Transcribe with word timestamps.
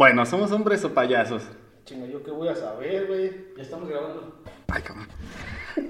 Bueno, 0.00 0.24
somos 0.24 0.50
hombres 0.50 0.82
o 0.82 0.94
payasos. 0.94 1.42
Chinga, 1.84 2.06
¿yo 2.06 2.22
qué 2.22 2.30
voy 2.30 2.48
a 2.48 2.56
saber, 2.56 3.06
güey? 3.06 3.52
Ya 3.54 3.62
estamos 3.62 3.86
grabando. 3.86 4.34
Ay, 4.68 4.80
cabrón. 4.80 5.06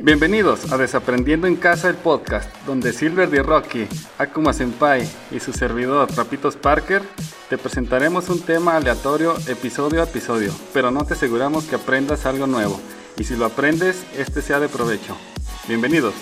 Bienvenidos 0.01 0.73
a 0.73 0.77
Desaprendiendo 0.77 1.47
en 1.47 1.55
Casa 1.55 1.89
el 1.89 1.95
podcast, 1.95 2.53
donde 2.67 2.93
Silver 2.93 3.31
de 3.31 3.41
Rocky, 3.41 3.87
Akuma 4.19 4.53
Senpai 4.53 5.09
y 5.31 5.39
su 5.39 5.53
servidor 5.53 6.09
Rapitos 6.17 6.57
Parker 6.57 7.03
te 7.49 7.57
presentaremos 7.57 8.29
un 8.31 8.41
tema 8.41 8.75
aleatorio 8.75 9.37
episodio 9.47 10.01
a 10.01 10.07
episodio, 10.07 10.53
pero 10.75 10.91
no 10.91 11.05
te 11.05 11.15
aseguramos 11.15 11.67
que 11.67 11.77
aprendas 11.77 12.27
algo 12.27 12.49
nuevo, 12.49 12.81
y 13.17 13.23
si 13.23 13.37
lo 13.37 13.45
aprendes, 13.45 14.05
este 14.19 14.43
sea 14.43 14.59
de 14.59 14.69
provecho. 14.69 15.17
Bienvenidos. 15.69 16.15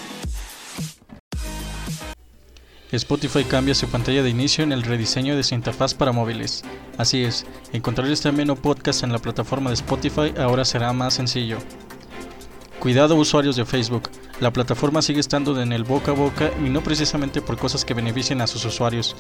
Spotify 2.97 3.45
cambia 3.45 3.75
su 3.75 3.87
pantalla 3.89 4.23
de 4.23 4.31
inicio 4.31 4.65
en 4.65 4.73
el 4.73 4.83
rediseño 4.83 5.37
de 5.37 5.43
su 5.43 5.55
interfaz 5.55 5.93
para 5.93 6.13
móviles. 6.13 6.65
Así 6.97 7.23
es, 7.23 7.45
encontrar 7.75 8.09
este 8.09 8.31
ameno 8.31 8.57
podcast 8.57 9.03
en 9.03 9.13
la 9.13 9.19
plataforma 9.19 9.69
de 9.69 9.75
Spotify 9.75 10.33
ahora 10.39 10.65
será 10.65 10.91
más 10.95 11.13
sencillo. 11.13 11.59
Cuidado 12.81 13.17
usuarios 13.17 13.57
de 13.57 13.67
Facebook, 13.67 14.09
la 14.41 14.55
plataforma 14.55 15.03
sigue 15.03 15.21
estando 15.21 15.61
en 15.61 15.73
el 15.73 15.85
boca 15.85 16.13
a 16.13 16.15
boca 16.15 16.51
y 16.65 16.71
no 16.71 16.83
precisamente 16.83 17.43
por 17.43 17.59
cosas 17.59 17.85
que 17.85 17.93
beneficien 17.93 18.41
a 18.41 18.47
sus 18.47 18.65
usuarios. 18.65 19.17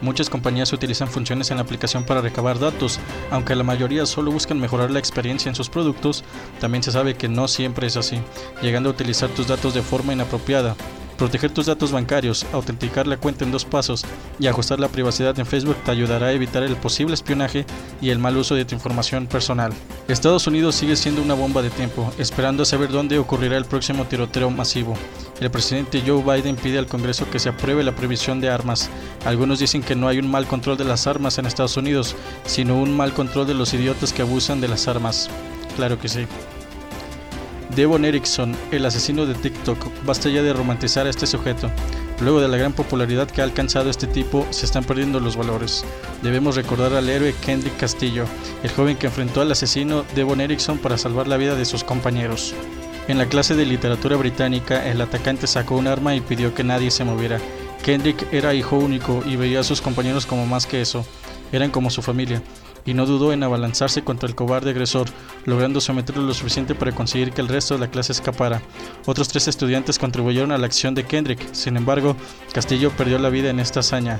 Muchas 0.00 0.30
compañías 0.30 0.72
utilizan 0.72 1.08
funciones 1.08 1.50
en 1.50 1.58
la 1.58 1.64
aplicación 1.64 2.04
para 2.04 2.22
recabar 2.22 2.58
datos, 2.58 2.98
aunque 3.30 3.54
la 3.54 3.62
mayoría 3.62 4.06
solo 4.06 4.32
buscan 4.32 4.58
mejorar 4.58 4.90
la 4.90 4.98
experiencia 4.98 5.50
en 5.50 5.54
sus 5.54 5.68
productos, 5.68 6.24
también 6.60 6.82
se 6.82 6.92
sabe 6.92 7.14
que 7.14 7.28
no 7.28 7.46
siempre 7.46 7.88
es 7.88 7.96
así, 7.98 8.20
llegando 8.62 8.88
a 8.88 8.92
utilizar 8.92 9.28
tus 9.28 9.48
datos 9.48 9.74
de 9.74 9.82
forma 9.82 10.14
inapropiada. 10.14 10.76
Proteger 11.16 11.50
tus 11.50 11.66
datos 11.66 11.92
bancarios, 11.92 12.46
autenticar 12.52 13.06
la 13.06 13.16
cuenta 13.16 13.44
en 13.44 13.52
dos 13.52 13.64
pasos 13.64 14.04
y 14.38 14.46
ajustar 14.46 14.80
la 14.80 14.88
privacidad 14.88 15.38
en 15.38 15.46
Facebook 15.46 15.76
te 15.84 15.90
ayudará 15.90 16.28
a 16.28 16.32
evitar 16.32 16.62
el 16.62 16.76
posible 16.76 17.14
espionaje 17.14 17.64
y 18.00 18.10
el 18.10 18.18
mal 18.18 18.36
uso 18.36 18.54
de 18.54 18.64
tu 18.64 18.74
información 18.74 19.26
personal. 19.26 19.72
Estados 20.08 20.46
Unidos 20.46 20.74
sigue 20.74 20.96
siendo 20.96 21.22
una 21.22 21.34
bomba 21.34 21.62
de 21.62 21.70
tiempo, 21.70 22.12
esperando 22.18 22.62
a 22.62 22.66
saber 22.66 22.90
dónde 22.90 23.18
ocurrirá 23.18 23.56
el 23.56 23.64
próximo 23.64 24.04
tiroteo 24.04 24.50
masivo. 24.50 24.94
El 25.40 25.50
presidente 25.50 26.02
Joe 26.06 26.22
Biden 26.22 26.56
pide 26.56 26.78
al 26.78 26.86
Congreso 26.86 27.28
que 27.30 27.38
se 27.38 27.48
apruebe 27.48 27.82
la 27.82 27.94
prohibición 27.94 28.40
de 28.40 28.50
armas. 28.50 28.90
Algunos 29.24 29.58
dicen 29.58 29.82
que 29.82 29.96
no 29.96 30.08
hay 30.08 30.18
un 30.18 30.30
mal 30.30 30.46
control 30.46 30.76
de 30.76 30.84
las 30.84 31.06
armas 31.06 31.38
en 31.38 31.46
Estados 31.46 31.76
Unidos, 31.76 32.16
sino 32.46 32.76
un 32.76 32.96
mal 32.96 33.12
control 33.12 33.46
de 33.46 33.54
los 33.54 33.74
idiotas 33.74 34.12
que 34.12 34.22
abusan 34.22 34.60
de 34.60 34.68
las 34.68 34.88
armas. 34.88 35.28
Claro 35.76 35.98
que 35.98 36.08
sí. 36.08 36.26
Devon 37.74 38.04
Erickson, 38.04 38.54
el 38.70 38.84
asesino 38.84 39.24
de 39.24 39.34
TikTok, 39.34 40.04
basta 40.04 40.28
ya 40.28 40.42
de 40.42 40.52
romantizar 40.52 41.06
a 41.06 41.10
este 41.10 41.26
sujeto. 41.26 41.70
Luego 42.20 42.40
de 42.40 42.48
la 42.48 42.58
gran 42.58 42.74
popularidad 42.74 43.30
que 43.30 43.40
ha 43.40 43.44
alcanzado 43.44 43.88
este 43.88 44.06
tipo, 44.06 44.46
se 44.50 44.66
están 44.66 44.84
perdiendo 44.84 45.20
los 45.20 45.36
valores. 45.36 45.84
Debemos 46.22 46.56
recordar 46.56 46.92
al 46.92 47.08
héroe 47.08 47.34
Kendrick 47.44 47.76
Castillo, 47.78 48.26
el 48.62 48.70
joven 48.70 48.96
que 48.96 49.06
enfrentó 49.06 49.40
al 49.40 49.50
asesino 49.50 50.04
Devon 50.14 50.42
Erickson 50.42 50.76
para 50.78 50.98
salvar 50.98 51.28
la 51.28 51.38
vida 51.38 51.54
de 51.54 51.64
sus 51.64 51.82
compañeros. 51.82 52.54
En 53.08 53.16
la 53.16 53.26
clase 53.26 53.54
de 53.54 53.64
literatura 53.64 54.16
británica, 54.16 54.86
el 54.88 55.00
atacante 55.00 55.46
sacó 55.46 55.76
un 55.76 55.86
arma 55.86 56.14
y 56.14 56.20
pidió 56.20 56.54
que 56.54 56.64
nadie 56.64 56.90
se 56.90 57.04
moviera. 57.04 57.40
Kendrick 57.82 58.32
era 58.32 58.54
hijo 58.54 58.76
único 58.76 59.22
y 59.26 59.36
veía 59.36 59.60
a 59.60 59.64
sus 59.64 59.80
compañeros 59.80 60.26
como 60.26 60.46
más 60.46 60.66
que 60.66 60.82
eso, 60.82 61.06
eran 61.52 61.70
como 61.70 61.90
su 61.90 62.02
familia 62.02 62.42
y 62.84 62.94
no 62.94 63.06
dudó 63.06 63.32
en 63.32 63.42
abalanzarse 63.42 64.02
contra 64.02 64.28
el 64.28 64.34
cobarde 64.34 64.70
agresor, 64.70 65.08
logrando 65.44 65.80
someterlo 65.80 66.22
lo 66.22 66.34
suficiente 66.34 66.74
para 66.74 66.92
conseguir 66.92 67.32
que 67.32 67.40
el 67.40 67.48
resto 67.48 67.74
de 67.74 67.80
la 67.80 67.90
clase 67.90 68.12
escapara. 68.12 68.62
Otros 69.06 69.28
tres 69.28 69.48
estudiantes 69.48 69.98
contribuyeron 69.98 70.52
a 70.52 70.58
la 70.58 70.66
acción 70.66 70.94
de 70.94 71.04
Kendrick, 71.04 71.52
sin 71.52 71.76
embargo, 71.76 72.16
Castillo 72.52 72.90
perdió 72.90 73.18
la 73.18 73.30
vida 73.30 73.50
en 73.50 73.60
esta 73.60 73.80
hazaña. 73.80 74.18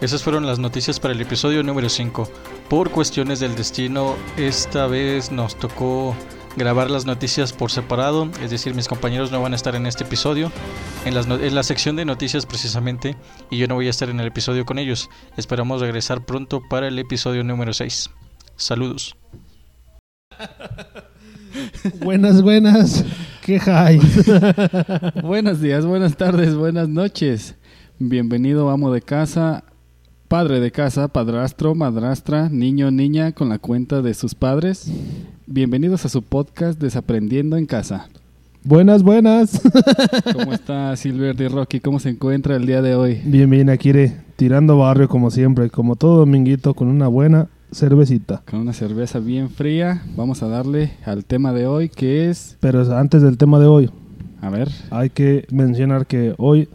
Esas 0.00 0.24
fueron 0.24 0.46
las 0.46 0.58
noticias 0.58 0.98
para 0.98 1.14
el 1.14 1.20
episodio 1.20 1.62
número 1.62 1.88
5. 1.88 2.28
Por 2.68 2.90
cuestiones 2.90 3.38
del 3.38 3.54
destino, 3.54 4.16
esta 4.36 4.88
vez 4.88 5.30
nos 5.30 5.56
tocó 5.56 6.16
grabar 6.56 6.90
las 6.90 7.06
noticias 7.06 7.52
por 7.52 7.70
separado, 7.70 8.28
es 8.42 8.50
decir, 8.50 8.74
mis 8.74 8.88
compañeros 8.88 9.32
no 9.32 9.40
van 9.40 9.52
a 9.52 9.56
estar 9.56 9.74
en 9.74 9.86
este 9.86 10.04
episodio, 10.04 10.52
en, 11.04 11.16
en, 11.16 11.54
la 11.54 11.62
sección 11.62 11.96
de 11.96 12.04
noticias 12.04 12.46
precisamente, 12.46 13.16
y 13.50 13.58
yo 13.58 13.66
no 13.68 13.74
voy 13.74 13.86
a 13.86 13.90
estar 13.90 14.08
en 14.10 14.20
el 14.20 14.26
episodio 14.26 14.64
con 14.64 14.78
ellos. 14.78 15.08
Esperamos 15.36 15.80
regresar 15.80 16.24
pronto 16.24 16.62
para 16.68 16.88
el 16.88 16.98
episodio 16.98 17.44
número 17.44 17.72
6. 17.72 18.10
Saludos. 18.56 19.16
buenas, 22.00 22.42
buenas. 22.42 23.04
¿Qué 23.42 23.60
hay? 23.66 24.00
Buenos 25.22 25.60
días, 25.60 25.84
buenas 25.84 26.16
tardes, 26.16 26.54
buenas 26.54 26.88
noches. 26.88 27.56
Bienvenido, 27.98 28.70
amo 28.70 28.92
de 28.92 29.02
casa, 29.02 29.64
padre 30.28 30.60
de 30.60 30.70
casa, 30.70 31.08
padrastro, 31.08 31.74
madrastra, 31.74 32.48
niño, 32.48 32.92
niña 32.92 33.32
con 33.32 33.48
la 33.48 33.58
cuenta 33.58 34.00
de 34.00 34.14
sus 34.14 34.36
padres. 34.36 34.90
Bienvenidos 35.46 36.04
a 36.04 36.08
su 36.08 36.22
podcast 36.22 36.78
Desaprendiendo 36.78 37.56
en 37.56 37.66
Casa. 37.66 38.08
Buenas, 38.62 39.02
buenas. 39.02 39.60
¿Cómo 40.32 40.52
está 40.52 40.94
Silver 40.94 41.34
de 41.34 41.48
Rocky? 41.48 41.80
¿Cómo 41.80 41.98
se 41.98 42.10
encuentra 42.10 42.54
el 42.54 42.64
día 42.64 42.80
de 42.80 42.94
hoy? 42.94 43.20
Bien, 43.24 43.50
bien, 43.50 43.68
aquí 43.68 43.92
tirando 44.36 44.78
barrio 44.78 45.08
como 45.08 45.32
siempre, 45.32 45.68
como 45.68 45.96
todo 45.96 46.18
dominguito 46.18 46.74
con 46.74 46.86
una 46.86 47.08
buena 47.08 47.48
cervecita. 47.72 48.42
Con 48.48 48.60
una 48.60 48.72
cerveza 48.72 49.18
bien 49.18 49.50
fría, 49.50 50.02
vamos 50.16 50.44
a 50.44 50.48
darle 50.48 50.92
al 51.04 51.24
tema 51.24 51.52
de 51.52 51.66
hoy 51.66 51.88
que 51.88 52.30
es... 52.30 52.56
Pero 52.60 52.96
antes 52.96 53.20
del 53.20 53.36
tema 53.36 53.58
de 53.58 53.66
hoy, 53.66 53.90
a 54.40 54.48
ver. 54.48 54.68
Hay 54.90 55.10
que 55.10 55.46
mencionar 55.50 56.06
que 56.06 56.34
hoy 56.38 56.68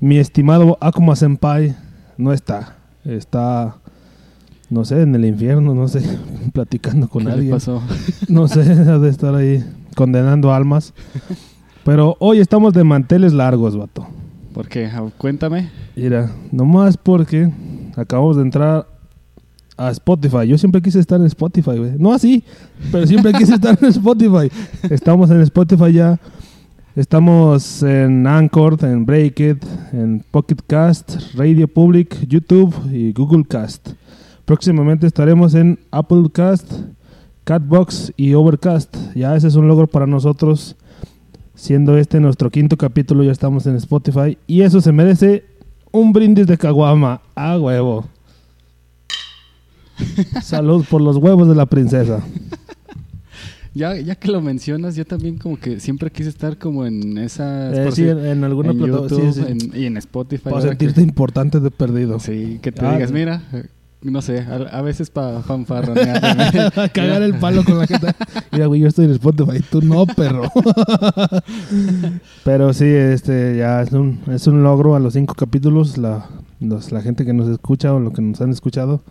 mi 0.00 0.16
estimado 0.16 0.78
Akuma 0.80 1.16
Senpai 1.16 1.76
no 2.16 2.32
está. 2.32 2.76
Está 3.04 3.76
no 4.74 4.84
sé, 4.84 5.02
en 5.02 5.14
el 5.14 5.24
infierno, 5.24 5.72
no 5.72 5.86
sé, 5.86 6.02
platicando 6.52 7.08
con 7.08 7.24
¿Qué 7.24 7.30
alguien. 7.30 7.50
Le 7.50 7.54
pasó? 7.54 7.80
No 8.28 8.48
sé, 8.48 8.64
de 8.98 9.08
estar 9.08 9.34
ahí 9.34 9.64
condenando 9.94 10.52
almas. 10.52 10.92
Pero 11.84 12.16
hoy 12.18 12.40
estamos 12.40 12.74
de 12.74 12.82
manteles 12.82 13.32
largos, 13.32 13.76
vato. 13.76 14.06
¿Por 14.52 14.68
qué? 14.68 14.90
Cuéntame. 15.16 15.70
Mira, 15.94 16.30
nomás 16.50 16.96
porque 16.96 17.52
acabamos 17.96 18.36
de 18.36 18.42
entrar 18.42 18.88
a 19.76 19.90
Spotify. 19.90 20.46
Yo 20.48 20.58
siempre 20.58 20.82
quise 20.82 20.98
estar 20.98 21.20
en 21.20 21.26
Spotify, 21.26 21.78
güey. 21.78 21.92
No 21.96 22.12
así, 22.12 22.42
pero 22.90 23.06
siempre 23.06 23.32
quise 23.32 23.54
estar 23.54 23.78
en 23.80 23.88
Spotify. 23.88 24.50
Estamos 24.90 25.30
en 25.30 25.40
Spotify 25.42 25.92
ya. 25.92 26.18
Estamos 26.96 27.82
en 27.84 28.26
Anchor, 28.26 28.76
en 28.82 29.06
Breakit, 29.06 29.64
en 29.92 30.24
Pocket 30.32 30.58
Cast, 30.66 31.34
Radio 31.34 31.68
Public, 31.68 32.26
YouTube 32.26 32.74
y 32.92 33.12
Google 33.12 33.44
Cast. 33.44 33.90
Próximamente 34.44 35.06
estaremos 35.06 35.54
en 35.54 35.78
Apple 35.90 36.24
Cast, 36.32 36.70
Catbox 37.44 38.12
y 38.16 38.34
Overcast. 38.34 38.94
Ya 39.14 39.34
ese 39.36 39.48
es 39.48 39.54
un 39.54 39.68
logro 39.68 39.86
para 39.86 40.06
nosotros. 40.06 40.76
Siendo 41.54 41.96
este 41.96 42.20
nuestro 42.20 42.50
quinto 42.50 42.76
capítulo, 42.76 43.22
ya 43.22 43.32
estamos 43.32 43.66
en 43.66 43.76
Spotify. 43.76 44.36
Y 44.46 44.62
eso 44.62 44.80
se 44.80 44.92
merece 44.92 45.44
un 45.92 46.12
brindis 46.12 46.46
de 46.46 46.58
caguama. 46.58 47.22
A 47.34 47.58
huevo. 47.58 48.04
Salud 50.42 50.84
por 50.90 51.00
los 51.00 51.16
huevos 51.16 51.48
de 51.48 51.54
la 51.54 51.66
princesa. 51.66 52.22
Ya, 53.76 53.96
ya 53.96 54.14
que 54.14 54.30
lo 54.30 54.40
mencionas, 54.40 54.94
yo 54.94 55.04
también 55.04 55.36
como 55.36 55.58
que 55.58 55.80
siempre 55.80 56.08
quise 56.08 56.28
estar 56.28 56.58
como 56.58 56.86
en 56.86 57.18
esa... 57.18 57.88
Eh, 57.88 57.90
sí, 57.90 58.08
en, 58.08 58.24
en, 58.24 58.44
alguna 58.44 58.72
plataforma. 58.72 59.32
Sí, 59.32 59.42
sí. 59.42 59.46
En, 59.48 59.82
y 59.82 59.86
en 59.86 59.96
Spotify. 59.96 60.48
Para 60.48 60.60
sentirte 60.60 61.00
que, 61.00 61.08
importante 61.08 61.58
de 61.58 61.72
perdido. 61.72 62.20
Sí, 62.20 62.60
que 62.62 62.70
te 62.70 62.86
ah, 62.86 62.92
digas, 62.92 63.10
mira, 63.10 63.42
no 64.04 64.20
sé, 64.20 64.40
a, 64.40 64.54
a 64.54 64.82
veces 64.82 65.10
para 65.10 65.40
fanfarronear. 65.40 66.20
Cagar 66.92 67.22
el 67.22 67.34
palo 67.34 67.64
con 67.64 67.78
la 67.78 67.86
gente. 67.86 68.08
Mira, 68.52 68.66
güey, 68.66 68.80
yo 68.80 68.88
estoy 68.88 69.06
en 69.06 69.12
Spotify, 69.12 69.64
tú 69.70 69.80
no, 69.80 70.06
perro. 70.06 70.50
Pero 72.44 72.72
sí, 72.72 72.84
este 72.84 73.56
ya 73.56 73.80
es 73.82 73.92
un, 73.92 74.20
es 74.30 74.46
un 74.46 74.62
logro 74.62 74.94
a 74.94 75.00
los 75.00 75.14
cinco 75.14 75.34
capítulos. 75.34 75.96
La, 75.96 76.26
los, 76.60 76.92
la 76.92 77.00
gente 77.00 77.24
que 77.24 77.32
nos 77.32 77.48
escucha 77.48 77.94
o 77.94 78.00
lo 78.00 78.12
que 78.12 78.22
nos 78.22 78.40
han 78.40 78.50
escuchado. 78.50 79.02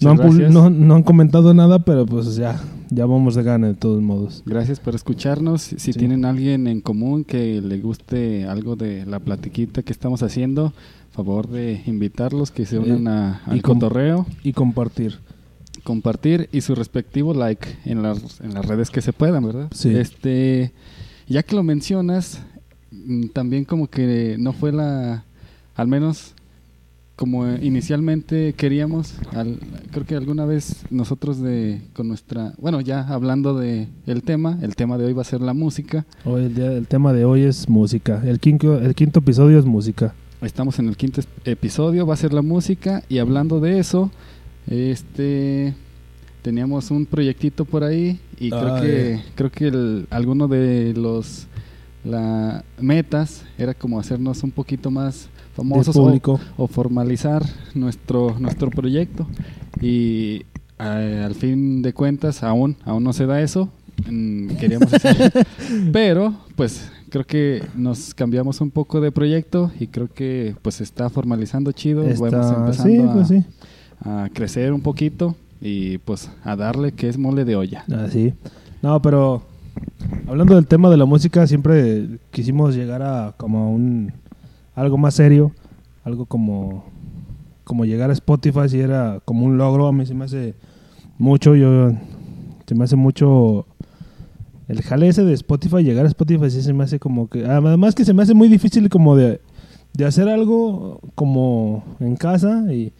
No 0.00 0.10
han, 0.10 0.52
no, 0.52 0.70
no 0.70 0.94
han, 0.94 1.02
comentado 1.02 1.54
nada, 1.54 1.78
pero 1.78 2.06
pues 2.06 2.36
ya, 2.36 2.60
ya 2.90 3.06
vamos 3.06 3.34
de 3.34 3.42
gana 3.42 3.68
de 3.68 3.74
todos 3.74 4.02
modos. 4.02 4.42
Gracias 4.46 4.80
por 4.80 4.94
escucharnos. 4.94 5.62
Si 5.62 5.78
sí. 5.78 5.92
tienen 5.92 6.24
alguien 6.24 6.66
en 6.66 6.80
común 6.80 7.24
que 7.24 7.60
le 7.60 7.78
guste 7.78 8.46
algo 8.46 8.76
de 8.76 9.06
la 9.06 9.20
platiquita 9.20 9.82
que 9.82 9.92
estamos 9.92 10.22
haciendo, 10.22 10.72
favor 11.12 11.48
de 11.48 11.82
invitarlos 11.86 12.50
que 12.50 12.66
se 12.66 12.78
unan 12.78 13.06
a, 13.08 13.42
al 13.46 13.56
y 13.56 13.60
cotorreo. 13.60 14.26
Y 14.42 14.52
compartir. 14.52 15.18
Compartir 15.84 16.48
y 16.50 16.60
su 16.62 16.74
respectivo 16.74 17.34
like 17.34 17.66
en 17.84 18.02
las, 18.02 18.40
en 18.40 18.54
las 18.54 18.64
redes 18.64 18.90
que 18.90 19.00
se 19.00 19.12
puedan, 19.12 19.44
¿verdad? 19.44 19.68
Sí. 19.72 19.94
Este, 19.94 20.72
ya 21.28 21.42
que 21.42 21.54
lo 21.54 21.62
mencionas, 21.62 22.42
también 23.32 23.64
como 23.64 23.88
que 23.88 24.36
no 24.38 24.52
fue 24.52 24.72
la, 24.72 25.24
al 25.76 25.88
menos 25.88 26.33
como 27.16 27.46
inicialmente 27.56 28.54
queríamos, 28.54 29.14
al, 29.32 29.58
creo 29.92 30.04
que 30.04 30.16
alguna 30.16 30.44
vez 30.46 30.84
nosotros 30.90 31.40
de 31.40 31.80
con 31.92 32.08
nuestra, 32.08 32.54
bueno, 32.58 32.80
ya 32.80 33.06
hablando 33.06 33.56
de 33.56 33.88
el 34.06 34.22
tema, 34.24 34.58
el 34.62 34.74
tema 34.74 34.98
de 34.98 35.04
hoy 35.06 35.12
va 35.12 35.22
a 35.22 35.24
ser 35.24 35.40
la 35.40 35.54
música. 35.54 36.04
Hoy 36.24 36.44
el, 36.46 36.54
día, 36.54 36.72
el 36.72 36.88
tema 36.88 37.12
de 37.12 37.24
hoy 37.24 37.42
es 37.42 37.68
música. 37.68 38.20
El 38.26 38.40
quinto, 38.40 38.78
el 38.80 38.94
quinto 38.96 39.20
episodio 39.20 39.58
es 39.60 39.64
música. 39.64 40.12
Estamos 40.42 40.78
en 40.80 40.88
el 40.88 40.96
quinto 40.96 41.20
episodio, 41.44 42.04
va 42.06 42.14
a 42.14 42.16
ser 42.16 42.32
la 42.32 42.42
música 42.42 43.02
y 43.08 43.18
hablando 43.18 43.60
de 43.60 43.78
eso, 43.78 44.10
Este 44.66 45.74
teníamos 46.42 46.90
un 46.90 47.06
proyectito 47.06 47.64
por 47.64 47.84
ahí 47.84 48.18
y 48.38 48.50
creo 48.50 48.74
Ah, 48.76 48.80
que 48.80 49.20
creo 49.34 49.50
que 49.52 49.68
el- 49.68 50.06
alguno 50.10 50.48
de 50.48 50.92
los 50.94 51.46
la 52.04 52.64
metas 52.80 53.44
era 53.56 53.72
como 53.72 53.98
hacernos 54.00 54.42
un 54.42 54.50
poquito 54.50 54.90
más 54.90 55.28
famosos 55.54 55.96
o, 55.96 56.04
público. 56.04 56.40
o 56.56 56.66
formalizar 56.66 57.42
nuestro 57.74 58.36
nuestro 58.38 58.70
proyecto 58.70 59.26
y 59.80 60.42
eh, 60.78 61.22
al 61.24 61.34
fin 61.34 61.82
de 61.82 61.92
cuentas 61.92 62.42
aún 62.42 62.76
aún 62.84 63.04
no 63.04 63.12
se 63.12 63.26
da 63.26 63.40
eso 63.40 63.68
queríamos 64.58 64.92
hacer 64.92 65.46
pero 65.92 66.34
pues 66.56 66.90
creo 67.10 67.24
que 67.24 67.62
nos 67.76 68.12
cambiamos 68.14 68.60
un 68.60 68.70
poco 68.70 69.00
de 69.00 69.12
proyecto 69.12 69.70
y 69.78 69.86
creo 69.86 70.08
que 70.12 70.56
pues 70.62 70.80
está 70.80 71.08
formalizando 71.10 71.70
chido 71.72 72.02
Está- 72.02 72.28
vamos 72.30 72.56
empezando 72.78 73.02
sí, 73.02 73.08
a, 73.08 73.12
pues 73.12 73.28
sí. 73.28 73.44
a 74.00 74.28
crecer 74.32 74.72
un 74.72 74.80
poquito 74.80 75.36
y 75.60 75.98
pues 75.98 76.28
a 76.42 76.56
darle 76.56 76.92
que 76.92 77.08
es 77.08 77.16
mole 77.18 77.44
de 77.44 77.56
olla 77.56 77.84
Así. 78.04 78.34
No, 78.82 79.00
pero 79.00 79.42
hablando 80.28 80.56
del 80.56 80.66
tema 80.66 80.90
de 80.90 80.96
la 80.98 81.06
música, 81.06 81.46
siempre 81.46 82.18
quisimos 82.30 82.74
llegar 82.74 83.00
a 83.02 83.32
como 83.38 83.72
un 83.72 84.12
algo 84.74 84.98
más 84.98 85.14
serio, 85.14 85.52
algo 86.02 86.26
como 86.26 86.84
como 87.64 87.86
llegar 87.86 88.10
a 88.10 88.12
Spotify 88.12 88.68
si 88.68 88.80
era 88.80 89.20
como 89.24 89.46
un 89.46 89.56
logro, 89.56 89.86
a 89.86 89.92
mí 89.92 90.04
se 90.04 90.14
me 90.14 90.26
hace 90.26 90.54
mucho, 91.16 91.56
yo 91.56 91.92
se 92.66 92.74
me 92.74 92.84
hace 92.84 92.96
mucho 92.96 93.66
el 94.68 94.82
jale 94.82 95.08
ese 95.08 95.24
de 95.24 95.32
Spotify, 95.32 95.82
llegar 95.82 96.04
a 96.04 96.08
Spotify 96.08 96.50
sí 96.50 96.62
se 96.62 96.72
me 96.72 96.84
hace 96.84 96.98
como 96.98 97.28
que 97.28 97.44
además 97.46 97.94
que 97.94 98.04
se 98.04 98.12
me 98.12 98.22
hace 98.22 98.34
muy 98.34 98.48
difícil 98.48 98.88
como 98.88 99.16
de 99.16 99.40
de 99.94 100.04
hacer 100.04 100.28
algo 100.28 101.00
como 101.14 101.84
en 102.00 102.16
casa 102.16 102.64
y 102.72 102.92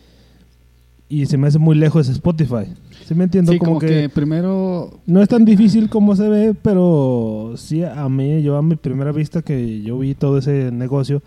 y 1.09 1.27
se 1.27 1.37
me 1.37 1.47
hace 1.47 1.59
muy 1.59 1.77
lejos 1.77 2.09
Spotify. 2.09 2.65
¿Sí 3.07 3.15
me 3.15 3.25
entiendo? 3.25 3.53
sí 3.53 3.59
como, 3.59 3.79
que, 3.79 4.09
primero 4.09 5.01
no 5.07 5.23
es 5.23 5.29
tan 5.29 5.45
difícil 5.45 5.89
como 5.89 6.17
se 6.17 6.29
ve, 6.29 6.55
pero 6.61 7.53
sí 7.57 7.85
a 7.85 8.09
mí, 8.09 8.43
yo 8.43 8.57
a 8.57 8.63
mi 8.63 8.77
primera 8.77 9.13
vista 9.13 9.43
que 9.43 9.83
yo 9.83 9.99
vi 9.99 10.15
todo 10.15 10.39
ese 10.39 10.73
negocio, 10.73 11.23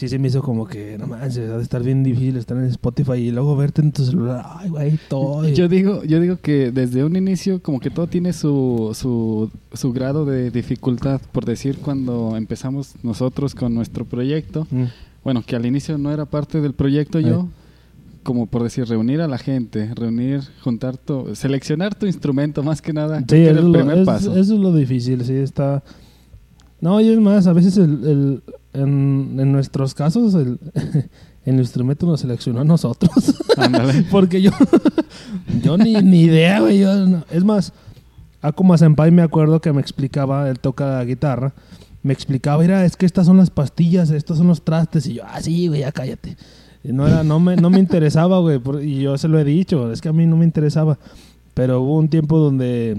sí 0.00 0.08
se 0.08 0.18
me 0.18 0.28
hizo 0.28 0.42
como 0.42 0.66
que, 0.66 0.96
no 0.98 1.06
manches, 1.06 1.50
ha 1.50 1.56
de 1.58 1.62
estar 1.62 1.82
bien 1.82 2.02
difícil 2.02 2.36
estar 2.38 2.56
en 2.56 2.64
Spotify 2.64 3.12
y 3.18 3.30
luego 3.30 3.54
verte 3.56 3.82
en 3.82 3.92
tu 3.92 4.04
celular, 4.04 4.44
ay, 4.58 4.70
güey, 4.70 4.98
todo. 5.08 5.46
Yo 5.48 5.68
digo, 5.68 6.02
yo 6.04 6.18
digo 6.20 6.38
que 6.40 6.72
desde 6.72 7.04
un 7.04 7.16
inicio 7.16 7.62
como 7.62 7.80
que 7.80 7.90
todo 7.90 8.06
tiene 8.06 8.32
su, 8.32 8.90
su, 8.94 9.50
su 9.74 9.92
grado 9.92 10.24
de 10.24 10.50
dificultad, 10.50 11.20
por 11.32 11.44
decir 11.44 11.76
cuando 11.78 12.36
empezamos 12.36 12.94
nosotros 13.02 13.54
con 13.54 13.74
nuestro 13.74 14.04
proyecto, 14.04 14.66
Mm. 14.70 14.84
bueno, 15.22 15.42
que 15.46 15.54
al 15.56 15.66
inicio 15.66 15.98
no 15.98 16.10
era 16.10 16.24
parte 16.24 16.60
del 16.60 16.72
proyecto 16.72 17.20
yo, 17.20 17.48
como 18.22 18.46
por 18.46 18.62
decir, 18.62 18.86
reunir 18.86 19.20
a 19.20 19.28
la 19.28 19.38
gente, 19.38 19.92
reunir, 19.94 20.40
juntar 20.62 20.96
tu, 20.96 21.34
seleccionar 21.34 21.94
tu 21.94 22.06
instrumento 22.06 22.62
más 22.62 22.80
que 22.82 22.92
nada, 22.92 23.20
Sí, 23.20 23.26
que 23.26 23.50
es 23.50 23.56
el 23.56 23.66
lo- 23.66 23.72
primer 23.72 23.98
es- 23.98 24.06
paso. 24.06 24.32
eso 24.36 24.54
es 24.54 24.60
lo 24.60 24.74
difícil, 24.74 25.24
sí, 25.24 25.34
está... 25.34 25.82
No, 26.80 26.98
y 27.00 27.08
es 27.08 27.18
más, 27.20 27.46
a 27.46 27.52
veces 27.52 27.76
el, 27.76 27.90
el- 28.06 28.42
en, 28.72 29.36
en 29.38 29.52
nuestros 29.52 29.94
casos 29.94 30.34
el, 30.34 30.58
el 31.44 31.56
instrumento 31.56 32.06
nos 32.06 32.20
seleccionó 32.20 32.60
a 32.60 32.64
nosotros. 32.64 33.10
Ándale. 33.56 34.02
Porque 34.10 34.40
yo, 34.42 34.50
yo 35.62 35.76
ni, 35.76 35.94
ni 35.94 36.22
idea, 36.22 36.60
güey. 36.60 36.80
no- 36.80 37.24
Es 37.30 37.44
más, 37.44 37.72
Akuma 38.42 38.78
Senpai 38.78 39.10
me 39.10 39.22
acuerdo 39.22 39.60
que 39.60 39.72
me 39.72 39.80
explicaba, 39.80 40.48
él 40.48 40.58
toca 40.60 41.02
guitarra, 41.04 41.52
me 42.02 42.12
explicaba, 42.12 42.62
mira, 42.62 42.84
es 42.84 42.96
que 42.96 43.04
estas 43.06 43.26
son 43.26 43.36
las 43.36 43.50
pastillas, 43.50 44.10
estos 44.10 44.38
son 44.38 44.46
los 44.46 44.62
trastes. 44.62 45.06
Y 45.06 45.14
yo, 45.14 45.22
ah, 45.26 45.40
sí, 45.42 45.68
güey, 45.68 45.80
ya 45.80 45.92
cállate. 45.92 46.36
Y 46.82 46.92
no, 46.94 47.06
era, 47.06 47.22
no, 47.22 47.38
me, 47.40 47.56
no 47.56 47.68
me 47.68 47.78
interesaba, 47.78 48.38
güey. 48.38 48.58
Y 48.82 49.00
yo 49.02 49.18
se 49.18 49.28
lo 49.28 49.38
he 49.38 49.44
dicho, 49.44 49.92
es 49.92 50.00
que 50.00 50.08
a 50.08 50.12
mí 50.14 50.24
no 50.26 50.36
me 50.38 50.46
interesaba. 50.46 50.98
Pero 51.52 51.82
hubo 51.82 51.98
un 51.98 52.08
tiempo 52.08 52.38
donde 52.38 52.96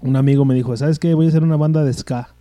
un 0.00 0.16
amigo 0.16 0.44
me 0.44 0.54
dijo, 0.56 0.76
¿sabes 0.76 0.98
qué? 0.98 1.14
Voy 1.14 1.26
a 1.26 1.28
hacer 1.28 1.44
una 1.44 1.56
banda 1.56 1.84
de 1.84 1.92
ska. 1.92 2.33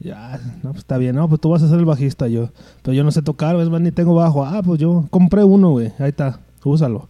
Ya, 0.00 0.40
no, 0.62 0.70
pues 0.70 0.78
está 0.78 0.96
bien, 0.96 1.16
no, 1.16 1.28
pues 1.28 1.40
tú 1.40 1.50
vas 1.50 1.62
a 1.62 1.68
ser 1.68 1.78
el 1.78 1.84
bajista 1.84 2.28
yo. 2.28 2.50
Pero 2.82 2.94
yo 2.94 3.02
no 3.02 3.10
sé 3.10 3.22
tocar, 3.22 3.56
es 3.56 3.68
más, 3.68 3.80
ni 3.80 3.90
tengo 3.90 4.14
bajo. 4.14 4.44
Ah, 4.44 4.62
pues 4.64 4.78
yo 4.78 5.06
compré 5.10 5.42
uno, 5.42 5.70
güey, 5.70 5.92
ahí 5.98 6.10
está, 6.10 6.40
úsalo. 6.64 7.08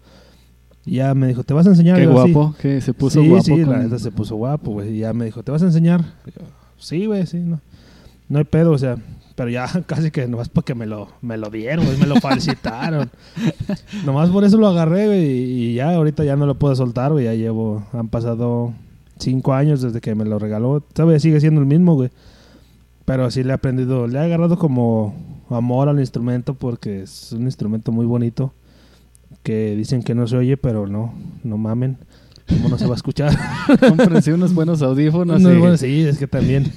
Y 0.86 0.96
ya 0.96 1.14
me 1.14 1.26
dijo, 1.26 1.44
¿te 1.44 1.52
vas 1.52 1.66
a 1.66 1.70
enseñar? 1.70 1.98
Qué 1.98 2.06
guapo, 2.06 2.54
que 2.60 2.80
se 2.80 2.94
puso 2.94 3.20
sí, 3.20 3.28
guapo. 3.28 3.44
Sí, 3.44 3.50
con- 3.62 3.70
la 3.70 3.78
neta 3.80 3.98
se 3.98 4.10
puso 4.10 4.36
guapo, 4.36 4.72
güey. 4.72 4.96
Y 4.96 4.98
ya 5.00 5.12
me 5.12 5.26
dijo, 5.26 5.42
¿te 5.42 5.52
vas 5.52 5.62
a 5.62 5.66
enseñar? 5.66 6.02
Yo, 6.24 6.42
sí, 6.78 7.04
güey, 7.04 7.26
sí, 7.26 7.38
no. 7.40 7.60
No 8.30 8.38
hay 8.38 8.44
pedo, 8.44 8.72
o 8.72 8.78
sea, 8.78 8.96
pero 9.34 9.50
ya 9.50 9.66
casi 9.86 10.10
que 10.10 10.26
nomás 10.26 10.48
porque 10.48 10.74
me 10.74 10.86
lo, 10.86 11.08
me 11.20 11.36
lo 11.36 11.50
dieron, 11.50 11.84
güey, 11.84 11.98
me 11.98 12.06
lo 12.06 12.16
felicitaron. 12.16 13.10
nomás 14.06 14.30
por 14.30 14.44
eso 14.44 14.56
lo 14.56 14.66
agarré, 14.66 15.06
güey, 15.08 15.26
y 15.26 15.74
ya 15.74 15.94
ahorita 15.94 16.24
ya 16.24 16.36
no 16.36 16.46
lo 16.46 16.54
puedo 16.54 16.74
soltar, 16.74 17.12
güey. 17.12 17.26
Ya 17.26 17.34
llevo, 17.34 17.86
han 17.92 18.08
pasado 18.08 18.72
cinco 19.18 19.52
años 19.52 19.82
desde 19.82 20.00
que 20.00 20.14
me 20.14 20.24
lo 20.24 20.38
regaló. 20.38 20.80
Todavía 20.80 21.20
sigue 21.20 21.38
siendo 21.40 21.60
el 21.60 21.66
mismo, 21.66 21.94
güey. 21.94 22.10
Pero 23.08 23.30
sí 23.30 23.42
le 23.42 23.50
he 23.50 23.54
aprendido, 23.54 24.06
le 24.06 24.18
he 24.18 24.22
agarrado 24.22 24.56
como 24.58 25.14
amor 25.48 25.88
al 25.88 25.98
instrumento 25.98 26.52
porque 26.54 27.02
es 27.02 27.32
un 27.32 27.42
instrumento 27.42 27.90
muy 27.90 28.06
bonito. 28.06 28.52
Que 29.42 29.74
dicen 29.76 30.02
que 30.02 30.14
no 30.14 30.26
se 30.26 30.36
oye, 30.36 30.56
pero 30.58 30.86
no, 30.86 31.12
no 31.42 31.56
mamen. 31.58 31.96
¿Cómo 32.48 32.68
no 32.68 32.76
se 32.78 32.86
va 32.86 32.92
a 32.92 32.96
escuchar? 32.96 33.34
Cómprense 33.80 34.32
unos 34.32 34.54
buenos 34.54 34.82
audífonos. 34.82 35.40
No, 35.40 35.52
y- 35.54 35.58
bueno, 35.58 35.76
sí, 35.78 36.02
es 36.02 36.18
que 36.18 36.26
también. 36.26 36.70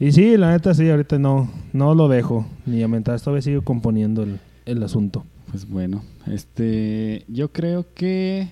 Y 0.00 0.12
sí, 0.12 0.36
la 0.36 0.50
neta 0.50 0.74
sí, 0.74 0.88
ahorita 0.90 1.18
no, 1.18 1.48
no 1.72 1.94
lo 1.94 2.08
dejo. 2.08 2.46
Ni 2.66 2.82
a 2.82 2.88
mentar, 2.88 3.20
todavía 3.20 3.42
sigo 3.42 3.62
componiendo 3.62 4.22
el, 4.24 4.40
el 4.66 4.82
asunto. 4.82 5.24
Pues 5.50 5.68
bueno, 5.68 6.02
este, 6.26 7.24
yo 7.28 7.52
creo 7.52 7.86
que, 7.94 8.48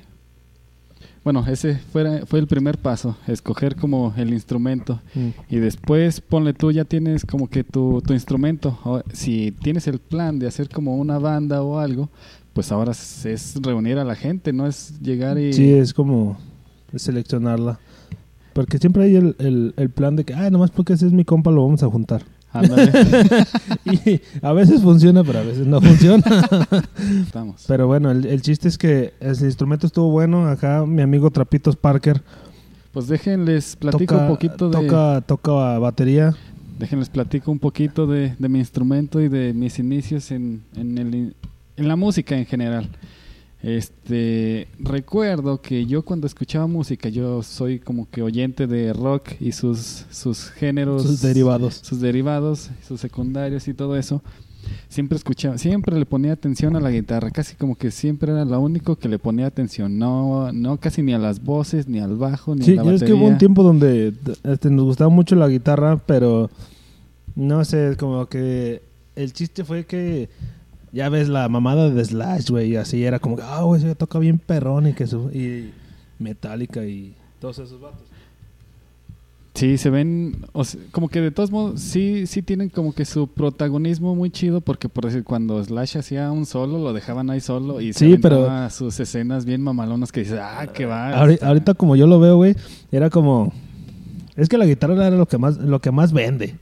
bueno, 1.24 1.44
ese 1.46 1.76
fuera, 1.76 2.24
fue 2.26 2.38
el 2.38 2.46
primer 2.46 2.78
paso, 2.78 3.16
escoger 3.26 3.76
como 3.76 4.14
el 4.16 4.32
instrumento. 4.32 5.00
Y 5.50 5.56
después, 5.56 6.20
ponle 6.20 6.54
tú, 6.54 6.70
ya 6.70 6.84
tienes 6.84 7.24
como 7.24 7.48
que 7.48 7.64
tu, 7.64 8.02
tu 8.02 8.14
instrumento. 8.14 8.78
O, 8.84 9.02
si 9.12 9.52
tienes 9.52 9.86
el 9.86 9.98
plan 9.98 10.38
de 10.38 10.46
hacer 10.46 10.68
como 10.68 10.96
una 10.96 11.18
banda 11.18 11.62
o 11.62 11.78
algo, 11.78 12.08
pues 12.52 12.72
ahora 12.72 12.92
es, 12.92 13.26
es 13.26 13.56
reunir 13.62 13.98
a 13.98 14.04
la 14.04 14.14
gente, 14.14 14.52
no 14.52 14.66
es 14.66 15.00
llegar 15.00 15.38
y... 15.38 15.52
Sí, 15.52 15.72
es 15.72 15.92
como 15.92 16.38
seleccionarla. 16.94 17.78
Porque 18.52 18.78
siempre 18.78 19.04
hay 19.04 19.16
el, 19.16 19.36
el, 19.38 19.74
el 19.76 19.90
plan 19.90 20.16
de 20.16 20.24
que, 20.24 20.34
ah, 20.34 20.50
nomás 20.50 20.70
porque 20.70 20.94
ese 20.94 21.06
es 21.06 21.12
mi 21.12 21.24
compa, 21.24 21.50
lo 21.50 21.62
vamos 21.62 21.82
a 21.82 21.88
juntar. 21.88 22.22
Y 23.84 24.20
a 24.42 24.52
veces 24.52 24.82
funciona, 24.82 25.22
pero 25.24 25.40
a 25.40 25.42
veces 25.42 25.66
no 25.66 25.80
funciona. 25.80 26.24
estamos. 27.22 27.64
Pero 27.66 27.86
bueno, 27.86 28.10
el, 28.10 28.24
el 28.26 28.42
chiste 28.42 28.68
es 28.68 28.78
que 28.78 29.14
el 29.20 29.36
instrumento 29.40 29.86
estuvo 29.86 30.10
bueno. 30.10 30.46
Acá 30.46 30.84
mi 30.86 31.02
amigo 31.02 31.30
Trapitos 31.30 31.76
Parker 31.76 32.22
Pues 32.92 33.06
déjenles 33.08 33.76
platico 33.76 34.14
toca, 34.14 34.22
un 34.22 34.28
poquito 34.28 34.70
de... 34.70 34.80
toca, 34.86 35.20
toca 35.26 35.78
batería. 35.78 36.34
Déjenles 36.78 37.08
platico 37.08 37.50
un 37.50 37.58
poquito 37.58 38.06
de, 38.06 38.34
de 38.38 38.48
mi 38.48 38.58
instrumento 38.60 39.20
y 39.20 39.28
de 39.28 39.52
mis 39.52 39.78
inicios 39.78 40.30
en, 40.30 40.62
en, 40.76 40.96
el, 40.98 41.14
in- 41.14 41.34
en 41.76 41.88
la 41.88 41.96
música 41.96 42.36
en 42.38 42.46
general. 42.46 42.88
Este 43.62 44.68
recuerdo 44.78 45.60
que 45.60 45.84
yo 45.86 46.02
cuando 46.02 46.26
escuchaba 46.26 46.66
música, 46.68 47.08
yo 47.08 47.42
soy 47.42 47.80
como 47.80 48.08
que 48.08 48.22
oyente 48.22 48.66
de 48.66 48.92
rock 48.92 49.30
y 49.40 49.52
sus, 49.52 50.06
sus 50.10 50.50
géneros, 50.50 51.02
Sus 51.02 51.20
derivados. 51.22 51.74
sus 51.82 52.00
derivados, 52.00 52.70
sus 52.86 53.00
secundarios 53.00 53.66
y 53.66 53.74
todo 53.74 53.96
eso. 53.96 54.22
Siempre 54.88 55.16
escuchaba, 55.16 55.56
siempre 55.58 55.98
le 55.98 56.04
ponía 56.06 56.32
atención 56.32 56.76
a 56.76 56.80
la 56.80 56.90
guitarra, 56.90 57.30
casi 57.30 57.56
como 57.56 57.74
que 57.76 57.90
siempre 57.90 58.30
era 58.32 58.44
lo 58.44 58.60
único 58.60 58.96
que 58.96 59.08
le 59.08 59.18
ponía 59.18 59.46
atención, 59.46 59.98
no, 59.98 60.52
no 60.52 60.78
casi 60.78 61.02
ni 61.02 61.14
a 61.14 61.18
las 61.18 61.42
voces, 61.42 61.88
ni 61.88 62.00
al 62.00 62.16
bajo, 62.16 62.54
ni 62.54 62.64
Sí, 62.64 62.72
a 62.72 62.76
la 62.76 62.84
y 62.84 62.94
es 62.94 63.00
batería. 63.00 63.06
que 63.06 63.12
hubo 63.20 63.28
un 63.28 63.38
tiempo 63.38 63.62
donde 63.62 64.12
este, 64.44 64.70
nos 64.70 64.84
gustaba 64.84 65.10
mucho 65.10 65.36
la 65.36 65.48
guitarra, 65.48 65.96
pero 66.06 66.50
no 67.34 67.64
sé, 67.64 67.96
como 67.98 68.26
que 68.26 68.82
el 69.16 69.32
chiste 69.32 69.64
fue 69.64 69.86
que 69.86 70.28
ya 70.92 71.08
ves 71.08 71.28
la 71.28 71.48
mamada 71.48 71.90
de 71.90 72.04
Slash, 72.04 72.50
güey, 72.50 72.72
y 72.72 72.76
así 72.76 73.04
era 73.04 73.18
como 73.18 73.36
ah, 73.42 73.62
güey, 73.62 73.80
se 73.80 73.94
toca 73.94 74.18
bien 74.18 74.38
perrón 74.38 74.86
y 74.86 74.92
que 74.94 75.06
su, 75.06 75.30
y 75.30 75.72
Metallica 76.18 76.84
y 76.84 77.14
todos 77.40 77.58
esos 77.58 77.80
vatos. 77.80 78.02
Sí, 79.54 79.76
se 79.76 79.90
ven, 79.90 80.46
o 80.52 80.62
sea, 80.62 80.80
como 80.92 81.08
que 81.08 81.20
de 81.20 81.32
todos 81.32 81.50
modos, 81.50 81.80
sí, 81.80 82.28
sí 82.28 82.42
tienen 82.42 82.68
como 82.68 82.92
que 82.92 83.04
su 83.04 83.26
protagonismo 83.26 84.14
muy 84.14 84.30
chido, 84.30 84.60
porque 84.60 84.88
por 84.88 85.04
decir, 85.06 85.24
cuando 85.24 85.62
Slash 85.64 85.96
hacía 85.98 86.30
un 86.30 86.46
solo, 86.46 86.78
lo 86.78 86.92
dejaban 86.92 87.28
ahí 87.28 87.40
solo 87.40 87.80
y 87.80 87.92
se 87.92 88.06
Sí, 88.06 88.18
pero- 88.18 88.70
sus 88.70 89.00
escenas 89.00 89.44
bien 89.44 89.60
mamalonas 89.62 90.12
que 90.12 90.20
dices, 90.20 90.38
ah, 90.40 90.64
qué 90.72 90.86
va. 90.86 91.10
Ahori- 91.20 91.42
Ahorita, 91.42 91.74
como 91.74 91.96
yo 91.96 92.06
lo 92.06 92.20
veo, 92.20 92.36
güey, 92.36 92.54
era 92.92 93.10
como 93.10 93.52
es 94.36 94.48
que 94.48 94.58
la 94.58 94.64
guitarra 94.66 94.94
era 95.08 95.16
lo 95.16 95.26
que 95.26 95.38
más 95.38 95.56
lo 95.56 95.80
que 95.80 95.90
más 95.90 96.12
vende. 96.12 96.54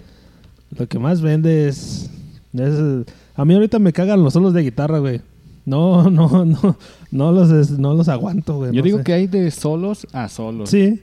Lo 0.78 0.88
que 0.88 0.98
más 0.98 1.20
vende 1.20 1.68
es, 1.68 2.08
es- 2.54 3.04
a 3.36 3.44
mí 3.44 3.54
ahorita 3.54 3.78
me 3.78 3.92
cagan 3.92 4.22
los 4.22 4.32
solos 4.32 4.52
de 4.54 4.62
guitarra, 4.62 4.98
güey. 4.98 5.20
No, 5.64 6.10
no, 6.10 6.44
no, 6.44 6.76
no 7.10 7.32
los 7.32 7.50
es- 7.50 7.78
no 7.78 7.94
los 7.94 8.08
aguanto, 8.08 8.56
güey. 8.56 8.70
Yo 8.72 8.80
no 8.80 8.84
digo 8.84 8.98
sé. 8.98 9.04
que 9.04 9.12
hay 9.12 9.26
de 9.26 9.50
solos 9.50 10.06
a 10.12 10.28
solos. 10.28 10.70
sí, 10.70 11.02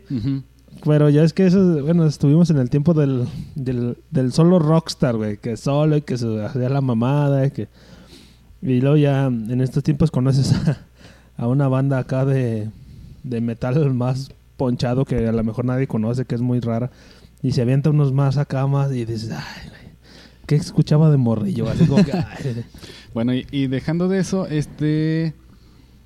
pero 0.86 1.10
ya 1.10 1.24
es 1.24 1.32
que 1.34 1.46
eso, 1.46 1.82
bueno, 1.84 2.06
estuvimos 2.06 2.50
en 2.50 2.58
el 2.58 2.70
tiempo 2.70 2.94
del, 2.94 3.26
del, 3.56 3.98
del 4.12 4.34
solo 4.34 4.60
rockstar, 4.60 5.16
güey, 5.16 5.38
que 5.38 5.56
solo 5.56 5.96
y 5.98 6.02
que 6.02 6.18
se 6.18 6.44
hacía 6.44 6.68
la 6.70 6.82
mamada, 6.82 7.46
y 7.46 7.52
que 7.52 7.68
y 8.62 8.80
luego 8.82 8.96
ya 8.98 9.26
en 9.26 9.60
estos 9.62 9.84
tiempos 9.84 10.10
conoces 10.12 10.54
a, 10.54 10.78
a 11.38 11.48
una 11.48 11.68
banda 11.68 11.98
acá 12.00 12.26
de, 12.26 12.70
de 13.24 13.42
metal 13.42 13.94
más 13.94 14.32
ponchado 14.58 15.04
que 15.06 15.28
a 15.28 15.32
lo 15.34 15.44
mejor 15.44 15.66
nadie 15.66 15.88
conoce, 15.88 16.26
que 16.26 16.36
es 16.36 16.42
muy 16.42 16.60
rara. 16.62 16.90
Y 17.42 17.52
se 17.52 17.62
avienta 17.62 17.90
unos 17.90 18.14
más 18.14 18.38
acá 18.38 18.66
más 18.68 18.92
y 18.94 19.04
dices, 19.06 19.32
ay, 19.32 19.70
¿qué 20.46 20.56
escuchaba 20.56 21.10
de 21.12 21.18
morrillo? 21.18 21.70
Así 21.70 21.86
como 21.86 22.04
que, 22.04 22.12
Bueno, 23.14 23.34
y, 23.34 23.46
y 23.52 23.68
dejando 23.68 24.08
de 24.08 24.20
eso, 24.20 24.48
este. 24.48 25.34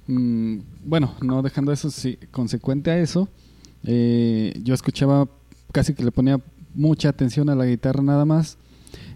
mm, 0.07 0.57
bueno, 0.85 1.13
no 1.21 1.41
dejando 1.41 1.71
eso, 1.71 1.89
sí, 1.89 2.17
consecuente 2.31 2.91
a 2.91 2.99
eso, 2.99 3.29
eh, 3.83 4.53
yo 4.63 4.73
escuchaba 4.73 5.27
casi 5.71 5.93
que 5.93 6.03
le 6.03 6.11
ponía 6.11 6.39
mucha 6.73 7.09
atención 7.09 7.49
a 7.49 7.55
la 7.55 7.65
guitarra 7.65 8.01
nada 8.03 8.25
más. 8.25 8.57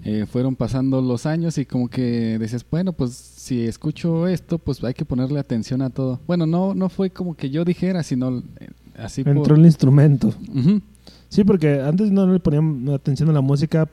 Eh, 0.04 0.26
fueron 0.26 0.56
pasando 0.56 1.00
los 1.00 1.28
años 1.28 1.60
y 1.60 1.66
como 1.66 1.88
que 1.88 2.38
decías, 2.40 2.66
bueno, 2.70 2.92
pues 2.92 3.12
si 3.14 3.66
escucho 3.68 4.28
esto, 4.28 4.58
pues 4.58 4.84
hay 4.84 4.96
que 4.96 5.06
ponerle 5.06 5.40
atención 5.40 5.82
a 5.84 5.92
todo. 5.92 6.20
Bueno, 6.26 6.48
no, 6.48 6.74
no 6.74 6.90
fue 6.90 7.12
como 7.12 7.36
que 7.36 7.52
yo 7.52 7.64
dijera, 7.64 8.02
sino 8.02 8.40
eh, 8.40 8.70
así 8.98 9.24
por... 9.24 9.38
entró 9.38 9.56
el 9.56 9.66
instrumento. 9.66 10.30
Ujú. 10.56 10.82
Sí, 11.30 11.44
porque 11.44 11.80
antes 11.82 12.12
no 12.12 12.26
le 12.26 12.40
ponía 12.40 12.96
atención 12.96 13.30
a 13.30 13.34
la 13.34 13.42
música, 13.42 13.88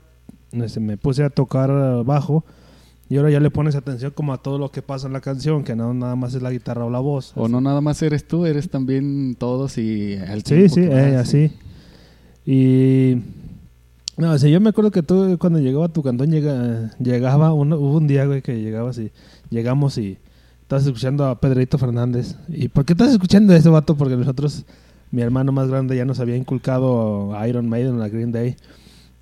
me 0.53 0.97
puse 0.97 1.25
a 1.25 1.31
tocar 1.31 1.71
eh, 1.71 2.03
bajo 2.05 2.45
y 3.11 3.17
ahora 3.17 3.31
ya 3.31 3.41
le 3.41 3.51
pones 3.51 3.75
atención 3.75 4.13
como 4.15 4.35
a 4.35 4.43
todo 4.43 4.59
lo 4.59 4.71
que 4.71 4.83
pasa 4.83 5.07
en 5.07 5.15
la 5.15 5.21
canción, 5.21 5.65
que 5.65 5.75
no 5.75 5.95
nada 5.95 6.15
más 6.15 6.35
es 6.35 6.43
la 6.43 6.51
guitarra 6.51 6.85
o 6.85 6.91
la 6.91 6.99
voz. 6.99 7.33
O 7.37 7.45
así. 7.45 7.53
no 7.53 7.61
nada 7.61 7.81
más 7.81 8.03
eres 8.03 8.29
tú, 8.29 8.45
eres 8.45 8.69
también 8.69 9.35
todos 9.39 9.79
y 9.79 10.17
al 10.17 10.45
Sí, 10.45 10.69
sí, 10.69 10.81
eh, 10.83 11.17
así. 11.17 11.53
Y... 12.45 13.17
No, 14.19 14.33
o 14.33 14.39
sea, 14.39 14.51
yo 14.51 14.61
me 14.61 14.71
acuerdo 14.71 14.91
que 14.91 15.03
tú 15.03 15.39
cuando 15.39 15.61
llegaba 15.61 15.87
a 15.87 15.89
tu 15.93 16.03
cantón 16.03 16.33
llega, 16.33 16.91
llegaba, 16.99 17.55
uno, 17.55 17.79
hubo 17.79 17.99
un 17.99 18.09
día, 18.09 18.27
güey, 18.27 18.43
que 18.43 18.61
llegabas 18.61 18.99
y 18.99 19.13
llegamos 19.49 19.97
y 19.97 20.19
estabas 20.63 20.85
escuchando 20.85 21.25
a 21.25 21.41
Pedrito 21.41 21.79
Fernández. 21.79 22.35
¿Y 22.49 22.69
por 22.69 22.85
qué 22.85 22.95
estás 22.95 23.13
escuchando 23.13 23.55
eso, 23.55 23.71
vato? 23.71 23.97
Porque 23.97 24.17
nosotros, 24.17 24.67
mi 25.13 25.23
hermano 25.23 25.53
más 25.53 25.69
grande 25.69 25.97
ya 25.97 26.05
nos 26.05 26.19
había 26.19 26.37
inculcado 26.37 27.35
a 27.37 27.47
Iron 27.47 27.69
Maiden, 27.69 28.03
a 28.03 28.09
Green 28.09 28.33
Day. 28.33 28.57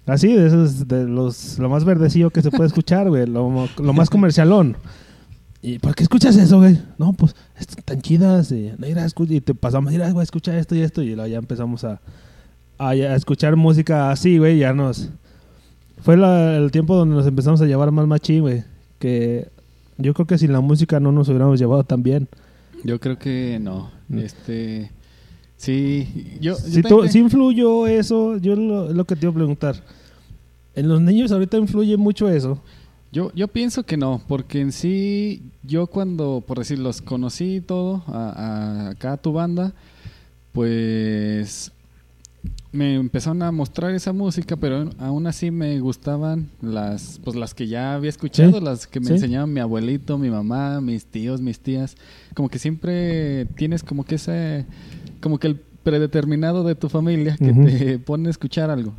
Así, 0.06 0.32
de 0.32 0.46
esos, 0.46 0.86
de 0.86 1.04
los, 1.04 1.58
lo 1.58 1.68
más 1.68 1.84
verdecillo 1.84 2.30
que 2.30 2.40
se 2.40 2.50
puede 2.50 2.68
escuchar, 2.68 3.08
güey, 3.08 3.26
lo, 3.26 3.68
lo 3.78 3.92
más 3.92 4.08
comercialón. 4.08 4.76
¿Y 5.62 5.80
por 5.80 5.96
qué 5.96 6.04
escuchas 6.04 6.36
eso, 6.36 6.58
güey? 6.58 6.78
No, 6.96 7.12
pues, 7.12 7.34
están 7.58 8.00
chidas. 8.00 8.52
Y, 8.52 8.72
y 9.28 9.40
te 9.40 9.54
pasamos, 9.54 9.90
mira, 9.92 10.08
güey, 10.12 10.22
escucha 10.22 10.56
esto 10.56 10.76
y 10.76 10.80
esto. 10.82 11.02
Y 11.02 11.16
luego 11.16 11.26
ya 11.26 11.38
empezamos 11.38 11.82
a, 11.82 12.00
a, 12.78 12.94
escuchar 12.94 13.56
música 13.56 14.10
así, 14.12 14.38
güey, 14.38 14.58
ya 14.58 14.72
nos... 14.72 15.10
Fue 16.02 16.16
la- 16.16 16.56
el 16.56 16.70
tiempo 16.70 16.94
donde 16.94 17.16
nos 17.16 17.26
empezamos 17.26 17.60
a 17.62 17.66
llevar 17.66 17.90
más 17.90 18.06
machín, 18.06 18.42
güey. 18.42 18.62
Que 19.00 19.48
yo 19.98 20.14
creo 20.14 20.26
que 20.26 20.38
sin 20.38 20.52
la 20.52 20.60
música 20.60 21.00
no 21.00 21.10
nos 21.10 21.28
hubiéramos 21.28 21.58
llevado 21.58 21.82
tan 21.82 22.04
bien. 22.04 22.28
Yo 22.84 23.00
creo 23.00 23.18
que 23.18 23.58
no. 23.60 23.90
Mm. 24.08 24.18
Este. 24.18 24.90
Sí, 25.56 26.36
yo. 26.40 26.54
Si, 26.56 27.18
influyó 27.18 27.86
eso, 27.86 28.36
yo 28.36 28.54
lo, 28.56 28.92
lo 28.92 29.04
que 29.04 29.16
te 29.16 29.24
iba 29.26 29.30
a 29.32 29.34
preguntar. 29.34 29.82
En 30.74 30.88
los 30.88 31.00
niños 31.00 31.32
ahorita 31.32 31.56
influye 31.56 31.96
mucho 31.96 32.28
eso. 32.28 32.60
Yo, 33.12 33.32
yo 33.34 33.48
pienso 33.48 33.82
que 33.84 33.96
no, 33.96 34.20
porque 34.28 34.60
en 34.60 34.72
sí, 34.72 35.42
yo 35.62 35.86
cuando, 35.86 36.44
por 36.46 36.58
decir, 36.58 36.78
los 36.78 37.00
conocí 37.00 37.56
y 37.56 37.60
todo, 37.62 38.02
a, 38.08 38.28
a- 38.30 38.88
acá 38.90 39.12
a 39.14 39.16
tu 39.16 39.32
banda, 39.32 39.72
pues 40.52 41.72
me 42.72 42.94
empezaron 42.96 43.42
a 43.42 43.50
mostrar 43.52 43.94
esa 43.94 44.12
música, 44.12 44.56
pero 44.56 44.90
aún 44.98 45.26
así 45.26 45.50
me 45.50 45.78
gustaban 45.80 46.50
las, 46.60 47.18
pues 47.24 47.36
las 47.36 47.54
que 47.54 47.68
ya 47.68 47.94
había 47.94 48.10
escuchado, 48.10 48.58
Sí, 48.58 48.64
las 48.64 48.86
que 48.86 49.00
me 49.00 49.06
sí. 49.06 49.12
enseñaban 49.14 49.52
mi 49.52 49.60
abuelito, 49.60 50.18
mi 50.18 50.28
mamá, 50.28 50.80
mis 50.82 51.06
tíos, 51.06 51.40
mis 51.40 51.58
tías. 51.60 51.96
Como 52.34 52.50
que 52.50 52.58
siempre 52.58 53.46
tienes 53.56 53.82
como 53.82 54.04
que 54.04 54.16
ese, 54.16 54.66
como 55.20 55.38
que 55.38 55.46
el 55.48 55.56
predeterminado 55.82 56.64
de 56.64 56.74
tu 56.74 56.88
familia 56.88 57.36
que 57.36 57.50
Ujú. 57.50 57.64
te 57.66 57.98
pone 57.98 58.28
a 58.28 58.30
escuchar 58.30 58.70
algo. 58.70 58.92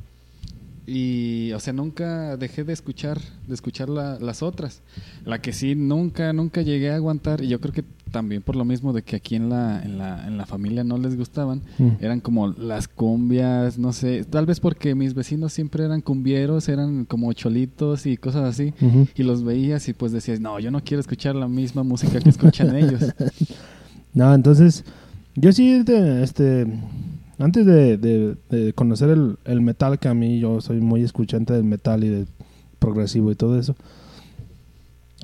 Y, 0.89 1.51
o 1.51 1.59
sea, 1.59 1.73
nunca 1.73 2.37
dejé 2.37 2.63
de 2.63 2.71
escuchar, 2.71 3.19
de 3.45 3.53
escuchar 3.53 3.89
la- 3.89 4.17
las 4.19 4.41
otras. 4.41 4.81
La 5.25 5.41
que 5.41 5.51
sí 5.51 5.75
nunca, 5.75 6.31
nunca 6.31 6.61
llegué 6.61 6.91
a 6.91 6.95
aguantar, 6.95 7.43
y 7.43 7.49
yo 7.49 7.59
creo 7.59 7.73
que 7.73 7.83
también 8.09 8.41
por 8.41 8.55
lo 8.55 8.63
mismo 8.63 8.93
de 8.93 9.01
que 9.01 9.17
aquí 9.17 9.35
en 9.35 9.49
la, 9.49 9.83
en 9.83 9.97
la, 9.97 10.25
en 10.25 10.37
la 10.37 10.45
familia 10.45 10.85
no 10.85 10.97
les 10.97 11.17
gustaban, 11.17 11.61
Mm. 11.77 11.89
eran 11.99 12.21
como 12.21 12.47
las 12.47 12.87
cumbias, 12.87 13.77
no 13.77 13.91
sé, 13.91 14.23
tal 14.23 14.45
vez 14.45 14.61
porque 14.61 14.95
mis 14.95 15.13
vecinos 15.13 15.51
siempre 15.51 15.83
eran 15.83 15.99
cumbieros, 15.99 16.69
eran 16.69 17.03
como 17.03 17.33
cholitos 17.33 18.05
y 18.05 18.15
cosas 18.15 18.45
así. 18.45 18.73
Ujú. 18.79 19.09
Y 19.13 19.23
los 19.23 19.43
veías 19.43 19.89
y 19.89 19.93
pues 19.93 20.13
decías, 20.13 20.39
no, 20.39 20.57
yo 20.57 20.71
no 20.71 20.81
quiero 20.81 21.01
escuchar 21.01 21.35
la 21.35 21.49
misma 21.49 21.83
música 21.83 22.17
que 22.21 22.29
escuchan 22.29 22.73
ellos. 22.77 23.01
No, 24.13 24.33
entonces, 24.33 24.85
yo 25.39 25.51
sí, 25.53 25.83
de- 25.83 26.23
este, 26.23 26.67
antes 27.39 27.65
de, 27.65 27.97
de- 27.97 28.35
de 28.49 28.73
conocer 28.73 29.09
el, 29.09 29.37
el 29.45 29.61
metal, 29.61 29.99
que 29.99 30.07
a 30.09 30.13
mí 30.13 30.39
yo 30.39 30.59
soy 30.59 30.81
muy 30.81 31.03
escuchante 31.03 31.53
del 31.53 31.63
metal 31.63 32.03
y 32.03 32.09
del 32.09 32.27
progresivo 32.79 33.31
y 33.31 33.35
todo 33.35 33.57
eso, 33.59 33.75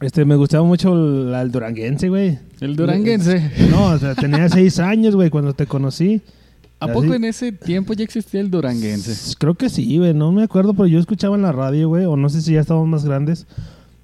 este, 0.02 0.26
me 0.26 0.36
gustaba 0.36 0.64
mucho 0.66 0.94
el, 0.94 1.34
el 1.34 1.52
duranguense, 1.52 2.10
güey. 2.10 2.40
El 2.60 2.76
duranguense. 2.76 3.52
No, 3.70 3.86
o 3.88 3.98
sea, 4.00 4.16
tenía 4.16 4.50
seis 4.50 4.80
años, 4.80 5.16
güey, 5.16 5.30
cuando 5.30 5.54
te 5.54 5.66
conocí. 5.68 6.22
¿A 6.80 6.86
Así- 6.86 6.94
poco 6.94 7.14
en 7.14 7.24
ese 7.24 7.52
tiempo 7.52 7.94
ya 7.94 8.04
existía 8.04 8.42
el 8.42 8.52
duranguense? 8.52 9.36
Creo 9.38 9.54
que 9.56 9.70
sí, 9.70 9.98
güey, 9.98 10.14
no 10.14 10.32
me 10.32 10.44
acuerdo, 10.44 10.74
pero 10.74 10.88
yo 10.88 11.00
escuchaba 11.00 11.36
en 11.36 11.44
la 11.44 11.52
radio, 11.52 11.88
güey, 11.90 12.06
o 12.06 12.18
no 12.18 12.28
sé 12.30 12.42
si 12.42 12.54
ya 12.54 12.60
estábamos 12.62 12.90
más 12.90 13.06
grandes. 13.06 13.46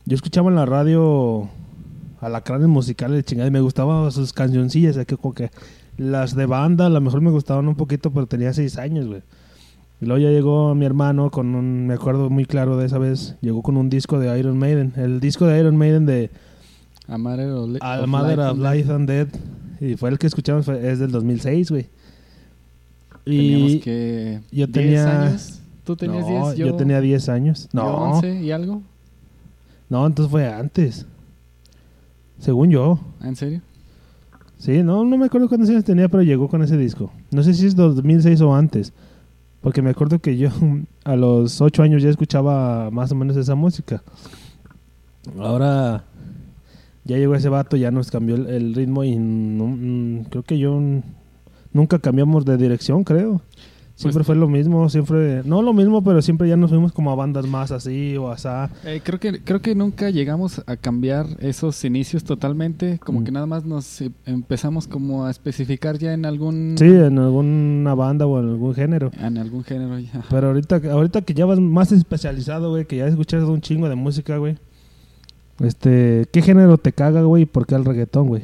Yo 0.06 0.16
escuchaba 0.16 0.50
en 0.50 0.56
la 0.56 0.66
radio 0.66 1.50
alacranes 2.22 2.68
musicales, 2.68 3.26
chingada, 3.26 3.48
y 3.48 3.52
me 3.52 3.60
gustaban 3.62 4.10
sus 4.12 4.32
cancioncillas, 4.32 4.92
o 4.92 4.94
sea, 4.96 5.06
que 5.06 5.18
como 5.18 5.34
que 5.34 5.50
las 6.00 6.36
de 6.36 6.46
banda 6.46 6.86
a 6.88 6.90
lo 6.90 7.02
mejor 7.02 7.22
me 7.22 7.30
gustaban 7.32 7.68
un 7.68 7.76
poquito, 7.76 8.12
pero 8.12 8.26
tenía 8.28 8.54
seis 8.54 8.78
años, 8.78 9.06
güey. 9.08 9.22
Y 10.02 10.06
luego 10.06 10.20
ya 10.22 10.30
llegó 10.30 10.74
mi 10.76 10.86
hermano 10.86 11.30
con 11.30 11.56
un, 11.56 11.86
me 11.88 11.94
acuerdo 11.96 12.30
muy 12.30 12.46
claro 12.46 12.78
de 12.78 12.86
esa 12.86 12.98
vez, 12.98 13.36
llegó 13.42 13.62
con 13.62 13.76
un 13.78 13.90
disco 13.90 14.18
de 14.18 14.40
Iron 14.40 14.58
Maiden, 14.58 14.94
el 14.96 15.20
disco 15.20 15.46
de 15.46 15.60
Iron 15.60 15.76
Maiden 15.78 16.06
de 16.06 16.30
A 17.08 17.18
Mother 17.18 17.50
of, 17.52 17.70
Al 17.82 18.02
of 18.04 18.08
Mother 18.08 18.38
Life 18.38 18.50
of 18.50 18.58
Life 18.60 18.94
and 18.94 19.10
Dead, 19.10 19.28
y 19.82 19.96
fue 19.98 20.10
el 20.10 20.18
que 20.18 20.28
escuchamos, 20.28 20.66
fue- 20.66 20.90
es 20.90 21.00
del 21.00 21.12
2006, 21.12 21.70
güey. 21.72 21.88
Y 23.26 23.80
que... 23.80 24.40
yo 24.52 24.68
10 24.68 24.72
tenía- 24.72 25.28
años. 25.28 25.62
¿Tú 25.84 25.96
tenías 25.96 26.26
no, 26.28 26.52
10? 26.54 26.58
yo, 26.58 26.76
tenía 26.76 27.02
10 27.02 27.30
años. 27.30 27.68
yo 27.74 27.82
No, 27.82 27.88
11 28.14 28.42
y 28.42 28.52
algo. 28.52 28.82
no, 29.90 30.06
entonces 30.08 30.32
fue 30.32 30.48
antes. 30.48 31.06
Según 32.40 32.70
yo. 32.70 33.00
¿Ah, 33.20 33.28
¿En 33.28 33.36
serio? 33.36 33.62
Sí, 34.60 34.84
no, 34.84 35.06
no 35.06 35.18
me 35.18 35.26
acuerdo 35.26 35.48
cuántos 35.48 35.70
años 35.70 35.86
tenía, 35.86 36.10
pero 36.10 36.22
llegó 36.22 36.50
con 36.50 36.62
ese 36.62 36.78
disco. 36.78 37.12
No 37.32 37.44
sé 37.44 37.54
si 37.54 37.66
es 37.66 37.76
2006 37.76 38.42
o 38.42 38.54
antes. 38.54 38.94
Porque 39.62 39.82
me 39.82 39.90
acuerdo 39.90 40.20
que 40.20 40.38
yo 40.38 40.50
a 41.06 41.16
los 41.16 41.62
8 41.62 41.82
años 41.82 42.04
ya 42.04 42.10
escuchaba 42.10 42.92
más 42.92 43.12
o 43.12 43.16
menos 43.16 43.38
esa 43.38 43.56
música. 43.56 44.04
Ahora 45.40 46.04
ya 47.06 47.18
llegó 47.18 47.36
ese 47.36 47.50
vato, 47.50 47.78
ya 47.78 47.90
nos 47.90 48.12
cambió 48.12 48.36
el, 48.36 48.74
ritmo 48.76 49.04
y 49.04 49.16
no- 49.18 49.68
mm, 49.68 50.24
creo 50.30 50.44
que 50.44 50.60
yo 50.60 50.80
nunca 51.74 52.00
cambiamos 52.00 52.46
de 52.46 52.58
dirección, 52.58 53.04
creo. 53.04 53.42
Siempre 54.00 54.20
Pues- 54.20 54.28
fue 54.28 54.36
lo 54.38 54.48
mismo, 54.48 54.88
siempre, 54.88 55.42
no 55.44 55.62
lo 55.62 55.74
mismo, 55.74 56.02
pero 56.02 56.22
siempre 56.22 56.48
ya 56.48 56.56
nos 56.56 56.70
fuimos 56.70 56.94
como 56.94 57.12
a 57.12 57.16
bandas 57.16 57.46
más 57.46 57.70
así 57.72 58.16
o 58.16 58.30
asá. 58.32 58.70
Eh, 58.86 59.02
creo 59.04 59.20
que 59.20 59.42
creo 59.44 59.62
que 59.62 59.76
nunca 59.76 60.10
llegamos 60.10 60.62
a 60.68 60.78
cambiar 60.78 61.26
esos 61.40 61.84
inicios 61.84 62.24
totalmente, 62.24 62.98
como 63.04 63.20
Mm. 63.20 63.24
que 63.26 63.32
nada 63.34 63.46
más 63.46 63.66
nos 63.66 64.00
eh, 64.00 64.10
empezamos 64.26 64.88
como 64.88 65.26
a 65.26 65.32
especificar 65.32 65.98
ya 65.98 66.14
en 66.14 66.26
algún 66.26 66.76
Sí, 66.80 66.86
en 66.86 67.20
alguna 67.20 67.94
banda 67.94 68.26
o 68.26 68.40
en 68.40 68.48
algún 68.48 68.74
género. 68.74 69.12
en 69.20 69.38
algún 69.38 69.66
género 69.66 70.00
ya. 70.00 70.24
Pero 70.30 70.48
ahorita, 70.48 70.80
ahorita 70.94 71.22
que 71.24 71.34
ya 71.34 71.46
vas 71.46 71.60
más 71.60 71.92
especializado, 71.92 72.70
güey, 72.70 72.86
que 72.86 72.96
ya 72.96 73.06
escuchas 73.08 73.44
un 73.44 73.60
chingo 73.60 73.90
de 73.90 73.96
música, 73.96 74.38
güey. 74.38 74.58
Este, 75.60 76.26
¿qué 76.32 76.42
género 76.42 76.78
te 76.78 76.94
caga, 76.94 77.24
güey? 77.24 77.44
y 77.44 77.46
¿Por 77.46 77.68
qué 77.68 77.76
el 77.76 77.84
reggaetón, 77.84 78.30
güey? 78.30 78.44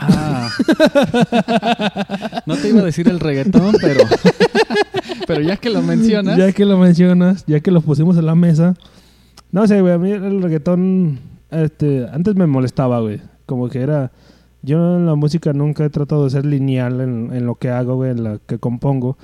Ah. 0.00 0.48
no 2.46 2.56
te 2.56 2.68
iba 2.68 2.80
a 2.80 2.84
decir 2.84 3.08
el 3.08 3.18
reggaetón, 3.20 3.74
pero 3.80 4.00
pero 5.26 5.40
ya 5.40 5.56
que 5.56 5.70
lo 5.70 5.82
mencionas, 5.82 6.36
Ya 6.36 6.52
que 6.52 6.64
lo 6.64 6.78
mencionas, 6.78 7.44
ya 7.46 7.60
que 7.60 7.70
lo 7.70 7.80
pusimos 7.80 8.16
en 8.16 8.26
la 8.26 8.34
mesa. 8.34 8.74
No 9.50 9.66
sé, 9.66 9.80
güey, 9.80 9.94
a 9.94 9.98
mí 9.98 10.10
el 10.10 10.42
reggaetón, 10.42 11.20
este, 11.50 12.06
antes 12.12 12.34
me 12.34 12.46
molestaba, 12.46 13.00
güey. 13.00 13.20
Como 13.46 13.68
que 13.68 13.80
era, 13.80 14.12
yo 14.62 14.96
en 14.98 15.06
la 15.06 15.14
música 15.14 15.52
nunca 15.52 15.84
he 15.84 15.90
tratado 15.90 16.24
de 16.24 16.30
ser 16.30 16.44
lineal 16.44 17.00
en, 17.00 17.30
en 17.32 17.46
lo 17.46 17.54
que 17.54 17.70
hago, 17.70 17.96
güey, 17.96 18.10
en 18.10 18.24
lo 18.24 18.40
que 18.46 18.58
compongo. 18.58 19.16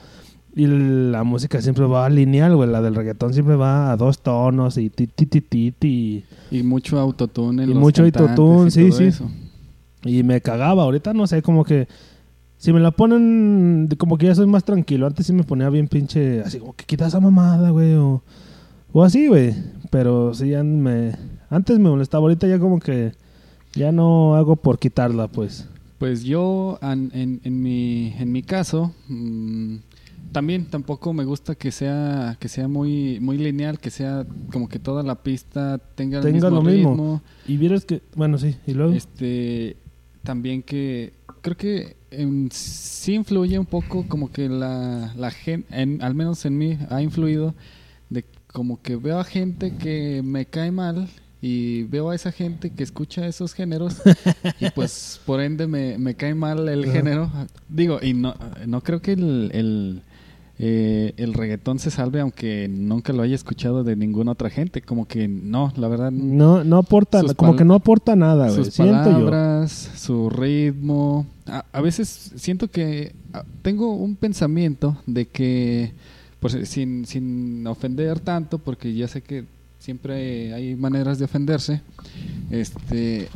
Y 0.57 0.67
la 0.69 1.25
música 1.25 1.61
siempre 1.61 1.85
va 1.87 2.09
lineal, 2.09 2.55
güey. 2.55 2.71
La 2.71 2.81
del 2.81 2.95
reggaetón 2.95 3.35
siempre 3.35 3.57
va 3.57 3.91
a 3.91 3.97
dos 3.97 4.21
tonos 4.21 4.79
y 4.79 4.89
ti, 4.89 5.09
ti, 5.09 5.27
ti, 5.27 5.41
ti, 5.41 5.73
ti. 5.77 6.25
y 6.51 6.63
mucho 6.63 6.99
autotune 7.01 7.65
en 7.65 7.71
Y 7.71 7.75
los 7.75 7.83
mucho 7.83 8.05
autotune, 8.05 8.71
sí, 8.71 8.93
sí. 8.93 9.05
eso. 9.05 9.29
Y 10.05 10.23
me 10.23 10.41
cagaba. 10.41 10.85
Ahorita 10.85 11.13
no 11.13 11.27
sé, 11.27 11.43
como 11.43 11.65
que. 11.65 11.89
Si 12.65 12.73
me 12.73 12.81
la 12.81 12.93
ponen. 12.93 13.91
Como 13.99 14.17
que 14.17 14.25
ya 14.25 14.35
soy 14.35 14.47
más 14.47 14.65
tranquilo. 14.65 15.07
Antes 15.07 15.27
sí 15.27 15.35
me 15.35 15.45
ponía 15.45 15.69
bien 15.69 15.87
pinche. 15.87 16.41
Así 16.41 16.59
como 16.59 16.75
que 16.75 16.87
quita 16.87 17.07
esa 17.07 17.21
mamada, 17.21 17.69
güey. 17.69 17.93
O, 17.93 18.23
o 18.91 19.05
así, 19.05 19.27
güey. 19.27 19.55
Pero 19.91 20.33
sí, 20.33 20.49
ya 20.49 20.65
me. 20.65 21.13
Antes 21.51 21.79
me 21.79 21.91
molestaba. 21.91 22.23
Ahorita 22.23 22.47
ya 22.47 22.59
como 22.59 22.81
que. 22.81 23.13
Ya 23.75 23.93
no 23.93 24.35
hago 24.35 24.57
por 24.57 24.79
quitarla, 24.79 25.29
pues. 25.29 25.69
Pues 25.99 26.25
yo, 26.25 26.79
en, 26.81 27.41
en, 27.45 27.63
mi, 27.63 28.15
en 28.19 28.33
mi 28.33 28.43
caso, 28.43 28.95
mm, 29.09 29.77
también 30.33 30.65
tampoco 30.65 31.13
me 31.13 31.27
gusta 31.27 31.57
que 31.57 31.71
sea 31.71 32.39
que 32.41 32.49
sea 32.49 32.67
muy 32.67 33.21
muy 33.21 33.37
lineal, 33.37 33.79
que 33.79 33.91
sea 33.91 34.25
como 34.51 34.71
que 34.71 34.79
toda 34.79 35.03
la 35.03 35.17
pista 35.17 35.77
tenga 35.97 36.19
el 36.21 36.25
Tenga 36.25 36.49
mismo 36.49 36.63
lo 36.63 36.63
mismo. 36.63 37.23
Y 37.47 37.59
vieras 37.59 37.85
que, 37.85 38.01
bueno, 38.17 38.39
sí, 38.39 38.57
y 38.67 38.73
luego. 38.73 38.95
Este, 38.95 39.77
también 40.25 40.63
que 40.63 41.13
creo 41.43 41.57
que 41.57 41.97
em, 42.11 42.49
sí 42.51 43.15
influye 43.15 43.59
un 43.59 43.67
poco 43.67 44.07
como 44.09 44.33
que 44.33 44.49
la, 44.49 45.13
la 45.17 45.31
gente, 45.31 45.69
al 46.01 46.15
menos 46.15 46.45
en 46.45 46.59
mí, 46.59 46.79
ha 46.91 47.03
influido 47.03 47.55
de 48.11 48.25
como 48.47 48.81
que 48.83 48.97
veo 48.97 49.19
a 49.19 49.25
gente 49.25 49.77
que 49.77 50.23
me 50.25 50.47
cae 50.47 50.71
mal 50.71 51.09
y 51.43 51.83
veo 51.85 52.09
a 52.09 52.15
esa 52.15 52.33
gente 52.33 52.71
que 52.71 52.83
escucha 52.83 53.27
esos 53.27 53.53
géneros 53.53 54.01
y 54.61 54.71
pues 54.71 55.21
por 55.27 55.43
ende 55.43 55.67
me, 55.67 55.99
me 55.99 56.15
cae 56.15 56.35
mal 56.35 56.69
el 56.69 56.91
género. 56.91 57.31
Digo, 57.69 57.99
y 58.03 58.15
no, 58.15 58.35
no 58.67 58.81
creo 58.81 59.03
que 59.03 59.13
el, 59.13 59.51
el, 59.53 60.03
eh, 60.59 61.15
el 61.17 61.35
reggaetón 61.35 61.81
se 61.81 61.91
salve 61.91 62.21
aunque 62.21 62.69
nunca 62.69 63.13
lo 63.13 63.23
haya 63.23 63.35
escuchado 63.35 63.83
de 63.83 63.97
ninguna 63.97 64.33
otra 64.33 64.51
gente. 64.51 64.83
Como 64.83 65.07
que 65.09 65.27
no, 65.29 65.73
la 65.77 65.89
verdad 65.89 66.11
no, 66.13 66.63
no 66.65 66.79
aporta, 66.79 67.23
como 67.35 67.57
que 67.57 67.65
no 67.65 67.75
aporta 67.75 68.15
nada, 68.15 68.51
güey. 68.51 68.65
sus 68.65 68.77
yo. 68.77 68.85
palabras, 68.85 69.91
su 69.97 70.31
ritmo. 70.31 71.27
A, 71.47 71.65
a 71.73 71.81
veces 71.81 72.33
siento 72.37 72.69
que 72.69 73.15
a- 73.33 73.45
tengo 73.63 73.95
un 73.95 74.15
pensamiento 74.17 74.97
de 75.07 75.27
que, 75.27 75.93
pues 76.41 76.57
sin, 76.69 77.05
sin 77.07 77.67
ofender 77.67 78.21
tanto, 78.21 78.59
porque 78.59 78.95
ya 78.95 79.09
sé 79.09 79.23
que 79.23 79.45
siempre 79.81 80.55
hay 80.55 80.77
maneras 80.77 81.19
de 81.19 81.25
ofenderse, 81.27 81.83
este, 82.51 83.29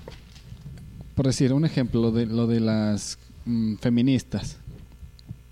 por 1.15 1.27
decir 1.27 1.53
un 1.53 1.65
ejemplo, 1.65 2.01
lo 2.01 2.11
de, 2.13 2.27
lo 2.27 2.47
de 2.47 2.61
las 2.61 3.19
mm, 3.45 3.75
feministas. 3.77 4.57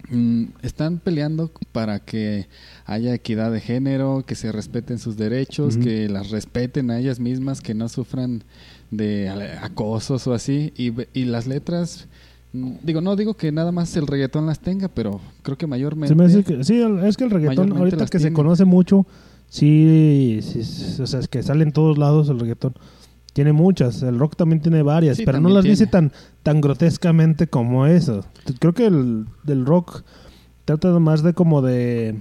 Mm, 0.08 0.44
están 0.62 0.98
peleando 0.98 1.50
para 1.72 1.98
que 1.98 2.46
haya 2.84 3.14
equidad 3.14 3.50
de 3.50 3.60
género, 3.60 4.22
que 4.24 4.36
se 4.36 4.52
respeten 4.52 4.98
sus 4.98 5.16
derechos, 5.16 5.76
que 5.76 6.08
las 6.08 6.30
respeten 6.30 6.90
a 6.90 6.98
ellas 6.98 7.18
mismas, 7.18 7.60
que 7.60 7.74
no 7.74 7.88
sufran 7.88 8.44
de 8.90 9.28
acosos 9.60 10.26
o 10.26 10.34
así. 10.34 10.72
Y, 10.76 10.92
y 11.12 11.24
las 11.24 11.46
letras, 11.46 12.06
mm, 12.52 12.74
digo, 12.82 13.00
no 13.00 13.16
digo 13.16 13.34
que 13.34 13.50
nada 13.50 13.72
más 13.72 13.96
el 13.96 14.06
reggaetón 14.06 14.46
las 14.46 14.60
tenga, 14.60 14.88
pero 14.88 15.20
creo 15.42 15.58
que 15.58 15.66
mayormente... 15.66 16.08
Se 16.08 16.14
me 16.14 16.26
hace 16.26 16.44
que, 16.44 16.62
sí, 16.62 16.80
es 17.04 17.16
que 17.16 17.24
el 17.24 17.30
reggaetón, 17.30 17.76
ahorita 17.76 18.06
que 18.06 18.20
se 18.20 18.32
conoce 18.32 18.64
mucho, 18.64 19.06
sí, 19.48 20.38
sí, 20.42 20.62
sí, 20.62 21.02
o 21.02 21.06
sea, 21.06 21.18
es 21.18 21.26
que 21.26 21.42
sale 21.42 21.64
en 21.64 21.72
todos 21.72 21.98
lados 21.98 22.28
el 22.28 22.38
reggaetón. 22.38 22.74
Tiene 23.36 23.52
muchas, 23.52 24.02
el 24.02 24.18
rock 24.18 24.34
también 24.34 24.62
tiene 24.62 24.82
varias, 24.82 25.18
Sí, 25.18 25.26
pero 25.26 25.42
no 25.42 25.50
las 25.50 25.62
dice 25.62 25.86
tan, 25.86 26.10
tan 26.42 26.62
grotescamente 26.62 27.46
como 27.46 27.84
eso. 27.84 28.24
Creo 28.60 28.72
que 28.72 28.86
el 28.86 29.26
del 29.42 29.66
rock 29.66 30.04
trata 30.64 30.98
más 31.00 31.22
de 31.22 31.34
como 31.34 31.60
de 31.60 32.18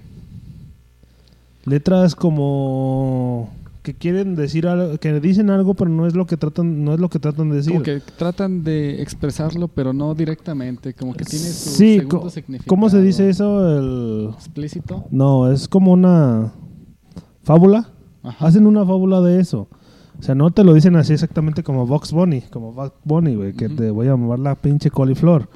letras 1.64 2.16
como 2.16 3.50
que 3.82 3.94
quieren 3.94 4.36
decir 4.36 4.68
algo, 4.68 4.98
que 4.98 5.18
dicen 5.22 5.50
algo, 5.50 5.74
pero 5.74 5.90
no 5.90 6.06
es 6.06 6.16
lo 6.16 6.26
que 6.26 6.36
tratan, 6.36 6.84
no 6.84 6.94
es 6.94 7.00
lo 7.00 7.08
que 7.08 7.20
tratan 7.20 7.50
de 7.50 7.56
decir. 7.56 7.72
Como 7.72 7.84
que 7.84 8.02
tratan 8.18 8.66
de 8.66 9.02
expresarlo, 9.02 9.70
pero 9.70 9.94
no 9.94 10.16
directamente, 10.16 10.94
como 10.96 11.14
que 11.14 11.24
tiene 11.24 11.46
su 11.46 11.70
sí, 11.70 12.00
segundo 12.00 12.30
significado. 12.30 12.68
¿cómo 12.68 12.90
se 12.90 13.02
dice 13.02 13.30
eso? 13.30 13.78
El 13.78 14.32
Explícito. 14.34 15.06
No, 15.12 15.50
es 15.50 15.70
como 15.70 15.94
una 15.94 16.52
fábula. 17.44 17.90
Ajá. 18.22 18.48
Hacen 18.48 18.68
una 18.68 18.86
fábula 18.86 19.22
de 19.22 19.40
eso. 19.40 19.70
O 20.20 20.24
sea, 20.24 20.36
no 20.36 20.52
te 20.52 20.64
lo 20.64 20.74
dicen 20.74 20.96
así 20.96 21.14
exactamente 21.14 21.64
como 21.64 21.86
Vox 21.86 22.12
Bunny, 22.12 22.42
como 22.42 22.72
Vox 22.72 22.94
Bunny, 23.04 23.36
güey, 23.36 23.54
que 23.54 23.70
te 23.70 23.92
voy 23.92 24.08
a 24.08 24.16
mover 24.16 24.40
la 24.40 24.56
pinche 24.56 24.90
coliflor. 24.90 25.50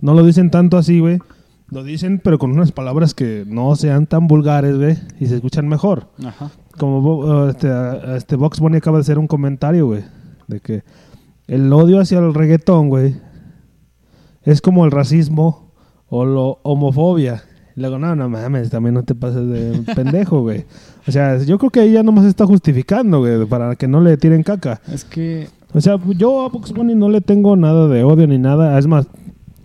No 0.00 0.14
lo 0.14 0.24
dicen 0.24 0.50
tanto 0.50 0.76
así, 0.76 1.00
güey. 1.00 1.18
Lo 1.68 1.84
dicen, 1.84 2.20
pero 2.22 2.38
con 2.38 2.50
unas 2.50 2.72
palabras 2.72 3.14
que 3.14 3.44
no 3.46 3.76
sean 3.76 4.06
tan 4.06 4.26
vulgares, 4.26 4.76
güey, 4.76 4.98
y 5.20 5.26
se 5.26 5.36
escuchan 5.36 5.68
mejor. 5.68 6.08
Ajá. 6.24 6.50
Como 6.76 6.98
uh, 6.98 7.48
este, 7.48 7.68
uh, 7.68 8.16
este 8.16 8.34
Vox 8.36 8.58
Bunny 8.58 8.78
acaba 8.78 8.98
de 8.98 9.02
hacer 9.02 9.18
un 9.18 9.28
comentario, 9.28 9.86
güey, 9.86 10.04
de 10.48 10.60
que 10.60 10.82
el 11.46 11.72
odio 11.72 12.00
hacia 12.00 12.18
el 12.18 12.34
reggaetón, 12.34 12.88
güey, 12.88 13.16
es 14.42 14.60
como 14.60 14.84
el 14.84 14.90
racismo 14.90 15.72
o 16.08 16.24
la 16.24 16.40
homofobia. 16.62 17.44
Y 17.76 17.80
luego, 17.80 17.98
no, 17.98 18.14
no 18.16 18.28
mames, 18.28 18.70
también 18.70 18.94
no 18.94 19.02
te 19.02 19.14
pases 19.14 19.48
de 19.48 19.82
pendejo, 19.94 20.42
güey. 20.42 20.64
O 21.06 21.12
sea, 21.12 21.38
yo 21.38 21.58
creo 21.58 21.70
que 21.70 21.82
ella 21.82 22.02
nomás 22.02 22.24
está 22.24 22.46
justificando, 22.46 23.20
güey, 23.20 23.46
para 23.46 23.76
que 23.76 23.88
no 23.88 24.00
le 24.00 24.16
tiren 24.16 24.42
caca. 24.42 24.80
Es 24.92 25.04
que 25.04 25.48
O 25.72 25.80
sea, 25.80 25.98
yo 26.16 26.42
a 26.42 26.48
Vox 26.48 26.72
Bunny 26.72 26.94
no 26.94 27.08
le 27.08 27.20
tengo 27.20 27.56
nada 27.56 27.88
de 27.88 28.04
odio 28.04 28.26
ni 28.26 28.38
nada. 28.38 28.78
Es 28.78 28.86
más, 28.86 29.06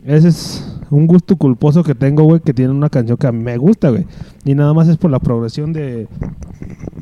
ese 0.06 0.28
es 0.28 0.80
un 0.92 1.08
gusto 1.08 1.36
culposo 1.36 1.84
que 1.84 1.96
tengo, 1.96 2.24
güey, 2.24 2.42
que 2.42 2.54
tiene 2.54 2.72
una 2.72 2.90
canción 2.90 3.18
que 3.18 3.28
a 3.28 3.32
mí 3.32 3.44
me 3.44 3.58
gusta, 3.58 3.90
güey. 3.90 4.06
Y 4.44 4.54
nada 4.54 4.74
más 4.74 4.88
es 4.88 4.98
por 4.98 5.12
la 5.12 5.20
progresión 5.20 5.74
de, 5.74 6.08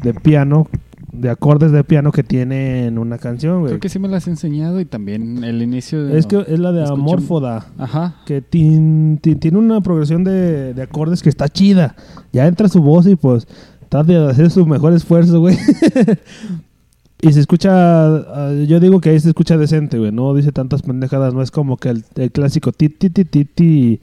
de 0.01 0.13
piano, 0.13 0.67
de 1.13 1.29
acordes 1.29 1.71
de 1.71 1.83
piano 1.83 2.11
que 2.11 2.23
tiene 2.23 2.87
en 2.87 2.97
una 2.97 3.17
canción, 3.19 3.59
güey. 3.59 3.69
creo 3.69 3.79
que 3.79 3.87
sí 3.89 3.99
me 3.99 4.07
las 4.07 4.23
has 4.23 4.29
enseñado 4.29 4.79
y 4.81 4.85
también 4.85 5.43
el 5.43 5.61
inicio 5.61 6.03
de... 6.03 6.17
Es 6.17 6.25
que 6.25 6.43
es 6.47 6.59
la 6.59 6.71
de 6.71 6.83
Escuché- 6.83 6.91
Amorfoda. 6.93 7.67
Ajá. 7.77 8.15
Que 8.25 8.41
tin- 8.41 9.19
tin- 9.21 9.39
tiene 9.39 9.59
una 9.59 9.79
progresión 9.81 10.23
de, 10.23 10.73
de 10.73 10.81
acordes 10.81 11.21
que 11.21 11.29
está 11.29 11.47
chida. 11.49 11.95
Ya 12.31 12.47
entra 12.47 12.67
su 12.67 12.81
voz 12.81 13.05
y 13.07 13.15
pues 13.15 13.47
trata 13.89 14.11
de 14.11 14.27
hacer 14.29 14.49
su 14.49 14.65
mejor 14.65 14.93
esfuerzo, 14.93 15.39
güey. 15.39 15.55
y 17.21 17.31
se 17.31 17.39
escucha, 17.39 18.05
ah, 18.15 18.51
yo 18.67 18.79
digo 18.79 18.99
que 18.99 19.09
ahí 19.11 19.19
se 19.19 19.29
escucha 19.29 19.57
decente, 19.57 19.97
güey. 19.99 20.11
No 20.11 20.33
dice 20.33 20.51
tantas 20.51 20.81
pendejadas, 20.81 21.33
no 21.33 21.41
es 21.41 21.51
como 21.51 21.77
que 21.77 21.89
el, 21.89 22.03
el 22.15 22.31
clásico 22.31 22.71
ti 22.71 22.89
ti 22.89 23.09
ti 23.09 23.23
ti 23.23 23.45
ti 23.45 23.99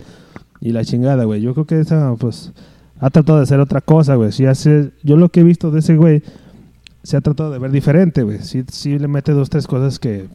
y 0.61 0.71
la 0.73 0.85
chingada, 0.85 1.25
güey. 1.25 1.41
Yo 1.43 1.53
creo 1.55 1.67
que 1.67 1.81
esa, 1.81 2.15
pues, 2.19 2.53
ha 2.99 3.11
tratado 3.11 3.39
de 3.39 3.45
hacer 3.45 3.61
otra 3.61 3.81
cosa, 3.81 4.15
güey. 4.15 4.33
Si 4.33 4.47
hace, 4.47 4.93
yo 5.03 5.17
lo 5.17 5.29
que 5.29 5.41
he 5.41 5.45
visto 5.45 5.71
de 5.71 5.81
ese 5.81 5.97
güey, 5.97 6.23
se 7.03 7.17
ha 7.17 7.21
tratado 7.21 7.51
de 7.51 7.59
ver 7.59 7.71
diferente, 7.71 8.23
güey. 8.23 8.39
Sí, 8.41 8.63
sí 8.71 8.99
le 8.99 9.09
mete 9.09 9.33
dos, 9.33 9.49
tres 9.51 9.67
cosas 9.67 9.99
que, 9.99 10.27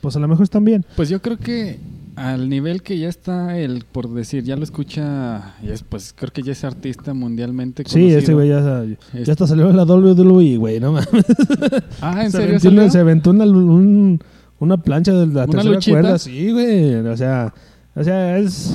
pues 0.00 0.16
a 0.16 0.20
lo 0.20 0.28
mejor 0.28 0.44
están 0.44 0.64
bien. 0.64 0.84
Pues 0.96 1.08
yo 1.08 1.20
creo 1.20 1.36
que 1.38 1.78
al 2.16 2.48
nivel 2.48 2.82
que 2.82 2.98
ya 2.98 3.08
está 3.10 3.58
el, 3.58 3.84
por 3.92 4.08
decir, 4.14 4.42
ya 4.42 4.56
lo 4.56 4.62
escucha, 4.64 5.54
y 5.62 5.68
es, 5.70 5.82
pues 5.82 6.14
creo 6.16 6.32
que 6.32 6.42
ya 6.42 6.52
es 6.52 6.64
artista 6.64 7.12
mundialmente 7.12 7.82
Sí, 7.86 7.92
conocido. 7.92 8.18
ese 8.18 8.34
güey 8.34 8.48
ya, 8.48 8.84
Este- 8.84 9.24
ya 9.24 9.32
hasta 9.32 9.46
salió 9.46 9.68
en 9.68 9.76
la 9.76 9.84
WWE, 9.84 10.56
güey, 10.56 10.80
no 10.80 10.92
mames. 10.92 11.08
Ah, 12.00 12.24
¿en 12.24 12.30
se 12.30 12.38
serio 12.38 12.48
aventó, 12.56 12.68
salió? 12.70 12.90
se 12.90 12.98
aventó 12.98 13.30
una, 13.30 13.44
un- 13.44 14.20
una 14.58 14.76
plancha 14.78 15.12
de 15.12 15.26
la 15.26 15.44
¿Una 15.44 15.46
tercera 15.46 15.74
luchita? 15.74 16.00
cuerda, 16.00 16.18
sí, 16.18 16.50
güey. 16.52 16.94
O 16.94 17.16
sea, 17.18 17.52
o 17.94 18.02
sea, 18.02 18.38
es 18.38 18.72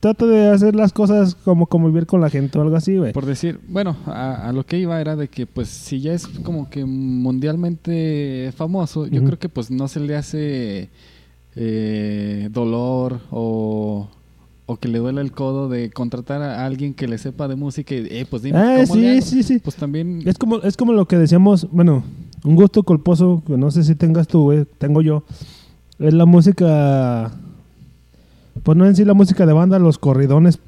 trata 0.00 0.26
de 0.26 0.48
hacer 0.48 0.74
las 0.74 0.92
cosas 0.92 1.34
como 1.34 1.66
convivir 1.66 2.06
con 2.06 2.20
la 2.20 2.30
gente 2.30 2.58
o 2.58 2.62
algo 2.62 2.74
así, 2.76 2.96
güey. 2.96 3.12
Por 3.12 3.26
decir, 3.26 3.60
bueno, 3.68 3.96
a, 4.06 4.48
a 4.48 4.52
lo 4.52 4.64
que 4.64 4.78
iba 4.78 5.00
era 5.00 5.14
de 5.16 5.28
que 5.28 5.46
pues 5.46 5.68
si 5.68 6.00
ya 6.00 6.12
es 6.14 6.26
como 6.26 6.68
que 6.70 6.84
mundialmente 6.84 8.52
famoso, 8.56 9.06
yo 9.06 9.22
creo 9.24 9.38
que 9.38 9.48
pues 9.48 9.70
no 9.70 9.88
se 9.88 10.00
le 10.00 10.16
hace 10.16 10.88
eh, 11.56 12.48
dolor 12.52 13.20
o, 13.30 14.08
o 14.66 14.76
que 14.76 14.88
le 14.88 14.98
duele 14.98 15.20
el 15.20 15.32
codo 15.32 15.68
de 15.68 15.90
contratar 15.90 16.42
a 16.42 16.64
alguien 16.64 16.94
que 16.94 17.08
le 17.08 17.18
sepa 17.18 17.48
de 17.48 17.56
música 17.56 17.94
y, 17.94 18.06
eh, 18.10 18.26
pues 18.28 18.42
dime, 18.42 18.58
Ah, 18.58 18.84
¿cómo 18.86 18.96
le 18.96 19.02
sí, 19.02 19.08
hago? 19.18 19.26
sí, 19.26 19.42
sí. 19.42 19.58
Pues 19.58 19.76
también... 19.76 20.22
Es 20.24 20.38
como, 20.38 20.58
es 20.58 20.76
como 20.76 20.92
lo 20.92 21.06
que 21.06 21.16
decíamos, 21.18 21.68
bueno, 21.70 22.02
un 22.44 22.54
gusto 22.56 22.82
culposo, 22.82 23.42
que 23.46 23.56
no 23.56 23.70
sé 23.70 23.82
si 23.84 23.94
tengas 23.94 24.28
tú, 24.28 24.42
güey, 24.44 24.64
tengo 24.78 25.02
yo. 25.02 25.24
Es 25.98 26.14
la 26.14 26.24
música, 26.24 27.32
pues 28.62 28.76
no 28.76 28.86
en 28.86 28.96
sí 28.96 29.04
la 29.04 29.14
música 29.14 29.46
de 29.46 29.52
banda, 29.52 29.78
los 29.78 29.98
corridones 29.98 30.58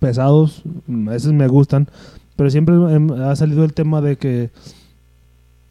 pesados, 0.00 0.62
mm, 0.86 1.10
esos 1.10 1.32
me 1.32 1.48
gustan, 1.48 1.88
pero 2.36 2.50
siempre 2.50 2.74
em, 2.74 3.10
ha 3.12 3.34
salido 3.36 3.64
el 3.64 3.72
tema 3.74 4.00
de 4.00 4.16
que, 4.16 4.50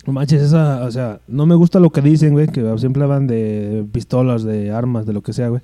manches, 0.05 0.41
esa, 0.41 0.83
o 0.83 0.91
sea, 0.91 1.19
no 1.27 1.45
me 1.45 1.55
gusta 1.55 1.79
lo 1.79 1.89
que 1.89 2.01
dicen, 2.01 2.33
güey, 2.33 2.47
que 2.47 2.77
siempre 2.77 3.03
hablan 3.03 3.27
de 3.27 3.85
pistolas, 3.91 4.43
de 4.43 4.71
armas, 4.71 5.05
de 5.05 5.13
lo 5.13 5.21
que 5.21 5.33
sea, 5.33 5.49
güey. 5.49 5.61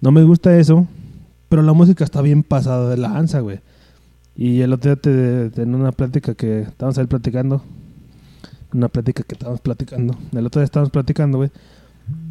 No 0.00 0.10
me 0.12 0.22
gusta 0.22 0.56
eso, 0.58 0.86
pero 1.48 1.62
la 1.62 1.72
música 1.72 2.04
está 2.04 2.22
bien 2.22 2.42
pasada 2.42 2.88
de 2.90 2.96
la 2.96 3.08
lanza, 3.08 3.40
güey. 3.40 3.60
Y 4.36 4.60
el 4.60 4.72
otro 4.72 4.90
día 4.94 5.00
te, 5.00 5.50
te- 5.50 5.62
en 5.62 5.74
una 5.74 5.90
plática 5.92 6.34
que 6.34 6.60
estábamos 6.60 6.96
ahí 6.98 7.06
platicando, 7.06 7.62
una 8.72 8.88
plática 8.88 9.22
que 9.24 9.34
estábamos 9.34 9.60
platicando, 9.60 10.14
el 10.32 10.46
otro 10.46 10.60
día 10.60 10.64
estábamos 10.66 10.90
platicando, 10.90 11.38
güey. 11.38 11.50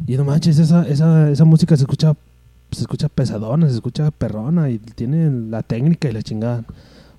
Y 0.06 0.16
no 0.16 0.24
manches, 0.24 0.58
esa, 0.58 0.88
esa, 0.88 1.30
esa 1.30 1.44
música 1.44 1.76
se 1.76 1.82
escucha, 1.82 2.16
se 2.70 2.82
escucha 2.82 3.08
pesadona, 3.08 3.68
se 3.68 3.74
escucha 3.74 4.10
perrona 4.10 4.70
y 4.70 4.78
tiene 4.78 5.30
la 5.50 5.62
técnica 5.62 6.08
y 6.08 6.12
la 6.12 6.22
chingada. 6.22 6.64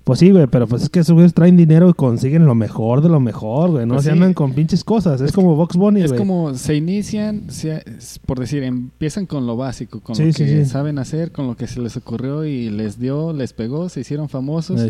Pues 0.04 0.18
sí, 0.18 0.30
güey, 0.30 0.46
pero 0.46 0.66
pues 0.66 0.82
es 0.84 0.88
que 0.88 1.00
esos 1.00 1.12
güeyes 1.12 1.34
traen 1.34 1.56
dinero 1.58 1.88
y 1.88 1.92
consiguen 1.92 2.46
lo 2.46 2.54
mejor 2.54 3.02
de 3.02 3.08
lo 3.10 3.20
mejor, 3.20 3.70
güey. 3.70 3.86
No 3.86 3.94
Pues 3.94 4.04
se 4.04 4.10
sí. 4.10 4.14
andan 4.14 4.32
con 4.32 4.54
pinches 4.54 4.82
cosas. 4.82 5.20
Es, 5.20 5.30
como 5.30 5.54
Vox 5.56 5.76
Bunny, 5.76 6.00
Es 6.02 6.12
como 6.14 6.54
se 6.54 6.74
inician, 6.74 7.50
se- 7.50 7.84
por 8.26 8.40
decir, 8.40 8.62
empiezan 8.64 9.26
con 9.26 9.46
lo 9.46 9.56
básico, 9.56 10.00
con 10.00 10.16
Sí, 10.16 10.24
lo 10.24 10.32
sí, 10.32 10.44
que 10.46 10.64
saben 10.64 10.98
hacer, 10.98 11.32
con 11.32 11.46
lo 11.46 11.56
que 11.56 11.66
se 11.66 11.80
les 11.80 11.96
ocurrió 11.98 12.44
y 12.44 12.70
les 12.70 12.98
dio, 12.98 13.32
les 13.34 13.52
pegó, 13.52 13.88
se 13.88 14.00
hicieron 14.00 14.28
famosos. 14.28 14.80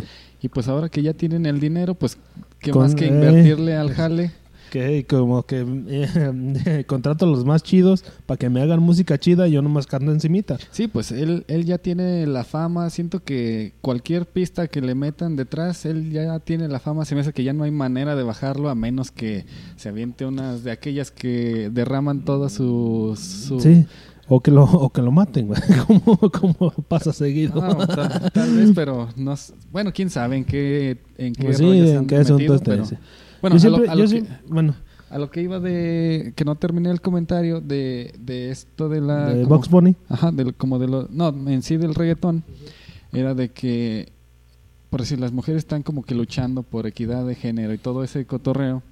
Y 0.41 0.49
pues 0.49 0.69
ahora 0.69 0.89
que 0.89 1.03
ya 1.03 1.13
tienen 1.13 1.45
el 1.45 1.59
dinero, 1.61 1.95
pues 1.95 2.17
qué 2.61 2.71
Con- 2.71 2.83
más 2.83 2.95
que 2.95 3.07
eh. 3.07 3.09
invertirle 3.09 3.77
al 3.77 3.91
jale. 3.93 4.31
Que 4.71 5.05
como 5.05 5.43
que 5.43 5.67
eh, 5.89 6.85
contrato 6.87 7.27
a 7.27 7.29
los 7.29 7.45
más 7.45 7.63
chidos 7.63 8.05
para 8.25 8.39
que 8.39 8.49
me 8.49 8.63
hagan 8.63 8.81
música 8.81 9.19
chida 9.19 9.47
y 9.49 9.53
yo 9.53 9.61
nomás 9.63 9.87
canto 9.87 10.13
encimita. 10.13 10.57
Sí, 10.71 10.89
pues 10.89 11.13
él, 11.13 11.45
él 11.49 11.65
ya 11.67 11.77
tiene 11.79 12.27
la 12.27 12.45
fama. 12.45 12.89
Siento 12.89 13.23
que 13.23 13.75
cualquier 13.83 14.25
pista 14.27 14.69
que 14.69 14.81
le 14.81 14.95
metan 14.95 15.37
detrás, 15.37 15.85
él 15.85 16.11
ya 16.11 16.39
tiene 16.41 16.69
la 16.69 16.81
fama. 16.81 17.05
Se 17.05 17.15
me 17.15 17.21
hace 17.21 17.33
que 17.33 17.45
ya 17.45 17.53
no 17.53 17.65
hay 17.65 17.71
manera 17.71 18.17
de 18.17 18.23
bajarlo 18.23 18.71
a 18.71 18.75
menos 18.75 19.11
que 19.11 19.45
se 19.77 19.91
aviente 19.91 20.25
unas 20.25 20.65
de 20.65 20.71
aquellas 20.71 21.11
que 21.11 21.69
derraman 21.71 22.25
toda 22.25 22.49
su... 22.49 23.19
su- 23.21 23.61
Sí. 23.61 23.85
O 24.33 24.41
que 24.41 24.53
lo, 24.53 24.63
o 24.63 24.91
que 24.91 25.03
lo 25.03 25.11
maten, 25.11 25.49
güey. 25.49 25.61
Como, 25.89 26.17
como 26.31 26.71
pasa 26.87 27.13
seguido. 27.13 27.61
No, 27.61 27.85
tal, 27.85 28.31
tal 28.31 28.55
vez, 28.55 28.71
pero 28.73 29.09
no 29.17 29.35
bueno, 29.73 29.93
quién 29.93 30.09
sabe 30.09 30.37
en 30.37 30.45
qué 30.45 30.99
en 31.19 31.35
qué 31.35 31.47
Pues 31.47 31.59
sí, 31.59 31.65
en 31.67 32.07
qué 32.07 32.19
metido, 32.19 32.61
pero-. 32.61 32.85
Bueno, 33.41 33.57
yo 33.57 33.69
a 33.69 33.79
lo- 33.79 33.91
a 33.91 34.07
que- 34.07 34.25
bueno, 34.49 34.75
A 35.11 35.19
lo 35.19 35.29
que 35.31 35.43
iba 35.43 35.59
de 35.59 36.33
que 36.37 36.45
no 36.45 36.55
terminé 36.55 36.89
el 36.91 37.01
comentario 37.01 37.61
de, 37.61 38.15
de 38.21 38.51
esto 38.51 38.89
de 38.89 39.01
la 39.01 39.31
de 39.35 39.43
como- 39.43 39.57
Box 39.57 39.69
Bunny. 39.69 39.97
Ajá, 40.09 40.31
del, 40.31 40.55
como 40.55 40.79
de 40.79 40.87
lo 40.87 41.09
no, 41.11 41.29
en 41.51 41.63
sí 41.63 41.77
del 41.77 41.95
reggaetón 41.97 42.45
era 43.13 43.35
de 43.35 43.49
que 43.49 44.13
por 44.89 45.01
decir 45.01 45.19
las 45.19 45.33
mujeres 45.33 45.61
están 45.61 45.83
como 45.83 46.03
que 46.05 46.15
luchando 46.15 46.63
por 46.63 46.87
equidad 46.87 47.27
de 47.27 47.35
género 47.35 47.73
y 47.75 47.79
todo 47.79 48.05
ese 48.05 48.25
cotorreo 48.25 48.83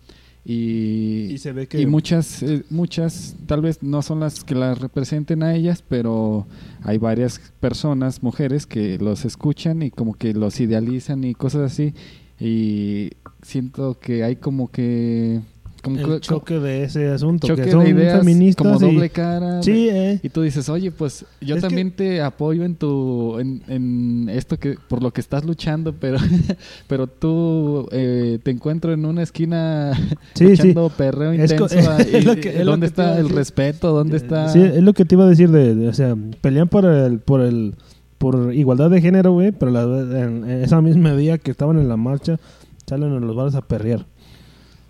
y 0.45 1.33
Y 1.33 1.39
se 1.39 1.53
ve 1.53 1.67
que 1.69 1.81
y 1.81 1.87
muchas 1.87 2.43
eh, 2.43 2.65
muchas 2.71 3.37
tal 3.47 3.61
vez 3.61 3.83
no 3.83 4.03
son 4.03 4.19
las 4.21 4.43
que 4.45 4.55
las 4.55 4.79
representen 4.81 5.43
a 5.43 5.55
ellas, 5.55 5.85
pero 5.89 6.47
hay 6.83 6.99
varias 6.99 7.41
personas, 7.61 8.23
mujeres 8.23 8.67
que 8.67 8.99
los 8.99 9.25
escuchan 9.25 9.83
y 9.83 9.91
como 9.91 10.15
que 10.15 10.33
los 10.35 10.59
idealizan 10.61 11.23
y 11.25 11.35
cosas 11.35 11.71
así 11.73 11.95
y 12.41 13.11
siento 13.43 13.99
que 14.01 14.25
hay 14.25 14.37
como 14.37 14.71
que 14.71 15.41
como 15.83 15.97
el 15.97 16.05
que- 16.07 16.21
choque 16.21 16.59
de 16.59 16.83
ese 16.83 17.07
asunto. 17.09 17.47
choque 17.47 17.63
que 17.63 17.71
son 17.71 17.85
de 17.85 17.91
ideas 17.91 18.19
feministas 18.19 18.67
como 18.67 18.79
y- 18.79 18.95
doble 18.95 19.11
cara. 19.11 19.63
Sí, 19.63 19.89
eh. 19.89 20.19
y 20.23 20.29
tú 20.29 20.43
dices, 20.43 20.69
oye, 20.69 20.91
pues 20.91 21.25
yo 21.41 21.55
Es 21.55 21.63
también 21.63 21.93
te 21.93 22.21
apoyo 22.21 22.65
en 22.65 22.75
tu, 22.75 23.39
en, 23.39 23.63
en 23.69 24.29
esto 24.29 24.59
que, 24.59 24.77
por 24.89 25.03
lo 25.05 25.13
que 25.13 25.21
estás 25.21 25.45
luchando, 25.45 25.93
pero, 26.01 26.19
pero 26.89 27.07
tú 27.07 27.89
eh, 27.93 28.41
te 28.43 28.51
encuentro 28.51 28.93
en 28.93 29.05
una 29.07 29.23
esquina 29.23 29.93
Sí, 30.35 30.57
sí. 30.57 30.75
perreo 30.97 31.33
intenso. 31.33 31.67
es 31.99 32.13
y- 32.13 32.23
lo 32.23 32.35
que- 32.37 32.49
es 32.59 32.65
lo 32.65 32.73
¿Dónde 32.73 32.87
que 32.87 32.91
está 32.91 33.19
el 33.19 33.29
respeto? 33.29 33.93
¿Dónde 33.93 34.17
está? 34.17 34.49
Sí, 34.49 34.61
es 34.61 34.83
lo 34.83 34.93
que 34.95 35.05
te 35.05 35.15
iba 35.15 35.25
a 35.25 35.29
decir 35.29 35.49
de, 35.51 35.77
de- 35.77 35.89
o 35.89 35.95
sea, 35.95 36.17
pelean 36.41 36.69
por 36.69 36.87
el, 36.87 37.21
por 37.21 37.41
el, 37.41 37.77
por 38.19 38.53
igualdad 38.55 38.91
de 38.91 39.01
género, 39.01 39.33
güey, 39.33 39.53
pero 39.53 39.71
la, 39.71 39.83
en, 39.83 40.49
en 40.49 40.63
esa 40.63 40.81
misma 40.83 41.15
día 41.15 41.39
que 41.39 41.51
estaban 41.51 41.79
en 41.79 41.89
la 41.89 41.97
marcha, 41.97 42.39
salen 42.87 43.13
a 43.13 43.21
los 43.21 43.35
bares 43.37 43.55
a 43.55 43.63
perrear. 43.63 44.07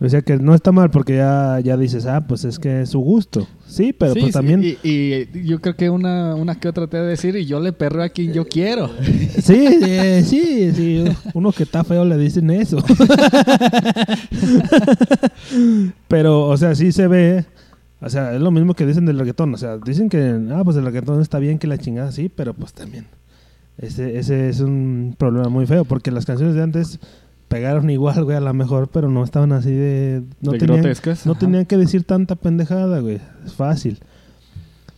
O 0.01 0.09
sea 0.09 0.23
que 0.23 0.37
no 0.37 0.55
está 0.55 0.71
mal 0.71 0.91
porque 0.91 1.17
ya, 1.17 1.59
ya 1.59 1.77
dices, 1.77 2.07
ah, 2.07 2.25
pues 2.25 2.45
es 2.45 2.61
que 2.61 2.83
es 2.83 2.91
su 2.91 3.01
gusto. 3.01 3.49
Sí, 3.67 3.93
pero 3.93 4.15
Sí, 4.15 4.21
pues 4.21 4.27
sí, 4.27 4.33
también... 4.33 4.63
Y, 4.63 4.79
y 4.85 5.45
yo 5.45 5.61
creo 5.61 5.75
que 5.75 5.91
una, 5.91 6.37
una 6.37 6.55
que 6.55 6.69
otra 6.69 6.87
te 6.87 6.99
va 6.99 7.03
a 7.03 7.07
decir, 7.07 7.35
y 7.35 7.47
yo 7.47 7.59
le 7.59 7.73
perreo 7.73 8.05
a 8.05 8.09
quien 8.09 8.33
yo 8.33 8.47
quiero. 8.47 8.91
Sí, 9.43 9.67
eh, 9.83 10.23
sí, 10.25 10.73
sí. 10.73 11.05
Uno 11.35 11.51
que 11.53 11.65
está 11.65 11.83
feo 11.83 12.05
le 12.05 12.17
dicen 12.17 12.51
eso. 12.51 12.79
Pero, 16.09 16.47
o 16.47 16.57
sea, 16.57 16.75
sí 16.75 16.93
se 16.93 17.09
ve. 17.09 17.45
O 18.01 18.09
sea, 18.09 18.35
es 18.35 18.41
lo 18.41 18.51
mismo 18.51 18.75
que 18.75 18.87
dicen 18.87 19.05
del 19.07 19.19
reggaetón. 19.19 19.55
O 19.55 19.57
sea, 19.57 19.79
dicen 19.79 20.09
que, 20.09 20.39
ah, 20.53 20.63
pues 20.65 20.77
el 20.77 20.85
reggaetón 20.85 21.21
está 21.21 21.39
bien 21.39 21.59
que 21.59 21.67
la 21.67 21.79
chingada, 21.79 22.13
sí, 22.13 22.29
pero 22.29 22.55
pues 22.55 22.73
también. 22.73 23.07
Ese, 23.79 24.19
ese 24.19 24.49
es 24.49 24.61
un 24.61 25.15
problema 25.17 25.49
muy 25.49 25.67
feo 25.67 25.85
porque 25.85 26.11
las 26.11 26.27
canciones 26.27 26.55
de 26.57 26.63
antes 26.63 26.99
pegaron 27.49 27.89
igual, 27.91 28.25
güey, 28.25 28.37
a 28.37 28.41
lo 28.41 28.53
mejor, 28.55 28.89
pero 28.89 29.09
no 29.11 29.23
estaban 29.25 29.53
así 29.53 29.71
de. 29.71 30.23
No, 30.41 30.53
De 30.53 30.59
tenían, 30.59 30.81
grotescas, 30.83 31.25
no 31.27 31.33
ajá. 31.33 31.41
tenían 31.41 31.65
que 31.67 31.77
decir 31.77 32.05
tanta 32.05 32.35
pendejada, 32.37 33.01
güey. 33.01 33.21
Es 33.47 33.55
fácil. 33.55 33.99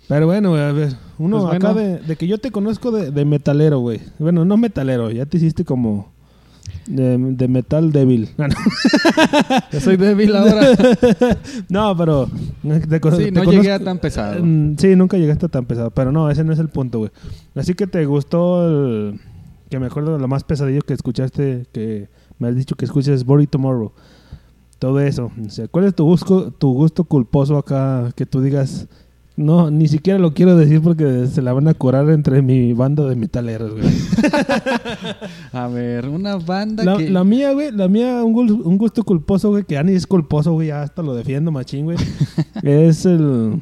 Pero 0.09 0.27
bueno, 0.27 0.51
güey, 0.51 0.62
a 0.62 0.73
ver, 0.73 0.95
uno 1.19 1.43
Pues 1.43 1.55
acá 1.55 1.73
bueno. 1.73 1.88
de, 1.88 1.99
de 2.01 2.16
que 2.16 2.27
yo 2.27 2.38
te 2.38 2.51
conozco 2.51 2.90
de, 2.90 3.12
de 3.12 3.25
metalero, 3.25 3.79
güey. 3.79 4.01
Bueno, 4.19 4.45
no 4.45 4.57
metalero, 4.57 5.11
ya 5.11 5.25
te 5.27 5.37
hiciste 5.37 5.64
como 5.64 6.11
de, 6.90 7.16
de 7.18 7.48
metal 7.48 7.92
débil. 7.92 8.29
Yo 9.72 9.81
soy 9.81 9.96
débil 9.96 10.35
ahora. 10.37 10.66
No, 11.68 11.96
pero 11.96 12.26
Sí, 12.26 12.68
te 12.88 13.00
no 13.33 13.40
conozco- 13.42 13.50
llegué 13.53 13.72
a 13.72 13.79
tan 13.79 13.98
pesado. 13.98 14.44
Mm, 14.44 14.76
Sí, 14.79 14.96
nunca 14.96 15.16
llegaste 15.16 15.46
a 15.46 15.48
tan 15.48 15.64
pesado, 15.66 15.90
pero 15.90 16.12
no, 16.12 16.31
ese 16.31 16.44
no 16.44 16.53
es 16.53 16.59
el 16.59 16.68
punto, 16.68 16.98
güey. 16.98 17.11
Así 17.55 17.74
que 17.74 17.87
te 17.87 18.05
gustó 18.07 18.66
el 18.66 19.20
que 19.70 19.79
me 19.79 19.87
acuerdo 19.87 20.18
lo 20.18 20.29
más 20.29 20.42
pesadillo 20.44 20.81
que 20.83 20.94
escuchaste 20.94 21.66
que 21.72 22.09
me 22.38 22.48
has 22.48 22.57
dicho 22.57 22.74
que 22.74 22.85
escuches 22.85 23.24
Body 23.24 23.46
Tomorrow. 23.46 23.92
Todo 24.79 24.98
eso. 25.00 25.31
O 25.46 25.50
sea, 25.50 25.68
¿cuál 25.68 25.85
es 25.85 25.94
tu 25.94 26.05
gusto, 26.05 26.50
tu 26.50 26.72
gusto 26.72 27.05
culposo 27.05 27.57
acá 27.59 28.11
que 28.16 28.24
tú 28.26 28.40
digas 28.40 28.88
no, 29.40 29.70
ni 29.70 29.88
siquiera 29.88 30.18
lo 30.18 30.35
quiero 30.35 30.55
decir 30.55 30.83
porque 30.83 31.26
se 31.26 31.40
la 31.40 31.55
van 31.55 31.66
a 31.66 31.72
curar 31.72 32.11
entre 32.11 32.42
mi 32.42 32.74
banda 32.74 33.09
de 33.09 33.16
metaleros, 33.16 33.72
güey. 33.72 33.85
A 35.53 35.66
ver, 35.66 36.09
una 36.09 36.37
banda 36.37 36.85
La, 36.85 36.98
que... 36.98 37.09
la 37.09 37.24
mía, 37.24 37.53
güey, 37.55 37.72
la 37.72 37.88
mía, 37.88 38.22
un, 38.22 38.50
un 38.50 38.76
gusto 38.76 39.03
culposo, 39.03 39.48
güey, 39.48 39.64
que 39.64 39.74
ya 39.74 39.83
ni 39.83 39.92
es 39.92 40.07
culposo, 40.07 40.53
güey, 40.53 40.68
ya 40.68 40.83
hasta 40.83 41.03
lo 41.03 41.14
defiendo, 41.14 41.50
machín, 41.50 41.87
güey. 41.87 41.96
es 42.62 43.07
el. 43.07 43.55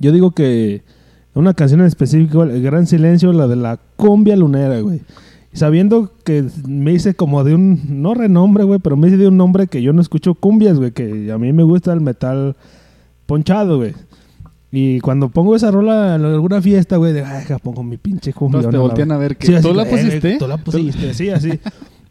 Yo 0.00 0.10
digo 0.10 0.32
que 0.32 0.82
una 1.32 1.54
canción 1.54 1.80
en 1.80 1.86
específico, 1.86 2.42
El 2.42 2.60
Gran 2.60 2.88
Silencio, 2.88 3.32
la 3.32 3.46
de 3.46 3.54
la 3.54 3.78
cumbia 3.94 4.34
lunera, 4.34 4.80
güey. 4.80 5.00
Sabiendo 5.52 6.12
que 6.24 6.44
me 6.66 6.92
hice 6.92 7.14
como 7.14 7.44
de 7.44 7.54
un, 7.54 8.02
no 8.02 8.14
renombre, 8.14 8.64
güey, 8.64 8.80
pero 8.80 8.96
me 8.96 9.06
hice 9.06 9.16
de 9.16 9.28
un 9.28 9.36
nombre 9.36 9.68
que 9.68 9.80
yo 9.80 9.92
no 9.92 10.00
escucho 10.00 10.34
cumbias, 10.34 10.76
güey, 10.76 10.90
que 10.90 11.30
a 11.30 11.38
mí 11.38 11.52
me 11.52 11.62
gusta 11.62 11.92
el 11.92 12.00
metal 12.00 12.56
ponchado, 13.26 13.76
güey. 13.76 13.94
Y 14.72 15.00
cuando 15.00 15.28
pongo 15.28 15.56
esa 15.56 15.70
rola 15.70 16.14
en 16.14 16.24
alguna 16.24 16.62
fiesta, 16.62 16.96
güey, 16.96 17.12
de, 17.12 17.24
ay, 17.24 17.44
pongo 17.62 17.82
mi 17.82 17.96
pinche 17.96 18.32
cumbia. 18.32 18.60
Todos 18.60 18.72
te 18.72 18.78
voltean 18.78 19.10
a 19.10 19.16
ver 19.16 19.36
que 19.36 19.48
Sí, 19.48 19.54
así 19.54 19.66
tú 19.66 19.74
la 19.74 19.82
eh, 19.82 19.86
pusiste. 19.86 20.38
Tú 20.38 20.46
la 20.46 20.56
pusiste, 20.58 21.14
sí, 21.14 21.28
así. 21.30 21.58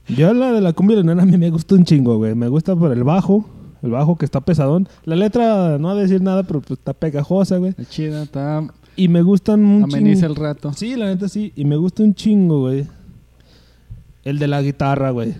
Yo 0.10 0.34
la 0.34 0.52
de 0.52 0.60
la 0.60 0.74
cumbia 0.74 0.98
lunera 0.98 1.24
a 1.24 1.26
mí 1.26 1.38
me 1.38 1.50
gusta 1.50 1.76
un 1.76 1.86
chingo, 1.86 2.18
güey. 2.18 2.36
Me 2.36 2.50
gusta 2.50 2.76
por 2.76 2.92
el 2.92 3.04
bajo, 3.04 3.46
el 3.82 3.92
bajo 3.92 4.18
que 4.18 4.26
está 4.26 4.42
pesadón. 4.42 4.90
La 5.06 5.16
letra 5.16 5.78
no 5.78 5.88
va 5.88 5.94
a 5.94 5.98
decir 5.98 6.22
nada, 6.22 6.44
pero 6.44 6.60
pues, 6.62 6.80
está 6.80 6.94
pegajosa, 6.94 7.58
güey. 7.58 7.72
Está 7.72 7.86
chida, 7.86 8.24
está... 8.24 8.68
Y 8.98 9.08
me 9.08 9.22
gustan 9.22 9.64
un 9.64 9.84
Ameniza 9.84 10.28
chingo. 10.28 10.34
el 10.34 10.36
rato. 10.36 10.74
Sí, 10.74 10.96
la 10.98 11.06
neta 11.06 11.30
sí. 11.30 11.54
Y 11.56 11.64
me 11.64 11.78
gusta 11.78 12.04
un 12.04 12.14
chingo, 12.14 12.62
güey. 12.62 12.86
El 14.26 14.38
de 14.38 14.48
la 14.48 14.62
guitarra, 14.62 15.12
güey. 15.12 15.36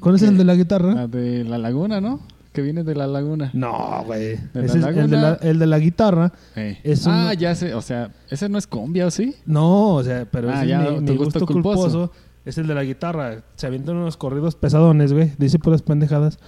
¿Cuál 0.00 0.14
es 0.14 0.22
el 0.22 0.38
de 0.38 0.44
la 0.44 0.54
guitarra? 0.54 0.94
La 0.94 1.06
de 1.08 1.44
la 1.44 1.58
laguna, 1.58 2.00
¿no? 2.00 2.20
Que 2.54 2.62
viene 2.62 2.84
de 2.84 2.94
la 2.94 3.06
laguna. 3.08 3.50
No, 3.52 4.02
güey. 4.06 4.36
¿De 4.54 4.64
Ese 4.64 4.78
la 4.78 4.90
es 4.90 4.96
el, 4.96 5.10
de 5.10 5.16
la, 5.16 5.22
laguna? 5.30 5.50
el 5.50 5.58
de 5.58 5.66
la 5.66 5.78
guitarra. 5.80 6.32
Eh. 6.54 6.78
Es 6.84 7.04
ah, 7.06 7.30
un- 7.32 7.36
ya 7.38 7.54
sé. 7.56 7.74
O 7.74 7.82
sea, 7.82 8.12
¿ese 8.30 8.48
no 8.48 8.56
es 8.58 8.66
cumbia 8.68 9.06
o 9.06 9.10
sí? 9.10 9.34
No, 9.44 9.94
o 9.96 10.02
sea, 10.04 10.24
pero 10.30 10.48
Ah, 10.50 10.58
ese 10.60 10.68
ya, 10.68 10.84
es 10.84 10.92
mi, 11.02 11.10
mi 11.10 11.16
gusto 11.16 11.40
gusto 11.40 11.46
culposo. 11.52 11.82
culposo. 11.82 12.12
Es 12.44 12.56
el 12.56 12.66
de 12.68 12.74
la 12.76 12.84
guitarra. 12.84 13.42
Se 13.56 13.66
avientan 13.66 13.96
unos 13.96 14.16
corridos 14.16 14.54
pesadones, 14.54 15.12
güey. 15.12 15.32
Dice 15.36 15.58
puras 15.58 15.82
pendejadas. 15.82 16.38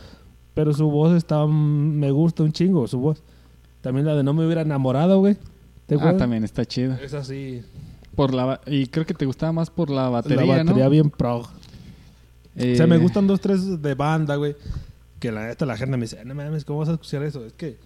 Pero 0.54 0.72
su 0.72 0.88
voz 0.88 1.12
está... 1.16 1.44
mm, 1.44 1.50
Me 1.98 2.10
gusta 2.12 2.44
un 2.44 2.52
chingo, 2.52 2.86
su 2.86 3.00
voz. 3.00 3.22
También 3.80 4.06
la 4.06 4.14
de 4.14 4.22
No 4.22 4.32
me 4.32 4.44
hubiera 4.46 4.62
enamorado, 4.62 5.18
güey. 5.18 5.36
¿Te 5.86 5.96
Ah, 6.00 6.16
también 6.16 6.44
está 6.44 6.64
chida. 6.64 6.98
Es 7.02 7.14
así. 7.14 7.62
Por 8.14 8.32
la 8.32 8.60
y 8.66 8.86
creo 8.86 9.04
que 9.04 9.12
te 9.14 9.26
gustaba 9.26 9.52
más 9.52 9.70
por 9.70 9.90
la 9.90 10.08
batería, 10.08 10.44
la 10.46 10.62
batería 10.62 10.84
¿no? 10.84 10.90
bien 10.90 11.10
pro. 11.10 11.42
Eh, 12.56 12.72
O 12.74 12.76
sea, 12.76 12.86
me 12.86 12.96
gustan 12.98 13.26
dos, 13.26 13.40
tres 13.40 13.82
de 13.82 13.94
banda, 13.94 14.36
güey. 14.36 14.54
Que 15.18 15.32
la 15.32 15.46
neta 15.46 15.66
la 15.66 15.76
gente 15.76 15.96
me 15.96 16.04
dice, 16.04 16.24
no 16.24 16.34
mames, 16.34 16.64
¿cómo 16.64 16.80
vas 16.80 16.88
a 16.88 16.92
escuchar 16.92 17.22
eso? 17.22 17.44
Es 17.44 17.52
que 17.52 17.78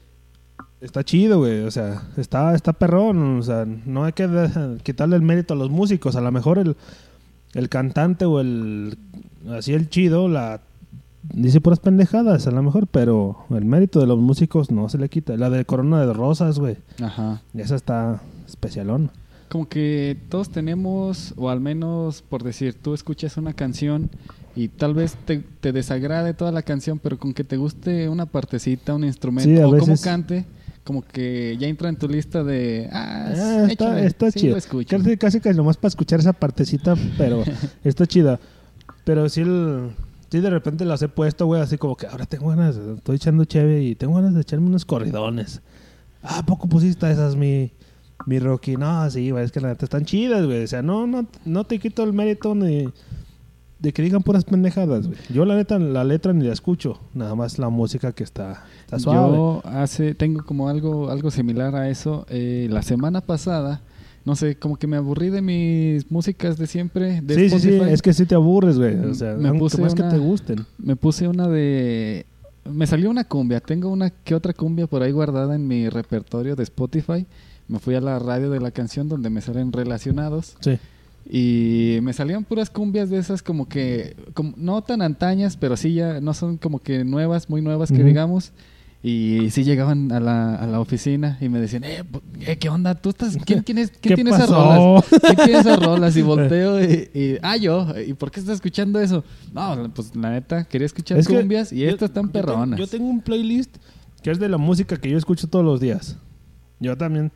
está 0.80 1.04
chido, 1.04 1.38
güey. 1.38 1.60
O 1.60 1.70
sea, 1.70 2.02
está, 2.16 2.54
está 2.54 2.72
perrón. 2.72 3.38
O 3.38 3.42
sea, 3.42 3.64
no 3.64 4.04
hay 4.04 4.12
que 4.12 4.28
quitarle 4.82 5.16
el 5.16 5.22
mérito 5.22 5.54
a 5.54 5.56
los 5.56 5.70
músicos. 5.70 6.16
A 6.16 6.20
lo 6.20 6.32
mejor 6.32 6.58
el, 6.58 6.76
el 7.54 7.68
cantante 7.68 8.24
o 8.24 8.40
el 8.40 8.98
así 9.48 9.72
el 9.72 9.88
chido 9.88 10.28
la 10.28 10.60
dice 11.22 11.60
puras 11.60 11.80
pendejadas, 11.80 12.46
a 12.46 12.50
lo 12.50 12.62
mejor, 12.62 12.86
pero 12.86 13.44
el 13.50 13.64
mérito 13.64 14.00
de 14.00 14.06
los 14.06 14.18
músicos 14.18 14.70
no 14.70 14.88
se 14.88 14.98
le 14.98 15.08
quita. 15.08 15.36
La 15.36 15.50
de 15.50 15.64
Corona 15.64 16.04
de 16.04 16.12
Rosas, 16.12 16.58
güey. 16.58 16.76
Ajá. 17.02 17.42
Esa 17.54 17.76
está 17.76 18.22
especialón. 18.46 19.10
Como 19.48 19.68
que 19.68 20.16
todos 20.28 20.50
tenemos, 20.50 21.34
o 21.36 21.50
al 21.50 21.60
menos 21.60 22.22
por 22.22 22.42
decir, 22.42 22.74
tú 22.74 22.94
escuchas 22.94 23.36
una 23.36 23.52
canción 23.52 24.10
y 24.56 24.68
tal 24.68 24.94
vez 24.94 25.16
te, 25.24 25.38
te 25.60 25.72
desagrade 25.72 26.34
toda 26.34 26.52
la 26.52 26.62
canción, 26.62 26.98
pero 26.98 27.18
con 27.18 27.32
que 27.32 27.44
te 27.44 27.56
guste 27.56 28.08
una 28.08 28.26
partecita, 28.26 28.94
un 28.94 29.04
instrumento 29.04 29.50
Sí, 29.50 29.56
o 29.58 29.70
cómo 29.70 29.86
veces- 29.86 30.00
cante, 30.02 30.44
como 30.84 31.02
que 31.02 31.56
ya 31.58 31.68
entra 31.68 31.88
en 31.88 31.96
tu 31.96 32.08
lista 32.08 32.42
de... 32.42 32.88
Ah, 32.92 33.26
Ah, 33.36 33.66
está, 33.70 34.00
está 34.02 34.30
sí, 34.30 34.40
chido. 34.40 34.56
Casi, 34.88 35.16
casi 35.16 35.40
que 35.40 35.52
nomás 35.54 35.76
para 35.76 35.88
escuchar 35.90 36.20
esa 36.20 36.32
partecita, 36.32 36.94
pero 37.16 37.44
está 37.84 38.06
chida. 38.06 38.40
Pero 39.04 39.28
sí, 39.28 39.42
el, 39.42 39.90
sí 40.30 40.40
de 40.40 40.50
repente 40.50 40.84
las 40.84 41.00
he 41.02 41.08
puesto, 41.08 41.46
güey, 41.46 41.60
así 41.60 41.78
como 41.78 41.96
que 41.96 42.06
ahora 42.06 42.26
tengo 42.26 42.48
ganas, 42.48 42.76
estoy 42.76 43.16
echando 43.16 43.44
cheve 43.44 43.82
y 43.82 43.94
tengo 43.94 44.14
ganas 44.16 44.34
de 44.34 44.40
echarme 44.40 44.66
unos 44.66 44.84
corridones. 44.84 45.60
Ah, 46.22 46.38
¿a 46.38 46.42
poco 46.46 46.68
pusiste 46.68 47.10
esas, 47.10 47.36
mi, 47.36 47.70
mi 48.26 48.38
Rocky? 48.40 48.76
No, 48.76 49.08
sí, 49.10 49.30
güey, 49.30 49.44
es 49.44 49.52
que 49.52 49.60
la 49.60 49.68
neta 49.68 49.84
están 49.84 50.04
chidas, 50.04 50.44
güey. 50.44 50.64
O 50.64 50.66
sea, 50.66 50.82
no, 50.82 51.06
no, 51.06 51.26
no 51.44 51.64
te 51.64 51.78
quito 51.78 52.02
el 52.04 52.12
mérito 52.12 52.54
ni, 52.54 52.88
de 53.80 53.92
que 53.92 54.02
digan 54.02 54.22
puras 54.22 54.44
pendejadas, 54.44 55.06
güey. 55.06 55.18
Yo 55.32 55.44
la 55.44 55.56
neta, 55.56 55.78
la 55.78 56.04
letra 56.04 56.32
ni 56.32 56.46
la 56.46 56.52
escucho, 56.52 57.00
nada 57.14 57.34
más 57.34 57.58
la 57.58 57.70
música 57.70 58.12
que 58.12 58.22
está, 58.22 58.64
está 58.80 58.98
suave. 58.98 59.36
Yo 59.36 59.62
hace, 59.64 60.14
tengo 60.14 60.44
como 60.44 60.68
algo, 60.68 61.10
algo 61.10 61.30
similar 61.30 61.74
a 61.74 61.88
eso. 61.88 62.26
Eh, 62.28 62.68
la 62.70 62.82
semana 62.82 63.22
pasada, 63.22 63.80
no 64.24 64.36
sé, 64.36 64.56
como 64.56 64.76
que 64.76 64.86
me 64.86 64.98
aburrí 64.98 65.30
de 65.30 65.40
mis 65.40 66.10
músicas 66.10 66.58
de 66.58 66.66
siempre. 66.66 67.22
De 67.22 67.34
sí, 67.34 67.48
sí, 67.48 67.60
sí, 67.60 67.80
es 67.88 68.02
que 68.02 68.12
sí 68.12 68.26
te 68.26 68.34
aburres, 68.34 68.78
güey. 68.78 68.96
O 68.96 69.14
sea, 69.14 69.34
Me 69.34 69.52
puse 69.58 69.80
más 69.80 69.94
que 69.94 70.02
te 70.02 70.18
gusten. 70.18 70.66
Me 70.78 70.94
puse 70.96 71.26
una 71.26 71.48
de... 71.48 72.26
Me 72.70 72.86
salió 72.86 73.08
una 73.08 73.24
cumbia. 73.24 73.60
Tengo 73.60 73.88
una 73.88 74.10
que 74.10 74.34
otra 74.34 74.52
cumbia 74.52 74.86
por 74.86 75.02
ahí 75.02 75.10
guardada 75.10 75.54
en 75.54 75.66
mi 75.66 75.88
repertorio 75.88 76.54
de 76.54 76.62
Spotify. 76.64 77.26
Me 77.66 77.78
fui 77.78 77.94
a 77.94 78.00
la 78.02 78.18
radio 78.18 78.50
de 78.50 78.60
la 78.60 78.70
canción 78.72 79.08
donde 79.08 79.30
me 79.30 79.40
salen 79.40 79.72
relacionados. 79.72 80.56
Sí. 80.60 80.78
Y 81.32 81.98
me 82.02 82.12
salían 82.12 82.42
puras 82.44 82.70
cumbias 82.70 83.08
de 83.08 83.18
esas 83.18 83.40
como 83.42 83.68
que, 83.68 84.16
como- 84.34 84.52
no 84.56 84.82
tan 84.82 85.00
antañas, 85.00 85.56
pero 85.56 85.76
sí 85.76 85.94
ya 85.94 86.20
no 86.20 86.34
son 86.34 86.56
como 86.56 86.80
que 86.80 87.04
nuevas, 87.04 87.48
muy 87.48 87.62
nuevas 87.62 87.92
que 87.92 88.02
digamos. 88.02 88.52
Y 89.02 89.48
sí 89.50 89.64
llegaban 89.64 90.12
a 90.12 90.20
la, 90.20 90.56
a 90.56 90.66
la 90.66 90.78
oficina 90.80 91.38
y 91.40 91.48
me 91.48 91.58
decían, 91.58 91.84
eh, 91.84 92.02
eh, 92.40 92.56
¿qué 92.58 92.68
onda? 92.68 92.94
¿Tú 92.96 93.10
estás, 93.10 93.38
quién, 93.46 93.62
quién, 93.62 93.78
es, 93.78 93.90
quién 93.92 94.00
¿Qué 94.02 94.14
tiene 94.16 94.30
esas 94.30 94.50
rolas? 94.50 95.04
¿Quién 95.22 95.36
tiene 95.36 95.58
esas 95.60 95.82
rolas? 95.86 96.16
Y 96.18 96.22
volteo 96.22 96.82
y, 96.82 97.08
y, 97.14 97.38
ah, 97.40 97.56
yo, 97.56 97.86
¿y 98.06 98.12
por 98.12 98.30
qué 98.30 98.40
estás 98.40 98.56
escuchando 98.56 99.00
eso? 99.00 99.24
No, 99.54 99.90
pues 99.94 100.14
la 100.14 100.30
neta, 100.32 100.64
quería 100.64 100.84
escuchar 100.84 101.16
Es 101.18 101.28
cumbias 101.28 101.72
y 101.72 101.78
yo- 101.78 101.88
estas 101.90 102.10
están 102.10 102.26
yo 102.26 102.32
perronas. 102.32 102.78
Yo 102.78 102.86
tengo 102.88 103.08
un 103.08 103.22
playlist 103.22 103.74
que 104.22 104.32
es 104.32 104.38
de 104.38 104.48
la 104.50 104.58
música 104.58 104.96
que 104.98 105.08
yo 105.08 105.16
escucho 105.16 105.48
todos 105.48 105.64
los 105.64 105.80
días. 105.80 106.18
Yo 106.78 106.94
también 106.98 107.32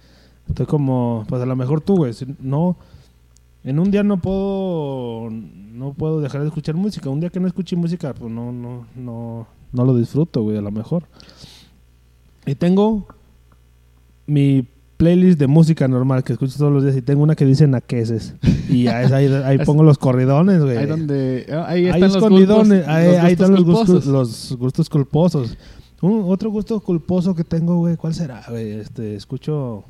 estoy 0.49 0.67
como, 0.67 1.25
pues 1.29 1.41
a 1.41 1.47
lo 1.47 1.57
mejor 1.57 1.81
tú, 1.81 1.97
güey. 1.97 2.13
No, 2.41 2.77
en 3.65 3.79
un 3.79 3.91
día 3.91 4.03
no 4.03 4.19
puedo, 4.19 5.31
no 5.31 5.95
puedo 5.95 6.21
dejar 6.21 6.43
de 6.43 6.49
escuchar 6.49 6.75
música. 6.75 7.09
Un 7.11 7.21
día 7.21 7.31
que 7.31 7.41
no 7.41 7.47
escuche 7.47 7.75
música, 7.77 8.15
pues 8.15 8.31
no, 8.31 8.53
no, 8.53 8.87
no, 8.95 9.47
no 9.73 9.85
lo 9.85 9.97
disfruto, 9.97 10.43
güey, 10.43 10.59
a 10.59 10.61
lo 10.61 10.71
mejor. 10.71 11.05
Y 12.47 12.55
tengo 12.55 13.07
mi 14.27 14.69
playlist 14.97 15.39
de 15.39 15.47
música 15.47 15.89
normal 15.89 16.23
que 16.23 16.33
escucho 16.35 16.57
todos 16.57 16.73
los 16.73 16.83
días 16.85 16.97
y 16.97 17.03
tengo 17.03 17.23
una 17.23 17.35
que 17.35 17.47
dice 17.47 17.67
naqueses. 17.67 18.35
Y 18.69 18.87
ahí, 18.87 19.11
ahí, 19.13 19.27
ahí 19.33 19.59
pongo 19.65 19.83
los 19.83 19.99
corridones, 19.99 20.63
güey. 20.63 20.77
Ahí 20.77 20.87
donde, 20.87 21.47
ah, 21.51 21.65
ahí 21.67 21.87
Ahí 21.87 21.87
están 21.87 22.01
los 22.03 22.17
escondidones, 22.17 22.79
gustos, 22.79 22.95
ahí, 22.95 23.07
los 23.23 23.33
están 23.33 23.53
los 23.53 23.65
gustos 23.65 24.07
los 24.07 24.57
gustos 24.59 24.91
culposos. 24.91 25.57
Un- 26.03 26.25
otro 26.27 26.51
gusto 26.51 26.79
culposo 26.81 27.35
que 27.35 27.45
tengo, 27.45 27.79
güey, 27.79 27.97
¿cuál 27.97 28.15
será, 28.15 28.45
güey? 28.49 28.73
Este, 28.73 29.15
escucho... 29.15 29.85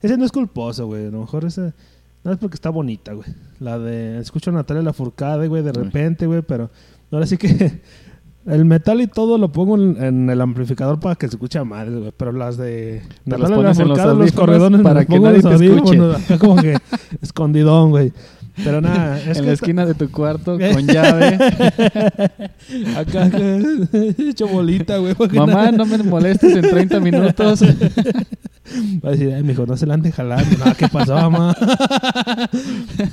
Ese 0.00 0.16
no 0.16 0.24
es 0.24 0.30
culposo, 0.30 0.86
güey. 0.86 1.06
A 1.06 1.10
lo 1.10 1.20
mejor 1.20 1.44
ese... 1.44 1.72
No 2.24 2.32
es 2.32 2.38
porque 2.38 2.54
está 2.54 2.70
bonita, 2.70 3.12
güey. 3.12 3.28
La 3.60 3.78
de... 3.78 4.18
Escucho 4.18 4.50
a 4.50 4.54
Natalia 4.54 4.82
Lafourcade, 4.82 5.48
güey, 5.48 5.62
de 5.62 5.72
repente, 5.72 6.26
güey, 6.26 6.42
pero... 6.42 6.70
Ahora 7.10 7.26
sí 7.26 7.36
que... 7.36 7.80
El 8.46 8.64
metal 8.64 9.00
y 9.02 9.06
todo 9.06 9.36
lo 9.36 9.52
pongo 9.52 9.76
en, 9.76 10.02
en 10.02 10.30
el 10.30 10.40
amplificador 10.40 10.98
para 10.98 11.16
que 11.16 11.28
se 11.28 11.34
escuche 11.34 11.58
a 11.58 11.64
madre, 11.64 11.98
güey. 11.98 12.12
Pero 12.16 12.32
las 12.32 12.56
de... 12.56 13.02
Natalia 13.26 13.56
pones 13.56 13.78
en 13.78 13.88
los 13.88 13.98
los 13.98 14.32
corredones, 14.32 14.80
para 14.80 15.04
que 15.04 15.20
nadie 15.20 15.42
te 15.42 15.54
escuche. 15.54 16.38
como 16.38 16.56
que 16.56 16.78
escondidón, 17.20 17.90
güey. 17.90 18.10
Pero 18.64 18.80
nada, 18.80 19.18
es 19.20 19.26
en 19.26 19.34
que 19.34 19.42
la 19.42 19.52
esquina 19.52 19.86
de 19.86 19.94
tu 19.94 20.10
cuarto 20.10 20.58
con 20.72 20.86
llave. 20.86 21.34
Acá, 22.96 23.30
hecho 24.18 24.48
bolita, 24.48 24.98
güey. 24.98 25.14
Mamá, 25.32 25.70
no 25.72 25.86
me 25.86 25.98
molestes 25.98 26.56
en 26.56 26.62
30 26.62 27.00
minutos. 27.00 27.62
Va 27.62 29.08
a 29.08 29.12
decir, 29.12 29.32
ay, 29.32 29.42
mijo, 29.42 29.64
no 29.66 29.76
se 29.76 29.86
la 29.86 29.94
ande 29.94 30.12
jalando. 30.12 30.64
No, 30.64 30.74
¿qué 30.74 30.88
pasó, 30.88 31.14
mamá? 31.14 31.56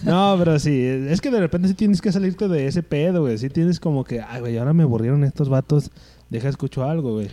no, 0.03 0.35
pero 0.37 0.59
sí, 0.59 0.81
es 0.81 1.21
que 1.21 1.31
de 1.31 1.39
repente 1.39 1.67
sí 1.69 1.73
tienes 1.73 2.01
que 2.01 2.11
salirte 2.11 2.47
de 2.47 2.67
ese 2.67 2.83
pedo, 2.83 3.21
güey. 3.21 3.37
Sí 3.37 3.49
tienes 3.49 3.79
como 3.79 4.03
que, 4.03 4.21
ay, 4.21 4.41
güey, 4.41 4.57
ahora 4.57 4.73
me 4.73 4.83
aburrieron 4.83 5.23
estos 5.23 5.49
vatos. 5.49 5.91
Deja 6.29 6.49
escucho 6.49 6.83
algo, 6.83 7.13
güey. 7.13 7.29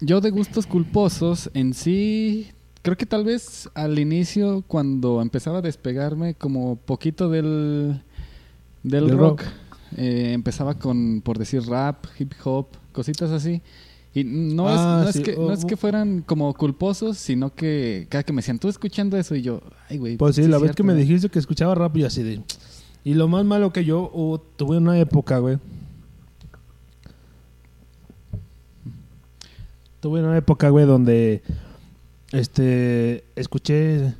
Yo 0.00 0.20
de 0.20 0.30
gustos 0.30 0.66
culposos 0.66 1.50
en 1.54 1.72
sí, 1.72 2.48
creo 2.84 2.96
que 2.98 3.06
tal 3.06 3.24
vez 3.24 3.68
al 3.74 3.98
inicio 3.98 4.62
cuando 4.68 5.20
empezaba 5.22 5.58
a 5.58 5.62
despegarme 5.62 6.34
como 6.34 6.76
poquito 6.76 7.28
del, 7.30 8.02
del, 8.82 9.06
Del 9.08 9.18
rock, 9.18 9.40
rock. 9.40 9.50
eh, 9.96 10.32
empezaba 10.34 10.74
con, 10.78 11.22
por 11.22 11.38
decir, 11.38 11.62
rap, 11.66 12.04
hip 12.18 12.32
hop, 12.44 12.66
cositas 12.92 13.30
así. 13.30 13.62
Y 14.14 14.22
no, 14.22 14.68
es, 14.70 14.76
Ah, 14.78 15.02
no, 15.06 15.12
sí, 15.12 15.18
es, 15.18 15.24
que, 15.24 15.34
no 15.36 15.52
es 15.52 15.64
que 15.64 15.76
fueran 15.76 16.22
como 16.22 16.52
culposos, 16.54 17.16
sino 17.18 17.52
que 17.54 18.06
cada 18.10 18.22
que 18.22 18.32
me 18.34 18.42
decían, 18.42 18.58
tú 18.60 18.68
escuchando 18.68 19.16
eso, 19.16 19.34
y 19.34 19.40
yo, 19.42 19.60
ay, 19.88 19.98
güey. 19.98 20.16
Pues 20.18 20.36
sí, 20.36 20.42
la 20.42 20.58
vez 20.58 20.66
cierto, 20.66 20.76
que 20.76 20.82
me 20.84 20.92
¿no?". 20.92 20.98
dijiste 21.00 21.28
que 21.30 21.38
escuchaba 21.40 21.74
rap 21.74 21.96
y 21.96 22.04
así 22.04 22.22
de... 22.22 22.40
Y 23.02 23.14
lo 23.14 23.26
más 23.28 23.44
malo 23.44 23.72
que 23.72 23.84
yo 23.84 24.10
uh, 24.14 24.38
tuve 24.56 24.76
una 24.76 24.98
época, 25.00 25.38
güey. 25.38 25.58
Tuve 30.00 30.20
una 30.22 30.36
época, 30.36 30.68
güey, 30.68 30.86
donde... 30.86 31.42
Este... 32.34 33.24
Escuché... 33.36 34.12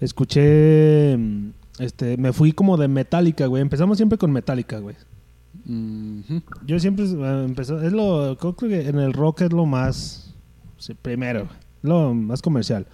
Escuché... 0.00 1.16
mm, 1.16 1.50
Este... 1.78 2.16
Me 2.16 2.32
fui 2.32 2.52
como 2.52 2.76
de 2.76 2.88
Metallica, 2.88 3.46
güey. 3.46 3.62
Empezamos 3.62 3.96
siempre 3.96 4.18
con 4.18 4.32
Metallica, 4.32 4.80
güey. 4.80 4.96
Ujú. 5.64 6.42
Yo 6.66 6.78
siempre 6.80 7.04
eh, 7.04 7.44
empezó... 7.44 7.80
Es 7.80 7.92
lo... 7.92 8.36
Creo 8.38 8.56
que 8.56 8.88
en 8.88 8.98
el 8.98 9.12
rock 9.12 9.42
es 9.42 9.52
lo 9.52 9.64
más... 9.64 10.34
primero. 11.02 11.48
Lo 11.82 12.12
más 12.14 12.42
comercial. 12.42 12.86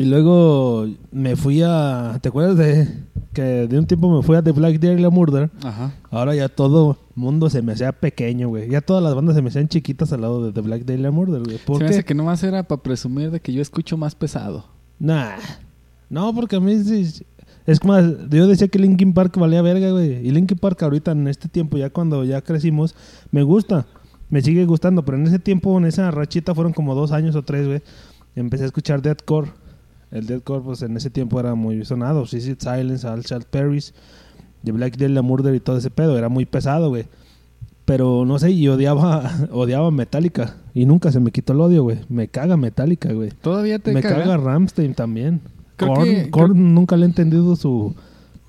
Y 0.00 0.06
luego 0.06 0.86
me 1.12 1.36
fui 1.36 1.60
a... 1.62 2.18
¿Te 2.22 2.30
acuerdas 2.30 2.56
de 2.56 2.88
que 3.34 3.42
de 3.68 3.78
un 3.78 3.84
tiempo 3.84 4.16
me 4.16 4.22
fui 4.22 4.34
a 4.34 4.42
The 4.42 4.52
Black 4.52 4.80
Dahlia 4.80 5.10
Murder? 5.10 5.50
Ajá. 5.62 5.92
Ahora 6.10 6.34
ya 6.34 6.48
todo 6.48 6.96
mundo 7.14 7.50
se 7.50 7.60
me 7.60 7.72
hacía 7.72 7.92
pequeño, 7.92 8.48
güey. 8.48 8.70
Ya 8.70 8.80
todas 8.80 9.02
las 9.02 9.14
bandas 9.14 9.36
se 9.36 9.42
me 9.42 9.48
hacían 9.50 9.68
chiquitas 9.68 10.10
al 10.14 10.22
lado 10.22 10.42
de 10.46 10.52
The 10.52 10.62
Black 10.62 10.84
Dahlia 10.86 11.10
Murder, 11.10 11.42
güey. 11.42 11.58
¿Por 11.58 11.76
Se 11.76 11.82
me 11.84 11.88
qué? 11.90 11.94
hace 11.96 12.04
que 12.04 12.14
nomás 12.14 12.42
era 12.42 12.62
para 12.62 12.82
presumir 12.82 13.30
de 13.30 13.40
que 13.40 13.52
yo 13.52 13.60
escucho 13.60 13.98
más 13.98 14.14
pesado. 14.14 14.64
Nah. 14.98 15.32
No, 16.08 16.34
porque 16.34 16.56
a 16.56 16.60
mí 16.60 16.82
sí- 16.82 17.22
Es 17.66 17.84
más, 17.84 18.04
yo 18.30 18.46
decía 18.46 18.68
que 18.68 18.78
Linkin 18.78 19.12
Park 19.12 19.36
valía 19.36 19.60
verga, 19.60 19.90
güey. 19.90 20.26
Y 20.26 20.30
Linkin 20.30 20.56
Park 20.58 20.82
ahorita 20.82 21.12
en 21.12 21.28
este 21.28 21.46
tiempo, 21.50 21.76
ya 21.76 21.90
cuando 21.90 22.24
ya 22.24 22.40
crecimos, 22.40 22.94
me 23.30 23.42
gusta. 23.42 23.86
Me 24.30 24.40
sigue 24.40 24.64
gustando. 24.64 25.04
Pero 25.04 25.18
en 25.18 25.26
ese 25.26 25.38
tiempo, 25.38 25.76
en 25.76 25.84
esa 25.84 26.10
rachita, 26.10 26.54
fueron 26.54 26.72
como 26.72 26.94
dos 26.94 27.12
años 27.12 27.36
o 27.36 27.42
tres, 27.42 27.66
güey. 27.66 27.82
Empecé 28.34 28.62
a 28.62 28.66
escuchar 28.66 29.02
Deathcore. 29.02 29.50
El 30.10 30.26
Deathcore, 30.26 30.62
pues 30.64 30.82
en 30.82 30.96
ese 30.96 31.10
tiempo 31.10 31.38
era 31.38 31.54
muy 31.54 31.84
sonado. 31.84 32.26
Suicide 32.26 32.56
Silence, 32.58 33.06
Al 33.06 33.22
Shalt 33.22 33.46
Paris, 33.46 33.94
The 34.64 34.72
Black 34.72 34.96
Dahlia 34.96 35.22
Murder 35.22 35.54
y 35.54 35.60
todo 35.60 35.78
ese 35.78 35.90
pedo. 35.90 36.18
Era 36.18 36.28
muy 36.28 36.46
pesado, 36.46 36.88
güey. 36.88 37.06
Pero 37.84 38.24
no 38.24 38.38
sé, 38.38 38.50
y 38.52 38.68
odiaba, 38.68 39.30
odiaba 39.52 39.90
Metallica. 39.90 40.56
Y 40.74 40.86
nunca 40.86 41.10
se 41.12 41.20
me 41.20 41.30
quitó 41.32 41.52
el 41.52 41.60
odio, 41.60 41.82
güey. 41.82 41.98
Me 42.08 42.28
caga 42.28 42.56
Metallica, 42.56 43.12
güey. 43.12 43.30
Todavía 43.30 43.78
te 43.78 43.92
Me 43.92 44.02
caga? 44.02 44.18
caga 44.24 44.36
Ramstein 44.36 44.94
también. 44.94 45.40
Creo 45.76 45.94
Korn, 45.94 46.04
que- 46.04 46.30
Korn 46.30 46.74
nunca 46.74 46.96
le 46.96 47.04
he 47.04 47.08
entendido 47.08 47.56
su, 47.56 47.94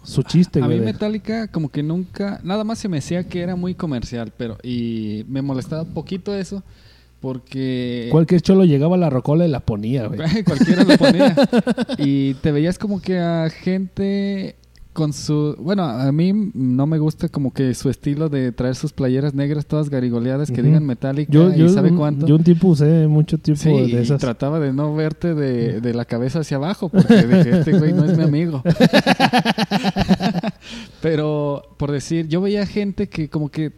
su 0.04 0.22
chiste, 0.24 0.62
A 0.62 0.66
güey. 0.66 0.80
mí 0.80 0.86
Metallica 0.86 1.48
como 1.48 1.70
que 1.70 1.82
nunca, 1.82 2.40
nada 2.44 2.64
más 2.64 2.78
se 2.80 2.90
me 2.90 2.98
decía 2.98 3.24
que 3.24 3.42
era 3.42 3.56
muy 3.56 3.74
comercial, 3.74 4.32
pero 4.36 4.58
y 4.64 5.26
me 5.30 5.42
molestaba 5.42 5.86
poquito 5.86 6.36
eso 6.36 6.62
porque 7.22 8.08
Cualquier 8.12 8.42
cholo 8.42 8.66
llegaba 8.66 8.96
a 8.96 9.00
la 9.00 9.10
rocola 9.10 9.46
y 9.46 9.50
la 9.50 9.60
ponía, 9.62 10.08
güey. 10.08 10.20
cualquiera 10.44 10.84
lo 10.84 10.98
ponía 10.98 11.36
y 12.00 12.34
te 12.36 12.52
veías 12.52 12.78
como 12.78 13.00
que 13.02 13.20
a 13.20 13.50
gente 13.50 14.56
con 14.94 15.14
su, 15.14 15.56
bueno, 15.58 15.84
a 15.86 16.12
mí 16.12 16.34
no 16.54 16.86
me 16.86 17.00
gusta 17.00 17.30
como 17.30 17.54
que 17.54 17.74
su 17.76 17.90
estilo 17.90 18.28
de 18.28 18.52
traer 18.52 18.76
sus 18.76 18.92
playeras 18.92 19.34
negras 19.34 19.66
todas 19.66 19.90
garigoleadas 19.90 20.52
que 20.52 20.62
digan 20.62 20.86
Metallica 20.86 21.32
Yo, 21.32 21.50
yo, 21.56 21.68
y 21.68 21.70
sabe 21.70 21.94
cuánto. 21.96 22.28
yo 22.28 22.36
un 22.36 22.44
tiempo 22.44 22.68
usé 22.68 23.08
mucho 23.08 23.38
tiempo 23.38 23.62
Sí, 23.64 23.70
de 23.70 23.84
y 23.88 23.96
esas. 23.96 24.20
trataba 24.20 24.60
de 24.60 24.74
no 24.74 24.94
verte 24.94 25.34
de, 25.34 25.80
de 25.80 25.94
la 25.94 26.04
cabeza 26.04 26.40
hacia 26.40 26.58
abajo, 26.58 26.90
porque 26.90 27.16
dije, 27.26 27.50
este 27.60 27.72
güey 27.78 27.94
no 27.94 28.04
es 28.04 28.18
mi 28.18 28.24
amigo. 28.26 28.62
Pero, 31.02 31.64
por 31.78 31.92
decir, 31.92 32.28
yo 32.28 32.42
veía 32.42 32.66
gente 32.66 33.08
que 33.08 33.30
como 33.30 33.50
que 33.50 33.72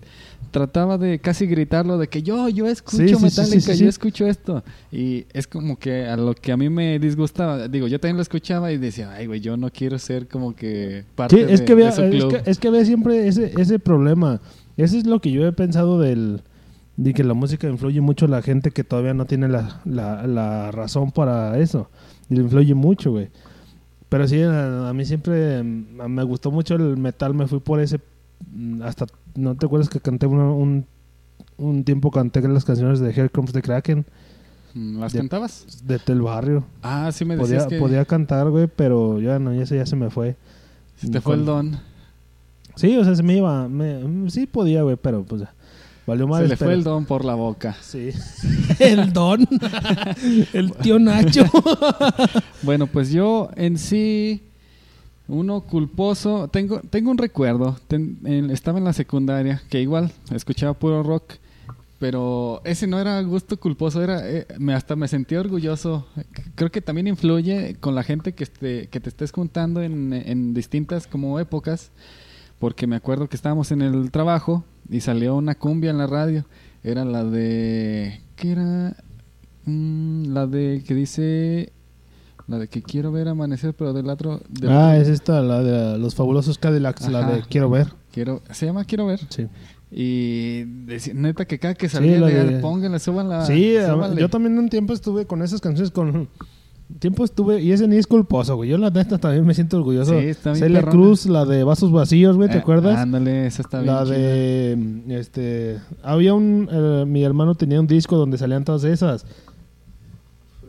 trataba 0.54 0.98
de 0.98 1.20
casi 1.20 1.46
gritarlo 1.48 1.98
de 1.98 2.08
que 2.08 2.24
yo, 2.24 2.48
yo 2.48 2.68
escucho 2.68 2.98
Sí, 3.06 3.16
Metallica, 3.22 3.60
sí, 3.60 3.60
sí, 3.60 3.84
yo 3.84 3.90
escucho 3.90 4.26
esto. 4.26 4.64
Y 4.92 5.26
es 5.34 5.48
como 5.48 5.78
que 5.78 6.06
a 6.06 6.16
lo 6.16 6.34
que 6.34 6.54
a 6.54 6.58
mí 6.58 6.70
me 6.70 7.00
disgustaba, 7.00 7.68
digo, 7.68 7.88
yo 7.88 8.00
también 8.00 8.16
lo 8.16 8.22
escuchaba 8.22 8.72
y 8.72 8.78
decía, 8.78 9.12
ay, 9.12 9.28
güey, 9.28 9.42
yo 9.42 9.58
no 9.58 9.70
quiero 9.72 10.00
ser 10.00 10.30
como 10.30 10.56
que 10.56 11.04
parte 11.16 11.42
es 11.52 11.60
de, 11.60 11.66
que, 11.66 11.76
de 11.76 11.84
había, 11.88 11.92
su 11.92 12.04
es, 12.04 12.12
club. 12.12 12.44
que, 12.44 12.50
es 12.50 12.60
que 12.60 12.68
había 12.70 12.86
siempre 12.86 13.28
ese, 13.28 13.52
ese 13.58 13.80
problema. 13.80 14.40
Ese 14.78 15.00
es 15.00 15.06
lo 15.06 15.20
que 15.20 15.32
yo 15.32 15.46
he 15.46 15.52
pensado 15.52 16.00
del 16.00 16.44
de 16.96 17.14
que 17.14 17.24
la 17.24 17.34
música 17.34 17.68
influye 17.68 18.02
mucho 18.02 18.26
a 18.26 18.30
la 18.30 18.42
gente 18.42 18.70
que 18.72 18.84
todavía 18.84 19.14
no 19.14 19.26
tiene 19.26 19.50
la, 19.50 19.82
la, 19.84 20.28
la 20.28 20.72
razón 20.72 21.12
para 21.12 21.58
eso. 21.58 21.90
Y 22.30 22.36
le 22.36 22.44
influye 22.44 22.76
mucho, 22.76 23.12
güey. 23.12 23.30
Pero 24.10 24.28
sí, 24.28 24.42
a, 24.44 24.90
a 24.90 24.94
mí 24.94 25.04
siempre 25.06 25.64
mm, 25.64 26.08
me 26.08 26.24
gustó 26.24 26.52
mucho 26.52 26.76
el 26.76 26.98
metal. 26.98 27.34
Me 27.34 27.48
fui 27.48 27.60
por 27.60 27.80
ese... 27.80 28.00
mm, 28.52 28.82
Hasta... 28.84 29.06
¿No 29.36 29.56
te 29.56 29.66
acuerdas 29.66 29.90
que 29.90 30.00
canté 30.00 30.26
una- 30.28 30.52
un... 30.52 30.86
Un 31.58 31.84
tiempo 31.84 32.10
canté 32.10 32.42
las 32.48 32.66
canciones 32.66 33.00
de 33.00 33.12
Here 33.12 33.30
Comes 33.30 33.52
the 33.54 33.62
Kraken 33.62 34.06
Mm, 34.76 35.00
¿Las 35.00 35.14
de- 35.14 35.20
cantabas? 35.20 35.68
de 35.86 36.00
Tel 36.00 36.22
Barrio. 36.24 36.66
Ah, 36.82 37.12
sí 37.14 37.26
me 37.26 37.38
decías 37.38 37.66
Podía, 37.66 37.78
que... 37.78 37.80
podía 37.80 38.06
cantar, 38.06 38.50
güey, 38.50 38.66
pero 38.68 39.22
ya 39.22 39.38
no, 39.38 39.54
ya 39.54 39.68
se, 39.68 39.76
ya 39.76 39.86
se 39.86 39.96
me 39.96 40.10
fue. 40.10 40.36
Se 40.96 41.10
te 41.10 41.22
fue 41.22 41.36
el 41.36 41.46
don. 41.46 41.78
Sí, 42.76 42.98
o 42.98 43.04
sea, 43.04 43.16
se 43.16 43.22
me 43.22 43.38
iba. 43.38 43.68
me- 43.70 44.32
sí 44.32 44.48
podía, 44.48 44.82
güey, 44.82 44.96
pero 44.96 45.24
pues 45.24 45.42
ya. 45.42 45.54
Valió 46.08 46.28
más. 46.28 46.42
Se 46.42 46.48
le 46.48 46.58
fue 46.58 46.74
el 46.74 46.84
don 46.84 47.06
por 47.06 47.24
la 47.24 47.36
boca. 47.36 47.76
Sí. 47.82 48.10
el 48.80 49.14
don. 49.14 49.48
el 50.54 50.72
tío 50.74 50.98
Nacho. 50.98 51.44
Bueno, 52.64 52.88
pues 52.88 53.12
yo 53.12 53.50
en 53.56 53.78
sí, 53.78 54.42
uno 55.28 55.62
culposo, 55.62 56.48
tengo, 56.50 56.82
tengo 56.82 57.12
un 57.12 57.18
recuerdo, 57.18 57.78
estaba 58.50 58.78
en 58.78 58.84
la 58.84 58.94
secundaria, 58.94 59.62
que 59.70 59.82
igual 59.82 60.12
escuchaba 60.32 60.74
puro 60.74 61.04
rock, 61.04 61.36
pero 62.00 62.62
ese 62.66 62.86
no 62.86 63.00
era 63.00 63.22
gusto 63.22 63.58
culposo, 63.58 64.04
era 64.04 64.30
eh, 64.30 64.46
me, 64.60 64.74
hasta 64.74 64.98
me 64.98 65.08
sentí 65.08 65.36
orgulloso. 65.36 66.06
Creo 66.56 66.70
que 66.70 66.82
también 66.82 67.08
influye 67.08 67.78
con 67.80 67.96
la 67.96 68.04
gente 68.04 68.34
que, 68.34 68.44
este, 68.44 68.88
que 68.88 69.00
te 69.00 69.08
estés 69.08 69.32
juntando 69.32 69.82
en, 69.82 70.12
en 70.12 70.54
distintas 70.54 71.08
como 71.08 71.40
épocas, 71.40 71.92
porque 72.60 72.88
me 72.88 72.98
acuerdo 72.98 73.30
que 73.30 73.38
estábamos 73.38 73.72
en 73.72 73.82
el 73.82 74.12
trabajo 74.12 74.66
y 74.90 75.00
salió 75.00 75.36
una 75.36 75.56
cumbia 75.56 75.92
en 75.92 75.98
la 75.98 76.08
radio, 76.08 76.46
era 76.84 77.06
la 77.06 77.24
de... 77.24 78.20
¿Qué 78.36 78.52
era? 78.52 78.98
Mm, 79.66 80.34
la 80.34 80.46
de 80.46 80.84
que 80.86 80.94
dice 80.94 81.72
la 82.48 82.58
de 82.60 82.68
que 82.68 82.82
quiero 82.82 83.12
ver 83.12 83.28
amanecer, 83.28 83.74
pero 83.74 83.94
del 83.94 84.10
otro. 84.10 84.42
del 84.50 84.70
ah, 84.72 84.90
otro- 84.90 85.02
es 85.02 85.08
esta, 85.08 85.42
la 85.42 85.62
de 85.64 85.98
los 85.98 86.16
fabulosos 86.16 86.58
Cadillacs, 86.58 87.10
la 87.10 87.26
de 87.32 87.42
Quiero 87.50 87.70
ver. 87.70 87.88
quiero, 88.12 88.42
se 88.52 88.66
llama 88.66 88.84
Quiero 88.86 89.06
ver. 89.06 89.20
Sí. 89.30 89.48
Y 89.96 90.64
decía, 90.86 91.14
neta 91.14 91.46
que 91.46 91.60
cada 91.60 91.76
que 91.76 91.88
salía 91.88 92.20
la 92.20 92.28
de, 92.28 92.44
de- 92.46 92.60
pónganle, 92.60 93.00
suban 93.00 93.30
la. 93.30 93.46
Sí, 93.46 93.76
súbanle". 93.88 94.20
yo 94.20 94.30
también 94.30 94.58
un 94.58 94.68
tiempo 94.70 94.92
estuve 94.94 95.26
con 95.28 95.42
esas 95.44 95.62
canciones 95.62 95.92
con 95.92 96.28
tiempo 97.00 97.24
estuve 97.24 97.62
y 97.62 97.72
ese 97.72 97.88
ni 97.88 97.96
es 97.98 98.08
culposo, 98.08 98.56
güey. 98.56 98.70
Yo 98.70 98.78
la 98.78 98.90
neta 98.90 99.18
también 99.20 99.46
me 99.46 99.54
siento 99.54 99.78
orgulloso. 99.78 100.20
Sí, 100.20 100.26
está 100.28 100.52
bien 100.52 100.64
Celia. 100.64 100.82
Cruz, 100.84 101.28
la 101.28 101.46
de 101.46 101.64
Vasos 101.64 101.92
Vacíos, 101.92 102.36
güey, 102.36 102.50
¿te 102.50 102.58
Eh, 102.58 102.60
acuerdas? 102.60 102.98
Ándale, 103.00 103.46
esa 103.48 103.62
está 103.62 103.82
bien. 103.82 103.94
la 103.94 104.04
chida. 104.04 104.16
de 104.18 105.04
este 105.20 105.80
había 106.04 106.34
un 106.34 106.68
eh, 106.72 107.06
mi 107.08 107.24
hermano 107.24 107.56
tenía 107.56 107.80
un 107.80 107.88
disco 107.88 108.18
donde 108.18 108.38
salían 108.38 108.66
todas 108.66 108.84
esas. 108.84 109.26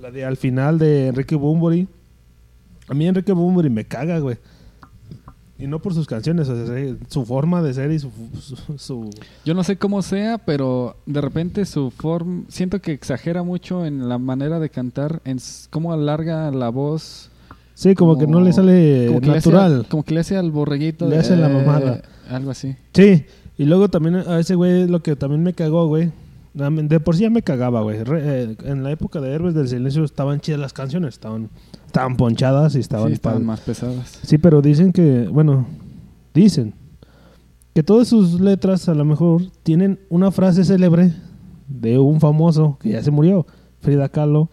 La 0.04 0.10
de 0.10 0.22
al 0.22 0.36
final 0.36 0.78
de 0.78 1.06
Enrique 1.06 1.34
Bunbury. 1.34 1.88
A 2.88 2.92
mí 2.92 3.06
Enrique 3.06 3.32
Bunbury 3.32 3.70
me 3.70 3.86
caga, 3.86 4.18
güey. 4.18 4.36
Y 5.58 5.66
no 5.66 5.78
por 5.78 5.94
sus 5.94 6.06
canciones, 6.06 6.46
o 6.50 6.66
sea, 6.66 6.94
su 7.08 7.24
forma 7.24 7.62
de 7.62 7.72
ser 7.72 7.90
y 7.90 7.98
su, 7.98 8.10
su, 8.38 8.54
su- 8.76 9.10
Yo 9.46 9.54
no 9.54 9.64
sé 9.64 9.78
cómo 9.78 10.02
sea, 10.02 10.36
pero 10.36 10.94
de 11.06 11.22
repente 11.22 11.64
su 11.64 11.90
forma. 11.90 12.42
Siento 12.48 12.82
que 12.82 12.92
exagera 12.92 13.42
mucho 13.42 13.86
en 13.86 14.06
la 14.06 14.18
manera 14.18 14.60
de 14.60 14.68
cantar, 14.68 15.22
en 15.24 15.38
cómo 15.70 15.94
alarga 15.94 16.50
la 16.50 16.68
voz. 16.68 17.30
Sí, 17.72 17.94
como, 17.94 18.18
que 18.18 18.26
no 18.26 18.42
le 18.42 18.52
sale 18.52 19.06
como 19.06 19.20
que 19.22 19.26
le 19.28 19.38
hace- 19.38 19.48
natural. 19.50 19.86
como 19.88 20.02
que 20.02 20.12
le 20.12 20.20
hace 20.20 20.36
al 20.36 20.50
borreguito. 20.50 21.06
Le 21.08 21.14
de- 21.14 21.20
hace 21.22 21.34
la 21.34 21.48
mamada. 21.48 22.02
Algo 22.28 22.50
así. 22.50 22.76
Sí, 22.92 23.24
y 23.56 23.64
luego 23.64 23.88
también 23.88 24.16
a 24.16 24.38
ese 24.38 24.54
güey 24.54 24.86
lo 24.86 25.02
que 25.02 25.16
también 25.16 25.42
me 25.42 25.54
cagó, 25.54 25.86
güey. 25.88 26.12
De 26.54 27.00
por 27.00 27.16
sí 27.16 27.22
ya 27.22 27.30
me 27.30 27.42
cagaba, 27.42 27.82
güey. 27.82 27.98
Eh, 28.06 28.56
en 28.64 28.84
la 28.84 28.92
época 28.92 29.20
de 29.20 29.32
Héroes 29.32 29.54
del 29.54 29.66
Silencio 29.68 30.04
estaban 30.04 30.38
chidas 30.40 30.60
las 30.60 30.72
canciones, 30.72 31.14
estaban, 31.14 31.50
estaban 31.86 32.16
ponchadas 32.16 32.76
y 32.76 32.78
estaban... 32.78 33.08
sí, 33.08 33.14
estaban 33.14 33.44
más 33.44 33.60
pesadas. 33.60 34.20
Sí, 34.22 34.38
pero 34.38 34.62
dicen 34.62 34.92
que, 34.92 35.26
bueno, 35.26 35.66
dicen 36.32 36.74
que 37.74 37.82
todas 37.82 38.06
sus 38.06 38.40
letras 38.40 38.88
a 38.88 38.94
lo 38.94 39.04
mejor 39.04 39.42
tienen 39.64 39.98
una 40.10 40.30
frase 40.30 40.64
célebre 40.64 41.12
de 41.66 41.98
un 41.98 42.20
famoso 42.20 42.78
que 42.80 42.90
ya 42.90 43.02
se 43.02 43.10
murió, 43.10 43.46
Frida 43.80 44.08
Kahlo, 44.08 44.48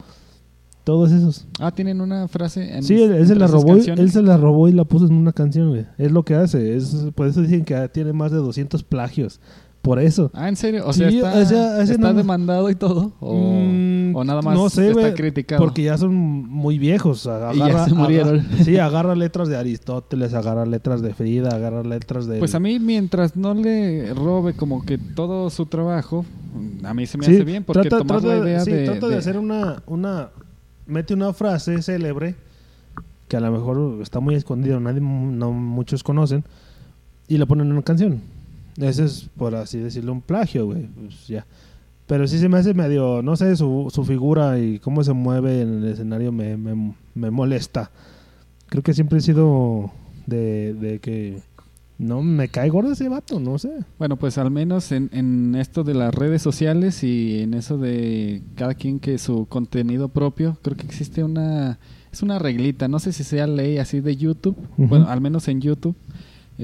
todos 0.84 1.12
esos. 1.12 1.46
Ah, 1.60 1.70
tienen 1.72 2.02
una 2.02 2.28
frase. 2.28 2.78
En, 2.78 2.82
Sí, 2.84 3.00
él, 3.00 3.12
él 3.14 3.28
se 3.28 3.36
la 3.36 3.46
robó, 3.46 3.78
y- 3.78 3.88
él 3.88 4.12
se 4.12 4.24
la 4.24 4.38
robó 4.38 4.68
y 4.68 4.72
la 4.72 4.86
puso 4.86 5.06
en 5.06 5.14
una 5.14 5.34
canción, 5.34 5.70
güey. 5.70 5.86
Es 6.00 6.12
lo 6.12 6.24
que 6.26 6.34
hace, 6.34 6.76
es 6.76 6.96
por 7.14 7.28
eso 7.28 7.42
dicen 7.42 7.64
que 7.64 7.88
tiene 7.90 8.12
más 8.12 8.32
de 8.32 8.38
200 8.38 8.84
plagios. 8.84 9.40
Por 9.82 10.00
eso. 10.00 10.30
Ah, 10.36 10.48
¿en 10.48 10.56
serio? 10.56 10.86
O 10.86 10.94
Sí, 10.94 11.00
sea, 11.00 11.10
está, 11.10 11.40
o 11.40 11.46
sea, 11.46 11.82
ese 11.82 11.94
está 11.94 12.12
no- 12.12 12.18
demandado 12.18 12.70
y 12.70 12.76
todo. 12.76 13.14
O, 13.20 13.34
Mm, 13.36 14.16
o 14.16 14.24
nada 14.24 14.42
más 14.44 14.54
no 14.56 14.70
sé, 14.70 14.90
está 14.90 15.00
güey, 15.02 15.14
criticado. 15.16 15.60
Porque 15.60 15.82
ya 15.84 15.98
son 15.98 16.14
muy 16.14 16.78
viejos. 16.78 17.26
Agarra, 17.26 17.56
Y 17.56 17.58
ya 17.58 17.86
se 17.86 17.94
murieron. 17.96 18.40
agarra- 18.42 18.58
sí, 18.64 18.78
agarra 18.78 19.16
letras 19.16 19.48
de 19.48 19.58
Aristóteles, 19.58 20.36
agarra 20.36 20.68
letras 20.68 21.02
de 21.02 21.16
Frida, 21.16 21.50
agarra 21.50 21.82
letras 21.84 22.28
de... 22.28 22.38
Pues 22.38 22.54
a 22.54 22.60
mí, 22.60 22.78
mientras 22.78 23.36
no 23.36 23.56
le 23.56 24.14
robe 24.14 24.54
como 24.54 24.86
que 24.86 25.00
todo 25.00 25.50
su 25.50 25.66
trabajo, 25.66 26.26
a 26.84 26.94
mí 26.94 27.08
se 27.08 27.18
me 27.18 27.26
Sí, 27.26 27.34
hace 27.36 27.44
bien 27.44 27.64
porque 27.64 27.90
trata, 27.90 28.06
tomar 28.06 28.22
trata- 28.22 28.36
la 28.38 28.44
idea 28.50 28.60
sí, 28.60 28.72
de, 28.72 28.86
trata 28.86 29.08
de 29.08 29.14
de- 29.14 29.18
hacer 29.18 29.38
una, 29.40 29.82
una... 29.88 30.30
Mete 30.86 31.14
una 31.16 31.34
frase 31.34 31.82
célebre 31.82 32.36
que 33.28 33.38
a 33.38 33.40
lo 33.40 33.52
mejor 33.52 34.00
está 34.02 34.20
muy 34.20 34.36
escondido, 34.36 34.80
nadie, 34.80 35.00
no 35.02 35.52
muchos 35.54 36.04
conocen, 36.04 36.44
y 37.30 37.38
la 37.38 37.46
ponen 37.46 37.68
en 37.68 37.74
una 37.74 37.82
canción. 37.82 38.20
Ese 38.82 39.06
es, 39.06 39.30
por 39.38 39.56
así 39.56 39.78
decirlo, 39.78 40.12
un 40.12 40.22
plagio, 40.22 40.66
güey. 40.66 40.88
Pues 40.88 41.28
ya. 41.28 41.46
Pero 42.08 42.28
sí 42.28 42.40
se 42.40 42.50
me 42.50 42.58
hace 42.58 42.74
medio, 42.74 43.22
no 43.22 43.36
sé, 43.38 43.56
su, 43.56 43.90
su 43.94 44.04
figura 44.04 44.60
y 44.60 44.80
cómo 44.80 45.04
se 45.04 45.14
mueve 45.14 45.62
en 45.62 45.84
el 45.84 45.86
escenario 45.86 46.32
me, 46.32 46.58
me, 46.58 46.94
me 47.16 47.32
molesta. 47.32 47.92
Creo 48.68 48.84
que 48.84 48.94
siempre 48.94 49.20
he 49.20 49.22
sido 49.22 49.92
de, 50.26 50.74
de 50.74 51.00
que 51.00 51.40
no 51.98 52.22
me 52.24 52.50
cae 52.50 52.70
gordo 52.70 52.92
ese 52.92 53.08
vato, 53.08 53.40
no 53.40 53.60
sé. 53.60 53.72
Bueno, 54.00 54.18
pues 54.18 54.38
al 54.38 54.50
menos 54.52 54.92
en, 54.92 55.10
en 55.14 55.56
esto 55.56 55.84
de 55.84 55.94
las 55.94 56.14
redes 56.14 56.42
sociales 56.42 57.04
y 57.04 57.42
en 57.42 57.54
eso 57.54 57.78
de 57.78 58.42
cada 58.56 58.74
quien 58.74 59.00
que 59.00 59.18
su 59.18 59.46
contenido 59.46 60.10
propio, 60.10 60.58
creo 60.62 60.76
que 60.76 60.86
existe 60.86 61.24
una 61.24 61.80
es 62.12 62.22
una 62.22 62.40
reglita, 62.40 62.88
no 62.88 63.00
sé 63.00 63.14
si 63.14 63.24
sea 63.24 63.48
ley 63.48 63.78
así 63.78 64.02
de 64.02 64.18
YouTube, 64.18 64.58
bueno, 64.76 65.08
al 65.08 65.22
menos 65.22 65.48
en 65.48 65.62
YouTube, 65.62 65.96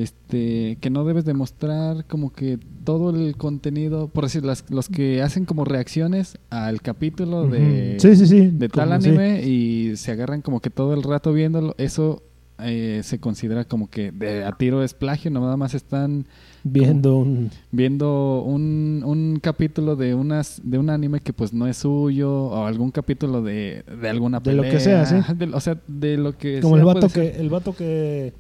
este 0.02 0.78
que 0.80 0.90
no 0.90 1.04
debes 1.04 1.26
demostrar 1.26 2.06
como 2.06 2.32
que 2.32 2.60
todo 2.84 3.10
el 3.10 3.36
contenido, 3.36 4.08
por 4.08 4.26
decir 4.26 4.46
las, 4.46 4.64
los 4.70 4.90
que 4.90 5.22
hacen 5.22 5.46
como 5.46 5.66
reacciones 5.66 6.38
al 6.50 6.82
capítulo 6.82 7.48
de 7.48 7.98
sí, 8.00 8.16
sí, 8.16 8.28
sí. 8.28 8.48
de 8.48 8.70
tal 8.70 8.92
anime 8.94 9.44
y 9.44 9.96
se 9.98 10.12
agarran 10.12 10.42
como 10.42 10.60
que 10.62 10.70
todo 10.70 10.94
el 10.94 11.04
rato 11.04 11.34
viéndolo, 11.34 11.74
eso 11.78 12.22
eh, 12.60 13.02
se 13.04 13.20
considera 13.20 13.66
como 13.66 13.88
que 13.90 14.12
de 14.12 14.44
a 14.44 14.52
tiro 14.52 14.84
es 14.84 14.94
plagio, 14.94 15.30
no 15.32 15.42
nada 15.42 15.58
más 15.58 15.74
están 15.74 16.26
Viendo 16.64 17.18
un... 17.18 17.50
viendo 17.72 18.42
un, 18.42 19.02
un 19.06 19.40
capítulo 19.42 19.96
de 19.96 20.14
unas 20.16 20.60
de 20.66 20.78
un 20.78 20.90
anime 20.90 21.22
que 21.22 21.32
pues 21.34 21.54
no 21.54 21.66
es 21.68 21.78
suyo 21.78 22.30
o 22.48 22.66
algún 22.66 22.92
capítulo 22.92 23.42
de, 23.42 23.84
de 24.02 24.10
alguna 24.10 24.40
De 24.42 24.54
lo 24.54 24.64
pelea, 24.64 24.78
que 24.78 24.84
sea, 24.84 25.06
sí. 25.06 25.16
de- 25.36 25.46
o 25.54 25.60
sea, 25.62 25.80
de 25.88 26.18
lo 26.18 26.38
que 26.38 26.60
Como 26.60 26.76
sea, 26.76 26.82
el 26.82 26.86
vato 26.94 27.08
que 27.10 27.30
el 27.40 27.50
vato 27.50 27.74
que 27.74 28.34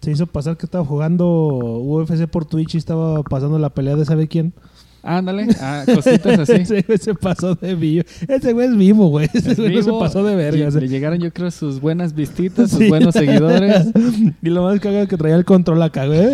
se 0.00 0.10
hizo 0.10 0.26
pasar 0.26 0.56
que 0.56 0.66
estaba 0.66 0.84
jugando 0.84 1.26
UFC 1.80 2.26
por 2.26 2.44
Twitch 2.44 2.74
y 2.74 2.78
estaba 2.78 3.22
pasando 3.22 3.58
la 3.58 3.70
pelea 3.70 3.96
de 3.96 4.04
sabe 4.04 4.28
quién. 4.28 4.52
Ándale, 5.02 5.48
ah, 5.60 5.84
cositas 5.86 6.38
así. 6.40 6.52
Ese 6.52 6.82
güey 6.82 6.98
se 6.98 7.14
pasó 7.14 7.54
de 7.54 7.74
vivo. 7.74 8.04
Ese 8.28 8.52
güey 8.52 8.68
es 8.68 8.76
vivo, 8.76 9.08
güey. 9.08 9.28
Ese 9.32 9.52
Es 9.52 9.58
güey 9.58 9.76
no 9.76 9.82
se 9.82 9.92
pasó 9.92 10.22
de 10.22 10.36
verga. 10.36 10.68
Le 10.70 10.88
llegaron 10.88 11.18
yo 11.20 11.32
creo 11.32 11.50
sus 11.50 11.80
buenas 11.80 12.14
vistitas, 12.14 12.70
sus 12.70 12.80
Sí. 12.80 12.88
buenos 12.88 13.14
seguidores. 13.14 13.86
y 14.42 14.48
lo 14.48 14.64
más 14.64 14.78
cagado 14.80 15.08
que 15.08 15.16
traía 15.16 15.36
el 15.36 15.44
control 15.44 15.82
acá, 15.82 16.06
güey. 16.06 16.20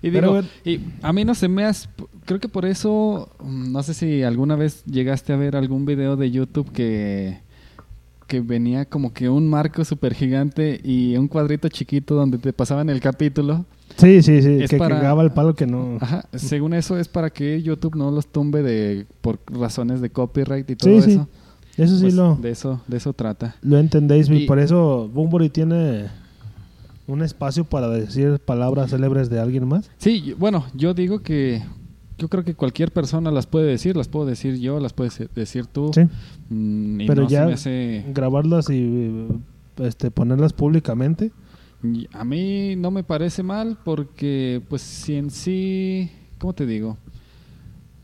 Y 0.00 0.10
digo, 0.10 0.30
bueno. 0.30 0.48
y 0.64 0.78
a 1.02 1.12
mí 1.12 1.24
no 1.24 1.34
se 1.34 1.48
me 1.48 1.64
has... 1.64 1.88
Creo 2.24 2.38
que 2.38 2.48
por 2.48 2.64
eso, 2.66 3.30
mm, 3.40 3.72
no 3.72 3.82
sé 3.82 3.94
si 3.94 4.22
alguna 4.22 4.54
vez 4.54 4.84
llegaste 4.84 5.32
a 5.32 5.36
ver 5.36 5.56
algún 5.56 5.86
video 5.86 6.14
de 6.16 6.30
YouTube 6.30 6.70
que, 6.70 7.40
que 8.28 8.40
venía 8.40 8.84
como 8.84 9.12
que 9.12 9.28
un 9.28 9.48
marco 9.50 9.84
súper 9.84 10.14
gigante 10.14 10.80
y 10.84 11.16
un 11.16 11.26
cuadrito 11.26 11.68
chiquito 11.68 12.14
donde 12.14 12.38
te 12.38 12.52
pasaban 12.52 12.88
el 12.90 13.00
capítulo. 13.00 13.64
sí, 13.96 14.22
sí, 14.22 14.40
sí. 14.42 14.58
Es 14.62 14.70
que 14.70 14.76
para- 14.76 14.96
cagaba 14.96 15.24
el 15.24 15.32
palo 15.32 15.56
que 15.56 15.66
no. 15.66 15.98
Ajá, 16.00 16.24
según 16.34 16.74
eso 16.74 16.96
es 16.98 17.08
para 17.08 17.30
que 17.30 17.60
YouTube 17.60 17.96
no 17.96 18.12
los 18.12 18.28
tumbe 18.28 18.62
de 18.62 19.06
por 19.20 19.40
razones 19.46 20.00
de 20.00 20.10
copyright 20.10 20.70
y 20.70 20.76
todo 20.76 20.94
Sí, 21.02 21.02
sí. 21.02 21.10
eso. 21.16 21.28
Eso 21.76 21.96
sí 21.96 22.02
Pues, 22.02 22.14
lo, 22.14 22.36
De 22.36 22.50
eso, 22.50 22.80
de 22.86 22.96
eso 22.96 23.12
trata. 23.12 23.56
lo 23.62 23.78
entendéis. 23.78 24.28
Y 24.30 24.46
por 24.46 24.58
eso 24.60 25.08
Bumburi 25.12 25.48
tiene 25.48 26.06
un 27.06 27.22
espacio 27.22 27.64
para 27.64 27.88
decir 27.88 28.38
palabras 28.44 28.90
célebres 28.90 29.30
de 29.30 29.40
alguien 29.40 29.66
más. 29.66 29.90
Sí, 29.96 30.34
bueno, 30.38 30.66
yo 30.74 30.92
digo 30.92 31.20
que 31.20 31.62
yo 32.18 32.28
creo 32.28 32.44
que 32.44 32.54
cualquier 32.54 32.92
persona 32.92 33.30
las 33.30 33.46
puede 33.46 33.66
decir, 33.66 33.96
las 33.96 34.08
puedo 34.08 34.26
decir 34.26 34.58
yo, 34.58 34.80
las 34.80 34.92
puedes 34.92 35.22
decir 35.34 35.66
tú. 35.66 35.90
Sí. 35.94 36.02
Mm, 36.50 37.06
Pero 37.06 37.22
no 37.22 37.28
ya 37.28 37.44
hace- 37.46 38.04
grabarlas 38.12 38.68
y 38.70 39.26
este 39.78 40.10
ponerlas 40.10 40.52
públicamente. 40.52 41.30
a 42.12 42.24
mí 42.24 42.74
no 42.76 42.90
me 42.90 43.04
parece 43.04 43.42
mal 43.44 43.78
porque 43.84 44.60
pues 44.68 44.82
si 44.82 45.14
en 45.14 45.30
sí, 45.30 46.10
¿cómo 46.38 46.52
te 46.52 46.66
digo? 46.66 46.98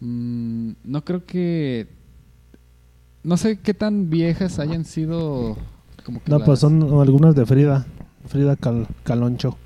Mm, 0.01 0.73
no 0.85 1.05
creo 1.05 1.25
que 1.25 1.89
no 3.23 3.37
sé 3.37 3.59
qué 3.59 3.75
tan 3.75 4.11
viejas 4.11 4.59
hayan 4.59 4.85
sido 4.85 5.57
como 6.05 6.23
que 6.23 6.31
No, 6.31 6.39
las- 6.39 6.47
pues 6.47 6.61
son 6.61 6.83
algunas 7.01 7.35
de 7.35 7.47
Frida. 7.47 7.87
Frida 8.27 8.55
Cal- 8.57 8.87
Caloncho. 9.03 9.57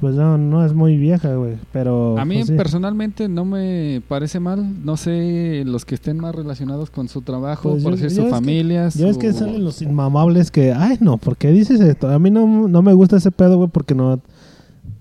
Pues 0.00 0.14
no, 0.14 0.36
no 0.36 0.62
es 0.64 0.74
muy 0.74 0.98
vieja, 0.98 1.34
güey. 1.34 1.56
Pero. 1.72 2.18
A 2.18 2.24
mí 2.26 2.34
pues 2.36 2.48
sí. 2.48 2.52
personalmente 2.54 3.28
no 3.28 3.46
me 3.46 4.02
parece 4.06 4.40
mal. 4.40 4.84
No 4.84 4.98
sé 4.98 5.62
los 5.64 5.86
que 5.86 5.94
estén 5.94 6.18
más 6.18 6.34
relacionados 6.34 6.90
con 6.90 7.08
su 7.08 7.22
trabajo, 7.22 7.70
Pues 7.70 7.82
por 7.82 7.94
yo- 7.96 8.02
decir 8.02 8.18
yo 8.18 8.24
su 8.24 8.30
familia. 8.30 8.88
Ya 8.90 9.08
es 9.08 9.16
que 9.16 9.32
salen 9.32 9.64
los 9.64 9.80
inmamables 9.80 10.50
que, 10.50 10.72
ay, 10.74 10.98
no, 11.00 11.16
¿por 11.16 11.36
qué 11.38 11.50
dices 11.50 11.80
esto? 11.80 12.08
A 12.10 12.18
mí 12.18 12.30
no, 12.30 12.68
no 12.68 12.82
me 12.82 12.92
gusta 12.92 13.16
ese 13.16 13.30
pedo, 13.30 13.56
güey, 13.56 13.70
porque 13.70 13.94
no. 13.94 14.20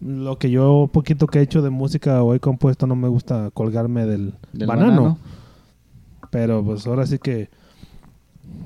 Lo 0.02 0.38
que 0.38 0.50
yo, 0.52 0.90
poquito 0.94 1.28
que 1.28 1.40
he 1.40 1.42
hecho 1.42 1.62
de 1.62 1.72
música 1.72 2.22
o 2.24 2.34
he 2.34 2.40
compuesto, 2.40 2.86
no 2.88 2.96
me 2.96 3.08
gusta 3.10 3.50
colgarme 3.54 4.06
del, 4.06 4.34
del 4.54 4.68
banano. 4.68 5.18
Pero 6.32 6.64
pues 6.64 6.88
ahora 6.88 7.06
sí 7.06 7.18
que. 7.18 7.50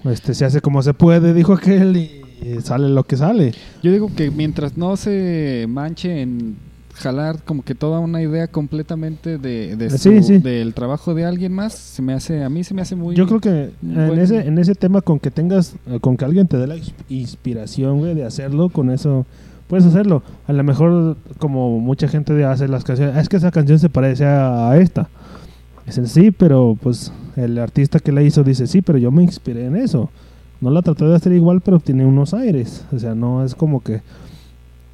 Este 0.04 0.34
se 0.34 0.46
hace 0.46 0.62
como 0.62 0.82
se 0.84 0.94
puede, 0.94 1.34
dijo 1.34 1.54
aquel, 1.54 1.98
y, 1.98 2.19
y 2.42 2.62
sale 2.62 2.90
lo 2.90 3.04
que 3.04 3.18
sale. 3.18 3.54
Yo 3.84 3.92
digo 3.92 4.10
que 4.16 4.32
mientras 4.32 4.78
no 4.78 4.96
se 4.98 5.66
manche 5.70 6.22
en 6.22 6.56
jalar 6.96 7.44
como 7.46 7.64
que 7.64 7.76
toda 7.76 8.00
una 8.00 8.22
idea 8.22 8.48
completamente 8.48 9.38
de, 9.38 9.76
de 9.78 9.90
Sí, 9.92 10.18
su- 10.22 10.24
sí. 10.24 10.38
del 10.40 10.74
trabajo 10.74 11.14
de 11.14 11.24
alguien 11.26 11.54
más, 11.54 11.74
se 11.74 12.02
me 12.02 12.14
hace 12.14 12.44
a 12.44 12.50
mí 12.50 12.64
se 12.66 12.74
me 12.74 12.82
hace 12.82 12.96
muy 12.96 13.16
Yo 13.16 13.26
creo 13.26 13.40
que 13.40 13.70
en 13.82 14.20
ese, 14.20 14.46
en 14.46 14.58
ese 14.58 14.76
tema, 14.76 15.00
con 15.02 15.18
que 15.20 15.32
tengas, 15.32 15.76
eh, 15.88 16.00
con 16.02 16.18
que 16.18 16.26
alguien 16.26 16.48
te 16.48 16.58
dé 16.58 16.68
la 16.68 16.76
ins- 16.76 16.92
inspiración, 17.08 18.00
güey, 18.00 18.16
de 18.16 18.26
hacerlo, 18.26 18.68
con 18.70 18.90
eso 18.92 19.26
puedes 19.68 19.86
hacerlo. 19.86 20.24
A 20.48 20.52
lo 20.52 20.64
mejor, 20.64 21.16
como 21.38 21.80
mucha 21.80 22.08
gente 22.10 22.44
hace 22.44 22.68
las 22.68 22.84
canciones, 22.84 23.16
"Ah, 23.16 23.22
es 23.22 23.30
que 23.30 23.38
esa 23.38 23.52
canción 23.52 23.80
se 23.80 23.88
parece 23.90 24.26
a, 24.26 24.76
esta. 24.78 25.08
Dicen, 25.86 26.06
sí, 26.08 26.32
pero 26.32 26.78
pues 26.82 27.12
el 27.38 27.58
artista 27.60 28.00
que 28.00 28.12
la 28.12 28.22
hizo 28.24 28.44
dice, 28.44 28.68
sí, 28.68 28.82
pero 28.82 28.98
yo 28.98 29.10
me 29.12 29.24
inspiré 29.24 29.66
en 29.68 29.76
eso. 29.78 30.10
No 30.62 30.70
la 30.72 30.82
traté 30.82 31.05
de 31.05 31.16
hacer 31.16 31.32
igual, 31.34 31.62
pero 31.62 31.80
tiene 31.80 32.05
unos 32.05 32.34
aires. 32.34 32.86
O 32.91 32.99
sea, 32.99 33.16
no 33.16 33.43
es 33.45 33.55
como 33.55 33.82
que 33.82 34.01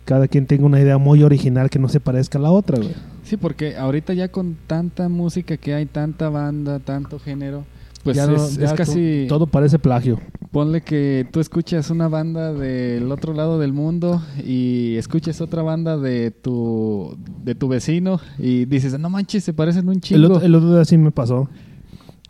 cada 0.05 0.28
quien 0.28 0.45
tenga 0.45 0.66
una 0.66 0.80
idea 0.80 0.97
muy 0.99 1.24
original 1.24 1.70
que 1.70 1.80
no 1.80 1.89
se 1.89 1.99
parezca 1.99 2.38
a 2.38 2.41
la 2.41 2.51
otra, 2.51 2.78
güey. 2.78 2.93
Sí, 3.24 3.38
porque 3.38 3.76
ahorita 3.76 4.13
ya 4.13 4.28
con 4.28 4.55
tanta 4.68 5.09
música 5.09 5.57
que 5.57 5.74
hay, 5.74 5.88
tanta 5.88 6.30
banda, 6.30 6.78
tanto 6.80 7.18
género, 7.18 7.63
pues 8.03 8.16
Ya 8.16 8.28
no- 8.28 8.36
es, 8.36 8.55
ya 8.57 8.66
es 8.66 8.74
casi... 8.74 9.26
todo 9.28 9.47
parece 9.47 9.80
plagio. 9.80 10.20
Ponle 10.51 10.82
que 10.82 11.28
tú 11.32 11.39
escuchas 11.39 11.89
una 11.89 12.07
banda 12.07 12.53
del 12.53 13.11
otro 13.11 13.34
lado 13.34 13.57
del 13.57 13.74
mundo 13.74 14.22
y 14.45 14.95
escuches 14.97 15.41
otra 15.41 15.63
banda 15.63 15.97
de 15.97 16.30
tu, 16.30 17.18
de 17.43 17.55
tu 17.55 17.68
vecino 17.68 18.20
y 18.38 18.66
dices, 18.66 18.97
no 18.99 19.09
manches, 19.09 19.43
se 19.43 19.53
parecen 19.53 19.88
un 19.88 19.95
El 19.95 20.01
chingo. 20.01 20.26
otro, 20.36 20.45
el 20.45 20.53
otro 20.53 20.76
día 20.76 20.86
sí 20.86 20.99
me 20.99 21.09
pasó. 21.11 21.49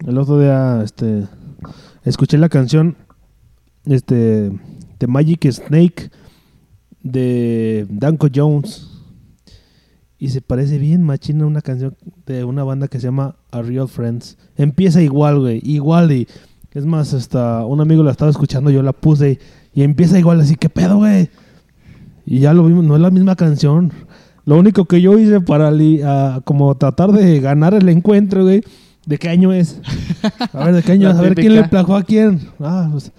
El 0.07 0.17
otro 0.17 0.39
día, 0.39 0.81
este, 0.81 1.23
escuché 2.05 2.37
la 2.37 2.47
canción, 2.47 2.95
este, 3.85 4.51
de 4.99 5.07
Magic 5.07 5.49
Snake 5.51 6.09
de 7.03 7.85
Danko 7.89 8.27
Jones 8.33 8.89
y 10.17 10.29
se 10.29 10.41
parece 10.41 10.77
bien 10.79 11.03
machina 11.03 11.43
a 11.43 11.47
una 11.47 11.61
canción 11.61 11.95
de 12.25 12.43
una 12.43 12.63
banda 12.63 12.87
que 12.87 12.99
se 12.99 13.07
llama 13.07 13.35
A 13.51 13.61
Real 13.61 13.87
Friends. 13.87 14.37
Empieza 14.55 15.01
igual, 15.01 15.39
güey, 15.39 15.61
igual 15.63 16.11
y 16.11 16.27
es 16.71 16.85
más, 16.85 17.13
hasta 17.13 17.65
un 17.65 17.79
amigo 17.79 18.03
la 18.03 18.11
estaba 18.11 18.31
escuchando, 18.31 18.69
yo 18.69 18.81
la 18.83 18.91
puse 18.91 19.39
y, 19.73 19.79
y 19.79 19.83
empieza 19.83 20.19
igual, 20.19 20.41
así, 20.41 20.55
¿qué 20.55 20.67
pedo, 20.67 20.97
güey? 20.97 21.29
Y 22.25 22.39
ya 22.39 22.53
lo 22.53 22.65
vimos, 22.65 22.83
no 22.83 22.95
es 22.95 23.01
la 23.01 23.11
misma 23.11 23.35
canción. 23.35 23.93
Lo 24.45 24.57
único 24.57 24.85
que 24.85 24.99
yo 25.01 25.17
hice 25.17 25.39
para 25.41 25.71
li- 25.71 26.01
como 26.43 26.75
tratar 26.75 27.11
de 27.11 27.39
ganar 27.39 27.73
el 27.73 27.87
encuentro, 27.87 28.43
güey, 28.43 28.61
¿de 29.05 29.17
qué 29.17 29.29
año 29.29 29.53
es? 29.53 29.79
A 30.53 30.65
ver, 30.65 30.75
¿de 30.75 30.83
qué 30.83 30.91
año 30.93 31.09
es? 31.09 31.15
A 31.17 31.21
ver 31.21 31.35
quién 31.35 31.55
le 31.55 31.63
plagó 31.69 31.95
a 31.95 32.03
quién. 32.03 32.41
Ah, 32.59 32.89
pues, 32.91 33.11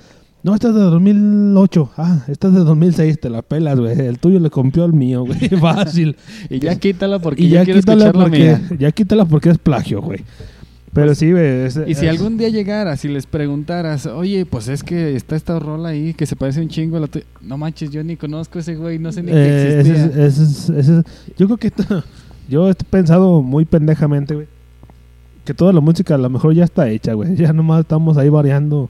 no, 0.47 0.55
esta 0.55 0.69
es 0.69 0.75
de 0.75 0.81
2008. 0.81 1.91
Ah, 1.97 2.25
esta 2.29 2.47
es 2.49 2.55
de 2.55 2.61
2006, 2.61 3.19
te 3.21 3.29
la 3.31 3.43
pelas, 3.43 3.79
güey. 3.81 3.99
El 4.01 4.19
tuyo 4.21 4.39
le 4.41 4.49
compió 4.49 4.85
al 4.85 4.93
mío, 4.93 5.25
güey. 5.25 5.39
Fácil. 5.61 6.17
y 6.49 6.61
ya 6.61 6.77
quítala 6.79 7.19
porque 7.19 7.43
y 7.43 7.49
ya 7.49 7.65
quítala 7.65 8.13
porque, 8.13 8.57
ya 8.79 8.93
quítala 8.93 9.25
porque 9.25 9.51
es 9.51 9.59
plagio, 9.59 10.01
güey. 10.01 10.21
Pero 10.93 11.15
sí, 11.15 11.31
güey. 11.33 11.67
Y 11.67 11.95
si 11.95 12.07
es- 12.07 12.11
algún 12.11 12.39
día 12.39 12.49
llegaras 12.49 13.05
y 13.05 13.09
les 13.09 13.27
preguntaras, 13.27 14.07
oye, 14.07 14.47
pues 14.47 14.69
es 14.69 14.83
que 14.83 15.15
está 15.17 15.37
esta 15.37 15.59
rola 15.59 15.89
ahí 15.91 16.15
que 16.15 16.25
se 16.25 16.37
parece 16.37 16.63
un 16.63 16.69
chingo 16.69 16.97
a 16.97 17.01
la 17.01 17.07
tuya". 17.09 17.25
No 17.43 17.59
manches, 17.59 17.91
yo 17.91 18.03
ni 18.05 18.17
conozco 18.17 18.59
a 18.59 18.61
ese 18.63 18.77
güey, 18.77 18.99
no 18.99 19.11
sé 19.13 19.23
ni 19.23 19.31
Eh, 19.31 19.35
que 19.35 19.81
ese 19.81 19.81
existía. 19.81 20.05
es- 20.07 20.39
ese 20.39 20.43
es- 20.45 20.71
ese 20.71 20.99
es- 21.01 21.05
yo 21.37 21.47
creo 21.49 21.57
que 21.59 21.71
yo 22.49 22.71
he 22.71 22.75
pensado 22.75 23.43
muy 23.43 23.65
pendejamente, 23.67 24.35
güey, 24.37 24.47
que 25.45 25.53
toda 25.55 25.73
la 25.73 25.81
música 25.81 26.15
a 26.15 26.19
lo 26.19 26.31
mejor 26.31 26.55
ya 26.55 26.65
está 26.65 26.89
hecha, 26.89 27.13
güey. 27.15 27.35
Ya 27.37 27.53
nomás 27.53 27.81
estamos 27.81 28.17
ahí 28.17 28.29
variando 28.29 28.89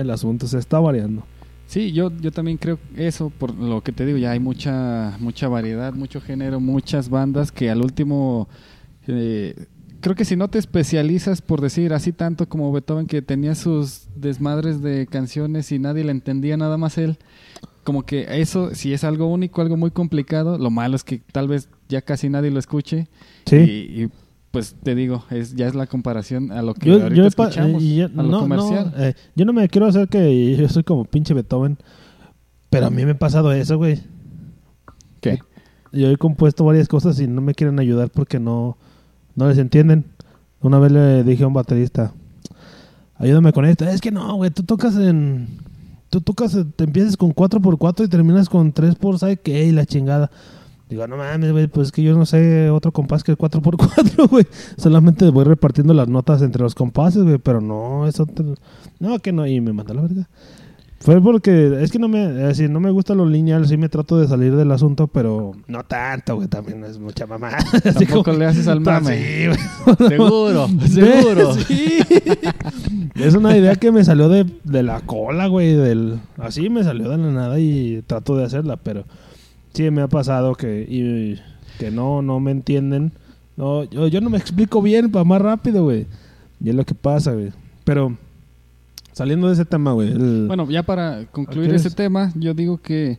el 0.00 0.10
asunto, 0.10 0.46
se 0.46 0.58
está 0.58 0.78
variando. 0.78 1.24
Sí, 1.66 1.92
yo, 1.92 2.10
yo 2.20 2.32
también 2.32 2.56
creo 2.56 2.78
eso, 2.96 3.30
por 3.30 3.54
lo 3.54 3.82
que 3.82 3.92
te 3.92 4.06
digo, 4.06 4.16
ya 4.16 4.30
hay 4.30 4.40
mucha, 4.40 5.16
mucha 5.20 5.48
variedad, 5.48 5.92
mucho 5.92 6.20
género, 6.20 6.60
muchas 6.60 7.10
bandas 7.10 7.52
que 7.52 7.68
al 7.68 7.82
último, 7.82 8.48
eh, 9.06 9.66
creo 10.00 10.16
que 10.16 10.24
si 10.24 10.34
no 10.34 10.48
te 10.48 10.58
especializas, 10.58 11.42
por 11.42 11.60
decir 11.60 11.92
así 11.92 12.12
tanto 12.12 12.48
como 12.48 12.72
Beethoven, 12.72 13.06
que 13.06 13.20
tenía 13.20 13.54
sus 13.54 14.08
desmadres 14.16 14.80
de 14.80 15.06
canciones 15.06 15.70
y 15.70 15.78
nadie 15.78 16.04
le 16.04 16.12
entendía 16.12 16.56
nada 16.56 16.78
más 16.78 16.96
él, 16.96 17.18
como 17.84 18.04
que 18.06 18.26
eso, 18.40 18.74
si 18.74 18.94
es 18.94 19.04
algo 19.04 19.26
único, 19.26 19.60
algo 19.60 19.76
muy 19.76 19.90
complicado, 19.90 20.56
lo 20.56 20.70
malo 20.70 20.96
es 20.96 21.04
que 21.04 21.20
tal 21.32 21.48
vez 21.48 21.68
ya 21.88 22.00
casi 22.00 22.30
nadie 22.30 22.50
lo 22.50 22.58
escuche. 22.58 23.08
Sí. 23.44 23.56
Y, 23.56 24.02
y, 24.04 24.10
pues 24.50 24.74
te 24.82 24.94
digo, 24.94 25.24
es 25.30 25.54
ya 25.54 25.66
es 25.68 25.74
la 25.74 25.86
comparación 25.86 26.52
a 26.52 26.62
lo 26.62 26.74
que 26.74 26.88
Yo, 26.88 26.94
ahorita 27.02 27.14
yo 27.14 27.26
escuchamos, 27.26 27.82
eh, 27.82 27.94
yo- 27.96 28.06
a 28.06 28.08
lo 28.08 28.22
no, 28.22 28.30
no, 28.30 28.38
comercial. 28.40 28.94
eh, 28.96 29.14
yo 29.36 29.44
no 29.44 29.52
me 29.52 29.68
quiero 29.68 29.86
hacer 29.86 30.08
que 30.08 30.56
yo 30.56 30.68
soy 30.68 30.84
como 30.84 31.04
pinche 31.04 31.34
Beethoven, 31.34 31.76
pero 32.70 32.86
a 32.86 32.90
mí 32.90 33.04
me 33.04 33.12
ha 33.12 33.18
pasado 33.18 33.52
eso, 33.52 33.76
güey. 33.76 34.00
¿Qué? 35.20 35.38
Yo 35.92 36.10
he 36.10 36.16
compuesto 36.16 36.64
varias 36.64 36.88
cosas 36.88 37.18
y 37.20 37.26
no 37.26 37.40
me 37.40 37.54
quieren 37.54 37.78
ayudar 37.80 38.10
porque 38.10 38.38
no, 38.38 38.76
no 39.34 39.48
les 39.48 39.58
entienden. 39.58 40.04
Una 40.60 40.78
vez 40.78 40.92
le 40.92 41.24
dije 41.24 41.44
a 41.44 41.46
un 41.46 41.54
baterista, 41.54 42.12
ayúdame 43.16 43.52
con 43.52 43.64
esto. 43.64 43.84
Es 43.86 44.00
que 44.00 44.10
no, 44.10 44.34
güey, 44.36 44.50
tú 44.50 44.62
tocas 44.62 44.96
en... 44.96 45.48
Tú 46.10 46.22
tocas, 46.22 46.56
te 46.76 46.84
empiezas 46.84 47.18
con 47.18 47.34
4x4 47.34 48.06
y 48.06 48.08
terminas 48.08 48.48
con 48.48 48.72
3 48.72 48.94
por 48.94 49.18
¿sabe 49.18 49.36
qué? 49.36 49.66
Y 49.66 49.72
la 49.72 49.84
chingada. 49.84 50.30
Digo, 50.88 51.06
no 51.06 51.16
mames, 51.16 51.52
güey, 51.52 51.66
pues 51.66 51.88
es 51.88 51.92
que 51.92 52.02
yo 52.02 52.16
no 52.16 52.24
sé 52.24 52.70
otro 52.70 52.92
compás 52.92 53.22
que 53.22 53.32
el 53.32 53.38
4x4, 53.38 54.28
güey. 54.30 54.46
Solamente 54.76 55.28
voy 55.30 55.44
repartiendo 55.44 55.92
las 55.94 56.08
notas 56.08 56.40
entre 56.42 56.62
los 56.62 56.74
compases, 56.74 57.24
güey, 57.24 57.38
pero 57.38 57.60
no, 57.60 58.06
eso... 58.06 58.26
No, 58.98 59.18
que 59.18 59.32
no, 59.32 59.46
y 59.46 59.60
me 59.60 59.72
mandó 59.72 59.92
la 59.94 60.02
verga. 60.02 60.28
Fue 61.00 61.22
porque 61.22 61.80
es 61.80 61.92
que 61.92 62.00
no 62.00 62.08
me, 62.08 62.26
decir, 62.26 62.68
no 62.70 62.80
me 62.80 62.90
gusta 62.90 63.14
lo 63.14 63.24
lineal, 63.24 63.68
sí 63.68 63.76
me 63.76 63.88
trato 63.88 64.18
de 64.18 64.26
salir 64.26 64.56
del 64.56 64.72
asunto, 64.72 65.06
pero 65.06 65.52
no 65.68 65.84
tanto, 65.84 66.34
güey, 66.34 66.48
también 66.48 66.82
es 66.84 66.98
mucha 66.98 67.24
mamá. 67.24 67.50
Así 67.72 67.82
Tampoco 68.06 68.24
como- 68.24 68.38
le 68.38 68.46
haces 68.46 68.66
al 68.66 68.80
mame. 68.80 69.50
Sí. 69.98 70.04
Seguro, 70.08 70.68
seguro. 70.88 71.54
Sí. 71.54 71.98
Es 73.14 73.34
una 73.34 73.56
idea 73.56 73.76
que 73.76 73.92
me 73.92 74.04
salió 74.04 74.28
de, 74.28 74.44
de 74.64 74.82
la 74.82 75.00
cola, 75.02 75.46
güey, 75.46 75.74
del 75.74 76.18
así 76.36 76.68
me 76.68 76.82
salió 76.82 77.08
de 77.10 77.18
la 77.18 77.30
nada 77.30 77.58
y 77.60 78.02
trato 78.06 78.36
de 78.36 78.44
hacerla, 78.44 78.76
pero 78.76 79.04
sí 79.78 79.90
me 79.92 80.02
ha 80.02 80.08
pasado 80.08 80.54
que 80.56 80.82
y, 80.88 81.38
que 81.78 81.90
no 81.92 82.20
no 82.20 82.40
me 82.40 82.50
entienden. 82.50 83.12
No, 83.56 83.84
yo, 83.84 84.08
yo 84.08 84.20
no 84.20 84.28
me 84.28 84.38
explico 84.38 84.82
bien 84.82 85.10
para 85.10 85.24
más 85.24 85.40
rápido, 85.40 85.84
güey. 85.84 86.06
Y 86.60 86.70
es 86.70 86.74
lo 86.74 86.84
que 86.84 86.94
pasa, 86.94 87.32
güey. 87.32 87.52
Pero 87.84 88.16
saliendo 89.12 89.46
de 89.46 89.54
ese 89.54 89.64
tema, 89.64 89.92
güey. 89.92 90.08
el- 90.10 90.46
Bueno, 90.48 90.68
ya 90.68 90.82
para 90.82 91.26
concluir 91.26 91.72
ese 91.74 91.90
tema, 91.90 92.32
yo 92.34 92.54
digo 92.54 92.78
que, 92.78 93.18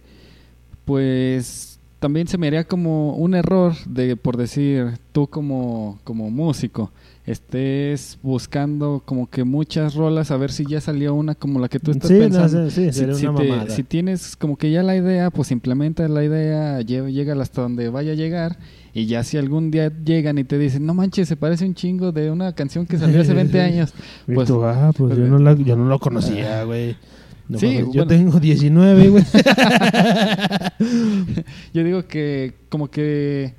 pues, 0.86 1.80
también 2.00 2.28
se 2.28 2.38
me 2.38 2.48
haría 2.48 2.64
como 2.66 3.16
un 3.16 3.36
error 3.36 3.74
de, 3.86 4.16
por 4.16 4.38
decir, 4.38 4.98
tú 5.12 5.28
como, 5.28 6.00
como 6.04 6.30
músico, 6.30 6.92
estés 7.32 8.18
buscando 8.24 9.02
como 9.06 9.30
que 9.30 9.44
muchas 9.44 9.94
rolas 9.96 10.32
a 10.32 10.38
ver 10.38 10.52
si 10.52 10.66
ya 10.66 10.82
salió 10.82 11.14
una 11.14 11.36
como 11.36 11.60
la 11.60 11.70
que 11.70 11.80
tú 11.80 11.92
estás 11.92 12.08
sí, 12.08 12.14
no, 12.16 12.20
pensando. 12.22 12.70
sí, 12.70 12.92
sí, 12.92 13.00
Si, 13.00 13.06
te- 13.06 13.70
si 13.76 13.84
tienes 13.84 14.36
como 14.36 14.58
que 14.58 14.72
ya 14.72 14.82
la 14.84 14.96
idea, 14.96 15.30
pues 15.30 15.52
implementa 15.52 16.08
la 16.08 16.24
idea, 16.24 16.80
lle- 16.82 17.12
llega 17.12 17.40
hasta 17.42 17.62
donde 17.62 17.90
vaya 17.90 18.14
a 18.14 18.16
llegar. 18.16 18.58
Y 18.94 19.06
ya 19.06 19.24
si 19.24 19.38
algún 19.38 19.70
día 19.70 19.92
llegan 20.04 20.40
y 20.40 20.44
te 20.44 20.58
dicen, 20.58 20.86
no 20.86 20.96
manches, 20.96 21.28
se 21.28 21.36
parece 21.36 21.66
un 21.66 21.76
chingo 21.76 22.12
de 22.12 22.32
una 22.32 22.54
canción 22.54 22.88
que 22.88 22.98
salió 22.98 23.22
hace 23.22 23.34
20 23.36 23.62
años. 23.62 23.94
Pues, 24.34 24.48
tú, 24.48 24.64
ah, 24.64 24.92
pues 24.98 25.12
yo 25.12 25.18
pues, 25.20 25.30
no, 25.30 25.38
la, 25.38 25.54
yo 25.54 25.76
no 25.76 25.86
lo 25.86 26.00
conocía, 26.00 26.64
güey. 26.64 26.96
No 27.48 27.60
Sí, 27.60 27.66
mames, 27.68 27.80
yo 27.82 28.06
bueno. 28.06 28.08
tengo 28.08 28.40
19, 28.40 29.10
güey. 29.10 29.24
Yo 31.74 31.84
digo 31.84 32.06
que 32.08 32.54
como 32.70 32.90
que 32.90 33.54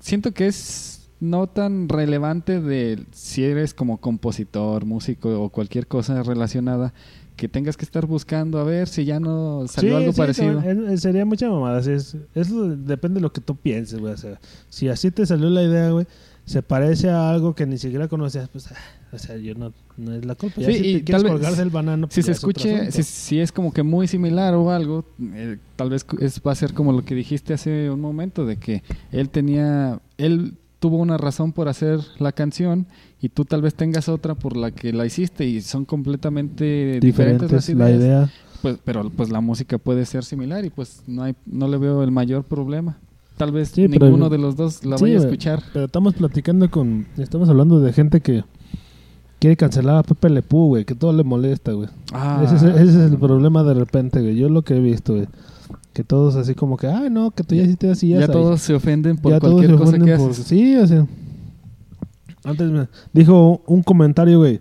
siento 0.00 0.32
que 0.32 0.46
es 0.48 0.95
no 1.20 1.46
tan 1.46 1.88
relevante 1.88 2.60
de 2.60 3.04
si 3.12 3.44
eres 3.44 3.72
como 3.74 3.98
compositor, 3.98 4.84
músico 4.84 5.40
o 5.42 5.48
cualquier 5.50 5.86
cosa 5.86 6.22
relacionada 6.22 6.92
que 7.36 7.48
tengas 7.48 7.76
que 7.76 7.84
estar 7.84 8.06
buscando 8.06 8.58
a 8.58 8.64
ver 8.64 8.88
si 8.88 9.04
ya 9.04 9.20
no 9.20 9.64
salió 9.68 9.90
Sí, 9.90 9.96
algo 9.96 10.12
sí, 10.12 10.18
parecido. 10.18 10.54
también, 10.62 10.98
sería 10.98 11.24
mucha 11.26 11.50
mamada. 11.50 11.82
sí, 11.82 11.90
Es, 11.92 12.16
eso 12.34 12.68
depende 12.76 13.16
de 13.16 13.20
lo 13.22 13.32
que 13.32 13.40
tú 13.42 13.56
pienses, 13.56 13.98
güey. 14.00 14.14
O 14.14 14.16
sea, 14.16 14.40
si 14.70 14.88
así 14.88 15.10
te 15.10 15.26
salió 15.26 15.50
la 15.50 15.62
idea, 15.62 15.90
güey, 15.90 16.06
se 16.46 16.62
parece 16.62 17.10
a 17.10 17.28
algo 17.28 17.54
que 17.54 17.66
ni 17.66 17.76
siquiera 17.76 18.08
conocías, 18.08 18.48
pues, 18.48 18.70
ah, 18.72 18.76
O 19.12 19.18
sea, 19.18 19.36
yo 19.36 19.54
no, 19.54 19.72
no 19.98 20.14
es 20.14 20.24
la 20.24 20.34
culpa. 20.34 20.60
Ya 20.62 20.68
Sí, 20.68 20.74
si 20.78 20.92
te 20.94 21.04
quieres 21.04 21.24
colgar 21.24 21.56
del 21.56 21.68
banano, 21.70 22.06
Si 22.10 22.16
pues 22.22 22.26
se 22.26 22.32
es 22.32 22.38
escuche, 22.38 22.90
si, 22.92 23.02
si 23.02 23.40
es 23.40 23.52
como 23.52 23.70
que 23.72 23.82
muy 23.82 24.06
similar 24.08 24.54
o 24.54 24.70
algo, 24.70 25.04
eh, 25.34 25.58
tal 25.76 25.90
vez 25.90 26.06
es, 26.20 26.40
va 26.46 26.52
a 26.52 26.54
ser 26.54 26.72
como 26.72 26.92
lo 26.92 27.04
que 27.04 27.14
dijiste 27.14 27.52
hace 27.52 27.90
un 27.90 28.00
momento, 28.00 28.46
de 28.46 28.56
que 28.56 28.82
él 29.12 29.28
tenía, 29.28 30.00
él 30.16 30.54
tuvo 30.78 30.96
una 30.98 31.16
razón 31.16 31.52
por 31.52 31.68
hacer 31.68 32.00
la 32.18 32.32
canción 32.32 32.86
y 33.20 33.28
tú 33.30 33.44
tal 33.44 33.62
vez 33.62 33.74
tengas 33.74 34.08
otra 34.08 34.34
por 34.34 34.56
la 34.56 34.70
que 34.70 34.92
la 34.92 35.06
hiciste 35.06 35.46
y 35.46 35.60
son 35.62 35.84
completamente 35.84 37.00
diferentes, 37.00 37.50
las 37.52 37.66
Diferentes 37.66 37.68
la 37.76 37.90
ideas. 37.90 38.00
idea. 38.28 38.30
Pues, 38.62 38.78
pero 38.84 39.10
pues 39.10 39.30
la 39.30 39.40
música 39.40 39.78
puede 39.78 40.04
ser 40.06 40.24
similar 40.24 40.64
y 40.64 40.70
pues 40.70 41.02
no 41.06 41.22
hay, 41.22 41.34
no 41.46 41.68
le 41.68 41.78
veo 41.78 42.02
el 42.02 42.10
mayor 42.10 42.44
problema. 42.44 42.98
Tal 43.36 43.52
vez 43.52 43.68
Sí, 43.70 43.86
pero- 43.88 44.06
ninguno 44.06 44.28
de 44.30 44.38
los 44.38 44.56
dos 44.56 44.84
la 44.84 44.96
Sí, 44.98 45.04
vaya 45.04 45.16
a 45.18 45.20
escuchar. 45.20 45.62
Pero 45.72 45.84
estamos 45.86 46.14
platicando 46.14 46.70
con. 46.70 47.06
Estamos 47.18 47.48
hablando 47.50 47.80
de 47.80 47.92
gente 47.92 48.20
que 48.22 48.44
quiere 49.38 49.56
cancelar 49.58 49.96
a 49.96 50.02
Pepe 50.02 50.30
Le 50.30 50.42
Pew, 50.42 50.68
güey, 50.68 50.84
que 50.86 50.94
todo 50.94 51.12
le 51.12 51.22
molesta, 51.22 51.72
güey. 51.72 51.88
Ah, 52.12 52.40
Ese, 52.44 52.56
es, 52.56 52.62
ese 52.62 52.82
es 53.04 53.12
el 53.12 53.18
problema 53.18 53.62
de 53.62 53.74
repente, 53.74 54.20
güey. 54.22 54.36
Yo 54.36 54.48
lo 54.48 54.62
que 54.62 54.76
he 54.76 54.80
visto, 54.80 55.14
güey. 55.14 55.26
Que 55.96 56.04
todos 56.04 56.36
así 56.36 56.54
como 56.54 56.76
que, 56.76 56.88
ay, 56.88 57.08
no, 57.08 57.30
que 57.30 57.42
tú 57.42 57.54
ya 57.54 57.62
hiciste 57.62 57.90
así, 57.90 58.08
ya 58.08 58.16
sabes". 58.20 58.32
todos 58.32 58.60
se 58.60 58.74
ofenden 58.74 59.16
por 59.16 59.32
Ya 59.32 59.40
todos 59.40 59.54
cualquier 59.54 59.78
se 59.78 59.82
cosa 59.82 59.92
que 59.92 59.96
ofenden 60.02 60.18
por- 60.18 60.30
haces. 60.32 60.44
Sí, 60.46 60.76
o 60.76 60.86
sea. 60.86 61.06
Antes 62.44 62.70
me 62.70 62.86
dijo 63.14 63.62
un 63.66 63.82
comentario, 63.82 64.38
güey. 64.38 64.60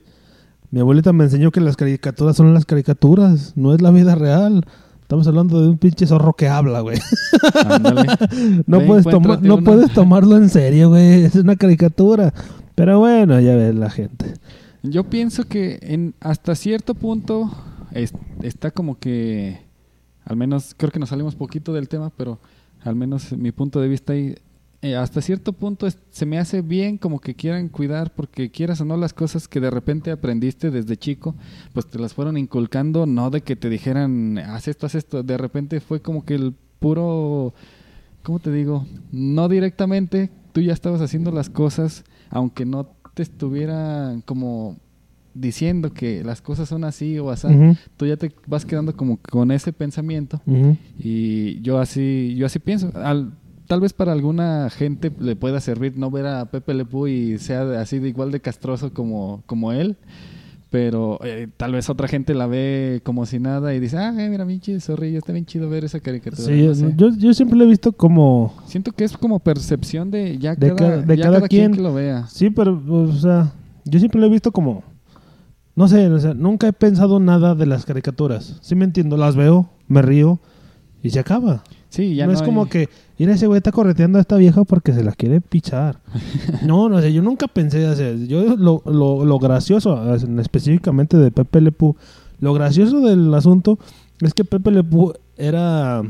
Mi 0.72 0.80
abuelita 0.80 1.12
me 1.12 1.26
enseñó 1.26 1.52
que 1.52 1.60
las 1.60 1.76
caricaturas 1.76 2.38
son 2.38 2.54
las 2.54 2.66
caricaturas, 2.66 3.52
no 3.58 3.74
es 3.76 3.82
la 3.82 3.92
vida 3.92 4.16
real. 4.16 4.64
Estamos 5.02 5.28
hablando 5.28 5.62
de 5.62 5.68
un 5.68 5.78
pinche 5.78 6.08
zorro 6.08 6.32
que 6.34 6.48
habla, 6.48 6.80
güey. 6.80 7.00
No, 8.66 8.80
puedes, 8.86 9.04
toma- 9.06 9.40
no 9.42 9.56
una. 9.56 9.64
puedes 9.66 9.92
tomarlo 9.94 10.38
en 10.38 10.48
serio, 10.50 10.88
güey. 10.90 11.24
Es 11.24 11.36
una 11.36 11.58
caricatura. 11.58 12.34
Pero 12.76 13.00
bueno, 13.00 13.40
ya 13.42 13.56
ves 13.56 13.76
la 13.76 13.90
gente. 13.90 14.34
Yo 14.84 15.04
pienso 15.04 15.44
que 15.44 15.80
en 15.82 16.14
hasta 16.22 16.56
cierto 16.56 16.96
punto 16.96 17.52
es- 17.92 18.14
está 18.42 18.72
como 18.72 18.98
que, 19.00 19.64
al 20.26 20.36
menos 20.36 20.74
creo 20.76 20.92
que 20.92 21.00
nos 21.00 21.10
salimos 21.10 21.36
poquito 21.36 21.74
del 21.74 21.88
tema, 21.88 22.10
pero 22.10 22.40
al 22.84 22.96
menos 22.96 23.32
mi 23.32 23.52
punto 23.52 23.80
de 23.80 23.88
vista 23.88 24.14
ahí, 24.14 24.36
eh, 24.82 24.96
hasta 24.96 25.22
cierto 25.22 25.54
punto 25.54 25.88
se 26.10 26.26
me 26.26 26.38
hace 26.38 26.62
bien 26.62 26.98
como 26.98 27.20
que 27.20 27.34
quieran 27.34 27.70
cuidar 27.70 28.14
porque 28.14 28.52
quieras 28.52 28.82
o 28.82 28.86
no 28.86 28.98
las 28.98 29.14
cosas 29.14 29.48
que 29.48 29.60
de 29.60 29.72
repente 29.72 30.12
aprendiste 30.12 30.70
desde 30.70 30.98
chico, 30.98 31.36
pues 31.74 31.88
te 31.88 32.00
las 32.00 32.14
fueron 32.14 32.38
inculcando, 32.38 33.06
no 33.06 33.30
de 33.30 33.42
que 33.42 33.56
te 33.56 33.70
dijeran, 33.70 34.38
haz 34.38 34.68
esto, 34.68 34.86
haz 34.86 34.96
esto, 34.96 35.24
de 35.24 35.38
repente 35.38 35.80
fue 35.80 36.02
como 36.02 36.26
que 36.26 36.36
el 36.36 36.54
puro, 36.80 37.54
¿cómo 38.22 38.40
te 38.40 38.52
digo? 38.52 38.86
No 39.12 39.48
directamente, 39.48 40.30
tú 40.52 40.62
ya 40.62 40.74
estabas 40.74 41.02
haciendo 41.02 41.32
las 41.32 41.50
cosas, 41.50 42.04
aunque 42.30 42.66
no 42.66 42.88
te 43.16 43.24
estuvieran 43.24 44.22
como 44.22 44.78
diciendo 45.36 45.92
que 45.94 46.24
las 46.24 46.42
cosas 46.42 46.70
son 46.70 46.84
así 46.86 47.20
o 47.20 47.30
así, 47.30 47.48
Ujú, 47.48 47.76
tú 47.98 48.06
ya 48.06 48.16
te 48.18 48.32
vas 48.48 48.66
quedando 48.66 48.96
como 48.96 49.18
con 49.18 49.52
ese 49.52 49.74
pensamiento 49.74 50.42
ujú. 50.48 50.78
y 50.98 51.62
yo 51.62 51.78
así 51.80 52.34
yo 52.38 52.46
así 52.46 52.58
pienso 52.60 52.90
Al- 52.96 53.34
tal 53.68 53.82
vez 53.82 53.92
para 53.94 54.14
alguna 54.14 54.70
gente 54.70 55.12
le 55.20 55.36
pueda 55.36 55.60
servir 55.60 55.98
no 55.98 56.10
ver 56.10 56.26
a 56.26 56.46
Pepe 56.46 56.74
Le 56.74 56.86
Pew 56.86 57.08
y 57.08 57.38
sea 57.38 57.82
así 57.82 58.00
de 58.00 58.08
igual 58.10 58.32
de 58.32 58.40
castroso 58.40 58.94
como 58.94 59.44
como 59.46 59.72
él 59.74 59.98
pero 60.72 61.20
eh, 61.24 61.48
tal 61.58 61.72
vez 61.74 61.90
otra 61.90 62.08
gente 62.08 62.34
la 62.34 62.48
ve 62.48 63.02
como 63.04 63.26
si 63.26 63.40
nada 63.40 63.74
y 63.74 63.80
dice 63.80 63.98
ah 63.98 64.14
eh, 64.18 64.30
mira 64.30 64.46
pinche 64.46 64.80
zorrillo 64.80 65.20
está 65.20 65.32
bien 65.32 65.46
chido 65.46 65.70
ver 65.70 65.86
esa 65.86 66.00
caricatura 66.00 66.44
Sí, 66.48 66.66
no 66.68 66.74
sé. 66.76 66.94
yo, 66.98 67.10
yo 67.18 67.34
siempre 67.34 67.58
lo 67.58 67.64
he 67.66 67.68
visto 67.68 67.92
como... 67.94 68.54
siento 68.68 68.92
que 68.92 69.04
es 69.04 69.16
como 69.18 69.40
percepción 69.40 70.12
de 70.12 70.38
ya 70.38 70.56
De 70.56 70.70
cada, 70.74 70.76
cada- 70.92 71.02
de 71.02 71.18
ya 71.18 71.24
cada 71.24 71.36
cada 71.38 71.48
quien 71.48 71.62
quien. 71.72 71.76
que 71.76 71.82
lo 71.82 71.94
vea 71.94 72.28
Sí, 72.28 72.50
pero, 72.50 72.82
o 72.90 73.12
sea, 73.14 73.54
yo 73.86 74.00
siempre 74.00 74.20
lo 74.20 74.28
he 74.28 74.30
visto 74.30 74.52
como... 74.52 74.84
No 75.76 75.88
sé, 75.88 76.08
o 76.08 76.20
sea, 76.20 76.34
nunca 76.34 76.68
he 76.68 76.74
pensado 76.74 77.20
nada 77.20 77.54
de 77.56 77.66
las 77.66 77.86
caricaturas. 77.86 78.58
Sí 78.62 78.76
me 78.76 78.86
entiendo, 78.86 79.18
las 79.18 79.36
veo, 79.36 79.70
me 79.88 80.02
río 80.02 80.40
y 81.04 81.10
se 81.10 81.20
acaba. 81.20 81.64
sí 81.90 82.16
ya 82.16 82.26
no, 82.26 82.32
no, 82.32 82.36
es 82.36 82.42
hay- 82.42 82.46
como 82.48 82.68
que, 82.68 82.90
mira, 83.20 83.34
ese 83.34 83.46
güey 83.48 83.58
está 83.58 83.72
correteando 83.72 84.18
a 84.18 84.22
esta 84.22 84.38
vieja 84.38 84.64
porque 84.64 84.94
se 84.94 85.04
la 85.04 85.12
quiere 85.12 85.42
pichar. 85.42 86.00
no, 86.66 86.88
no 86.90 87.02
sé, 87.02 87.12
yo 87.14 87.22
nunca 87.22 87.48
pensé, 87.48 87.86
o 87.88 87.96
sea, 87.96 88.14
yo 88.16 88.56
lo, 88.56 88.82
lo, 88.86 89.26
lo 89.26 89.40
gracioso, 89.40 90.14
específicamente 90.40 91.18
de 91.18 91.30
Pepe 91.32 91.60
Le 91.62 91.72
Pew, 91.72 91.96
lo 92.40 92.54
gracioso 92.54 93.02
del 93.02 93.34
asunto 93.34 93.78
es 94.22 94.34
que 94.34 94.46
Pepe 94.46 94.72
Le 94.72 94.84
Pew 94.84 95.14
era... 95.38 96.02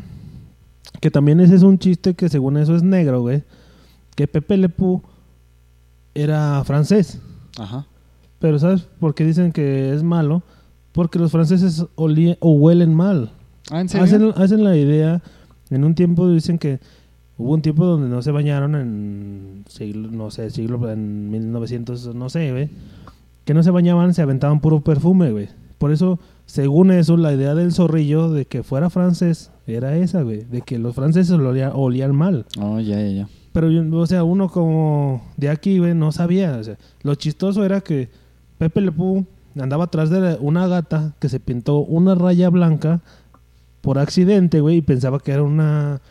Que 1.02 1.12
también 1.12 1.40
ese 1.40 1.56
es 1.56 1.64
un 1.64 1.78
chiste 1.78 2.14
que 2.14 2.30
según 2.30 2.56
eso 2.58 2.76
es 2.76 2.82
negro, 2.84 3.22
güey. 3.22 3.44
Que 4.16 4.28
Pepe 4.28 4.58
Le 4.58 4.70
Pew 4.70 5.02
era 6.14 6.64
francés. 6.66 7.20
Ajá. 7.58 7.86
Pero 8.40 8.60
¿sabes 8.60 8.88
por 9.00 9.16
qué 9.16 9.26
dicen 9.26 9.52
que 9.52 9.94
es 9.94 10.04
malo? 10.04 10.44
Porque 10.92 11.20
los 11.20 11.32
franceses 11.32 11.86
olían- 11.96 12.38
o 12.40 12.52
huelen 12.52 12.94
mal. 12.94 13.32
ah 13.72 13.82
en 13.82 13.90
serio 13.90 14.04
Hacen, 14.06 14.34
hacen 14.44 14.64
la 14.64 14.78
idea, 14.78 15.22
en 15.70 15.84
un 15.84 15.96
tiempo 15.96 16.30
dicen 16.30 16.58
que 16.60 16.80
hubo 17.38 17.54
un 17.54 17.62
tiempo 17.62 17.86
donde 17.86 18.08
no 18.08 18.22
se 18.22 18.32
bañaron 18.32 18.76
en 18.76 19.64
siglo, 19.68 20.10
no 20.12 20.30
sé, 20.32 20.50
siglo, 20.52 20.90
en 20.92 21.30
1900, 21.32 22.14
no 22.16 22.30
sé, 22.30 22.52
güey. 22.52 22.70
Que 23.44 23.54
no 23.54 23.62
se 23.64 23.72
bañaban, 23.72 24.14
se 24.14 24.22
aventaban 24.22 24.60
puro 24.60 24.82
perfume, 24.82 25.32
güey. 25.32 25.50
Por 25.78 25.92
eso, 25.92 26.20
según 26.46 26.92
eso, 26.92 27.18
la 27.18 27.34
idea 27.34 27.54
del 27.56 27.74
zorrillo 27.74 28.30
de 28.32 28.46
que 28.46 28.64
fuera 28.64 28.90
francés 28.90 29.52
era 29.68 29.96
esa, 29.98 30.22
güey. 30.22 30.44
De 30.46 30.62
que 30.62 30.80
los 30.80 30.96
franceses 30.96 31.32
olía- 31.32 31.74
olían 31.74 32.16
mal. 32.16 32.46
oh 32.60 32.80
ya 32.80 33.00
ya 33.02 33.08
ya 33.10 33.30
Pero, 33.52 33.70
o 34.00 34.06
sea, 34.08 34.24
uno 34.24 34.50
como 34.50 35.22
de 35.38 35.50
aquí, 35.50 35.80
güey, 35.80 35.94
no 35.94 36.12
sabía. 36.12 36.58
O 36.58 36.64
sea, 36.64 36.78
lo 37.04 37.16
chistoso 37.16 37.64
era 37.66 37.82
que 37.82 38.10
Pepe 38.58 38.82
Le 38.82 38.92
Pew 38.92 39.26
andaba 39.60 39.86
atrás 39.86 40.10
de 40.10 40.38
una 40.40 40.68
gata 40.68 41.14
que 41.20 41.30
se 41.30 41.40
pintó 41.40 41.80
una 41.80 42.16
raya 42.16 42.50
blanca 42.50 43.02
por 43.82 44.00
accidente, 44.00 44.62
güey, 44.62 44.78
y 44.78 44.82
pensaba 44.82 45.20
que 45.20 45.32
era 45.32 45.44
una, 45.44 46.02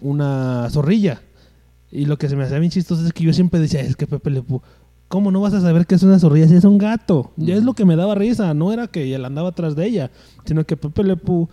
una 0.00 0.68
zorrilla. 0.70 1.22
Y 1.90 2.06
lo 2.06 2.18
que 2.18 2.28
se 2.28 2.36
me 2.36 2.44
hacía 2.44 2.58
bien 2.58 2.70
chistoso 2.70 3.06
es 3.06 3.12
que 3.12 3.24
yo 3.24 3.32
siempre 3.32 3.60
decía, 3.60 3.80
es 3.80 3.96
que 3.96 4.06
Pepe 4.06 4.30
Le 4.30 4.42
Pew, 4.42 4.60
¿cómo 5.08 5.30
no 5.30 5.40
vas 5.40 5.54
a 5.54 5.60
saber 5.60 5.86
que 5.86 5.94
es 5.94 6.02
una 6.02 6.18
zorrilla 6.18 6.48
si 6.48 6.56
es 6.56 6.64
un 6.64 6.78
gato? 6.78 7.32
Ya 7.36 7.54
es 7.54 7.64
lo 7.64 7.74
que 7.74 7.84
me 7.84 7.96
daba 7.96 8.14
risa, 8.14 8.54
no 8.54 8.72
era 8.72 8.88
que 8.88 9.14
él 9.14 9.24
andaba 9.24 9.50
atrás 9.50 9.76
de 9.76 9.86
ella, 9.86 10.10
sino 10.44 10.64
que 10.64 10.76
Pepe 10.76 11.04
Le 11.04 11.16
Pew 11.16 11.48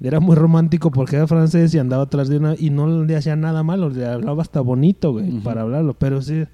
era 0.00 0.20
muy 0.20 0.36
romántico 0.36 0.90
porque 0.90 1.16
era 1.16 1.26
francés 1.26 1.74
y 1.74 1.78
andaba 1.78 2.04
atrás 2.04 2.28
de 2.28 2.36
una 2.36 2.54
y 2.58 2.70
no 2.70 3.04
le 3.04 3.16
hacía 3.16 3.36
nada 3.36 3.62
malo, 3.62 3.88
le 3.88 4.04
hablaba 4.06 4.42
hasta 4.42 4.60
bonito, 4.60 5.12
güey, 5.12 5.40
para 5.40 5.62
hablarlo, 5.62 5.94
pero 5.94 6.20
sí, 6.20 6.44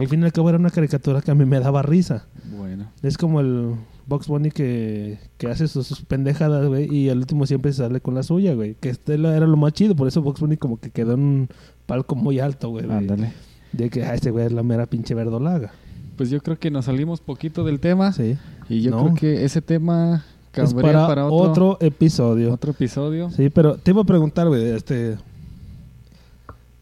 al 0.00 0.08
fin 0.08 0.20
y 0.22 0.24
al 0.24 0.32
cabo 0.32 0.48
era 0.48 0.58
una 0.58 0.70
caricatura 0.70 1.20
que 1.22 1.30
a 1.30 1.34
mí 1.34 1.44
me 1.44 1.60
daba 1.60 1.82
risa. 1.82 2.26
bueno 2.56 2.90
Es 3.02 3.16
como 3.18 3.40
el 3.40 3.74
Box 4.06 4.26
Bunny 4.28 4.50
que, 4.50 5.18
que 5.36 5.48
hace 5.48 5.68
sus, 5.68 5.86
sus 5.86 6.00
pendejadas, 6.02 6.66
güey, 6.66 6.92
y 6.94 7.08
al 7.10 7.18
último 7.18 7.46
siempre 7.46 7.72
sale 7.72 8.00
con 8.00 8.14
la 8.14 8.22
suya, 8.22 8.54
güey, 8.54 8.74
que 8.74 8.88
este 8.88 9.14
era 9.14 9.40
lo 9.46 9.56
más 9.56 9.72
chido, 9.74 9.94
por 9.94 10.08
eso 10.08 10.22
Box 10.22 10.40
Bunny 10.40 10.56
como 10.56 10.78
que 10.80 10.90
quedó 10.90 11.12
en 11.14 11.20
un 11.20 11.48
palco 11.86 12.14
muy 12.14 12.38
alto, 12.40 12.70
güey, 12.70 12.86
de, 12.86 12.94
ándale 12.94 13.32
de 13.72 13.90
que 13.90 14.04
ah, 14.04 14.14
este 14.14 14.30
güey 14.30 14.46
es 14.46 14.52
la 14.52 14.62
mera 14.62 14.86
pinche 14.86 15.14
verdolaga. 15.14 15.72
Pues 16.16 16.30
yo 16.30 16.40
creo 16.40 16.58
que 16.58 16.70
nos 16.70 16.86
salimos 16.86 17.20
poquito 17.20 17.64
del 17.64 17.80
tema 17.80 18.12
Sí. 18.12 18.36
y 18.68 18.80
yo 18.80 18.90
No. 18.90 19.02
creo 19.04 19.14
que 19.14 19.44
ese 19.44 19.60
tema 19.62 20.24
Es 20.54 20.74
para, 20.74 21.06
para, 21.06 21.26
otro, 21.26 21.68
otro, 21.70 21.86
episodio. 21.86 22.52
otro 22.52 22.72
episodio. 22.72 23.30
Sí, 23.30 23.50
pero 23.50 23.76
te 23.76 23.90
iba 23.92 24.00
a 24.02 24.04
preguntar, 24.04 24.48
güey, 24.48 24.70
este... 24.70 25.16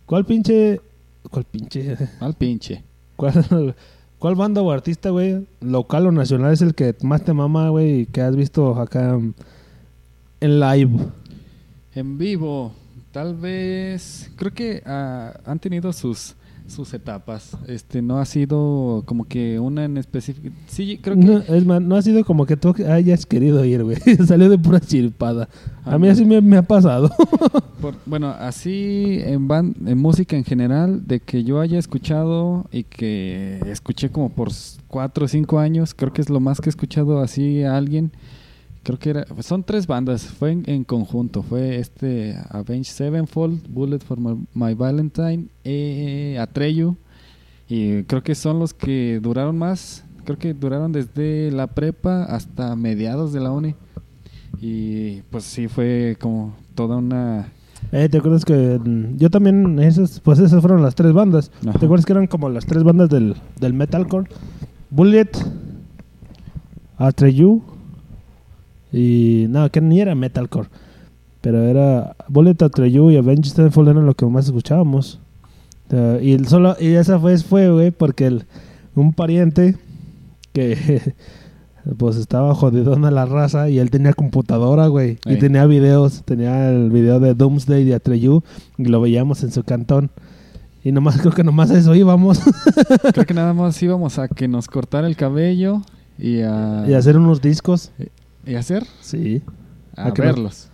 ¿Cuál 0.06 0.24
pinche... 0.24 0.80
¿Cuál 1.30 1.44
pinche... 1.44 1.96
Al 2.20 2.34
pinche. 2.34 2.82
¿Cuál, 3.16 3.74
cuál 4.18 4.34
banda 4.34 4.62
o 4.62 4.70
artista, 4.70 5.10
güey, 5.10 5.46
local 5.60 6.06
o 6.06 6.12
nacional 6.12 6.52
es 6.52 6.62
el 6.62 6.74
que 6.74 6.94
más 7.02 7.24
te 7.24 7.32
mama, 7.32 7.70
güey, 7.70 8.00
y 8.00 8.06
que 8.06 8.20
has 8.20 8.36
visto 8.36 8.80
acá 8.80 9.18
en 10.40 10.60
live? 10.60 10.98
En 11.94 12.18
vivo, 12.18 12.72
tal 13.10 13.34
vez, 13.34 14.30
creo 14.36 14.52
que 14.52 14.82
ah, 14.86 15.40
han 15.44 15.58
tenido 15.58 15.92
sus 15.92 16.35
sus 16.68 16.92
etapas. 16.94 17.56
Este 17.66 18.02
no 18.02 18.18
ha 18.18 18.24
sido 18.24 19.02
como 19.06 19.24
que 19.24 19.58
una 19.60 19.84
en 19.84 19.96
específico. 19.96 20.54
Sí, 20.66 20.98
creo 21.02 21.16
que 21.16 21.24
No, 21.24 21.38
es 21.38 21.64
más, 21.66 21.80
no 21.80 21.96
ha 21.96 22.02
sido 22.02 22.24
como 22.24 22.46
que 22.46 22.56
tú 22.56 22.74
hayas 22.88 23.26
querido 23.26 23.64
ir, 23.64 23.84
güey. 23.84 23.96
Salió 24.26 24.48
de 24.48 24.58
pura 24.58 24.80
chiripada. 24.80 25.48
A 25.84 25.98
mí 25.98 26.08
así 26.08 26.24
me, 26.24 26.40
me 26.40 26.56
ha 26.56 26.62
pasado. 26.62 27.10
Por- 27.80 27.94
bueno, 28.06 28.28
así 28.30 29.18
en, 29.22 29.48
en 29.86 29.98
música 29.98 30.36
en 30.36 30.44
general, 30.44 31.06
de 31.06 31.20
que 31.20 31.44
yo 31.44 31.60
haya 31.60 31.78
escuchado 31.78 32.66
y 32.72 32.84
que 32.84 33.60
escuché 33.66 34.10
como 34.10 34.30
por 34.30 34.48
cuatro 34.88 35.26
o 35.26 35.28
cinco 35.28 35.58
años, 35.58 35.94
creo 35.94 36.12
que 36.12 36.22
es 36.22 36.30
lo 36.30 36.40
más 36.40 36.60
que 36.60 36.68
he 36.68 36.70
escuchado 36.70 37.20
así 37.20 37.62
a 37.62 37.76
alguien. 37.76 38.12
Creo 38.86 39.00
que 39.00 39.10
era, 39.10 39.26
son 39.40 39.64
tres 39.64 39.88
bandas, 39.88 40.22
fue 40.26 40.52
en, 40.52 40.62
en 40.66 40.84
conjunto, 40.84 41.42
fue 41.42 41.80
este 41.80 42.36
Avenged 42.50 42.84
Sevenfold, 42.84 43.66
Bullet 43.68 43.98
for 43.98 44.16
My, 44.20 44.46
My 44.54 44.74
Valentine, 44.74 45.48
eh, 45.64 46.38
Atreyu, 46.40 46.96
y 47.68 48.04
creo 48.04 48.22
que 48.22 48.36
son 48.36 48.60
los 48.60 48.72
que 48.72 49.18
duraron 49.20 49.58
más, 49.58 50.04
creo 50.24 50.38
que 50.38 50.54
duraron 50.54 50.92
desde 50.92 51.50
la 51.50 51.66
prepa 51.66 52.26
hasta 52.26 52.76
mediados 52.76 53.32
de 53.32 53.40
la 53.40 53.50
uni. 53.50 53.74
Y 54.60 55.22
pues 55.30 55.42
sí 55.42 55.66
fue 55.66 56.16
como 56.20 56.54
toda 56.76 56.98
una 56.98 57.48
Eh, 57.90 58.08
¿Te 58.08 58.18
acuerdas 58.18 58.44
que 58.44 58.80
yo 59.16 59.30
también, 59.30 59.80
esas, 59.80 60.20
pues 60.20 60.38
esas 60.38 60.60
fueron 60.60 60.80
las 60.80 60.94
tres 60.94 61.12
bandas? 61.12 61.50
Ajá. 61.66 61.76
¿Te 61.76 61.86
acuerdas 61.86 62.06
que 62.06 62.12
eran 62.12 62.28
como 62.28 62.48
las 62.48 62.64
tres 62.64 62.84
bandas 62.84 63.08
del, 63.10 63.34
del 63.58 63.72
metalcore? 63.72 64.30
Bullet, 64.90 65.32
Atreyu. 66.98 67.62
Y 68.96 69.46
no, 69.50 69.70
que 69.70 69.80
ni 69.80 70.00
era 70.00 70.14
metalcore. 70.14 70.68
Pero 71.42 71.62
era 71.62 72.16
Bullet 72.28 72.56
Atreyu 72.62 73.10
y 73.10 73.16
Avenged 73.16 73.52
Sevenfold 73.52 73.90
eran 73.90 74.06
lo 74.06 74.14
que 74.14 74.24
más 74.26 74.46
escuchábamos. 74.46 75.20
Uh, 75.92 76.18
y 76.20 76.32
el 76.32 76.48
solo 76.48 76.76
y 76.80 76.88
esa 76.88 77.18
vez 77.18 77.44
fue, 77.44 77.70
güey, 77.70 77.90
porque 77.90 78.26
el, 78.26 78.44
un 78.94 79.12
pariente 79.12 79.76
que 80.52 81.14
pues 81.98 82.16
estaba 82.16 82.54
jodidón 82.54 83.04
a 83.04 83.10
la 83.10 83.26
raza 83.26 83.68
y 83.68 83.78
él 83.78 83.90
tenía 83.90 84.12
computadora, 84.12 84.88
güey, 84.88 85.18
y 85.26 85.36
tenía 85.36 85.66
videos, 85.66 86.22
tenía 86.24 86.70
el 86.70 86.90
video 86.90 87.20
de 87.20 87.34
Doomsday 87.34 87.84
de 87.84 87.94
Atreyu 87.94 88.42
y 88.78 88.86
lo 88.86 89.00
veíamos 89.00 89.44
en 89.44 89.52
su 89.52 89.62
cantón. 89.62 90.10
Y 90.82 90.90
nomás 90.90 91.16
creo 91.20 91.32
que 91.32 91.44
nomás 91.44 91.70
a 91.70 91.78
eso 91.78 91.94
íbamos 91.94 92.40
Creo 93.12 93.26
que 93.26 93.34
nada 93.34 93.52
más 93.52 93.80
íbamos 93.82 94.18
a 94.18 94.28
que 94.28 94.48
nos 94.48 94.68
cortara 94.68 95.06
el 95.06 95.16
cabello 95.16 95.82
y 96.18 96.40
a, 96.40 96.84
y 96.88 96.94
hacer 96.94 97.18
unos 97.18 97.42
discos. 97.42 97.92
Y 98.46 98.54
a 98.54 98.60
hacer, 98.60 98.84
Sí. 99.00 99.42
a 99.96 100.06
¿A 100.06 100.08
no? 100.08 100.14
verlos. 100.14 100.68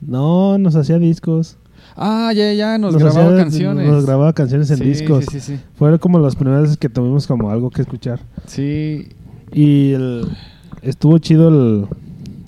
No, 0.00 0.58
nos 0.58 0.76
hacía 0.76 0.98
discos. 0.98 1.56
Ah, 1.96 2.32
ya, 2.34 2.52
ya, 2.52 2.78
nos, 2.78 2.96
grababa 2.96 3.26
hacía- 3.28 3.36
canciones. 3.42 3.88
Nos 3.88 4.04
grababa 4.06 4.32
canciones 4.32 4.70
en 4.70 4.78
Sí, 4.78 4.84
discos. 4.84 5.24
Sí, 5.30 5.40
sí, 5.40 5.56
sí. 5.56 5.60
Fueron 5.76 5.98
como 5.98 6.18
las 6.18 6.36
primeras 6.36 6.62
veces 6.62 6.76
que 6.76 6.88
tuvimos 6.88 7.26
como 7.26 7.50
algo 7.50 7.70
que 7.70 7.82
escuchar. 7.82 8.20
Sí, 8.46 9.08
Y 9.52 9.92
el- 9.92 10.26
estuvo 10.82 11.18
chido 11.18 11.48
el... 11.48 11.86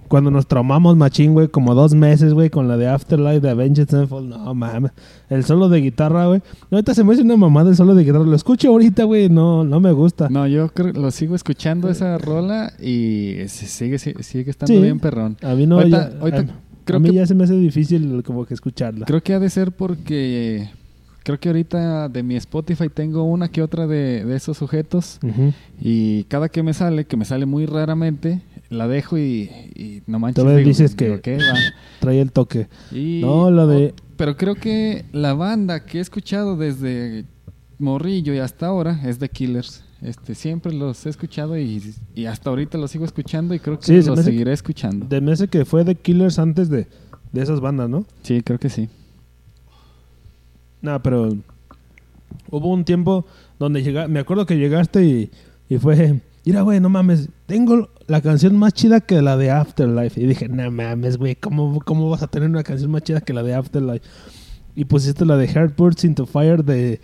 Cuando 0.09 0.31
nos 0.31 0.47
traumamos 0.47 0.97
machín, 0.97 1.33
güey, 1.35 1.49
como 1.49 1.75
dos 1.75 1.95
meses, 1.95 2.33
güey, 2.35 2.51
con 2.51 2.67
la 2.67 2.77
de 2.77 2.89
Afterlife 2.89 3.41
de 3.41 3.51
Avenged 3.51 3.89
Sevenfold. 3.89 4.29
No, 4.31 4.55
mames. 4.55 4.93
El 5.29 5.45
solo 5.45 5.69
de 5.69 5.81
guitarra, 5.81 6.27
güey. 6.27 6.41
Ahorita 6.71 6.95
se 6.95 7.05
me 7.05 7.13
hace 7.13 7.23
una 7.23 7.37
mamada 7.37 7.71
el 7.71 7.77
solo 7.77 7.95
de 7.95 8.05
guitarra. 8.05 8.25
Lo 8.25 8.35
escucho 8.35 8.69
ahorita, 8.71 9.05
güey. 9.05 9.29
No, 9.29 9.65
no 9.65 9.81
me 9.81 9.93
gusta. 9.93 10.29
No, 10.31 10.47
yo 10.47 10.69
creo 10.71 10.93
lo 10.95 11.11
sigo 11.11 11.35
escuchando 11.35 11.89
esa 11.91 12.17
rola 12.19 12.73
y 12.81 13.37
sigue, 13.49 13.99
sigue, 13.99 14.23
sigue 14.23 14.51
estando 14.51 14.75
Sí. 14.75 14.81
bien 14.81 14.99
perrón. 14.99 15.37
A 15.43 15.55
mí 15.55 15.67
no... 15.67 15.77
Ahorita- 15.79 16.11
ya- 16.13 16.19
ahorita 16.21 16.41
a, 16.41 16.47
creo 16.85 16.97
a 16.97 17.01
mí 17.01 17.11
que- 17.11 17.15
ya 17.17 17.27
se 17.27 17.35
me 17.35 17.45
hace 17.45 17.55
difícil 17.55 18.23
como 18.25 18.47
que 18.47 18.55
escucharla. 18.55 19.05
Creo 19.07 19.23
que 19.23 19.35
ha 19.35 19.39
de 19.39 19.51
ser 19.51 19.73
porque 19.73 20.71
creo 21.25 21.39
que 21.39 21.51
ahorita 21.51 22.09
de 22.09 22.23
mi 22.23 22.37
Spotify 22.37 22.89
tengo 22.89 23.25
una 23.25 23.49
que 23.49 23.61
otra 23.61 23.87
de, 23.87 24.25
de 24.25 24.37
esos 24.37 24.57
sujetos 24.57 25.19
y 25.81 26.25
cada 26.25 26.49
que 26.49 26.63
me 26.63 26.73
sale, 26.73 27.05
que 27.05 27.19
me 27.19 27.27
sale 27.27 27.45
muy 27.45 27.67
raramente, 27.67 28.41
la 28.71 28.87
dejo 28.89 29.17
y, 29.19 29.51
y 29.75 30.03
no 30.07 30.19
manches. 30.19 30.37
Todavía 30.43 30.59
digo, 30.59 30.69
dices 30.69 30.95
que-. 30.95 31.21
Trae 32.01 32.21
el 32.21 32.33
toque. 32.33 32.69
Y- 32.93 33.21
No, 33.23 33.51
la 33.51 33.67
de- 33.67 33.95
Pero 34.17 34.37
creo 34.37 34.55
que 34.55 35.05
la 35.13 35.35
banda 35.35 35.85
que 35.85 35.99
he 35.99 36.01
escuchado 36.01 36.57
desde 36.57 37.25
Morrillo 37.79 38.35
y 38.35 38.39
hasta 38.39 38.67
ahora 38.67 39.01
es 39.05 39.19
The 39.19 39.29
Killers. 39.29 39.85
Este, 40.01 40.35
siempre 40.37 40.73
los 40.73 41.05
he 41.07 41.09
escuchado 41.09 41.59
y, 41.59 41.83
y 42.15 42.27
hasta 42.27 42.51
ahorita 42.51 42.79
los 42.79 42.91
sigo 42.93 43.05
escuchando 43.05 43.53
y 43.55 43.59
creo 43.59 43.79
que 43.81 43.87
Sí, 43.87 44.01
los 44.09 44.21
seguiré 44.25 44.53
escuchando. 44.53 45.07
De 45.07 45.21
me 45.21 45.33
hace 45.33 45.49
que 45.49 45.65
fue 45.65 45.85
The 45.85 45.97
Killers 45.97 46.39
antes 46.39 46.69
de, 46.69 46.87
de 47.33 47.43
esas 47.43 47.61
bandas, 47.61 47.89
¿no? 47.91 48.05
Sí, 48.23 48.43
creo 48.43 48.59
que 48.61 48.69
sí. 48.71 48.89
No, 50.81 51.03
pero 51.03 51.37
hubo 52.51 52.69
un 52.73 52.85
tiempo 52.85 53.27
donde 53.59 53.83
llega, 53.83 54.07
me 54.07 54.21
acuerdo 54.21 54.47
que 54.47 54.57
llegaste 54.57 55.05
y, 55.05 55.31
y 55.69 55.79
fue, 55.79 56.21
mira, 56.45 56.63
güey, 56.63 56.79
no 56.81 56.89
mames, 56.89 57.29
tengo 57.47 57.89
la 58.09 58.23
canción 58.23 58.57
más 58.57 58.73
chida 58.73 59.01
que 59.01 59.23
la 59.23 59.37
de 59.37 59.51
Afterlife. 59.51 60.21
Y 60.21 60.27
dije, 60.27 60.49
no 60.49 60.71
mames, 60.71 61.19
güey, 61.19 61.37
¿cómo, 61.37 61.81
¿cómo 61.85 62.11
vas 62.11 62.23
a 62.23 62.27
tener 62.27 62.49
una 62.49 62.65
canción 62.65 62.91
más 62.91 63.03
chida 63.03 63.21
que 63.21 63.33
la 63.33 63.43
de 63.43 63.55
Afterlife? 63.55 64.05
Y 64.75 64.87
pusiste 64.87 65.25
la 65.25 65.37
de 65.37 65.47
Heart 65.47 65.77
Burns 65.77 66.05
into 66.05 66.27
Fire 66.27 66.65
de 66.65 67.01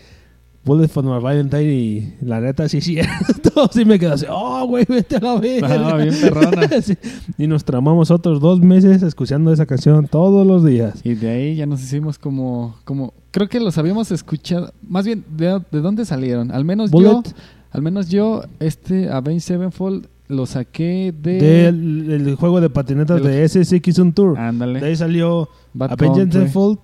Bullet 0.65 0.89
for 0.89 1.05
My 1.05 1.23
Valentine 1.23 1.65
y 1.65 2.15
la 2.23 2.41
neta, 2.41 2.69
sí, 2.71 2.81
sí, 2.81 2.97
todo 3.55 3.69
sí 3.71 3.85
me 3.85 3.99
quedé 3.99 4.13
así, 4.13 4.27
oh, 4.31 4.67
güey, 4.67 4.87
vete 4.89 5.17
a 5.17 5.21
la 5.21 5.35
verga. 5.39 5.91
Ah, 5.91 5.97
bien 5.97 6.15
perrona. 6.19 6.69
Sí. 6.83 6.97
Y 7.37 7.47
nos 7.47 7.65
tramamos 7.65 8.11
otros 8.11 8.41
dos 8.41 8.61
meses 8.61 9.03
escuchando 9.03 9.53
esa 9.53 9.67
canción 9.67 10.09
todos 10.09 10.47
los 10.47 10.65
días. 10.65 11.01
Y 11.05 11.15
de 11.15 11.29
ahí 11.29 11.57
ya 11.57 11.67
nos 11.67 11.83
hicimos 11.83 12.19
como, 12.19 12.77
como, 12.85 13.13
creo 13.31 13.49
que 13.49 13.61
los 13.61 13.77
habíamos 13.77 14.11
escuchado, 14.11 14.73
más 14.89 15.05
bien, 15.05 15.23
¿de, 15.37 15.61
de 15.71 15.81
dónde 15.81 16.07
salieron? 16.07 16.51
Al 16.51 16.65
menos 16.65 16.91
yo, 16.91 16.97
Bullet 16.97 17.35
al 17.75 17.83
menos 17.83 18.09
yo, 18.09 18.45
este 18.61 19.11
Avenged 19.11 19.43
Sevenfold 19.43 20.07
lo 20.29 20.47
saqué 20.47 21.13
de... 21.21 21.33
del 21.41 22.11
el 22.11 22.35
juego 22.37 22.61
de 22.61 22.71
patinetas 22.71 23.23
del- 23.23 23.33
de 23.33 23.49
SSX 23.49 23.99
on 23.99 24.13
Tour. 24.13 24.39
Ándale. 24.39 24.81
De 24.81 24.87
ahí 24.87 24.97
salió 24.97 25.49
Bad 25.75 25.93
Avenged 25.93 26.33
Sevenfold, 26.33 26.79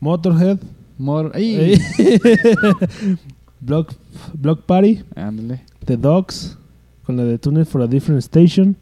Motorhead, 0.00 0.58
More- 0.98 1.30
¡Ey! 1.34 1.78
Block, 3.60 3.92
Block 4.34 4.62
Party, 4.66 5.02
Ándale. 5.16 5.62
The 5.84 5.96
Dogs, 5.96 6.56
con 7.04 7.16
la 7.16 7.24
de 7.24 7.38
Tunnel 7.38 7.66
for 7.66 7.82
a 7.82 7.86
Different 7.86 8.18
Station. 8.20 8.76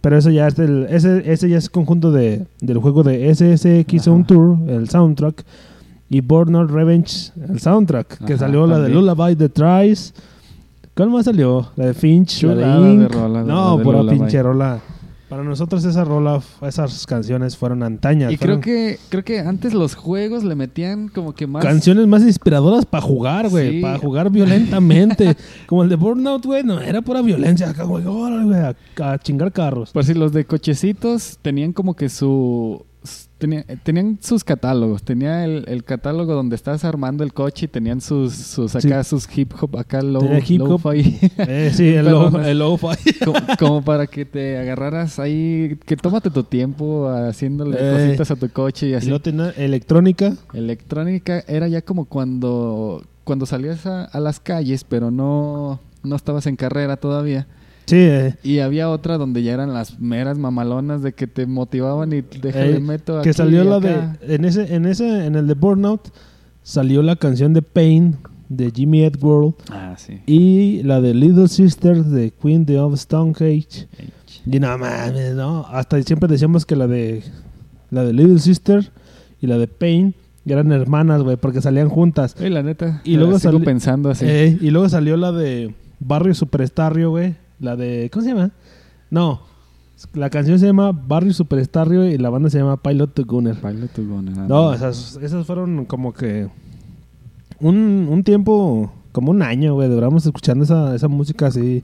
Pero 0.00 0.16
eso 0.16 0.30
ya 0.30 0.46
es 0.46 0.54
del, 0.56 0.86
ese, 0.90 1.22
ese 1.30 1.48
ya 1.48 1.58
es 1.58 1.68
conjunto 1.68 2.12
de, 2.12 2.46
del 2.60 2.78
juego 2.78 3.02
de 3.02 3.34
SSX 3.34 4.06
on 4.08 4.18
Ajá. 4.20 4.26
Tour, 4.28 4.58
el 4.68 4.88
soundtrack. 4.88 5.44
Y 6.10 6.20
Burnout 6.20 6.70
Revenge, 6.70 7.32
el 7.48 7.58
soundtrack. 7.60 8.24
Que 8.24 8.34
Ajá, 8.34 8.44
salió 8.46 8.66
la 8.66 8.78
de 8.78 8.84
también. 8.84 9.04
Lullaby 9.06 9.36
The 9.36 9.48
Tries. 9.48 10.14
¿Cuál 10.98 11.10
más 11.10 11.24
salió? 11.26 11.70
La 11.76 11.86
de 11.86 11.94
Finch, 11.94 12.42
la 12.42 12.54
de 12.56 12.64
de 12.64 12.92
Ink. 13.04 13.12
rola, 13.12 13.44
de- 13.44 13.48
no, 13.48 13.78
de 13.78 13.84
pura 13.84 13.98
Lullaby. 14.02 14.18
pinche 14.18 14.42
rola. 14.42 14.80
Para 15.28 15.44
nosotros 15.44 15.84
esa 15.84 16.04
rola, 16.04 16.40
esas 16.62 17.06
canciones 17.06 17.56
fueron 17.56 17.82
antañas. 17.82 18.32
Y 18.32 18.38
creo 18.38 18.60
que, 18.60 18.98
creo 19.10 19.22
que 19.22 19.38
antes 19.40 19.74
los 19.74 19.94
juegos 19.94 20.42
le 20.42 20.54
metían 20.56 21.08
como 21.08 21.34
que 21.34 21.46
más... 21.46 21.62
Canciones 21.62 22.06
más 22.06 22.22
inspiradoras 22.22 22.84
para 22.86 23.02
jugar, 23.02 23.48
güey. 23.50 23.72
Sí. 23.76 23.80
Para 23.82 23.98
jugar 23.98 24.30
violentamente. 24.30 25.36
Como 25.66 25.82
el 25.82 25.90
de 25.90 25.96
Burnout, 25.96 26.46
güey. 26.46 26.62
No, 26.64 26.80
era 26.80 27.02
pura 27.02 27.20
violencia. 27.20 27.68
Acá, 27.68 27.84
güey. 27.84 28.06
órale, 28.06 28.44
güey, 28.44 28.58
a, 28.58 29.12
a 29.12 29.18
chingar 29.18 29.52
carros. 29.52 29.92
Por 29.92 30.02
si 30.04 30.14
los 30.14 30.32
de 30.32 30.46
cochecitos 30.46 31.38
tenían 31.42 31.74
como 31.74 31.94
que 31.94 32.08
su... 32.08 32.86
tenía- 33.38 33.64
tenían 33.82 34.18
sus 34.20 34.44
catálogos. 34.44 35.02
Tenía 35.02 35.44
el, 35.44 35.64
el 35.68 35.84
catálogo 35.84 36.34
donde 36.34 36.56
estás 36.56 36.84
armando 36.84 37.24
el 37.24 37.32
coche 37.32 37.66
y 37.66 37.68
tenían 37.68 38.00
sus, 38.00 38.34
sus 38.34 38.74
acá, 38.74 39.04
sus 39.04 39.26
hip 39.36 39.52
hop, 39.60 39.76
acá 39.78 40.02
low, 40.02 40.22
hip 40.46 40.60
hop. 40.62 40.68
lo-fi. 40.84 41.18
Eh, 41.38 41.70
sí, 41.74 41.88
el 41.94 42.06
low, 42.10 42.36
el 42.38 42.58
low 42.58 42.78
como, 43.24 43.38
como 43.58 43.82
para 43.82 44.06
que 44.06 44.24
te 44.24 44.58
agarraras 44.58 45.18
ahí, 45.18 45.78
que 45.86 45.96
tómate 45.96 46.30
tu 46.30 46.42
tiempo 46.44 47.08
haciéndole 47.08 47.76
Eh, 47.78 47.92
cositas 48.06 48.30
a 48.32 48.36
tu 48.36 48.48
coche 48.50 48.88
y 48.88 48.90
Y 48.90 48.94
así. 48.94 49.18
tenía 49.20 49.50
electrónica. 49.50 50.34
Electrónica 50.52 51.42
era 51.46 51.68
ya 51.68 51.82
como 51.82 52.04
cuando, 52.06 53.02
cuando 53.24 53.46
salías 53.46 53.86
a, 53.86 54.04
a 54.04 54.20
las 54.20 54.40
calles, 54.40 54.84
pero 54.84 55.10
no, 55.10 55.80
no 56.02 56.16
estabas 56.16 56.46
en 56.46 56.56
carrera 56.56 56.96
todavía. 56.96 57.46
Sí, 57.88 57.96
eh, 57.98 58.34
Y 58.42 58.58
había 58.58 58.90
otra 58.90 59.16
donde 59.18 59.42
ya 59.42 59.52
eran 59.54 59.72
las 59.72 59.98
meras 59.98 60.38
mamalonas 60.38 61.02
de 61.02 61.12
que 61.14 61.26
te 61.26 61.46
motivaban 61.46 62.12
y 62.12 62.20
déjale 62.20 62.76
eh, 62.76 62.80
meto 62.80 63.14
que 63.22 63.30
aquí 63.30 63.36
salió 63.36 63.64
la 63.64 63.76
acá. 63.76 64.16
de. 64.22 64.34
En 64.34 64.44
ese, 64.44 64.74
en 64.74 64.84
ese, 64.86 65.26
en 65.26 65.34
el 65.36 65.46
de 65.46 65.54
Burnout, 65.54 66.08
salió 66.62 67.02
la 67.02 67.16
canción 67.16 67.52
de 67.54 67.62
Pain 67.62 68.16
de 68.48 68.70
Jimmy 68.74 69.02
Eat 69.04 69.22
World. 69.22 69.54
Ah, 69.70 69.94
sí. 69.96 70.20
Y 70.26 70.82
la 70.82 71.00
de 71.00 71.14
Little 71.14 71.48
Sister 71.48 72.04
de 72.04 72.30
Queen 72.30 72.66
the 72.66 72.78
of 72.78 72.98
Stonehenge. 72.98 73.88
Y 74.50 74.60
no 74.60 74.76
mames, 74.78 75.34
no. 75.34 75.66
Hasta 75.68 76.00
siempre 76.02 76.28
decíamos 76.28 76.64
que 76.66 76.76
la 76.76 76.86
de 76.86 77.22
la 77.90 78.04
de 78.04 78.12
Little 78.12 78.38
Sister 78.38 78.90
y 79.40 79.46
la 79.46 79.56
de 79.58 79.66
Pain 79.66 80.14
eran 80.46 80.72
hermanas, 80.72 81.22
güey, 81.22 81.36
porque 81.36 81.60
salían 81.60 81.88
juntas. 81.90 82.34
Y 82.40 82.48
la 82.48 82.62
neta, 82.62 83.02
Y 83.04 83.16
luego 83.16 83.38
sigo 83.38 83.52
sali- 83.54 83.64
pensando 83.64 84.08
así. 84.10 84.24
Eh, 84.26 84.58
y 84.60 84.70
luego 84.70 84.88
salió 84.88 85.16
la 85.18 85.30
de 85.32 85.74
Barrio 86.00 86.34
Superstarrio, 86.34 87.10
güey. 87.10 87.34
La 87.60 87.76
de. 87.76 88.08
¿Cómo 88.12 88.24
se 88.24 88.30
llama? 88.30 88.50
No. 89.10 89.40
La 90.12 90.30
canción 90.30 90.58
se 90.58 90.66
llama 90.66 90.92
Barrio 90.92 91.32
Superstarrio 91.32 92.06
y 92.06 92.18
la 92.18 92.30
banda 92.30 92.50
se 92.50 92.58
llama 92.58 92.80
Pilot 92.80 93.14
to 93.14 93.24
Gunner. 93.24 93.56
Tu 93.92 94.08
gona, 94.08 94.30
nada 94.30 94.46
No, 94.46 94.72
esas, 94.72 95.18
esas 95.20 95.44
fueron 95.44 95.86
como 95.86 96.12
que 96.12 96.48
un, 97.58 98.06
un 98.08 98.22
tiempo, 98.22 98.92
como 99.10 99.32
un 99.32 99.42
año, 99.42 99.74
güey, 99.74 99.88
duramos 99.88 100.24
escuchando 100.24 100.62
esa, 100.64 100.94
esa 100.94 101.08
música 101.08 101.48
así 101.48 101.82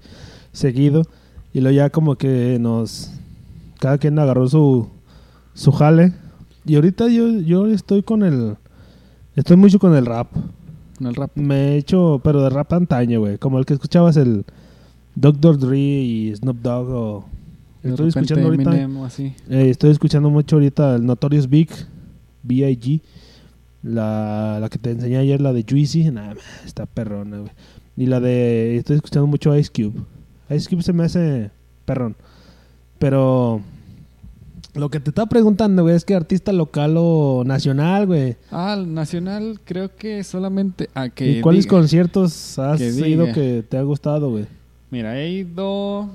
seguido. 0.53 1.03
Y 1.53 1.61
luego 1.61 1.77
ya 1.77 1.91
como 1.91 2.17
que 2.17 2.59
nos... 2.61 3.11
Cada 3.81 3.99
quien 3.99 4.19
agarró 4.19 4.49
su, 4.49 4.89
su 5.55 5.73
jale. 5.73 6.13
Y 6.65 6.77
ahorita 6.77 7.09
yo, 7.09 7.41
yo 7.41 7.67
estoy 7.67 8.03
con 8.03 8.23
el... 8.23 8.57
Estoy 9.35 9.57
mucho 9.57 9.79
con 9.79 9.95
el 9.97 10.07
rap. 10.07 10.29
En 11.01 11.09
el 11.09 11.15
rap. 11.17 11.33
Me 11.35 11.73
he 11.73 11.77
hecho, 11.79 12.21
pero 12.23 12.43
de 12.43 12.51
rap 12.51 12.73
antaño, 12.73 13.21
güey. 13.21 13.39
Como 13.39 13.59
el 13.59 13.67
que 13.67 13.75
escuchabas 13.75 14.17
el 14.17 14.45
Dr. 15.15 15.59
Dre 15.59 15.79
y 15.79 16.35
Snoop 16.35 16.61
Dogg 16.61 16.89
o... 16.91 17.25
Estoy 17.83 18.09
escuchando 18.09 18.47
ahorita... 18.47 18.71
Eminem 18.71 18.97
o 18.97 19.05
así. 19.05 19.35
Eh, 19.49 19.69
estoy 19.69 19.91
escuchando 19.91 20.31
mucho 20.31 20.57
ahorita 20.57 20.97
el 20.97 21.05
Notorious 21.05 21.49
Big, 21.49 21.69
B.I.G. 22.43 23.03
La, 23.83 24.59
la 24.61 24.69
que 24.71 24.79
te 24.79 24.93
enseñé 24.93 25.19
ayer, 25.19 25.41
la 25.43 25.53
de 25.53 25.67
Juicy. 25.69 26.11
Nada, 26.11 26.35
está 26.65 26.87
perrona, 26.87 27.39
güey. 27.39 27.51
Y 27.97 28.07
la 28.07 28.21
de. 28.21 28.79
Estoy 28.79 28.97
escuchando 28.97 29.27
mucho 29.27 29.55
Ice 29.57 29.71
Cube. 29.71 30.01
Ice 30.49 30.69
Cube 30.69 30.83
se 30.83 30.95
me 30.95 31.05
hace 31.05 31.51
perrón. 31.85 32.17
Pero. 32.99 33.61
Lo 34.73 34.89
que 34.89 34.99
te 34.99 35.11
estaba 35.11 35.29
preguntando, 35.29 35.83
güey, 35.83 35.95
es 35.95 36.05
que 36.05 36.15
artista 36.15 36.53
local 36.53 36.95
o 36.97 37.45
nacional, 37.47 38.07
güey. 38.07 38.37
Ah, 38.51 38.83
nacional 38.85 39.61
creo 39.65 39.95
que 39.95 40.25
solamente... 40.25 40.89
Ah, 40.95 41.11
que 41.11 41.39
¿Y 41.39 41.41
cuáles 41.43 41.67
diga. 41.67 41.77
conciertos 41.77 42.59
has 42.59 42.81
que 42.81 43.09
ido 43.09 43.27
que 43.33 43.63
te 43.69 43.77
ha 43.77 43.83
gustado, 43.83 44.31
güey? 44.31 44.47
Mira, 44.95 45.21
he 45.21 45.29
ido 45.29 46.09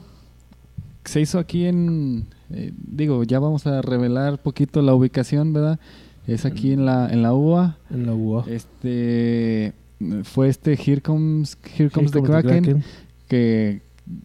se 1.03 1.19
hizo 1.19 1.37
aquí 1.37 1.65
en, 1.65 2.27
eh, 2.49 2.71
digo, 2.77 3.25
ya 3.25 3.39
vamos 3.39 3.67
a 3.67 3.81
revelar 3.81 4.41
poquito 4.41 4.81
la 4.81 4.93
ubicación, 4.93 5.51
¿verdad? 5.51 5.79
Es 6.27 6.45
aquí 6.45 6.71
en 6.71 6.85
la, 6.85 7.09
en 7.11 7.21
la 7.21 7.33
UA. 7.33 7.77
En 7.89 8.05
la 8.05 8.13
UA. 8.13 8.45
Este 8.47 9.73
fue 10.23 10.47
este 10.47 10.73
Here 10.73 11.01
Comes, 11.01 11.57
Here 11.77 11.89
Comes 11.89 12.11
the 12.11 12.21
Kraken, 12.21 12.81
que 13.27 13.81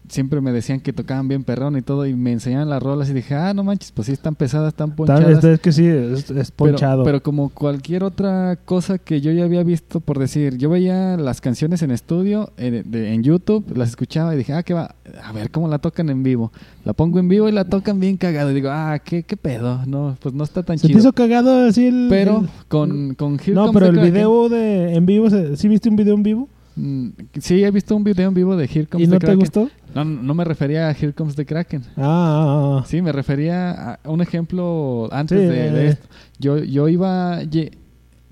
siempre 0.09 0.41
me 0.41 0.51
decían 0.51 0.79
que 0.79 0.93
tocaban 0.93 1.27
bien 1.27 1.43
perrón 1.43 1.77
y 1.77 1.81
todo, 1.81 2.05
y 2.07 2.15
me 2.15 2.31
enseñaban 2.31 2.69
las 2.69 2.81
rolas 2.81 3.09
y 3.09 3.13
dije, 3.13 3.35
ah, 3.35 3.53
no 3.53 3.63
manches, 3.63 3.91
pues 3.91 4.07
sí 4.07 4.11
están 4.13 4.35
pesadas, 4.35 4.69
están 4.69 4.95
ponchadas. 4.95 5.37
Es, 5.39 5.43
es 5.43 5.59
que 5.59 5.71
sí, 5.71 5.85
es, 5.87 6.51
ponchado. 6.51 7.03
Pero, 7.03 7.21
como 7.21 7.49
cualquier 7.49 8.03
otra 8.03 8.57
cosa 8.65 8.97
que 8.97 9.21
yo 9.21 9.31
ya 9.31 9.43
había 9.43 9.63
visto, 9.63 9.99
por 9.99 10.17
decir, 10.19 10.57
yo 10.57 10.69
veía 10.69 11.17
las 11.17 11.39
canciones 11.41 11.81
en 11.83 11.91
estudio, 11.91 12.51
de- 12.57 13.13
en 13.13 13.23
YouTube, 13.23 13.75
las 13.77 13.89
escuchaba 13.89 14.33
y 14.33 14.37
dije, 14.37 14.53
ah, 14.53 14.63
¿qué 14.63 14.73
va? 14.73 14.95
A 15.23 15.31
ver 15.31 15.51
cómo 15.51 15.67
la 15.67 15.79
tocan 15.79 16.09
en 16.09 16.23
vivo. 16.23 16.51
La 16.83 16.93
pongo 16.93 17.19
en 17.19 17.27
vivo 17.27 17.47
y 17.47 17.51
la 17.51 17.65
tocan 17.65 17.99
bien 17.99 18.17
cagado. 18.17 18.51
Y 18.51 18.53
digo, 18.55 18.69
ah, 18.71 18.99
¿qué, 19.03 19.23
qué 19.23 19.37
pedo? 19.37 19.81
No, 19.85 20.17
pues 20.19 20.33
no 20.33 20.43
está 20.43 20.63
tan 20.63 20.77
¿Se 20.77 20.83
te 20.83 20.87
chido. 20.87 20.99
hizo 20.99 21.13
cagado 21.13 21.65
así 21.67 21.87
el...? 21.87 22.07
Pero 22.09 22.41
el- 22.41 22.49
con, 22.67 23.13
con 23.15 23.33
Here 23.39 23.53
No, 23.53 23.67
Comes 23.67 23.83
pero 23.83 23.85
el 24.01 24.11
video 24.11 24.49
de 24.49 24.95
en 24.95 25.05
vivo, 25.05 25.29
¿se- 25.29 25.57
¿sí 25.57 25.67
viste 25.67 25.89
un 25.89 25.95
video 25.95 26.15
en 26.15 26.23
vivo? 26.23 26.49
Mm, 26.75 27.09
sí, 27.39 27.63
he 27.63 27.71
visto 27.71 27.95
un 27.95 28.03
video 28.03 28.27
en 28.27 28.33
vivo 28.33 28.55
de 28.55 28.65
Here 28.65 28.87
Comes 28.87 29.07
¿Y 29.07 29.09
the 29.09 29.13
no 29.15 29.19
te 29.19 29.25
Kraken. 29.25 29.39
gustó? 29.39 29.69
No, 29.93 30.03
no 30.05 30.33
me 30.33 30.43
refería 30.43 30.87
a 30.87 30.91
Here 30.91 31.13
Comes 31.13 31.35
the 31.35 31.45
Kraken. 31.45 31.83
Ah, 31.97 32.01
ah, 32.03 32.79
ah. 32.81 32.85
Sí, 32.85 33.01
me 33.01 33.11
refería 33.11 33.93
a 33.95 34.09
un 34.09 34.21
ejemplo 34.21 35.07
antes 35.11 35.39
Sí, 35.39 35.45
de, 35.45 35.71
de 35.71 35.85
eh. 35.85 35.89
esto. 35.89 36.07
Yo, 36.39 36.57
yo 36.57 36.87
iba, 36.89 37.39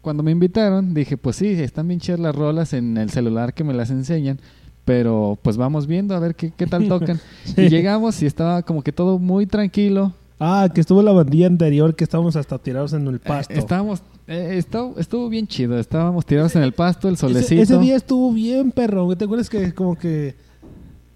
cuando 0.02 0.22
me 0.24 0.32
invitaron, 0.32 0.94
dije, 0.94 1.16
pues 1.18 1.38
sí, 1.38 1.48
están 1.48 1.88
bien 1.88 2.00
chidas 2.00 2.20
las 2.20 2.36
rolas 2.36 2.74
en 2.74 2.98
el 2.98 3.10
celular 3.10 3.54
que 3.54 3.64
me 3.64 3.74
las 3.74 3.90
enseñan, 3.90 4.40
pero 4.84 5.40
pues 5.42 5.56
vamos 5.56 5.88
viendo 5.88 6.14
a 6.14 6.20
ver 6.20 6.36
qué, 6.36 6.52
qué 6.56 6.68
tal 6.68 6.88
tocan. 6.88 7.20
Sí. 7.46 7.62
Y 7.62 7.70
llegamos 7.70 8.22
y 8.22 8.26
estaba 8.26 8.64
como 8.64 8.82
que 8.84 8.92
todo 8.92 9.20
muy 9.20 9.46
tranquilo. 9.46 10.14
Ah, 10.40 10.68
que 10.74 10.82
estuvo 10.82 11.02
la 11.02 11.14
bandilla 11.14 11.48
anterior 11.48 11.96
que 11.96 12.04
estábamos 12.04 12.36
hasta 12.36 12.58
tirados 12.58 12.92
en 12.92 13.08
el 13.08 13.20
pasto. 13.20 13.54
Eh, 13.54 13.60
estábamos, 13.60 14.02
eh, 14.28 14.56
estuvo, 14.58 14.96
estuvo 14.98 15.30
bien 15.30 15.48
chido, 15.48 15.78
estábamos 15.78 16.26
tirados 16.26 16.56
en 16.56 16.64
el 16.64 16.72
pasto, 16.74 17.10
el 17.10 17.18
solecito. 17.18 17.62
Ese, 17.62 17.78
día 17.78 17.96
estuvo 17.96 18.32
bien, 18.34 18.72
perro. 18.72 19.16
¿Te 19.16 19.26
acuerdas 19.26 19.50
que 19.50 19.74
como 19.74 19.98
que 19.98 20.36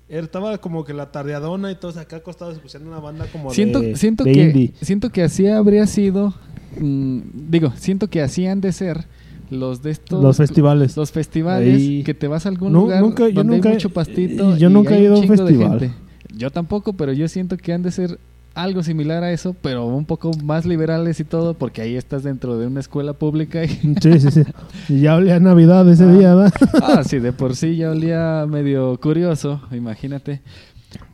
estaba 0.10 0.58
como 0.60 0.84
que 0.86 0.94
la 0.94 1.12
tardeadona 1.12 1.72
y 1.72 1.76
todos 1.76 1.98
acá 1.98 2.18
acostados 2.18 2.56
escuchando 2.56 2.88
una 2.90 3.00
banda 3.00 3.26
como 3.32 3.52
siento, 3.52 3.80
de, 3.82 3.96
siento 3.98 4.24
de 4.24 4.32
que 4.32 4.44
indie? 4.44 4.74
siento 4.82 5.10
que 5.10 5.22
así 5.24 5.48
habría 5.48 5.86
sido 5.86 6.34
mm, 6.80 7.20
digo 7.50 7.74
siento 7.76 8.10
que 8.10 8.22
así 8.22 8.46
han 8.48 8.62
de 8.62 8.72
ser 8.72 9.06
los 9.50 9.82
de 9.82 9.92
estos 9.92 10.24
Los 10.24 10.38
festivales. 10.38 10.96
los 10.96 11.12
festivales 11.12 11.76
Ahí. 11.76 12.04
que 12.04 12.14
te 12.14 12.28
vas 12.30 12.46
a 12.46 12.50
algún 12.50 12.72
lugar 12.72 13.02
nunca- 13.02 13.28
yo 13.28 13.34
donde 13.36 13.56
nunca- 13.58 13.70
hay 13.70 13.76
mucho 13.76 13.90
pastito 13.90 14.56
y 14.56 14.60
yo 14.60 14.70
y 14.70 14.74
nunca 14.74 14.96
he 14.98 15.02
ido 15.04 15.16
a 15.16 15.20
un 15.20 15.28
festival. 15.28 15.80
gente. 15.80 15.96
yo 16.38 16.52
tampoco 16.52 16.94
pero 16.94 17.12
yo 17.12 17.28
siento 17.28 17.58
que 17.58 17.74
han 17.74 17.82
de 17.84 17.92
ser 17.92 18.18
algo 18.64 18.84
similar 18.84 19.24
a 19.24 19.32
eso 19.32 19.56
pero 19.62 19.86
un 19.86 20.06
poco 20.06 20.32
más 20.44 20.66
liberales 20.66 21.20
y 21.20 21.24
todo 21.24 21.54
porque 21.54 21.82
ahí 21.82 21.96
estás 21.96 22.24
dentro 22.24 22.58
de 22.58 22.68
una 22.68 22.80
escuela 22.80 23.14
pública 23.14 23.64
y 23.64 23.68
Sí, 24.02 24.20
sí, 24.20 24.32
sí. 24.32 24.44
Y 24.90 25.02
ya 25.02 25.16
olía 25.16 25.40
Navidad 25.40 25.88
ese 25.90 26.04
Ah. 26.06 26.12
día, 26.14 26.36
¿verdad? 26.36 26.54
Ah, 26.84 27.04
sí, 27.04 27.20
de 27.20 27.34
por 27.34 27.56
sí 27.56 27.78
ya 27.78 27.92
olía 27.92 28.46
medio 28.48 29.00
curioso, 29.00 29.62
imagínate. 29.72 30.42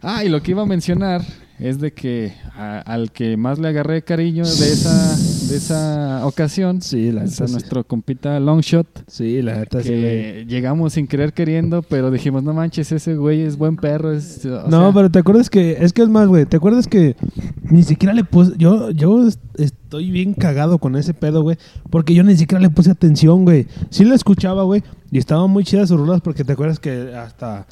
Ah, 0.01 0.23
y 0.23 0.29
lo 0.29 0.41
que 0.41 0.51
iba 0.51 0.61
a 0.61 0.65
mencionar 0.65 1.21
es 1.63 1.79
de 1.79 1.93
que 1.93 2.33
a- 2.55 2.79
al 2.79 3.11
que 3.11 3.37
más 3.37 3.57
le 3.57 3.69
agarré 3.69 4.01
cariño 4.03 4.43
de 4.43 4.49
esa, 4.73 5.15
de 5.49 5.55
esa 5.55 6.25
ocasión 6.27 6.81
Sí, 6.81 7.11
la 7.11 7.23
es 7.23 7.39
a 7.39 7.47
sí. 7.47 7.53
nuestro 7.53 7.85
compita 7.85 8.37
Longshot, 8.39 9.05
Sí, 9.07 9.41
la 9.41 9.59
neta 9.59 9.81
sí. 9.81 9.89
llegamos 9.89 10.93
sin 10.93 11.07
querer 11.07 11.31
queriendo, 11.33 11.81
pero 11.81 12.11
dijimos, 12.11 12.43
no 12.43 12.53
manches, 12.53 12.91
ese 12.91 13.15
güey 13.15 13.41
es 13.41 13.57
buen 13.57 13.77
perro. 13.77 14.11
Es, 14.11 14.45
o 14.45 14.67
No, 14.69 14.81
sea, 14.87 14.93
pero 14.93 15.09
te 15.09 15.19
acuerdas 15.19 15.49
que 15.49 15.77
es 15.79 15.93
que 15.93 16.01
es 16.03 16.09
más, 16.09 16.27
güey. 16.27 16.45
¿Te 16.45 16.57
acuerdas 16.57 16.87
que 16.87 17.15
ni 17.69 17.83
siquiera 17.83 18.13
le 18.13 18.23
puse 18.25 18.51
yo 18.57 18.91
yo 18.91 19.25
est- 19.27 19.39
estoy 19.57 20.11
bien 20.11 20.33
cagado 20.33 20.79
con 20.79 20.95
ese 20.97 21.13
pedo, 21.13 21.43
güey, 21.43 21.57
porque 21.89 22.13
yo 22.13 22.23
ni 22.23 22.35
siquiera 22.35 22.61
le 22.61 22.69
puse 22.71 22.91
atención, 22.91 23.45
güey. 23.45 23.67
Sí 23.89 24.03
lo 24.03 24.15
escuchaba, 24.15 24.63
güey, 24.63 24.83
y 25.11 25.17
estaban 25.17 25.49
muy 25.49 25.63
chidas 25.63 25.87
sus 25.89 25.97
rolas 25.99 26.19
porque 26.21 26.43
te 26.43 26.51
acuerdas 26.53 26.79
que 26.79 27.15
hasta 27.15 27.67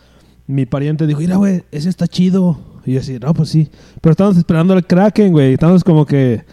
mi 0.47 0.65
pariente 0.65 1.07
dijo, 1.07 1.19
"Mira, 1.19 1.35
güey, 1.35 1.63
ese 1.71 1.89
está 1.89 2.07
chido." 2.07 2.70
Y 2.86 2.93
yo 2.93 2.99
así, 2.99 3.17
"No, 3.19 3.34
pues 3.34 3.49
sí." 3.49 3.69
Pero 4.01 4.11
estábamos 4.11 4.38
esperando 4.38 4.73
al 4.73 4.86
Kraken, 4.86 5.32
güey. 5.32 5.53
Estábamos 5.53 5.84
como 5.84 6.05
que 6.05 6.43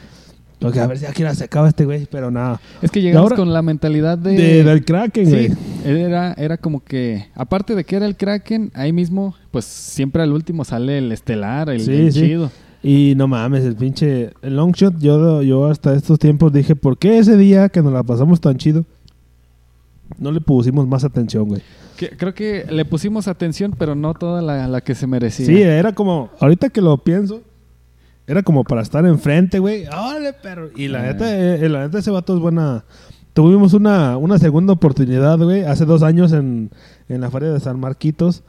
ok, 0.61 0.77
a 0.79 0.87
ver 0.89 0.99
si 0.99 1.07
aquí 1.07 1.23
se 1.35 1.45
acaba 1.45 1.69
este 1.69 1.85
güey, 1.85 2.07
pero 2.11 2.31
nada. 2.31 2.61
es 2.83 2.91
que 2.91 3.01
llegamos 3.01 3.31
ahora- 3.31 3.37
con 3.37 3.53
la 3.53 3.63
mentalidad 3.63 4.19
de... 4.19 4.33
De, 4.33 4.65
del 4.65 4.85
Kraken, 4.85 5.29
güey. 5.31 5.49
Sí, 5.51 5.55
era, 5.85 6.33
era 6.35 6.57
como 6.57 6.83
que, 6.83 7.27
aparte 7.35 7.75
de 7.77 7.85
que 7.85 7.95
era 7.97 8.07
el 8.07 8.17
Kraken, 8.17 8.73
ahí 8.75 8.93
mismo, 8.93 9.35
pues 9.53 9.65
siempre 9.65 10.23
al 10.23 10.33
último 10.33 10.65
sale 10.65 10.99
el 10.99 11.13
estelar, 11.13 11.71
el, 11.71 11.81
Sí, 11.81 11.93
el 11.93 12.13
sí. 12.13 12.21
chido. 12.21 12.51
Y 12.83 13.15
no 13.17 13.27
mames, 13.29 13.65
el 13.65 13.75
pinche 13.77 14.31
el 14.43 14.57
long 14.57 14.73
shot, 14.73 14.99
yo, 15.01 15.43
yo 15.43 15.67
hasta 15.67 15.95
estos 15.95 16.19
tiempos 16.19 16.53
dije, 16.53 16.77
¿por 16.77 16.97
qué 16.99 17.19
ese 17.19 17.37
día 17.37 17.69
que 17.69 17.83
nos 17.83 17.93
la 17.93 18.03
pasamos 18.03 18.41
tan 18.41 18.57
chido? 18.57 18.85
No 20.19 20.33
le 20.33 20.41
pusimos 20.41 20.87
más 20.89 21.05
atención, 21.05 21.49
güey. 21.49 21.61
Que- 21.99 22.11
creo 22.11 22.33
que 22.33 22.65
le 22.71 22.85
pusimos 22.85 23.27
atención, 23.27 23.75
pero 23.77 23.97
no 23.97 24.15
toda 24.15 24.41
la, 24.41 24.69
la 24.69 24.81
que 24.81 24.95
se 24.95 25.09
merecía. 25.09 25.47
Sí, 25.47 25.61
era 25.61 25.93
como, 25.93 26.31
ahorita 26.39 26.69
que 26.69 26.81
lo 26.81 26.97
pienso, 26.99 27.43
era 28.25 28.45
como 28.45 28.63
para 28.63 28.83
estar 28.83 29.05
enfrente, 29.05 29.59
güey. 29.59 29.87
¡Órale, 29.87 30.33
perro! 30.33 30.71
Y 30.77 30.87
la 30.87 31.03
neta, 31.03 31.27
eh, 31.37 31.69
la 31.69 31.81
neta 31.81 31.99
ese 31.99 32.13
vato 32.13 32.35
es 32.37 32.41
buena. 32.41 32.85
Tuvimos 33.33 33.75
una, 33.75 34.17
una 34.17 34.39
segunda 34.39 34.73
oportunidad, 34.75 35.39
güey, 35.39 35.65
hace 35.65 35.85
dos 35.85 36.05
años 36.05 36.33
en, 36.33 36.71
en 37.09 37.21
la 37.21 37.31
feria 37.33 37.51
de 37.51 37.59
San 37.59 37.81
Marquitos. 37.81 38.45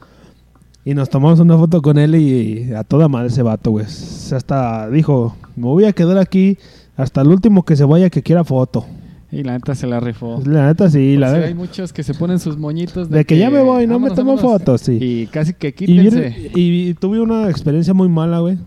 Y 0.85 0.93
nos 0.93 1.09
tomamos 1.09 1.39
una 1.39 1.57
foto 1.57 1.81
con 1.81 1.97
él 1.97 2.15
y, 2.15 2.71
a 2.73 2.83
toda 2.83 3.07
madre 3.07 3.29
ese 3.29 3.41
vato, 3.41 3.71
güey. 3.71 3.85
Se 3.87 4.35
Hasta 4.35 4.89
dijo, 4.89 5.35
me 5.55 5.65
voy 5.65 5.85
a 5.85 5.93
quedar 5.93 6.19
aquí 6.19 6.57
hasta 6.95 7.21
el 7.21 7.29
último 7.29 7.63
que 7.65 7.75
se 7.75 7.83
vaya 7.83 8.11
que 8.11 8.21
quiera 8.21 8.43
foto. 8.43 8.85
Y 9.31 9.43
la 9.43 9.53
neta 9.53 9.75
se 9.75 9.85
la 9.85 9.99
rifó. 9.99 10.41
La 10.45 10.67
neta 10.67 10.89
sí, 10.89 11.15
la 11.15 11.27
O 11.27 11.29
sea, 11.31 11.39
de, 11.39 11.45
hay 11.47 11.53
muchos 11.53 11.93
que 11.93 12.03
se 12.03 12.13
ponen 12.15 12.39
sus 12.39 12.57
moñitos 12.57 13.09
de 13.09 13.25
que, 13.25 13.37
ya 13.37 13.49
me 13.49 13.61
voy, 13.61 13.85
no 13.85 13.99
me 13.99 14.09
tomo 14.09 14.35
vámonos. 14.35 14.59
fotos, 14.59 14.81
sí. 14.81 14.97
Y 14.99 15.27
casi 15.27 15.53
que 15.53 15.73
quítense. 15.73 16.51
y 16.55 16.93
tuve 16.95 17.19
una 17.19 17.49
experiencia 17.49 17.93
muy 17.93 18.09
mala, 18.09 18.39
güey. 18.39 18.57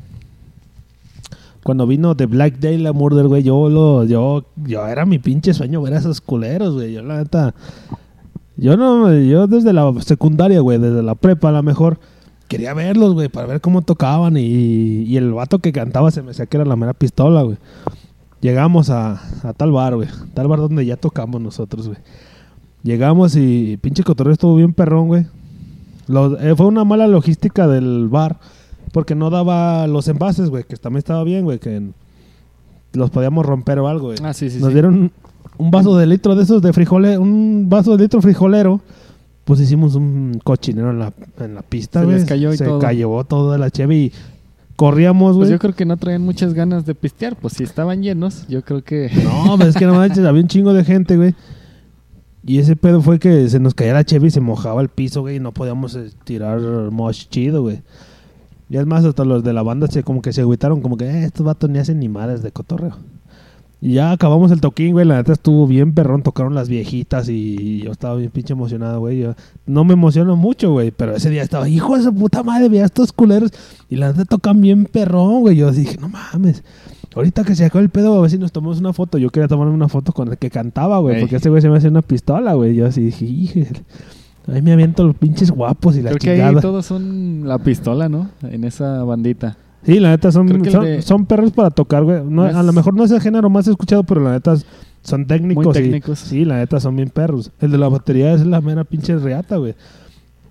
Cuando 1.62 1.86
vino 1.86 2.16
The 2.16 2.26
Black 2.26 2.58
Day 2.58 2.76
la 2.78 2.92
Murder, 2.92 3.28
güey, 3.28 3.42
yo 3.42 3.68
lo, 3.68 4.04
yo, 4.04 4.44
yo 4.56 4.86
era 4.86 5.06
mi 5.06 5.18
pinche 5.18 5.54
sueño 5.54 5.80
ver 5.80 5.94
a 5.94 5.98
esos 5.98 6.20
culeros, 6.20 6.74
güey. 6.74 6.92
Yo 6.92 7.02
la 7.02 7.18
neta, 7.18 7.54
yo 8.56 8.76
no, 8.76 9.12
yo 9.16 9.46
desde 9.46 9.72
la 9.72 9.92
secundaria, 10.00 10.60
güey, 10.60 10.78
desde 10.78 11.02
la 11.02 11.14
prepa 11.14 11.50
a 11.50 11.52
lo 11.52 11.62
mejor, 11.62 11.98
quería 12.48 12.74
verlos, 12.74 13.14
güey, 13.14 13.28
para 13.28 13.46
ver 13.46 13.60
cómo 13.60 13.82
tocaban 13.82 14.36
y, 14.36 14.42
y 14.42 15.16
el 15.16 15.32
vato 15.32 15.60
que 15.60 15.72
cantaba 15.72 16.10
se 16.10 16.22
me 16.22 16.28
decía 16.28 16.46
que 16.46 16.56
era 16.56 16.66
la 16.66 16.74
mera 16.74 16.94
pistola, 16.94 17.42
güey. 17.42 17.58
Llegamos 18.42 18.90
a, 18.90 19.22
a 19.44 19.52
tal 19.54 19.70
bar, 19.72 19.94
güey, 19.94 20.08
tal 20.34 20.48
bar 20.48 20.58
donde 20.58 20.84
ya 20.84 20.96
tocamos 20.96 21.40
nosotros, 21.40 21.86
güey. 21.86 21.98
Llegamos 22.82 23.36
y 23.36 23.78
pinche 23.80 24.02
cotorreo 24.02 24.32
estuvo 24.34 24.56
bien 24.56 24.74
perrón, 24.74 25.06
güey. 25.06 25.26
Eh, 26.40 26.54
fue 26.56 26.66
una 26.66 26.84
mala 26.84 27.06
logística 27.06 27.66
del 27.68 28.08
bar 28.08 28.38
porque 28.92 29.14
no 29.14 29.30
daba 29.30 29.86
los 29.86 30.08
envases, 30.08 30.50
güey, 30.50 30.64
que 30.64 30.76
también 30.76 30.98
estaba 30.98 31.22
bien, 31.24 31.44
güey, 31.44 31.58
que 31.60 31.90
los 32.92 33.10
podíamos 33.10 33.46
romper 33.46 33.78
o 33.78 33.88
algo, 33.88 34.08
güey. 34.08 34.18
Ah, 34.22 34.34
sí, 34.34 34.50
sí, 34.50 34.58
Nos 34.58 34.68
sí. 34.68 34.72
dieron 34.74 35.12
un 35.56 35.70
vaso 35.70 35.96
de 35.96 36.06
litro 36.06 36.34
de 36.34 36.42
esos 36.42 36.60
de 36.60 36.72
frijolero, 36.72 37.22
un 37.22 37.68
vaso 37.70 37.96
de 37.96 38.02
litro 38.02 38.20
frijolero. 38.20 38.80
Pues 39.44 39.58
hicimos 39.60 39.96
un 39.96 40.40
cochinero 40.44 40.90
en 40.90 40.98
la, 41.00 41.12
en 41.40 41.54
la 41.56 41.62
pista, 41.62 42.00
Se 42.00 42.04
güey. 42.06 42.18
les 42.18 42.28
cayó 42.28 42.52
y 42.52 42.56
Se 42.56 42.64
todo. 42.64 42.78
cayó 42.78 43.24
todo 43.24 43.50
de 43.52 43.58
la 43.58 43.70
cheve 43.70 43.96
y 43.96 44.12
corríamos, 44.76 45.36
Pues 45.36 45.48
güey. 45.48 45.50
yo 45.52 45.58
creo 45.58 45.74
que 45.74 45.84
no 45.84 45.96
traían 45.96 46.22
muchas 46.22 46.54
ganas 46.54 46.86
de 46.86 46.94
pistear. 46.94 47.36
Pues 47.36 47.54
si 47.54 47.64
estaban 47.64 48.02
llenos, 48.02 48.46
yo 48.48 48.62
creo 48.62 48.82
que... 48.82 49.10
No, 49.24 49.56
pero 49.58 49.70
es 49.70 49.76
que 49.76 49.86
no 49.86 49.94
manches, 49.94 50.24
había 50.24 50.42
un 50.42 50.48
chingo 50.48 50.72
de 50.72 50.84
gente, 50.84 51.16
güey. 51.16 51.34
Y 52.44 52.58
ese 52.58 52.74
pedo 52.74 53.00
fue 53.00 53.18
que 53.20 53.48
se 53.48 53.60
nos 53.60 53.74
caía 53.74 53.92
la 53.94 54.04
cheve 54.04 54.26
y 54.26 54.30
se 54.30 54.40
mojaba 54.40 54.82
el 54.82 54.88
piso, 54.88 55.20
güey, 55.20 55.36
y 55.36 55.40
no 55.40 55.52
podíamos 55.52 55.94
eh, 55.94 56.10
tirar 56.24 56.60
mosh 56.90 57.28
chido, 57.28 57.62
güey. 57.62 57.82
Y 58.68 58.78
es 58.78 58.86
más, 58.86 59.04
hasta 59.04 59.24
los 59.24 59.44
de 59.44 59.52
la 59.52 59.62
banda 59.62 59.86
se 59.86 60.02
como 60.02 60.22
que 60.22 60.32
se 60.32 60.40
agüitaron, 60.40 60.80
como 60.80 60.96
que 60.96 61.04
eh, 61.04 61.24
estos 61.24 61.44
vatos 61.46 61.70
ni 61.70 61.78
hacen 61.78 62.00
ni 62.00 62.08
madres 62.08 62.42
de 62.42 62.50
cotorreo. 62.50 62.96
Y 63.84 63.94
ya 63.94 64.12
acabamos 64.12 64.52
el 64.52 64.60
toquín, 64.60 64.92
güey, 64.92 65.04
la 65.04 65.16
neta 65.16 65.32
estuvo 65.32 65.66
bien 65.66 65.92
perrón, 65.92 66.22
tocaron 66.22 66.54
las 66.54 66.68
viejitas 66.68 67.28
y 67.28 67.82
yo 67.82 67.90
estaba 67.90 68.14
bien 68.14 68.30
pinche 68.30 68.52
emocionado, 68.52 69.00
güey. 69.00 69.18
Yo 69.18 69.34
no 69.66 69.82
me 69.82 69.94
emociono 69.94 70.36
mucho, 70.36 70.70
güey, 70.70 70.92
pero 70.92 71.16
ese 71.16 71.30
día 71.30 71.42
estaba, 71.42 71.68
hijo 71.68 71.96
de 71.96 72.04
su 72.04 72.14
puta 72.14 72.44
madre, 72.44 72.68
veía 72.68 72.84
estos 72.84 73.12
culeros 73.12 73.50
y 73.90 73.96
la 73.96 74.12
neta 74.12 74.24
tocan 74.24 74.60
bien 74.60 74.84
perrón, 74.84 75.40
güey. 75.40 75.56
Yo 75.56 75.72
dije, 75.72 75.96
no 76.00 76.08
mames. 76.08 76.62
Ahorita 77.16 77.42
que 77.42 77.56
se 77.56 77.64
acabó 77.64 77.82
el 77.82 77.90
pedo, 77.90 78.16
a 78.16 78.20
ver 78.22 78.30
si 78.30 78.38
nos 78.38 78.52
tomamos 78.52 78.78
una 78.78 78.92
foto. 78.92 79.18
Yo 79.18 79.30
quería 79.30 79.48
tomarme 79.48 79.74
una 79.74 79.88
foto 79.88 80.12
con 80.12 80.28
el 80.28 80.38
que 80.38 80.48
cantaba, 80.48 81.00
güey. 81.00 81.16
Ey. 81.16 81.20
Porque 81.22 81.36
ese 81.36 81.50
güey 81.50 81.60
se 81.60 81.68
me 81.68 81.76
hace 81.76 81.88
una 81.88 82.02
pistola, 82.02 82.54
güey. 82.54 82.76
Yo 82.76 82.86
así 82.86 83.00
dije, 83.02 83.24
"Híjole, 83.26 83.82
Ahí 84.46 84.62
me 84.62 84.72
aviento 84.72 85.04
los 85.04 85.14
pinches 85.16 85.50
guapos 85.50 85.96
y 85.96 86.02
la 86.02 86.10
creo 86.10 86.18
que 86.18 86.30
ahí 86.30 86.36
chingada. 86.38 86.60
todos 86.60 86.86
son 86.86 87.46
la 87.46 87.58
pistola, 87.58 88.08
¿no? 88.08 88.28
En 88.42 88.64
esa 88.64 89.04
bandita. 89.04 89.56
Sí, 89.84 89.98
la 89.98 90.10
neta 90.10 90.30
son, 90.30 90.48
son, 90.70 90.84
de- 90.84 91.02
son 91.02 91.26
perros 91.26 91.50
para 91.50 91.70
tocar, 91.70 92.04
güey. 92.04 92.18
No, 92.18 92.30
No 92.30 92.48
es- 92.48 92.54
A 92.54 92.62
lo 92.62 92.72
mejor 92.72 92.94
no 92.94 93.04
es 93.04 93.10
el 93.10 93.20
género 93.20 93.50
más 93.50 93.66
escuchado, 93.66 94.04
pero 94.04 94.20
la 94.20 94.32
neta 94.32 94.54
son 95.02 95.26
técnicos. 95.26 95.64
Muy 95.64 95.70
y- 95.72 95.82
técnicos. 95.82 96.18
sí, 96.20 96.44
la 96.44 96.56
neta 96.58 96.78
son 96.78 96.94
bien 96.96 97.10
perros. 97.10 97.50
El 97.60 97.70
de 97.72 97.78
la 97.78 97.88
batería 97.88 98.32
es 98.32 98.46
la 98.46 98.60
mera 98.60 98.84
pinche 98.84 99.16
reata, 99.16 99.56
güey. 99.56 99.74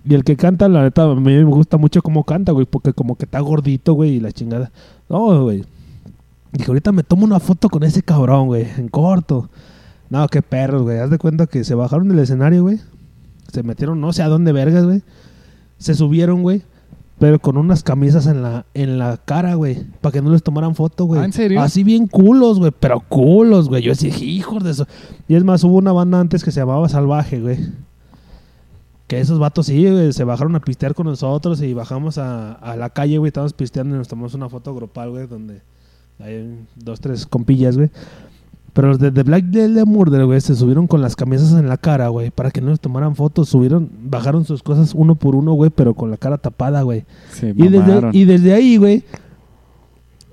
Y 0.03 0.15
el 0.15 0.23
que 0.23 0.35
canta, 0.35 0.67
la 0.67 0.81
neta, 0.83 1.03
a 1.03 1.15
mí 1.15 1.21
me 1.21 1.43
gusta 1.43 1.77
mucho 1.77 2.01
cómo 2.01 2.23
canta, 2.23 2.51
güey, 2.51 2.65
porque 2.65 2.91
como 2.91 3.15
que 3.15 3.25
está 3.25 3.39
gordito, 3.39 3.93
güey, 3.93 4.15
y 4.15 4.19
la 4.19 4.31
chingada. 4.31 4.71
No, 5.07 5.43
güey. 5.43 5.63
Dije, 6.51 6.65
ahorita 6.69 6.91
me 6.91 7.03
tomo 7.03 7.23
una 7.23 7.39
foto 7.39 7.69
con 7.69 7.83
ese 7.83 8.01
cabrón, 8.01 8.47
güey, 8.47 8.67
en 8.77 8.89
corto. 8.89 9.49
No, 10.09 10.27
qué 10.27 10.41
perros, 10.41 10.81
güey. 10.81 10.97
Haz 10.97 11.09
de 11.09 11.17
cuenta 11.19 11.47
que 11.47 11.63
se 11.63 11.75
bajaron 11.75 12.09
del 12.09 12.19
escenario, 12.19 12.63
güey. 12.63 12.79
Se 13.53 13.63
metieron 13.63 14.01
no 14.01 14.11
sé 14.11 14.23
a 14.23 14.27
dónde 14.27 14.51
vergas, 14.51 14.83
güey. 14.83 15.01
Se 15.77 15.93
subieron, 15.95 16.41
güey. 16.41 16.63
Pero 17.21 17.37
con 17.37 17.55
unas 17.55 17.83
camisas 17.83 18.25
en 18.25 18.41
la, 18.41 18.65
en 18.73 18.97
la 18.97 19.15
cara, 19.15 19.53
güey. 19.53 19.85
Para 20.01 20.11
que 20.11 20.23
no 20.23 20.31
les 20.31 20.41
tomaran 20.41 20.73
foto, 20.73 21.05
güey. 21.05 21.21
¿Ah, 21.21 21.25
en 21.25 21.33
serio? 21.33 21.61
Así 21.61 21.83
bien 21.83 22.07
culos, 22.07 22.57
güey. 22.57 22.71
Pero 22.71 22.99
culos, 22.99 23.69
güey. 23.69 23.83
Yo 23.83 23.91
decía, 23.91 24.09
hijos 24.17 24.63
de 24.63 24.71
eso. 24.71 24.87
Y 25.27 25.35
es 25.35 25.43
más, 25.43 25.63
hubo 25.63 25.77
una 25.77 25.91
banda 25.91 26.19
antes 26.19 26.43
que 26.43 26.49
se 26.49 26.61
llamaba 26.61 26.89
Salvaje, 26.89 27.39
güey. 27.39 27.59
Que 29.05 29.19
esos 29.19 29.37
vatos 29.37 29.67
sí, 29.67 29.87
güey, 29.87 30.11
se 30.13 30.23
bajaron 30.23 30.55
a 30.55 30.61
pistear 30.61 30.95
con 30.95 31.05
nosotros 31.05 31.61
y 31.61 31.75
bajamos 31.75 32.17
a, 32.17 32.53
a 32.53 32.75
la 32.75 32.89
calle, 32.89 33.19
güey. 33.19 33.27
Estábamos 33.27 33.53
pisteando 33.53 33.93
y 33.93 33.99
nos 33.99 34.07
tomamos 34.07 34.33
una 34.33 34.49
foto 34.49 34.73
grupal, 34.73 35.11
güey, 35.11 35.27
donde 35.27 35.61
hay 36.17 36.65
dos, 36.75 37.01
tres 37.01 37.27
compillas, 37.27 37.77
güey. 37.77 37.91
Pero 38.73 38.87
los 38.89 38.99
de 38.99 39.11
The 39.11 39.23
Black 39.23 39.45
Dahlia 39.45 39.83
Murder, 39.85 40.25
güey, 40.25 40.39
se 40.39 40.55
subieron 40.55 40.87
con 40.87 41.01
las 41.01 41.15
camisas 41.15 41.51
en 41.59 41.67
la 41.67 41.77
cara, 41.77 42.07
güey, 42.07 42.31
para 42.31 42.51
que 42.51 42.61
no 42.61 42.69
les 42.69 42.79
tomaran 42.79 43.15
fotos. 43.15 43.49
Subieron, 43.49 43.89
bajaron 44.03 44.45
sus 44.45 44.63
cosas 44.63 44.93
uno 44.95 45.15
por 45.15 45.35
uno, 45.35 45.53
güey, 45.53 45.69
pero 45.69 45.93
con 45.93 46.09
la 46.09 46.17
cara 46.17 46.37
tapada, 46.37 46.81
güey. 46.83 47.03
Se 47.31 47.49
Y 47.49 47.67
desde, 47.67 48.09
y 48.13 48.23
desde 48.25 48.53
ahí, 48.53 48.77
güey, 48.77 49.03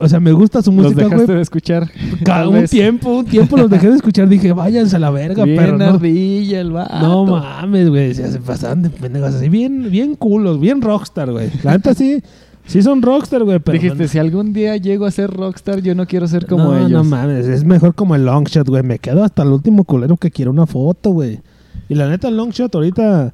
o 0.01 0.09
sea, 0.09 0.20
me 0.20 0.30
gusta 0.30 0.62
su 0.62 0.70
¿Los 0.70 0.84
música, 0.84 1.03
dejaste 1.03 1.24
güey. 1.24 1.36
de 1.36 1.43
escuchar? 1.43 1.91
Cada 2.24 2.49
un 2.49 2.64
tiempo, 2.66 3.11
un 3.11 3.24
tiempo 3.24 3.57
los 3.57 3.68
dejé 3.68 3.91
de 3.91 3.97
escuchar. 3.97 4.28
Dije, 4.28 4.53
váyanse 4.53 4.95
a 4.95 5.01
la 5.01 5.11
verga, 5.11 5.45
Bien 5.45 5.57
pero 5.57 5.76
no. 5.76 5.84
ardilla 5.86 6.61
el 6.61 6.70
vato. 6.70 6.99
No 7.01 7.26
mames, 7.26 7.89
güey. 7.89 8.14
Se 8.14 8.30
se 8.30 8.39
pasaban 8.39 8.82
de 8.82 8.91
pendejos 8.91 9.34
así, 9.34 9.49
bien, 9.49 9.91
bien 9.91 10.14
culos, 10.14 10.61
bien 10.61 10.80
rockstar, 10.82 11.32
güey. 11.32 11.51
La 11.64 11.72
neta 11.72 11.95
sí, 11.95 12.22
sí 12.69 12.83
son 12.83 13.03
rockstar, 13.03 13.43
güey, 13.43 13.59
pero. 13.59 13.79
Dijiste, 13.81 14.07
si 14.07 14.19
algún 14.19 14.53
día 14.53 14.77
llego 14.77 15.05
a 15.07 15.11
ser 15.11 15.31
rockstar, 15.31 15.81
yo 15.83 15.95
no 15.97 16.07
quiero 16.07 16.29
ser 16.29 16.47
como 16.47 16.64
no, 16.73 16.79
ellos. 16.79 16.91
No 16.93 17.03
mames, 17.05 17.47
es 17.49 17.64
mejor 17.64 17.95
como 17.97 18.14
el 18.14 18.25
long 18.25 18.45
shot, 18.47 18.69
güey. 18.69 18.85
Me 18.85 19.01
quedo 19.01 19.25
hasta 19.25 19.43
el 19.43 19.49
último 19.49 19.83
culero 19.85 20.16
que 20.16 20.31
quiero 20.31 20.51
una 20.53 20.66
foto, 20.66 21.11
güey. 21.11 21.41
Y 21.89 21.95
la 21.97 22.09
neta, 22.09 22.29
el 22.29 22.37
long 22.37 22.51
shot 22.51 22.75
ahorita, 22.75 23.33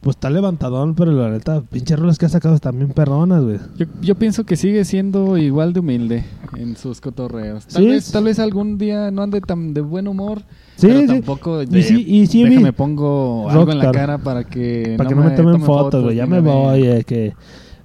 pues 0.00 0.14
está 0.16 0.30
levantadón, 0.30 0.94
pero 0.94 1.10
la 1.10 1.28
neta, 1.30 1.60
pinches 1.62 1.98
rolas 1.98 2.16
que 2.18 2.26
ha 2.26 2.28
sacado 2.28 2.54
están 2.54 2.76
bien 2.78 2.90
perronas, 2.92 3.42
güey. 3.42 3.58
Yo, 3.76 3.86
yo 4.00 4.14
pienso 4.14 4.44
que 4.44 4.54
sigue 4.56 4.84
siendo 4.84 5.36
igual 5.36 5.72
de 5.72 5.80
humilde 5.80 6.24
en 6.56 6.76
sus 6.76 7.00
cotorreos. 7.00 7.66
Tal, 7.66 7.82
Sí. 7.82 7.88
vez, 7.90 8.12
tal 8.12 8.24
vez 8.24 8.38
algún 8.38 8.78
día 8.78 9.10
no 9.10 9.22
ande 9.22 9.40
tan 9.40 9.74
de 9.74 9.80
buen 9.80 10.06
humor, 10.06 10.42
Sí, 10.76 10.86
pero 10.86 11.00
sí. 11.00 11.06
tampoco 11.08 11.62
Y 11.62 11.66
de, 11.66 11.82
sí- 11.82 12.04
y 12.06 12.26
sí 12.28 12.44
vi- 12.44 12.50
déjame 12.50 12.72
pongo 12.72 13.50
algo 13.50 13.72
en 13.72 13.78
la 13.78 13.90
cara 13.90 14.18
para 14.18 14.44
que, 14.44 14.94
Para 14.96 15.08
que 15.08 15.16
no 15.16 15.24
me 15.24 15.30
tomen 15.32 15.52
tomen 15.54 15.66
fotos, 15.66 16.04
güey. 16.04 16.14
Ya 16.14 16.26
me 16.26 16.38
voy, 16.40 16.86
eh, 16.86 17.02
que. 17.04 17.34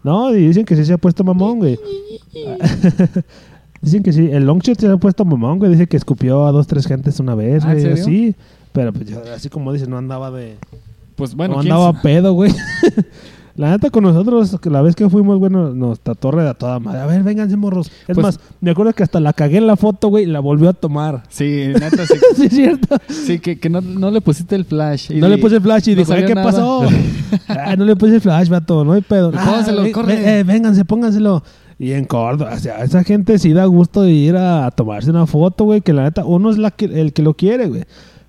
No, 0.04 0.36
y 0.36 0.48
dicen 0.48 0.66
que 0.66 0.76
sí 0.76 0.86
se 0.86 0.94
ha 0.94 0.98
puesto 0.98 1.24
mamón, 1.24 1.60
güey. 1.60 1.80
dicen 3.82 4.04
que 4.04 4.12
sí. 4.12 4.30
El 4.32 4.46
Longshot 4.46 4.80
se 4.80 4.88
ha 4.88 4.98
puesto 4.98 5.24
mamón, 5.26 5.60
güey. 5.60 5.72
Dice 5.72 5.88
que 5.88 5.98
escupió 5.98 6.46
a 6.46 6.52
dos, 6.52 6.68
tres 6.68 6.86
gentes 6.86 7.20
una 7.20 7.36
vez, 7.36 7.64
¿Ah, 7.64 7.72
güey. 7.72 7.82
serio? 7.82 8.04
Sí. 8.04 8.36
Pero 8.74 8.92
pues 8.92 9.12
así 9.36 9.50
como 9.50 9.72
dice, 9.72 9.88
no 9.88 9.98
andaba 9.98 10.32
de. 10.32 10.58
Pues 11.16 11.36
bueno, 11.36 11.56
no 11.56 11.62
¿quién 11.62 11.72
andaba 11.74 12.02
pedo, 12.02 12.34
güey. 12.34 12.52
La 13.56 13.70
neta 13.70 13.92
con 13.92 14.04
nosotros, 14.04 14.58
que 14.60 14.70
la 14.72 14.82
vez 14.82 14.96
que 14.96 15.08
fuimos, 15.10 15.38
bueno, 15.38 15.76
nos 15.76 16.00
trató 16.00 16.32
de 16.32 16.52
toda 16.56 16.80
madre. 16.80 17.02
A 17.02 17.06
ver, 17.06 17.22
vénganse, 17.22 17.56
morros. 17.56 17.92
Es 18.08 18.16
Pues- 18.16 18.18
más, 18.18 18.40
me 18.62 18.72
acuerdo 18.72 18.94
que 18.94 19.04
hasta 19.04 19.20
la 19.20 19.32
cagué 19.32 19.58
en 19.58 19.68
la 19.68 19.76
foto, 19.76 20.08
güey, 20.08 20.24
y 20.24 20.28
la 20.28 20.40
volvió 20.40 20.70
a 20.70 20.74
tomar. 20.74 21.22
Sí, 21.30 21.68
neta, 21.68 22.06
sí, 22.08 22.14
sí, 22.36 22.46
es 22.46 22.52
cierto. 22.52 22.98
sí, 23.10 23.38
que, 23.40 23.60
que 23.60 23.70
no, 23.70 23.82
no 23.82 24.10
le 24.10 24.22
pusiste 24.22 24.56
el 24.56 24.66
flash. 24.66 25.12
y 25.12 25.20
No 25.20 25.28
le 25.30 25.38
puse 25.38 25.60
flash 25.62 25.90
y 25.90 25.92
no 25.92 25.98
dijo, 26.00 26.14
"Ay, 26.14 26.22
salió 26.22 26.28
¿qué 26.28 26.36
nada". 26.36 26.48
pasó? 26.52 26.82
Ah, 27.48 27.76
no 27.76 27.86
le 27.86 27.96
puse 27.96 28.20
flash, 28.20 28.50
vato, 28.50 28.84
no 28.84 28.94
hay 28.94 29.02
pedo. 29.02 29.32
Pues 29.32 29.42
Ah, 29.44 29.50
póngaselo, 29.52 29.84
ve- 29.84 29.92
corre. 29.92 30.40
eh, 30.40 30.44
vénganse, 30.44 30.84
pónganselo. 30.86 31.44
Y 31.80 31.92
en 31.92 32.06
Córdoba, 32.06 32.54
o 32.56 32.60
sea, 32.60 32.84
esa 32.84 33.04
gente 33.04 33.38
sí 33.40 33.54
da 33.54 33.66
gusto 33.66 34.02
de 34.04 34.12
ir 34.12 34.36
a, 34.36 34.70
tomarse 34.72 35.10
una 35.10 35.26
foto, 35.28 35.66
güey, 35.66 35.82
que 35.82 35.94
la 35.94 36.04
neta, 36.04 36.24
uno 36.26 36.50
es 36.52 36.58
la 36.58 36.72
que, 36.72 36.86
el 36.86 37.14
que 37.14 37.22
lo 37.24 37.34
quiere, 37.36 37.68
güey. 37.68 37.84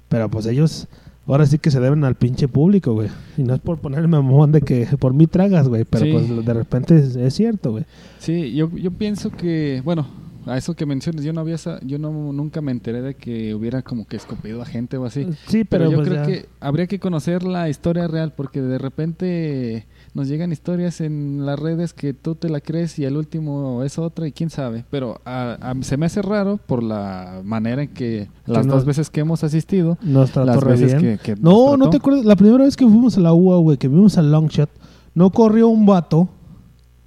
Pero 0.09 0.29
pues 0.31 0.47
ellos, 0.47 0.87
ahora 1.27 1.47
sí 1.47 1.59
que 1.59 1.71
se 1.71 1.81
deben 1.81 2.05
al 2.05 2.15
pinche 2.17 2.49
público, 2.49 2.93
güey. 2.93 3.09
Y 3.37 3.43
no 3.43 3.55
es 3.55 3.61
por 3.61 3.79
ponerme 3.79 4.09
mamón 4.09 4.53
de 4.53 4.61
que 4.63 4.87
por 4.99 5.15
mí 5.15 5.27
tragas, 5.27 5.69
güey, 5.69 5.85
pero 5.85 6.05
Sí. 6.05 6.13
pues 6.13 6.47
de 6.47 6.55
repente 6.55 6.97
es, 6.97 7.17
es 7.17 7.35
cierto, 7.35 7.73
güey. 7.73 7.85
Sí, 8.19 8.53
yo, 8.55 8.71
yo 8.77 8.91
pienso 8.91 9.31
que, 9.31 9.81
bueno, 9.85 10.07
a 10.47 10.59
eso 10.59 10.75
que 10.75 10.85
mencionas, 10.85 11.25
yo 11.25 11.33
no 11.33 11.41
había, 11.41 11.57
yo 11.87 11.99
no 11.99 12.11
nunca 12.33 12.61
me 12.61 12.71
enteré 12.71 13.01
de 13.01 13.15
que 13.15 13.55
hubiera 13.55 13.81
como 13.81 14.07
que 14.07 14.17
escupido 14.17 14.61
a 14.61 14.67
gente 14.67 14.99
o 14.99 15.07
así. 15.07 15.27
Sí, 15.47 15.65
Pero, 15.65 15.89
pero, 15.89 15.91
yo 15.91 15.97
pues, 15.97 16.09
creo 16.11 16.21
ya- 16.21 16.27
que 16.27 16.47
habría 16.61 16.87
que 16.87 16.99
conocer 16.99 17.45
la 17.45 17.71
historia 17.71 18.07
real 18.09 18.35
porque 18.37 18.61
de 18.61 18.77
repente 18.79 19.87
nos 20.15 20.29
llegan 20.29 20.53
historias 20.53 21.01
en 21.01 21.45
las 21.45 21.59
redes 21.59 21.93
que 21.93 22.15
tú 22.15 22.35
te 22.37 22.49
la 22.49 22.61
crees 22.61 22.99
y 23.01 23.05
el 23.05 23.17
último 23.17 23.83
es 23.83 23.99
otra 23.99 24.27
y 24.29 24.33
quién 24.33 24.49
sabe. 24.49 24.85
Pero 24.91 25.21
a- 25.25 25.57
a- 25.61 25.75
se 25.83 25.97
me 25.97 26.07
hace 26.07 26.23
raro 26.23 26.59
por 26.67 26.83
la 26.83 27.41
manera 27.45 27.83
en 27.83 27.89
que 27.89 28.29
las 28.47 28.67
dos 28.67 28.85
veces 28.85 29.11
que 29.11 29.21
hemos 29.21 29.43
asistido, 29.45 29.99
nos 30.03 30.31
trató 30.31 30.47
las 30.47 30.65
veces 30.65 31.03
bien. 31.03 31.19
que, 31.23 31.35
No, 31.37 31.77
no 31.77 31.91
te 31.91 31.97
acuerdas. 31.97 32.25
La 32.25 32.37
primera 32.37 32.65
vez 32.65 32.77
que 32.77 32.85
fuimos 32.87 33.19
a 33.19 33.21
la 33.21 33.33
UA, 33.33 33.59
güey, 33.59 33.77
que 33.77 33.89
vimos 33.89 34.17
al 34.17 34.31
Longshot, 34.31 34.71
no 35.15 35.31
corrió 35.31 35.69
un 35.69 35.85
vato. 35.85 36.29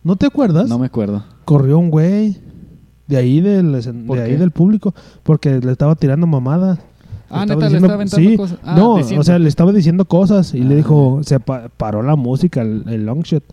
¿No 0.04 0.16
te 0.16 0.26
acuerdas? 0.26 0.70
No 0.70 0.78
me 0.80 0.86
acuerdo. 0.86 1.24
Corrió 1.46 1.80
un 1.80 1.90
güey 1.90 2.38
de 3.08 3.18
ahí 3.18 3.40
del, 3.42 3.74
escen- 3.76 4.06
¿Por 4.06 4.18
de 4.18 4.24
ahí 4.26 4.36
del 4.36 4.52
público 4.52 4.94
porque 5.24 5.60
le 5.62 5.72
estaba 5.72 5.96
tirando 5.96 6.28
mamada. 6.28 6.80
Ah, 7.30 7.46
neta, 7.46 7.70
le 7.70 7.76
estaba 7.78 7.94
aventando 7.96 8.30
sí, 8.30 8.38
cosas. 8.38 8.60
Ah, 8.64 8.76
no, 8.78 8.98
diciendo. 8.98 9.22
o 9.22 9.24
sea, 9.24 9.40
le 9.40 9.50
estaba 9.50 9.72
diciendo 9.72 10.06
cosas 10.06 10.54
y 10.54 10.60
le 10.62 10.74
Ah. 10.76 10.78
dijo, 10.78 11.20
se 11.24 11.40
pa- 11.40 11.70
paró 11.76 12.02
la 12.04 12.16
música, 12.16 12.62
el, 12.62 12.84
el 12.88 13.06
Longshot. 13.06 13.44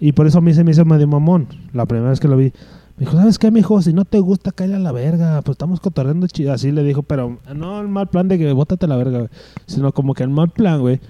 Y 0.00 0.12
por 0.12 0.26
eso 0.26 0.38
a 0.38 0.40
mí 0.40 0.54
se 0.54 0.64
me 0.64 0.70
hizo 0.70 0.84
medio 0.84 1.06
mamón 1.06 1.46
la 1.72 1.86
primera 1.86 2.10
vez 2.10 2.20
que 2.20 2.28
lo 2.28 2.36
vi. 2.36 2.52
Me 2.96 3.04
dijo, 3.04 3.16
¿sabes 3.16 3.38
qué, 3.38 3.50
mijo? 3.50 3.80
Si 3.82 3.92
no 3.92 4.04
te 4.04 4.18
gusta, 4.18 4.50
cállate 4.50 4.76
a 4.76 4.80
la 4.80 4.92
verga. 4.92 5.40
Pues 5.42 5.54
estamos 5.54 5.78
cotorreando 5.78 6.26
chido. 6.26 6.52
Así 6.52 6.72
le 6.72 6.82
dijo, 6.82 7.02
pero 7.02 7.38
no 7.54 7.80
en 7.80 7.90
mal 7.90 8.08
plan 8.08 8.26
de 8.28 8.38
que 8.38 8.52
bótate 8.52 8.86
a 8.86 8.88
la 8.88 8.96
verga, 8.96 9.18
güey. 9.18 9.30
Sino 9.66 9.92
como 9.92 10.14
que 10.14 10.24
en 10.24 10.32
mal 10.32 10.48
plan, 10.48 10.80
güey. 10.80 11.00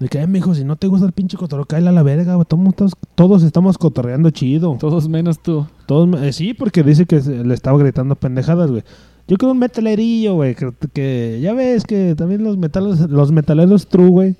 De 0.00 0.08
que, 0.08 0.20
eh, 0.20 0.26
mijo, 0.26 0.54
si 0.54 0.64
no 0.64 0.74
te 0.76 0.88
gusta 0.88 1.06
el 1.06 1.12
pinche 1.12 1.36
cotorreo, 1.36 1.66
cállate 1.66 1.90
a 1.90 1.92
la 1.92 2.02
verga, 2.02 2.34
güey. 2.34 2.46
Todos, 2.48 2.66
estamos- 2.68 2.92
todos 3.14 3.42
estamos 3.44 3.78
cotorreando 3.78 4.30
chido. 4.30 4.76
Todos 4.80 5.08
menos 5.08 5.38
tú. 5.40 5.66
Todos, 5.86 6.20
eh, 6.20 6.32
sí, 6.32 6.52
porque 6.52 6.82
dice 6.82 7.06
que 7.06 7.20
le 7.20 7.54
estaba 7.54 7.78
gritando 7.78 8.16
pendejadas, 8.16 8.70
güey. 8.72 8.82
Yo 9.26 9.36
creo 9.38 9.52
un 9.52 9.58
metalerillo, 9.58 10.34
güey. 10.34 10.54
Que, 10.54 10.70
que 10.92 11.38
ya 11.42 11.54
ves 11.54 11.84
que 11.84 12.14
también 12.14 12.44
los 12.44 12.56
metaleros, 12.58 13.00
los 13.10 13.32
metaleros 13.32 13.86
true, 13.88 14.08
güey, 14.10 14.36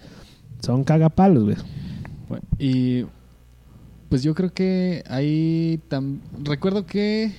son 0.60 0.84
cagapalos, 0.84 1.44
güey. 1.44 1.56
Bueno, 2.28 2.44
y 2.58 3.04
pues 4.08 4.22
yo 4.22 4.34
creo 4.34 4.52
que 4.52 5.02
ahí 5.08 5.80
tam- 5.90 6.18
recuerdo 6.42 6.86
que 6.86 7.32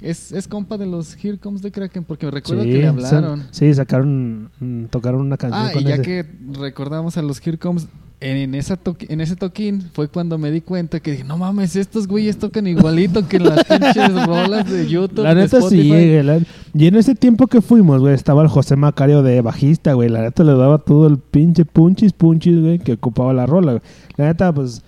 es, 0.00 0.32
es 0.32 0.46
compa 0.46 0.76
de 0.76 0.86
los 0.86 1.16
Here 1.22 1.38
Comes 1.38 1.62
the 1.62 1.70
Kraken 1.72 2.04
porque 2.04 2.30
recuerdo 2.30 2.62
que 2.64 2.78
le 2.78 2.86
hablaron. 2.86 3.44
sí, 3.50 3.72
sacaron, 3.72 4.50
mm, 4.60 4.84
tocaron 4.86 5.22
una 5.22 5.36
canción 5.38 5.66
Ah, 5.66 5.70
con 5.72 5.82
y 5.82 5.86
ya 5.86 5.94
ese. 5.94 6.02
que 6.02 6.26
recordamos 6.52 7.16
a 7.16 7.22
los 7.22 7.44
Here 7.44 7.58
Comes 7.58 7.88
en, 8.20 8.54
esa 8.54 8.78
en 9.08 9.20
ese 9.20 9.36
toquín 9.36 9.82
fue 9.92 10.08
cuando 10.08 10.38
me 10.38 10.50
di 10.50 10.60
cuenta 10.62 11.00
que 11.00 11.10
dije, 11.12 11.24
no 11.24 11.36
mames, 11.36 11.76
estos 11.76 12.06
güeyes 12.08 12.38
tocan 12.38 12.66
igualito 12.66 13.28
que 13.28 13.38
las 13.38 13.62
pinches 13.64 14.26
rolas 14.26 14.70
de 14.70 14.88
YouTube. 14.88 15.24
La 15.24 15.34
neta 15.34 15.58
sí, 15.60 15.64
Spotify". 15.80 15.88
güey. 15.88 16.22
la- 16.22 16.40
Y 16.72 16.86
en 16.86 16.96
ese 16.96 17.14
tiempo 17.14 17.46
que 17.48 17.60
fuimos, 17.60 18.00
güey, 18.00 18.14
estaba 18.14 18.42
el 18.42 18.48
José 18.48 18.76
Macario 18.76 19.22
de 19.22 19.40
bajista, 19.42 19.92
güey. 19.92 20.08
La 20.08 20.22
neta 20.22 20.42
le 20.42 20.52
daba 20.52 20.78
todo 20.78 21.06
el 21.06 21.18
pinche 21.18 21.64
punchis, 21.66 22.12
punchis, 22.14 22.60
güey, 22.60 22.78
que 22.78 22.94
ocupaba 22.94 23.34
la 23.34 23.44
rola, 23.46 23.72
güey. 23.72 23.82
La 24.16 24.26
neta, 24.26 24.52
pues, 24.54 24.82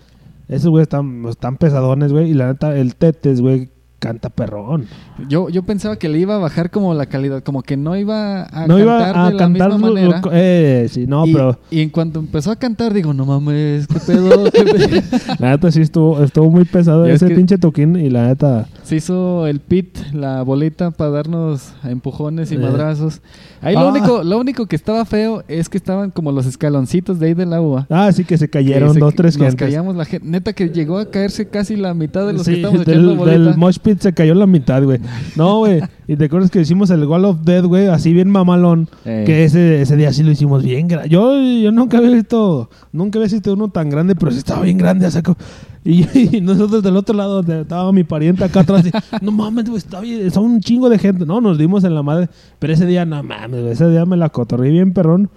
esos 0.48 0.70
güey 0.70 0.82
están, 0.82 1.26
están 1.28 1.56
pesadones, 1.58 2.12
güey. 2.12 2.30
Y 2.30 2.34
la 2.34 2.46
neta, 2.48 2.74
el 2.78 2.94
Tetes, 2.96 3.40
güey, 3.42 3.68
canta 3.98 4.28
perrón. 4.30 4.86
Yo, 5.28 5.48
yo 5.48 5.62
pensaba 5.62 5.96
que 5.96 6.08
le 6.08 6.18
iba 6.18 6.34
a 6.36 6.38
bajar 6.38 6.70
como 6.70 6.92
la 6.94 7.06
calidad, 7.06 7.42
como 7.42 7.62
que 7.62 7.76
no 7.76 7.96
iba 7.96 8.42
a 8.44 8.66
no 8.66 8.76
cantar 8.76 8.80
iba 8.80 8.94
a 8.94 9.26
de 9.28 9.32
la 9.32 9.38
cantar 9.38 9.48
misma 9.72 9.88
lo- 9.88 9.94
manera. 9.94 10.20
lo- 10.22 10.30
eh, 10.32 10.86
sí, 10.90 11.06
no, 11.06 11.26
y, 11.26 11.32
pero 11.32 11.58
y 11.70 11.80
en 11.80 11.88
cuanto 11.90 12.20
empezó 12.20 12.50
a 12.50 12.56
cantar, 12.56 12.92
digo, 12.92 13.14
no 13.14 13.24
mames, 13.24 13.86
qué 13.86 13.98
pedo, 14.00 14.50
qué 14.52 14.64
pedo. 14.64 15.02
la 15.38 15.50
neta 15.50 15.70
sí 15.72 15.80
estuvo, 15.80 16.22
estuvo 16.22 16.50
muy 16.50 16.64
pesado 16.66 17.06
Y 17.06 17.10
es 17.10 17.16
ese 17.16 17.28
que- 17.28 17.34
pinche 17.36 17.58
toquín 17.58 17.96
y 17.96 18.10
la 18.10 18.26
neta... 18.28 18.66
Se 18.84 18.96
hizo 18.96 19.46
el 19.46 19.60
pit, 19.60 19.98
la 20.12 20.42
bolita 20.42 20.90
para 20.92 21.10
darnos 21.10 21.72
empujones 21.82 22.52
y 22.52 22.56
Eh. 22.56 22.58
madrazos. 22.58 23.20
Ahí 23.62 23.74
Ah. 23.76 23.80
lo 23.80 23.88
único, 23.88 24.22
lo 24.22 24.38
único 24.38 24.66
que 24.66 24.76
estaba 24.76 25.04
feo 25.06 25.42
es 25.48 25.68
que 25.68 25.78
estaban 25.78 26.10
como 26.10 26.30
los 26.30 26.46
escaloncitos 26.46 27.18
de 27.18 27.28
ahí 27.28 27.34
de 27.34 27.46
la 27.46 27.60
uva. 27.60 27.86
Ah, 27.90 28.12
sí 28.12 28.24
que 28.24 28.36
se 28.38 28.46
Que 28.46 28.50
cayeron 28.58 28.92
se- 28.94 29.00
dos, 29.00 29.14
tres 29.14 29.36
Nos 29.38 29.46
gentes. 29.48 29.66
callamos 29.66 29.96
la 29.96 30.04
gente. 30.04 30.28
Neta 30.28 30.52
que 30.52 30.68
llegó 30.68 30.98
a 30.98 31.10
caerse 31.10 31.48
casi 31.48 31.74
la 31.76 31.94
mitad 31.94 32.26
de 32.26 32.34
los 32.34 32.42
Sí, 32.44 32.50
que 32.52 32.56
estábamos 32.58 32.84
del, 32.86 32.94
echando 32.94 33.16
bolita. 33.16 33.38
del 33.38 33.56
mosh 33.56 33.78
se 33.94 34.12
cayó 34.12 34.34
la 34.34 34.46
mitad, 34.46 34.82
güey. 34.82 34.98
No, 35.36 35.58
güey. 35.58 35.80
Y 36.08 36.16
te 36.16 36.24
acuerdas 36.26 36.50
que 36.50 36.60
hicimos 36.60 36.90
el 36.90 37.04
Wall 37.04 37.24
of 37.24 37.42
Death, 37.44 37.64
güey, 37.64 37.86
así 37.86 38.12
bien 38.12 38.28
mamalón. 38.30 38.88
Eh. 39.04 39.24
Que 39.26 39.44
ese, 39.44 39.82
ese 39.82 39.96
día 39.96 40.12
sí 40.12 40.22
lo 40.22 40.30
hicimos 40.32 40.62
bien 40.62 40.88
grande. 40.88 41.08
Yo, 41.08 41.32
yo 41.40 41.72
nunca 41.72 41.98
había 41.98 42.10
visto, 42.10 42.68
nunca 42.92 43.18
había 43.18 43.30
visto 43.30 43.52
uno 43.52 43.68
tan 43.68 43.88
grande, 43.90 44.14
pero 44.14 44.30
sí 44.32 44.38
estaba 44.38 44.62
bien 44.62 44.78
grande, 44.78 45.10
saco. 45.10 45.36
Y, 45.84 46.04
y 46.36 46.40
nosotros 46.40 46.82
del 46.82 46.96
otro 46.96 47.14
lado, 47.14 47.42
de- 47.42 47.60
estaba 47.60 47.92
mi 47.92 48.02
pariente 48.02 48.42
acá 48.42 48.60
atrás. 48.60 48.84
y, 48.86 49.24
no 49.24 49.30
mames, 49.30 49.66
güey, 49.66 49.78
está 49.78 50.00
bien, 50.00 50.30
son 50.32 50.44
un 50.44 50.60
chingo 50.60 50.88
de 50.88 50.98
gente. 50.98 51.24
No, 51.24 51.40
nos 51.40 51.58
dimos 51.58 51.84
en 51.84 51.94
la 51.94 52.02
madre. 52.02 52.28
Pero 52.58 52.72
ese 52.72 52.86
día, 52.86 53.04
no 53.04 53.22
mames, 53.22 53.60
güey, 53.60 53.72
ese 53.72 53.88
día 53.88 54.04
me 54.04 54.16
la 54.16 54.28
cotorré 54.30 54.70
bien, 54.70 54.92
perrón. 54.92 55.30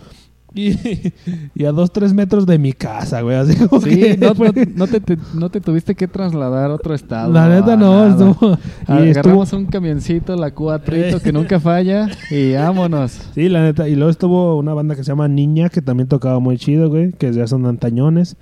Y, 0.55 1.13
y 1.55 1.65
a 1.65 1.71
dos, 1.71 1.91
tres 1.93 2.13
metros 2.13 2.45
de 2.45 2.57
mi 2.57 2.73
casa, 2.73 3.21
güey. 3.21 3.35
Así 3.37 3.55
como 3.55 3.81
Sí, 3.81 3.89
que 3.99 4.17
no, 4.17 4.33
fue- 4.35 4.51
no- 4.53 4.65
no 4.75 4.87
te, 4.87 4.99
te- 4.99 5.17
no 5.35 5.49
te 5.49 5.61
tuviste 5.61 5.93
que 5.95 6.07
trasladar 6.07 6.71
a 6.71 6.73
otro 6.73 6.93
estado. 6.95 7.31
La 7.31 7.47
neta 7.49 7.75
no, 7.77 8.07
estuvo. 8.07 8.31
Y 8.51 9.09
estuvo. 9.09 9.19
Agarramos 9.19 9.53
un 9.53 9.65
camioncito, 9.67 10.35
la 10.35 10.51
cuatrito, 10.53 11.19
que 11.21 11.31
nunca 11.31 11.59
falla, 11.59 12.09
y 12.31 12.53
vámonos. 12.53 13.19
Sí, 13.35 13.47
la 13.49 13.61
neta. 13.61 13.87
Y 13.87 13.95
luego 13.95 14.09
estuvo 14.09 14.57
una 14.57 14.73
banda 14.73 14.95
que 14.95 15.03
se 15.03 15.11
llama 15.11 15.27
Niña, 15.27 15.69
que 15.69 15.81
también 15.81 16.07
tocaba 16.09 16.39
muy 16.39 16.57
chido, 16.57 16.89
güey. 16.89 17.11
Que 17.11 17.31
ya 17.31 17.45
son 17.47 17.65
antañones. 17.65 18.35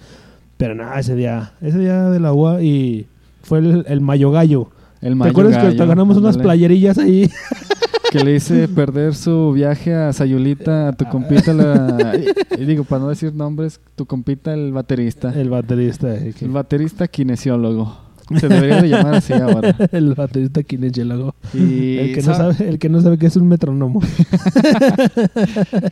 Pero 0.58 0.74
nada, 0.76 1.00
ese 1.00 1.16
día, 1.16 1.54
ese 1.62 1.78
día 1.78 2.10
de 2.10 2.20
la 2.20 2.34
UA 2.34 2.64
y 2.64 3.08
fue 3.44 3.60
el, 3.60 3.86
el 3.88 4.02
Mayo 4.02 4.32
Gallo. 4.32 4.70
El 5.02 5.20
¿Te 5.20 5.28
acuerdas 5.30 5.58
que 5.62 5.68
hasta 5.68 5.86
ganamos 5.86 6.18
unas 6.18 6.38
playerillas 6.38 6.98
ahí? 6.98 7.30
Que 8.12 8.24
le 8.24 8.36
hice 8.36 8.68
perder 8.68 9.16
su 9.16 9.52
viaje 9.52 9.94
a 9.94 10.14
Sayulita, 10.14 10.90
a 10.90 10.94
tu 10.94 11.06
compita, 11.06 11.54
la, 11.54 12.16
y, 12.18 12.62
y 12.62 12.66
digo, 12.66 12.84
para 12.86 13.02
no 13.02 13.10
decir 13.10 13.34
nombres, 13.34 13.82
tu 13.96 14.06
compita, 14.06 14.54
el 14.54 14.72
baterista. 14.72 15.32
El, 15.34 15.40
el 15.42 15.50
baterista. 15.50 16.16
eh, 16.16 16.34
que- 16.38 16.48
baterista 16.48 17.08
kinesiólogo. 17.08 18.08
Se 18.40 18.50
debería 18.50 18.82
de 18.82 18.90
llamar 18.90 19.16
así 19.16 19.32
ahora. 19.32 19.74
el 19.94 20.14
baterista 20.14 20.62
kinesiólogo. 20.62 21.34
Y, 21.54 21.98
El 21.98 22.14
que, 22.16 22.22
no 22.24 22.34
¿sabe? 22.36 22.56
el 22.68 22.78
que 22.78 22.90
no 22.90 23.00
sabe 23.00 23.18
que 23.18 23.28
es 23.28 23.38
un 23.38 23.48
metrónomo. 23.48 24.02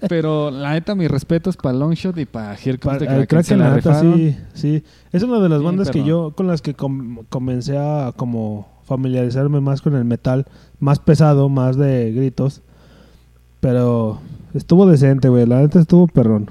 Pero 0.10 0.52
la 0.52 0.74
neta, 0.74 0.96
mis 0.96 1.10
respetos 1.10 1.58
para 1.58 1.78
Longshot 1.78 2.18
y 2.18 2.26
para 2.26 2.56
el 2.56 2.80
Kraken. 2.80 3.10
Se 3.20 3.28
Kraken, 3.28 3.60
la 3.60 3.70
la 3.70 3.76
neta, 3.78 4.00
sí, 4.02 4.36
sí. 4.54 4.84
Es 5.12 5.24
una 5.24 5.40
de 5.40 5.50
las 5.50 5.62
bandas 5.64 5.90
que 5.90 6.04
yo, 6.04 6.32
con 6.36 6.48
las 6.48 6.62
que 6.62 6.74
com- 6.74 7.20
comencé 7.30 7.78
a 7.78 8.12
como 8.16 8.68
familiarizarme 8.84 9.62
más 9.62 9.82
con 9.82 9.96
el 9.96 10.06
metal, 10.06 10.46
más 10.80 11.00
pesado, 11.00 11.50
más 11.50 11.78
de 11.78 12.12
gritos. 12.12 12.62
Pero 13.60 14.20
estuvo 14.54 14.86
decente, 14.86 15.30
güey. 15.30 15.46
La 15.46 15.60
neta 15.62 15.80
estuvo 15.80 16.08
perrón. 16.08 16.50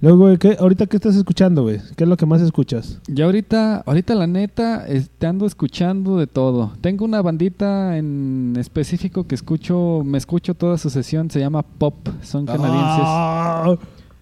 Luego, 0.00 0.18
güey, 0.18 0.38
¿qué, 0.38 0.56
ahorita 0.60 0.86
qué 0.86 0.96
estás 0.96 1.16
escuchando, 1.16 1.62
güey? 1.64 1.80
¿Qué 1.96 2.04
es 2.04 2.08
lo 2.08 2.16
que 2.16 2.24
más 2.24 2.40
escuchas? 2.40 3.00
Ya 3.08 3.24
ahorita, 3.24 3.78
ahorita 3.84 4.14
la 4.14 4.28
neta, 4.28 4.86
es- 4.86 5.10
te 5.10 5.26
ando 5.26 5.44
escuchando 5.44 6.16
de 6.18 6.28
todo. 6.28 6.70
Tengo 6.80 7.04
una 7.04 7.20
bandita 7.20 7.96
en 7.98 8.54
específico 8.58 9.26
que 9.26 9.34
escucho, 9.34 10.02
me 10.04 10.16
escucho 10.16 10.54
toda 10.54 10.78
su 10.78 10.88
sesión, 10.88 11.30
se 11.32 11.40
llama 11.40 11.62
Pop, 11.62 11.94
son 12.22 12.46
canadienses. 12.46 13.02
Ah, 13.04 13.74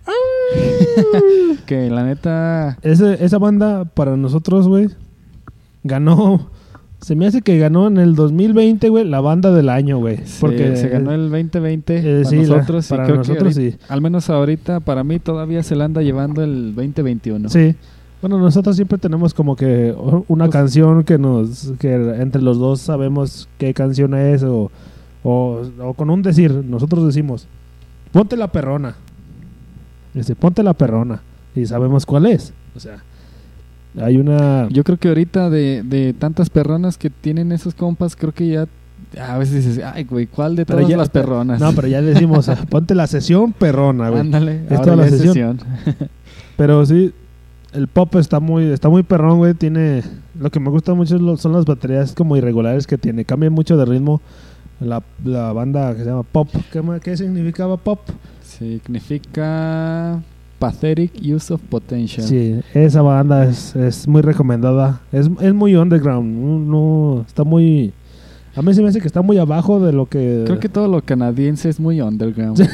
Que 1.67 1.91
la 1.91 2.05
neta, 2.05 2.79
ese- 2.83 3.23
esa 3.25 3.39
banda 3.39 3.85
para 3.85 4.17
nosotros, 4.17 4.69
güey, 4.69 4.89
ganó. 5.85 6.49
Se 7.01 7.15
me 7.15 7.27
hace 7.27 7.43
que 7.43 7.59
ganó 7.59 7.87
en 7.87 7.99
el 7.99 8.15
2020, 8.15 8.89
güey, 8.89 9.05
la 9.05 9.21
banda 9.21 9.53
del 9.53 9.69
año, 9.69 9.99
güey. 9.99 10.19
porque 10.41 10.77
se 10.77 10.89
ganó 10.89 11.13
el 11.13 11.31
2020 11.31 11.99
Eh, 11.99 12.23
para 12.23 12.31
sí, 12.31 12.37
la- 12.37 12.43
nosotros. 12.57 12.87
y 12.87 12.89
para 12.91 13.07
que 13.07 13.13
nosotros 13.13 13.57
ahorita- 13.57 13.77
sí. 13.79 13.85
Al 13.89 14.01
menos 14.01 14.31
ahorita, 14.31 14.81
para 14.81 15.05
mí 15.05 15.19
todavía 15.19 15.63
se 15.63 15.77
la 15.77 15.85
anda 15.85 16.03
llevando 16.03 16.43
el 16.43 16.75
2021. 16.75 17.49
Sí. 17.49 17.75
Bueno, 18.23 18.39
nosotros 18.39 18.75
siempre 18.77 18.99
tenemos 18.99 19.35
como 19.35 19.55
que 19.57 19.95
una 20.29 20.47
Pues- 20.47 20.53
canción 20.53 21.05
que 21.05 21.19
nos 21.19 21.73
que 21.79 21.95
entre 21.95 22.41
los 22.43 22.59
dos 22.59 22.81
sabemos 22.81 23.47
qué 23.59 23.75
canción 23.75 24.15
es 24.15 24.43
o, 24.43 24.71
o, 25.23 25.63
o 25.81 25.95
con 25.95 26.09
un 26.11 26.23
decir, 26.23 26.51
nosotros 26.67 27.05
decimos, 27.07 27.47
ponte 28.11 28.37
la 28.37 28.51
perrona. 28.51 28.97
Dice, 30.15 30.35
ponte 30.35 30.63
la 30.63 30.73
perrona. 30.73 31.21
Y 31.55 31.67
sabemos 31.67 32.07
cuál 32.07 32.27
es. 32.27 32.53
O 32.75 32.81
sea, 32.81 33.03
hay 34.01 34.17
una... 34.17 34.69
Yo 34.71 34.85
creo 34.85 34.99
que 34.99 35.09
ahorita 35.09 35.51
de, 35.51 35.83
de 35.85 36.13
tantas 36.13 36.51
perronas 36.51 36.99
que 36.99 37.11
tienen 37.11 37.53
esos 37.53 37.75
compas, 37.75 38.17
creo 38.17 38.33
que 38.33 38.49
ya 38.49 38.67
a 39.21 39.39
veces 39.39 39.65
dices, 39.65 39.85
ay, 39.85 40.05
güey, 40.05 40.27
¿cuál 40.27 40.57
de 40.57 40.67
Pero 40.67 40.79
todas 40.81 40.91
ya- 40.91 40.97
las 40.97 41.09
perronas? 41.11 41.61
No, 41.61 41.73
pero 41.73 41.89
ya 41.89 42.03
decimos, 42.03 42.51
ponte 42.71 42.95
la 42.95 43.07
sesión 43.07 43.53
perrona, 43.53 44.09
güey. 44.11 44.21
Ándale, 44.21 44.63
Es 44.69 44.81
toda 44.83 44.97
la 44.97 45.07
es 45.07 45.19
sesión. 45.19 45.59
Pero 46.57 46.85
sí, 46.87 47.13
el 47.75 47.87
pop 47.87 48.15
está 48.17 48.41
muy, 48.41 48.65
está 48.71 48.89
muy 48.89 49.03
perrón, 49.03 49.37
güey. 49.37 49.53
Tiene. 49.53 50.03
Lo 50.41 50.51
que 50.51 50.59
me 50.59 50.71
gusta 50.71 50.95
mucho 50.95 51.37
son 51.37 51.53
las 51.53 51.67
baterías 51.67 52.15
como 52.15 52.35
irregulares 52.37 52.87
que 52.87 52.97
tiene. 52.97 53.27
Cambia 53.27 53.51
mucho 53.51 53.77
de 53.77 53.85
ritmo. 53.85 54.23
La, 54.81 55.03
la 55.25 55.53
banda 55.53 55.93
que 55.95 56.01
se 56.03 56.07
llama 56.09 56.23
Pop. 56.23 56.49
¿Qué, 56.73 56.83
qué 57.03 57.17
significaba 57.17 57.77
Pop? 57.77 58.01
Significa 58.43 60.23
Pathetic 60.59 61.13
Use 61.23 61.53
of 61.53 61.61
Potential. 61.63 62.27
Sí, 62.27 62.61
esa 62.75 63.03
banda 63.03 63.45
es, 63.45 63.77
es 63.77 64.09
muy 64.09 64.23
recomendada. 64.23 65.01
Es, 65.13 65.29
es 65.41 65.55
muy 65.55 65.77
underground. 65.77 66.69
No, 66.69 67.25
está 67.27 67.45
muy. 67.45 67.93
A 68.55 68.63
mí 68.63 68.73
se 68.73 68.81
me 68.81 68.89
hace 68.89 69.03
que 69.03 69.07
está 69.07 69.21
muy 69.21 69.37
abajo 69.37 69.81
de 69.81 69.93
lo 69.93 70.07
que. 70.07 70.45
Creo 70.47 70.59
que 70.59 70.71
todo 70.71 70.89
lo 70.89 71.03
canadiense 71.03 71.69
es 71.69 71.79
muy 71.79 72.01
underground. 72.01 72.57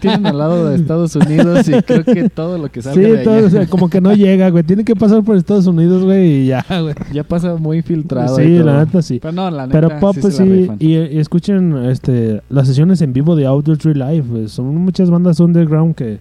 Tienen 0.00 0.24
al 0.24 0.38
lado 0.38 0.70
de 0.70 0.76
Estados 0.76 1.14
Unidos 1.16 1.68
y 1.68 1.72
creo 1.82 2.02
que 2.02 2.30
todo 2.30 2.56
lo 2.56 2.70
que 2.70 2.80
salga 2.80 2.94
Sí, 2.94 3.02
de 3.02 3.20
allá 3.20 3.24
todo, 3.24 3.46
o 3.46 3.50
sea, 3.50 3.66
como 3.66 3.90
que 3.90 4.00
no 4.00 4.14
llega, 4.14 4.48
güey. 4.48 4.64
Tiene 4.64 4.82
que 4.82 4.96
pasar 4.96 5.22
por 5.22 5.36
Estados 5.36 5.66
Unidos, 5.66 6.02
güey, 6.02 6.44
y 6.44 6.46
ya, 6.46 6.64
güey. 6.80 6.94
ya 7.12 7.24
pasa 7.24 7.56
muy 7.56 7.82
filtrado. 7.82 8.34
Sí, 8.36 8.58
la 8.58 8.82
neta 8.82 9.02
sí. 9.02 9.18
Pero 9.20 9.32
no, 9.32 9.50
la 9.50 9.66
neta 9.66 9.78
Pero 9.78 10.00
pop 10.00 10.16
sí 10.18 10.30
sí, 10.30 10.70
y, 10.78 10.94
y 10.94 11.18
escuchen 11.18 11.76
este 11.84 12.40
las 12.48 12.66
sesiones 12.66 13.02
en 13.02 13.12
vivo 13.12 13.36
de 13.36 13.44
Outdoor 13.44 13.76
Tree 13.76 13.92
Live, 13.92 14.48
son 14.48 14.74
muchas 14.76 15.10
bandas 15.10 15.40
underground 15.40 15.94
que 15.94 16.20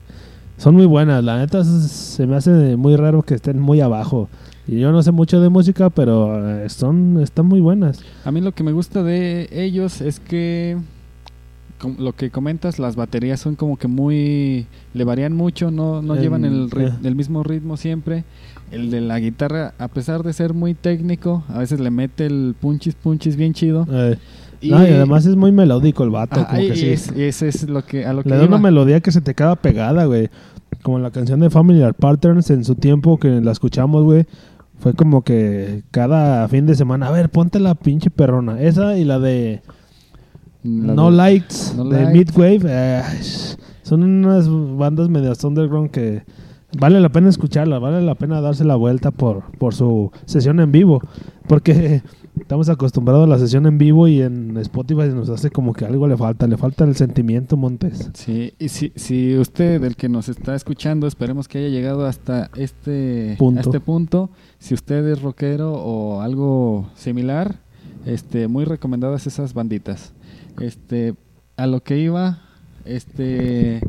son 0.59 0.75
muy 0.75 0.85
buenas, 0.85 1.23
la 1.23 1.37
neta 1.39 1.63
se 1.63 2.27
me 2.27 2.35
hace 2.35 2.75
muy 2.77 2.95
raro 2.95 3.23
que 3.23 3.33
estén 3.33 3.59
muy 3.59 3.81
abajo. 3.81 4.29
Y 4.67 4.79
yo 4.79 4.91
no 4.91 5.01
sé 5.01 5.11
mucho 5.11 5.41
de 5.41 5.49
música, 5.49 5.89
pero 5.89 6.61
eh, 6.63 6.69
son 6.69 7.19
están 7.23 7.47
muy 7.47 7.59
buenas. 7.59 8.01
A 8.23 8.31
mí 8.31 8.39
lo 8.39 8.51
que 8.51 8.63
me 8.63 8.71
gusta 8.71 9.01
de 9.01 9.49
ellos 9.51 9.99
es 10.01 10.19
que 10.19 10.77
lo 11.97 12.11
que 12.13 12.29
comentas, 12.29 12.77
las 12.77 12.95
baterías 12.95 13.39
son 13.39 13.55
como 13.55 13.77
que 13.77 13.87
muy 13.87 14.67
le 14.93 15.03
varían 15.05 15.33
mucho, 15.33 15.71
no, 15.71 16.01
no 16.01 16.15
El- 16.15 16.21
llevan 16.21 16.43
el, 16.45 16.69
eh. 16.77 16.91
el 17.03 17.15
mismo 17.15 17.41
ritmo 17.41 17.77
siempre. 17.77 18.25
El 18.71 18.91
de 18.91 19.01
la 19.01 19.17
guitarra, 19.19 19.73
a 19.79 19.87
pesar 19.87 20.21
de 20.21 20.33
ser 20.33 20.53
muy 20.53 20.75
técnico, 20.75 21.43
a 21.47 21.57
veces 21.59 21.79
le 21.79 21.89
mete 21.89 22.25
el 22.27 22.53
punchis 22.59 22.93
punchis 22.93 23.35
bien 23.37 23.53
chido. 23.53 23.87
Eh, 23.91 24.17
no, 24.61 24.83
y 24.85 24.91
además 24.91 25.25
es 25.25 25.35
muy 25.37 25.51
melódico 25.53 26.03
el 26.03 26.09
vato, 26.11 26.41
Ah, 26.41 26.47
como 26.49 26.61
que 26.61 26.75
sí. 26.75 26.89
es- 26.89 27.11
ese 27.13 27.47
es 27.47 27.67
lo 27.69 27.83
que 27.83 28.05
a 28.05 28.13
lo 28.13 28.21
que 28.23 28.29
Le 28.29 28.35
da 28.35 28.43
iba. 28.43 28.55
una 28.57 28.61
melodía 28.61 28.99
que 28.99 29.11
se 29.11 29.21
te 29.21 29.33
queda 29.33 29.55
pegada, 29.55 30.03
güey. 30.05 30.29
Como 30.83 30.99
la 30.99 31.11
canción 31.11 31.39
de 31.41 31.49
Familiar 31.49 31.93
Patterns 31.93 32.49
en 32.51 32.63
su 32.63 32.75
tiempo 32.75 33.17
que 33.17 33.41
la 33.41 33.51
escuchamos, 33.51 34.03
güey. 34.03 34.25
Fue 34.79 34.93
como 34.93 35.23
que 35.23 35.83
cada 35.91 36.47
fin 36.47 36.65
de 36.65 36.73
semana, 36.75 37.07
a 37.07 37.11
ver, 37.11 37.29
ponte 37.29 37.59
la 37.59 37.75
pinche 37.75 38.09
perrona. 38.09 38.61
Esa 38.61 38.97
y 38.97 39.03
la 39.03 39.19
de 39.19 39.61
La 40.63 40.93
No 40.93 41.11
de- 41.11 41.17
Lights 41.17 41.73
No 41.75 41.83
de. 41.85 42.05
Midwave. 42.07 42.61
eh, 42.65 43.01
son 43.83 44.03
unas 44.03 44.47
bandas 44.49 45.09
medio 45.09 45.33
underground 45.43 45.89
que 45.91 46.23
vale 46.79 46.99
la 47.01 47.09
pena 47.09 47.27
escucharla, 47.29 47.79
vale 47.79 48.01
la 48.01 48.15
pena 48.15 48.39
darse 48.39 48.63
la 48.63 48.75
vuelta 48.75 49.11
por, 49.11 49.43
por 49.57 49.73
su 49.73 50.11
sesión 50.25 50.59
en 50.61 50.71
vivo. 50.71 51.01
Porque 51.47 52.01
estamos 52.41 52.69
acostumbrados 52.69 53.25
a 53.25 53.27
la 53.27 53.37
sesión 53.37 53.65
en 53.65 53.77
vivo 53.77 54.07
y 54.07 54.21
en 54.21 54.57
Spotify 54.57 55.09
nos 55.13 55.29
hace 55.29 55.49
como 55.49 55.73
que 55.73 55.85
algo 55.85 56.07
le 56.07 56.17
falta, 56.17 56.47
le 56.47 56.57
falta 56.57 56.83
el 56.83 56.95
sentimiento, 56.95 57.57
Montes. 57.57 58.09
Sí, 58.13 58.53
y 58.59 58.69
si, 58.69 58.91
si 58.95 59.37
usted, 59.37 59.83
el 59.83 59.95
que 59.95 60.09
nos 60.09 60.29
está 60.29 60.55
escuchando, 60.55 61.07
esperemos 61.07 61.47
que 61.47 61.59
haya 61.59 61.69
llegado 61.69 62.05
hasta 62.05 62.49
este 62.55 63.35
Punto. 63.37 63.59
a 63.59 63.61
este 63.61 63.79
punto. 63.79 64.29
Si 64.59 64.73
usted 64.73 65.05
es 65.07 65.21
rockero 65.21 65.73
o 65.73 66.21
algo 66.21 66.89
similar, 66.95 67.59
este, 68.05 68.47
muy 68.47 68.65
recomendadas 68.65 69.27
esas 69.27 69.53
banditas. 69.53 70.13
Este, 70.59 71.15
a 71.57 71.67
lo 71.67 71.81
que 71.81 71.97
iba, 71.97 72.41
este, 72.85 73.81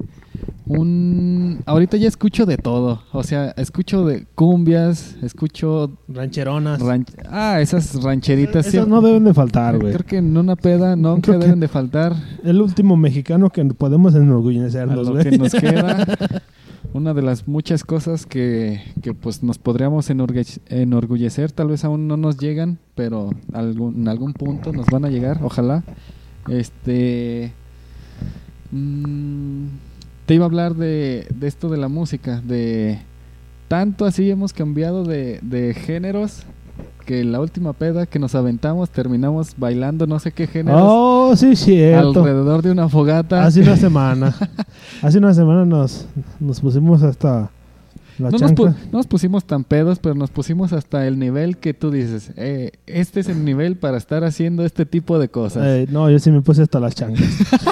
un, 0.79 1.63
ahorita 1.67 1.97
ya 1.97 2.07
escucho 2.09 2.47
de 2.47 2.57
todo. 2.57 3.03
O 3.13 3.23
sea, 3.23 3.51
escucho 3.57 4.05
de 4.05 4.27
cumbias, 4.35 5.17
escucho 5.23 5.91
Rancheronas. 6.09 6.81
ran- 6.81 7.07
ah, 7.29 7.61
esas 7.61 8.03
rancheritas. 8.03 8.67
Esas 8.67 8.71
siempre- 8.73 8.91
no 8.91 9.01
deben 9.03 9.25
de 9.25 9.35
faltar, 9.35 9.79
güey. 9.79 9.93
Creo 9.93 10.07
que 10.07 10.17
en 10.19 10.37
una 10.37 10.57
peda 10.57 10.97
nunca 10.97 11.23
Creo 11.23 11.41
que- 11.41 11.47
deben 11.47 11.61
de 11.61 11.69
faltar. 11.69 12.15
El 12.45 12.61
último 12.63 12.97
mexicano 12.97 13.51
que 13.51 13.65
podemos 13.67 14.15
a 14.15 14.19
enorgullecernos, 14.19 15.09
lo 15.09 15.19
que 15.23 15.37
nos 15.39 15.53
queda. 15.55 16.07
Una 16.93 17.15
de 17.15 17.23
las 17.23 17.47
muchas 17.47 17.85
cosas 17.85 18.27
que, 18.27 18.81
que 19.03 19.15
pues 19.15 19.43
nos 19.43 19.59
podríamos 19.59 20.09
enorgullecer, 20.11 21.53
tal 21.53 21.69
vez 21.69 21.85
aún 21.85 22.09
no 22.09 22.17
nos 22.17 22.37
llegan, 22.39 22.79
pero 22.95 23.31
algún, 23.53 23.95
en 23.97 24.09
algún 24.09 24.33
punto 24.33 24.73
nos 24.73 24.87
van 24.87 25.05
a 25.05 25.09
llegar, 25.09 25.41
ojalá. 25.43 25.85
Este 26.49 27.53
mm, 28.73 29.67
te 30.31 30.37
iba 30.37 30.45
a 30.45 30.47
hablar 30.47 30.77
de, 30.77 31.27
de 31.35 31.49
esto 31.49 31.69
de 31.71 31.77
la 31.77 31.89
música, 31.89 32.41
de 32.41 33.01
tanto 33.67 34.05
así 34.05 34.31
hemos 34.31 34.53
cambiado 34.53 35.03
de, 35.03 35.41
de 35.43 35.75
géneros 35.75 36.45
que 37.05 37.25
la 37.25 37.41
última 37.41 37.73
peda 37.73 38.07
que 38.07 38.21
nos 38.21 38.37
aventamos 38.37 38.91
terminamos 38.91 39.55
bailando 39.57 40.07
no 40.07 40.21
sé 40.21 40.31
qué 40.31 40.47
géneros 40.47 40.81
Oh, 40.85 41.35
sí, 41.35 41.57
cierto. 41.57 42.21
alrededor 42.21 42.63
de 42.63 42.71
una 42.71 42.89
fogata. 42.89 43.45
Hace 43.45 43.63
una 43.63 43.77
semana. 43.77 44.33
Hace 45.03 45.19
una 45.19 45.35
semana 45.35 45.65
nos, 45.65 46.07
nos 46.39 46.61
pusimos 46.61 47.03
hasta 47.03 47.51
no, 48.21 48.31
nos 48.31 48.93
no 48.93 49.03
pusimos 49.05 49.45
tan 49.45 49.65
pedos, 49.65 49.99
pero 49.99 50.15
nos 50.15 50.31
pusimos 50.31 50.73
hasta 50.73 51.07
el 51.07 51.19
nivel 51.19 51.57
que 51.57 51.75
tú 51.75 51.91
dices, 51.91 52.33
eh, 52.37 52.73
este 52.87 53.21
es 53.21 53.29
el 53.29 53.45
nivel 53.45 53.77
para 53.77 53.97
estar 53.97 54.25
haciendo 54.25 54.65
este 54.65 54.87
tipo 54.87 55.19
de 55.19 55.29
cosas. 55.29 55.65
Eh, 55.67 55.87
no, 55.91 56.11
yo 56.11 56.19
sí 56.19 56.31
me 56.31 56.43
puse 56.43 56.63
hasta 56.63 56.81
las 56.81 56.95
chanclas. 56.95 57.29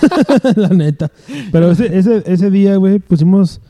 la 0.57 0.69
neta. 0.69 1.11
Pero 1.53 1.71
ese, 1.71 1.97
ese, 1.97 2.23
ese 2.27 2.51
día, 2.51 2.77
güey, 2.77 2.99
pusimos. 2.99 3.61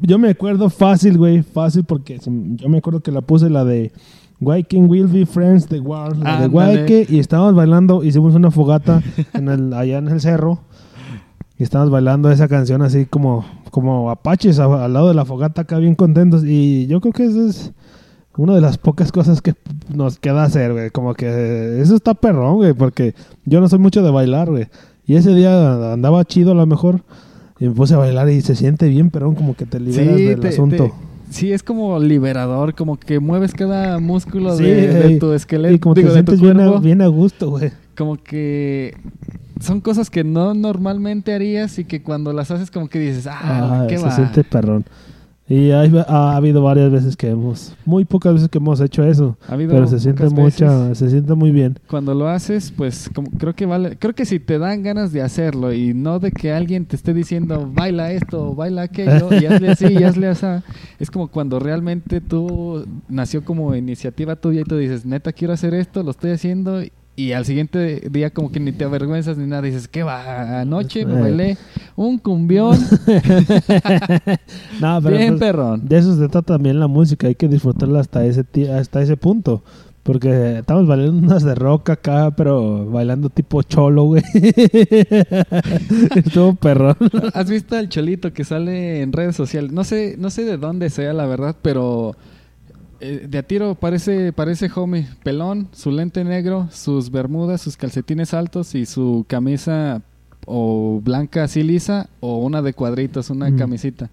Yo 0.00 0.18
me 0.18 0.28
acuerdo 0.28 0.70
fácil, 0.70 1.16
güey, 1.16 1.42
fácil, 1.42 1.84
porque 1.84 2.18
yo 2.18 2.68
me 2.68 2.78
acuerdo 2.78 3.00
que 3.00 3.10
la 3.10 3.20
puse 3.20 3.48
la 3.48 3.64
de 3.64 3.92
Why 4.40 4.64
Can 4.64 4.88
Will 4.88 5.06
Be 5.06 5.26
Friends 5.26 5.66
the 5.66 5.80
War, 5.80 6.16
la 6.16 6.42
de. 6.42 6.48
Guayque, 6.48 7.06
y 7.08 7.18
estábamos 7.18 7.54
bailando, 7.54 8.02
hicimos 8.04 8.34
una 8.34 8.50
fogata 8.50 9.02
en 9.32 9.48
el, 9.48 9.72
allá 9.72 9.98
en 9.98 10.08
el 10.08 10.20
cerro, 10.20 10.60
y 11.58 11.62
estábamos 11.62 11.90
bailando 11.90 12.30
esa 12.30 12.48
canción 12.48 12.82
así 12.82 13.06
como, 13.06 13.44
como 13.74 14.08
apaches 14.08 14.60
al 14.60 14.92
lado 14.92 15.08
de 15.08 15.14
la 15.14 15.24
fogata 15.24 15.62
acá 15.62 15.78
bien 15.78 15.96
contentos, 15.96 16.44
y 16.44 16.86
yo 16.86 17.00
creo 17.00 17.12
que 17.12 17.24
eso 17.24 17.44
es 17.48 17.72
una 18.36 18.54
de 18.54 18.60
las 18.60 18.78
pocas 18.78 19.10
cosas 19.10 19.42
que 19.42 19.54
nos 19.92 20.20
queda 20.20 20.44
hacer, 20.44 20.72
güey. 20.72 20.90
Como 20.90 21.14
que 21.14 21.80
eso 21.80 21.96
está 21.96 22.14
perrón, 22.14 22.54
güey, 22.54 22.72
porque 22.72 23.16
yo 23.44 23.60
no 23.60 23.68
soy 23.68 23.80
mucho 23.80 24.04
de 24.04 24.12
bailar, 24.12 24.48
güey. 24.48 24.68
Y 25.06 25.16
ese 25.16 25.34
día 25.34 25.92
andaba 25.92 26.24
chido 26.24 26.52
a 26.52 26.54
lo 26.54 26.64
mejor 26.66 27.00
y 27.58 27.64
me 27.64 27.72
puse 27.72 27.94
a 27.94 27.98
bailar 27.98 28.30
y 28.30 28.42
se 28.42 28.54
siente 28.54 28.88
bien 28.88 29.10
perrón, 29.10 29.34
como 29.34 29.56
que 29.56 29.66
te 29.66 29.80
liberas 29.80 30.16
del 30.18 30.38
te- 30.38 30.48
asunto. 30.50 30.84
te- 30.84 30.92
sí, 31.32 31.52
es 31.52 31.64
como 31.64 31.98
liberador, 31.98 32.76
como 32.76 32.96
que 32.96 33.18
mueves 33.18 33.54
cada 33.54 33.98
músculo 33.98 34.56
Sí, 34.56 34.62
de, 34.62 35.18
tu 35.18 35.32
y 35.32 35.34
esqueleto, 35.34 35.80
como 35.80 35.96
digo, 35.96 36.08
te 36.10 36.14
sientes 36.14 36.40
bien 36.40 36.60
a, 36.60 36.78
bien 36.78 37.02
a 37.02 37.08
gusto, 37.08 37.50
güey. 37.50 37.72
Como 37.96 38.18
que 38.22 38.94
son 39.64 39.80
cosas 39.80 40.10
que 40.10 40.22
no 40.24 40.54
normalmente 40.54 41.32
harías 41.34 41.78
y 41.78 41.84
que 41.84 42.02
cuando 42.02 42.32
las 42.32 42.50
haces 42.50 42.70
como 42.70 42.88
que 42.88 42.98
dices, 42.98 43.26
ah, 43.26 43.38
Ah, 43.42 43.86
qué 43.88 43.98
se 43.98 44.04
va. 44.04 44.10
siente 44.12 44.44
perrón. 44.44 44.84
Y 45.46 45.72
hay- 45.72 45.92
ha 46.08 46.36
habido 46.36 46.62
varias 46.62 46.90
veces 46.90 47.18
que 47.18 47.28
hemos, 47.28 47.76
muy 47.84 48.06
pocas 48.06 48.32
veces 48.32 48.48
que 48.48 48.56
hemos 48.56 48.80
hecho 48.80 49.04
eso, 49.04 49.36
Ha 49.46 49.58
pero 49.58 49.86
se 49.86 50.00
siente 50.00 50.26
mucha, 50.30 50.94
se 50.94 51.10
siente 51.10 51.34
muy 51.34 51.50
bien. 51.50 51.78
Cuando 51.86 52.14
lo 52.14 52.28
haces, 52.28 52.72
pues 52.74 53.10
como, 53.14 53.28
creo 53.32 53.54
que 53.54 53.66
vale, 53.66 53.98
creo 53.98 54.14
que 54.14 54.24
si 54.24 54.40
te 54.40 54.58
dan 54.58 54.82
ganas 54.82 55.12
de 55.12 55.20
hacerlo 55.20 55.74
y 55.74 55.92
no 55.92 56.18
de 56.18 56.32
que 56.32 56.50
alguien 56.50 56.86
te 56.86 56.96
esté 56.96 57.12
diciendo 57.12 57.70
baila 57.70 58.10
esto, 58.12 58.54
baila 58.54 58.82
aquello, 58.82 59.28
y 59.38 59.44
hazle 59.44 59.68
así, 59.72 59.84
y 59.92 60.02
hazle 60.02 60.28
así, 60.28 60.46
es 60.98 61.10
como 61.10 61.28
cuando 61.28 61.58
realmente 61.58 62.22
tú 62.22 62.86
nació 63.10 63.44
como 63.44 63.74
iniciativa 63.76 64.36
tuya 64.36 64.62
y 64.62 64.64
tú 64.64 64.78
dices, 64.78 65.04
neta 65.04 65.30
quiero 65.34 65.52
hacer 65.52 65.74
esto, 65.74 66.02
lo 66.02 66.12
estoy 66.12 66.30
haciendo 66.30 66.80
y 67.16 67.32
al 67.32 67.44
siguiente 67.44 68.08
día 68.10 68.30
como 68.30 68.50
que 68.50 68.60
ni 68.60 68.72
te 68.72 68.84
avergüenzas 68.84 69.36
ni 69.38 69.46
nada, 69.46 69.62
dices, 69.62 69.88
¿qué 69.88 70.02
va? 70.02 70.60
Anoche 70.60 71.04
me 71.06 71.18
Eh. 71.18 71.20
bailé 71.20 71.58
un 71.96 72.18
cumbión 72.18 72.76
No, 74.80 75.00
pero 75.02 75.16
bien 75.16 75.38
pues, 75.38 75.40
perrón. 75.40 75.86
De 75.86 75.98
eso 75.98 76.14
se 76.14 76.28
trata 76.28 76.42
también 76.54 76.80
la 76.80 76.86
música, 76.88 77.26
hay 77.26 77.34
que 77.34 77.48
disfrutarla 77.48 78.00
hasta 78.00 78.24
ese 78.24 78.44
hasta 78.72 79.02
ese 79.02 79.16
punto. 79.16 79.62
Porque 80.02 80.58
estamos 80.58 80.86
bailando 80.86 81.26
unas 81.26 81.44
de 81.44 81.54
rock 81.54 81.88
acá, 81.88 82.30
pero 82.36 82.84
bailando 82.90 83.30
tipo 83.30 83.62
cholo, 83.62 84.02
güey. 84.04 84.22
Estuvo 86.14 86.54
perrón. 86.56 86.94
¿Has 87.32 87.48
visto 87.48 87.74
al 87.76 87.88
cholito 87.88 88.30
que 88.34 88.44
sale 88.44 89.00
en 89.00 89.14
redes 89.14 89.34
sociales? 89.34 89.72
No 89.72 89.82
sé, 89.82 90.16
no 90.18 90.28
sé 90.28 90.44
de 90.44 90.58
dónde 90.58 90.90
sea 90.90 91.14
la 91.14 91.24
verdad, 91.24 91.56
pero 91.62 92.16
eh, 93.04 93.26
de 93.28 93.38
a 93.38 93.42
tiro 93.42 93.74
parece, 93.74 94.32
parece 94.32 94.70
homie. 94.74 95.06
Pelón, 95.22 95.68
su 95.72 95.90
lente 95.90 96.24
negro, 96.24 96.68
sus 96.70 97.10
bermudas, 97.10 97.60
sus 97.60 97.76
calcetines 97.76 98.34
altos 98.34 98.74
y 98.74 98.86
su 98.86 99.24
camisa 99.28 100.02
o 100.46 101.00
blanca 101.02 101.44
así 101.44 101.62
lisa 101.62 102.08
o 102.20 102.38
una 102.38 102.60
de 102.62 102.74
cuadritos, 102.74 103.30
una 103.30 103.50
Mm. 103.50 103.56
camisita. 103.56 104.10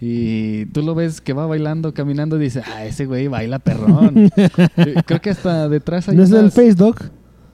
Y 0.00 0.66
tú 0.66 0.82
lo 0.82 0.94
ves 0.94 1.20
que 1.20 1.32
va 1.32 1.46
bailando, 1.46 1.94
caminando 1.94 2.36
y 2.36 2.40
dices, 2.44 2.64
ah, 2.74 2.84
ese 2.84 3.06
güey 3.06 3.28
baila 3.28 3.58
perrón. 3.58 4.30
Eh, 4.76 4.94
Creo 5.06 5.20
que 5.20 5.30
hasta 5.30 5.68
detrás 5.68 6.08
hay 6.08 6.16
¿No 6.16 6.24
es 6.24 6.30
el 6.32 6.50
Face 6.50 6.74
Dog? 6.74 6.96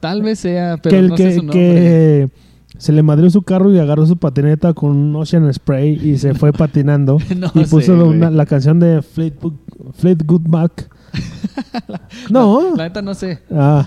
Tal 0.01 0.22
vez 0.22 0.39
sea, 0.41 0.76
pero 0.83 0.91
Que 0.95 0.99
el 0.99 1.09
no 1.09 1.16
sé 1.16 1.24
que, 1.24 1.31
su 1.35 1.39
nombre. 1.43 1.53
que 1.61 2.28
se 2.78 2.93
le 2.93 3.03
madrió 3.03 3.28
su 3.31 3.43
carro 3.43 3.70
y 3.72 3.78
agarró 3.78 4.07
su 4.07 4.16
patineta 4.16 4.72
con 4.72 4.91
un 4.97 5.14
Ocean 5.16 5.53
Spray 5.53 6.01
y 6.03 6.16
se 6.18 6.33
fue 6.35 6.53
patinando. 6.55 7.18
No 7.37 7.49
y 7.55 7.64
puso 7.66 7.81
sé, 7.81 7.93
una- 7.93 8.31
la 8.31 8.47
canción 8.47 8.81
de 8.81 9.03
Fleetwood, 9.03 9.53
Fleetwood 9.95 10.49
Mac. 10.49 10.89
no. 12.31 12.76
La 12.76 12.85
neta 12.85 13.03
no 13.03 13.14
sé. 13.14 13.41
Ah, 13.51 13.87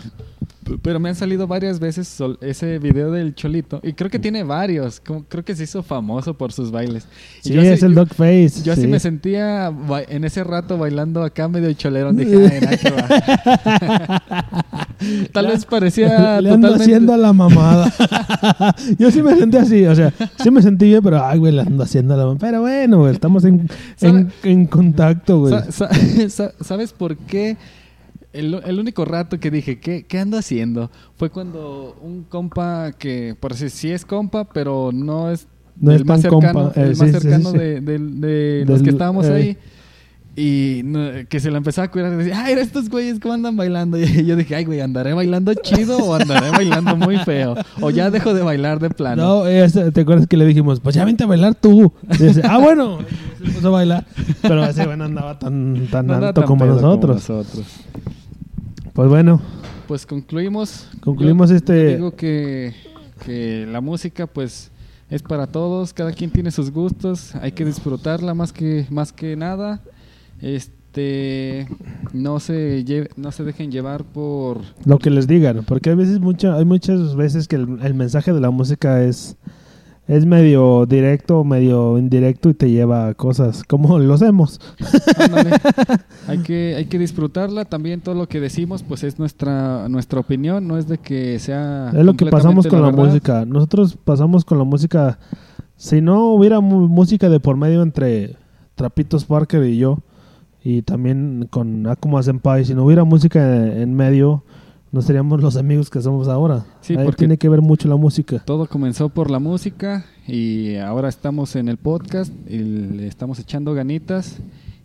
Pero 0.82 1.00
me 1.00 1.10
han 1.10 1.16
salido 1.16 1.48
varias 1.48 1.80
veces 1.80 2.18
ese 2.42 2.80
video 2.80 3.12
del 3.12 3.36
Cholito. 3.36 3.80
Y 3.84 3.94
creo 3.94 4.10
que 4.10 4.20
tiene 4.20 4.44
varios. 4.44 5.00
como- 5.00 5.24
creo 5.26 5.44
que 5.44 5.56
se 5.56 5.64
hizo 5.64 5.84
famoso 5.84 6.34
por 6.36 6.52
sus 6.52 6.72
bailes. 6.72 7.08
Y 7.44 7.50
sí, 7.50 7.54
yo 7.54 7.62
es 7.62 7.74
así- 7.74 7.86
el 7.86 7.94
yo- 7.94 8.02
Dog 8.06 8.10
Face. 8.14 8.62
Yo 8.64 8.74
así 8.74 8.82
sí. 8.84 8.88
me 8.88 9.00
sentía 9.00 9.72
en 10.10 10.24
ese 10.24 10.44
rato 10.44 10.78
bailando 10.78 11.24
acá 11.24 11.48
medio 11.48 11.72
cholerón. 11.74 12.16
Dije, 12.18 12.36
ay, 12.52 12.60
nah, 12.62 12.78
qué 12.78 12.92
va". 12.92 14.64
Tal 15.34 15.48
vez 15.48 15.66
parecía 15.66 16.40
Le 16.42 16.50
ando 16.52 16.68
totalmente... 16.70 16.84
haciendo 16.84 17.14
a 17.14 17.18
la 17.18 17.34
mamada. 17.34 17.92
Yo 18.98 19.12
sí 19.12 19.22
me 19.22 19.36
sentí 19.36 19.58
así, 19.58 19.86
o 19.86 19.96
sea, 19.96 20.14
sí 20.42 20.50
me 20.50 20.62
sentí 20.62 20.86
bien, 20.86 21.02
pero 21.04 21.24
ay, 21.24 21.40
güey, 21.40 21.52
le 21.54 21.62
ando 21.62 21.84
haciendo 21.84 22.14
a 22.14 22.18
la 22.18 22.24
mamada. 22.24 22.40
Pero 22.40 22.62
bueno, 22.62 23.00
güey, 23.00 23.12
estamos 23.14 23.44
en, 23.44 23.68
en, 24.02 24.32
en 24.44 24.66
contacto, 24.66 25.40
güey. 25.40 25.54
Sa- 25.54 25.72
sa- 25.72 25.90
sa- 26.30 26.54
¿Sabes 26.62 26.94
por 26.94 27.18
qué? 27.18 27.58
El, 28.34 28.60
el 28.66 28.80
único 28.80 29.06
rato 29.06 29.40
que 29.40 29.52
dije, 29.52 29.80
¿qué, 29.80 30.04
¿qué 30.08 30.20
ando 30.20 30.38
haciendo? 30.38 30.90
Fue 31.18 31.30
cuando 31.30 31.96
un 32.02 32.24
compa 32.24 32.92
que, 32.98 33.36
por 33.40 33.54
así 33.54 33.70
sí 33.70 33.92
es 33.92 34.06
compa, 34.06 34.46
pero 34.46 34.90
no 34.92 35.30
es 35.32 35.48
No 35.80 35.92
el 35.92 36.02
es 36.02 36.06
más 36.06 36.22
cercano, 36.22 36.42
compa, 36.72 36.82
eh, 36.82 36.84
el 36.86 36.96
sí, 36.96 37.02
más 37.02 37.12
sí, 37.12 37.16
sí, 37.16 37.22
cercano 37.22 37.52
sí. 37.52 37.58
De, 37.60 37.82
de- 37.82 38.00
de 38.00 38.66
los 38.68 38.82
que 38.82 38.90
estábamos 38.90 39.28
eh. 39.28 39.34
ahí. 39.34 39.58
Y 40.36 40.82
no, 40.84 41.00
que 41.30 41.40
se 41.40 41.52
la 41.52 41.60
empezaba 41.60 41.86
a 41.86 41.92
cuidar 41.92 42.12
y 42.12 42.16
decía, 42.16 42.44
ay, 42.44 42.56
estos 42.56 42.90
güeyes 42.90 43.20
cómo 43.20 43.36
andan 43.36 43.56
bailando. 43.56 43.98
Y 44.02 44.26
yo 44.26 44.36
dije, 44.36 44.56
ay, 44.56 44.66
güey, 44.66 44.82
¿andaré 44.82 45.14
bailando 45.14 45.54
chido 45.54 45.96
o 46.00 46.16
andaré 46.16 46.50
bailando 46.50 46.96
muy 46.98 47.18
feo? 47.20 47.54
O 47.82 47.92
ya 47.92 48.10
dejo 48.10 48.34
de 48.34 48.42
bailar 48.42 48.80
de 48.80 48.90
plano. 48.90 49.44
No, 49.46 49.92
¿te 49.92 50.02
acuerdas 50.02 50.26
que 50.26 50.38
le 50.38 50.48
dijimos, 50.48 50.80
pues 50.80 50.96
ya 50.96 51.06
vente 51.06 51.24
a 51.24 51.28
bailar 51.28 51.54
tú? 51.54 51.94
Y 52.20 52.24
dice, 52.24 52.42
ah, 52.46 52.58
bueno, 52.58 52.98
y 53.44 53.46
se 53.46 53.54
puso 53.54 53.68
a 53.68 53.72
bailar. 53.72 54.08
Pero 54.42 54.66
ese 54.66 54.86
güey 54.86 54.98
no 54.98 55.04
andaba 55.04 55.38
tan, 55.38 55.86
tan 55.92 56.08
No 56.08 56.16
alto 56.16 56.34
tan 56.42 56.46
como 56.46 56.66
nosotros. 56.66 57.16
nosotros. 57.18 57.66
Pues 58.94 59.10
bueno, 59.10 59.42
Pues 59.88 60.06
concluimos. 60.06 60.88
Concluimos 61.02 61.50
Yo 61.50 61.56
este- 61.56 61.96
Digo 61.96 62.16
que, 62.16 62.74
que 63.26 63.66
la 63.70 63.82
música, 63.82 64.28
pues, 64.28 64.72
es 65.10 65.22
para 65.22 65.48
todos. 65.48 65.94
Cada 65.94 66.12
quien 66.14 66.30
tiene 66.32 66.52
sus 66.52 66.72
gustos. 66.72 67.36
Hay 67.36 67.52
que 67.52 67.66
disfrutarla 67.66 68.34
más 68.34 68.54
que, 68.54 68.86
más 68.90 69.12
que 69.12 69.36
nada. 69.36 69.82
Este. 70.42 71.68
No 72.14 72.40
se, 72.40 72.86
lle- 72.86 73.10
no 73.18 73.32
se 73.32 73.44
dejen 73.44 73.72
llevar 73.72 74.04
por. 74.04 74.62
lo 74.86 75.00
que 75.00 75.10
les 75.10 75.26
digan, 75.28 75.64
porque 75.68 75.90
hay 75.90 75.96
veces 75.96 76.20
mucha, 76.20 76.56
hay 76.56 76.66
muchas 76.66 77.16
veces 77.16 77.48
que 77.48 77.56
el, 77.56 77.80
el 77.82 77.94
mensaje 77.96 78.32
de 78.32 78.40
la 78.40 78.52
música 78.52 79.04
es 79.04 79.36
es 80.08 80.26
medio 80.26 80.86
directo, 80.86 81.46
medio 81.46 81.98
indirecto 81.98 82.50
y 82.50 82.54
te 82.54 82.70
lleva 82.70 83.08
a 83.08 83.14
cosas 83.14 83.64
como 83.64 84.00
lo 84.00 84.14
hacemos. 84.14 84.60
Hay, 86.28 86.40
que, 86.40 86.76
hay 86.78 86.86
que 86.86 86.98
disfrutarla. 86.98 87.66
También 87.66 88.00
todo 88.00 88.16
lo 88.16 88.28
que 88.28 88.40
decimos, 88.40 88.82
pues, 88.82 89.04
es 89.04 89.20
nuestra, 89.20 89.90
nuestra 89.90 90.22
opinión. 90.22 90.66
No 90.66 90.78
es 90.78 90.88
de 90.88 90.98
que 90.98 91.38
sea. 91.38 91.92
Es 91.94 92.06
lo 92.06 92.14
que 92.14 92.26
pasamos 92.28 92.66
con 92.66 92.82
la, 92.82 92.92
música. 92.92 93.44
Nosotros 93.46 93.98
pasamos 94.02 94.46
con 94.46 94.58
la 94.58 94.64
música. 94.64 95.20
Si 95.76 96.00
no 96.00 96.28
hubiera 96.28 96.62
música 96.62 97.28
de 97.28 97.42
por 97.42 97.58
medio 97.58 97.82
entre 97.82 98.38
Trapitos 98.76 99.26
Parker 99.26 99.66
y 99.66 99.78
yo, 99.78 100.00
y 100.64 100.82
también 100.84 101.48
con 101.50 101.88
Akuma 101.88 102.24
Senpai, 102.24 102.64
si 102.64 102.74
no 102.74 102.86
hubiera 102.86 103.04
música 103.04 103.68
en 103.68 103.94
medio, 103.94 104.44
no 104.94 105.02
seríamos 105.02 105.42
los 105.42 105.58
amigos 105.58 105.90
que 105.90 106.02
somos 106.02 106.30
ahora. 106.30 106.64
Sí, 106.80 106.96
Ahí 106.96 107.04
porque- 107.04 107.18
tiene 107.20 107.38
que 107.38 107.50
ver 107.50 107.62
mucho 107.62 107.90
la 107.90 107.98
música. 107.98 108.42
Todo 108.46 108.68
comenzó 108.68 109.10
por 109.10 109.30
la 109.30 109.40
música 109.40 110.06
y 110.28 110.76
ahora 110.78 111.10
estamos 111.10 111.58
en 111.58 111.68
el 111.68 111.76
podcast 111.78 112.32
y 112.50 112.60
le 112.60 113.08
estamos 113.08 113.40
echando 113.40 113.74
ganitas 113.74 114.38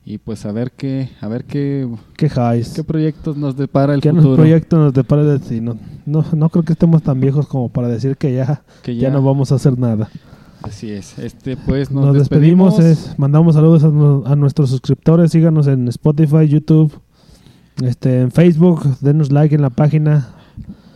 y 0.05 0.17
pues 0.17 0.47
a 0.47 0.53
ver 0.53 0.73
qué, 0.73 1.11
a 1.21 1.29
ver 1.29 1.45
qué, 1.45 1.87
¿Qué 2.17 2.31
qué 2.75 2.83
proyectos 2.85 3.37
nos 3.37 3.55
depara 3.57 3.93
el 3.95 4.01
¿Qué 4.01 4.11
futuro. 4.11 4.37
proyecto 4.37 4.79
nos 4.79 4.95
depara? 4.95 5.39
No, 6.07 6.25
no, 6.33 6.49
creo 6.49 6.65
que 6.65 6.73
estemos 6.73 7.03
tan 7.03 7.21
viejos 7.21 7.47
como 7.47 7.69
para 7.69 7.89
decir 7.89 8.17
que 8.17 8.33
ya, 8.35 8.63
que 8.83 8.97
ya, 8.97 9.11
no 9.11 9.23
vamos 9.23 9.53
a 9.53 9.57
hacer 9.57 9.79
nada. 9.79 10.09
Así 10.63 10.91
es. 10.91 11.19
Este 11.19 11.57
pues 11.59 11.91
Nos, 11.91 12.07
nos, 12.07 12.15
despedimos, 12.17 12.79
es- 12.81 13.15
mandamos 13.19 13.55
saludos 13.55 13.85
a, 13.85 14.33
a 14.33 14.35
nuestros 14.37 14.71
suscriptores, 14.71 15.31
síganos 15.33 15.67
en 15.67 15.87
Spotify, 15.89 16.49
YouTube, 16.49 16.91
este, 17.83 18.21
en 18.23 18.31
Facebook, 18.31 18.83
denos 19.01 19.31
like 19.33 19.55
en 19.55 19.63
la 19.63 19.71
página. 19.71 20.29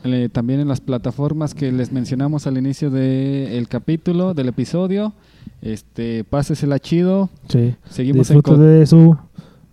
Eh, 0.04 0.28
también 0.32 0.58
en 0.60 0.66
las 0.68 0.80
plataformas 0.80 1.54
que 1.54 1.70
les 1.70 1.92
mencionamos 1.92 2.46
al 2.48 2.58
inicio 2.58 2.90
del 2.90 3.68
capítulo, 3.68 4.34
del 4.34 4.48
episodio. 4.48 5.12
Este, 5.60 6.24
pásesela 6.24 6.80
chido. 6.80 7.30
Sí. 7.48 7.74
Seguimos 7.88 8.30
co- 8.42 8.56
de 8.58 8.84
su 8.86 9.16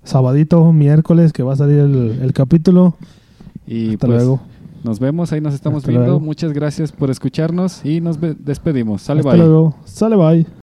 sabadito, 0.03 0.71
miércoles, 0.71 1.33
que 1.33 1.41
va 1.41 1.53
a 1.53 1.55
salir 1.55 1.79
el, 1.79 2.19
el 2.21 2.33
capítulo. 2.33 2.95
y 3.65 3.93
Hasta 3.93 4.05
pues, 4.07 4.17
luego. 4.21 4.39
nos 4.83 4.99
vemos, 4.99 5.31
ahí 5.33 5.41
nos 5.41 5.55
estamos 5.55 5.77
Hasta 5.79 5.89
viendo. 5.91 6.05
luego. 6.05 6.19
Muchas 6.19 6.53
gracias 6.53 6.91
por 6.91 7.09
escucharnos 7.09 7.83
y 7.83 7.99
nos 7.99 8.17
despedimos. 8.39 9.01
Sale 9.01 9.21
Hasta 9.21 9.31
bye. 9.31 9.39
luego. 9.39 9.75
Sale, 9.85 10.15
bye. 10.15 10.58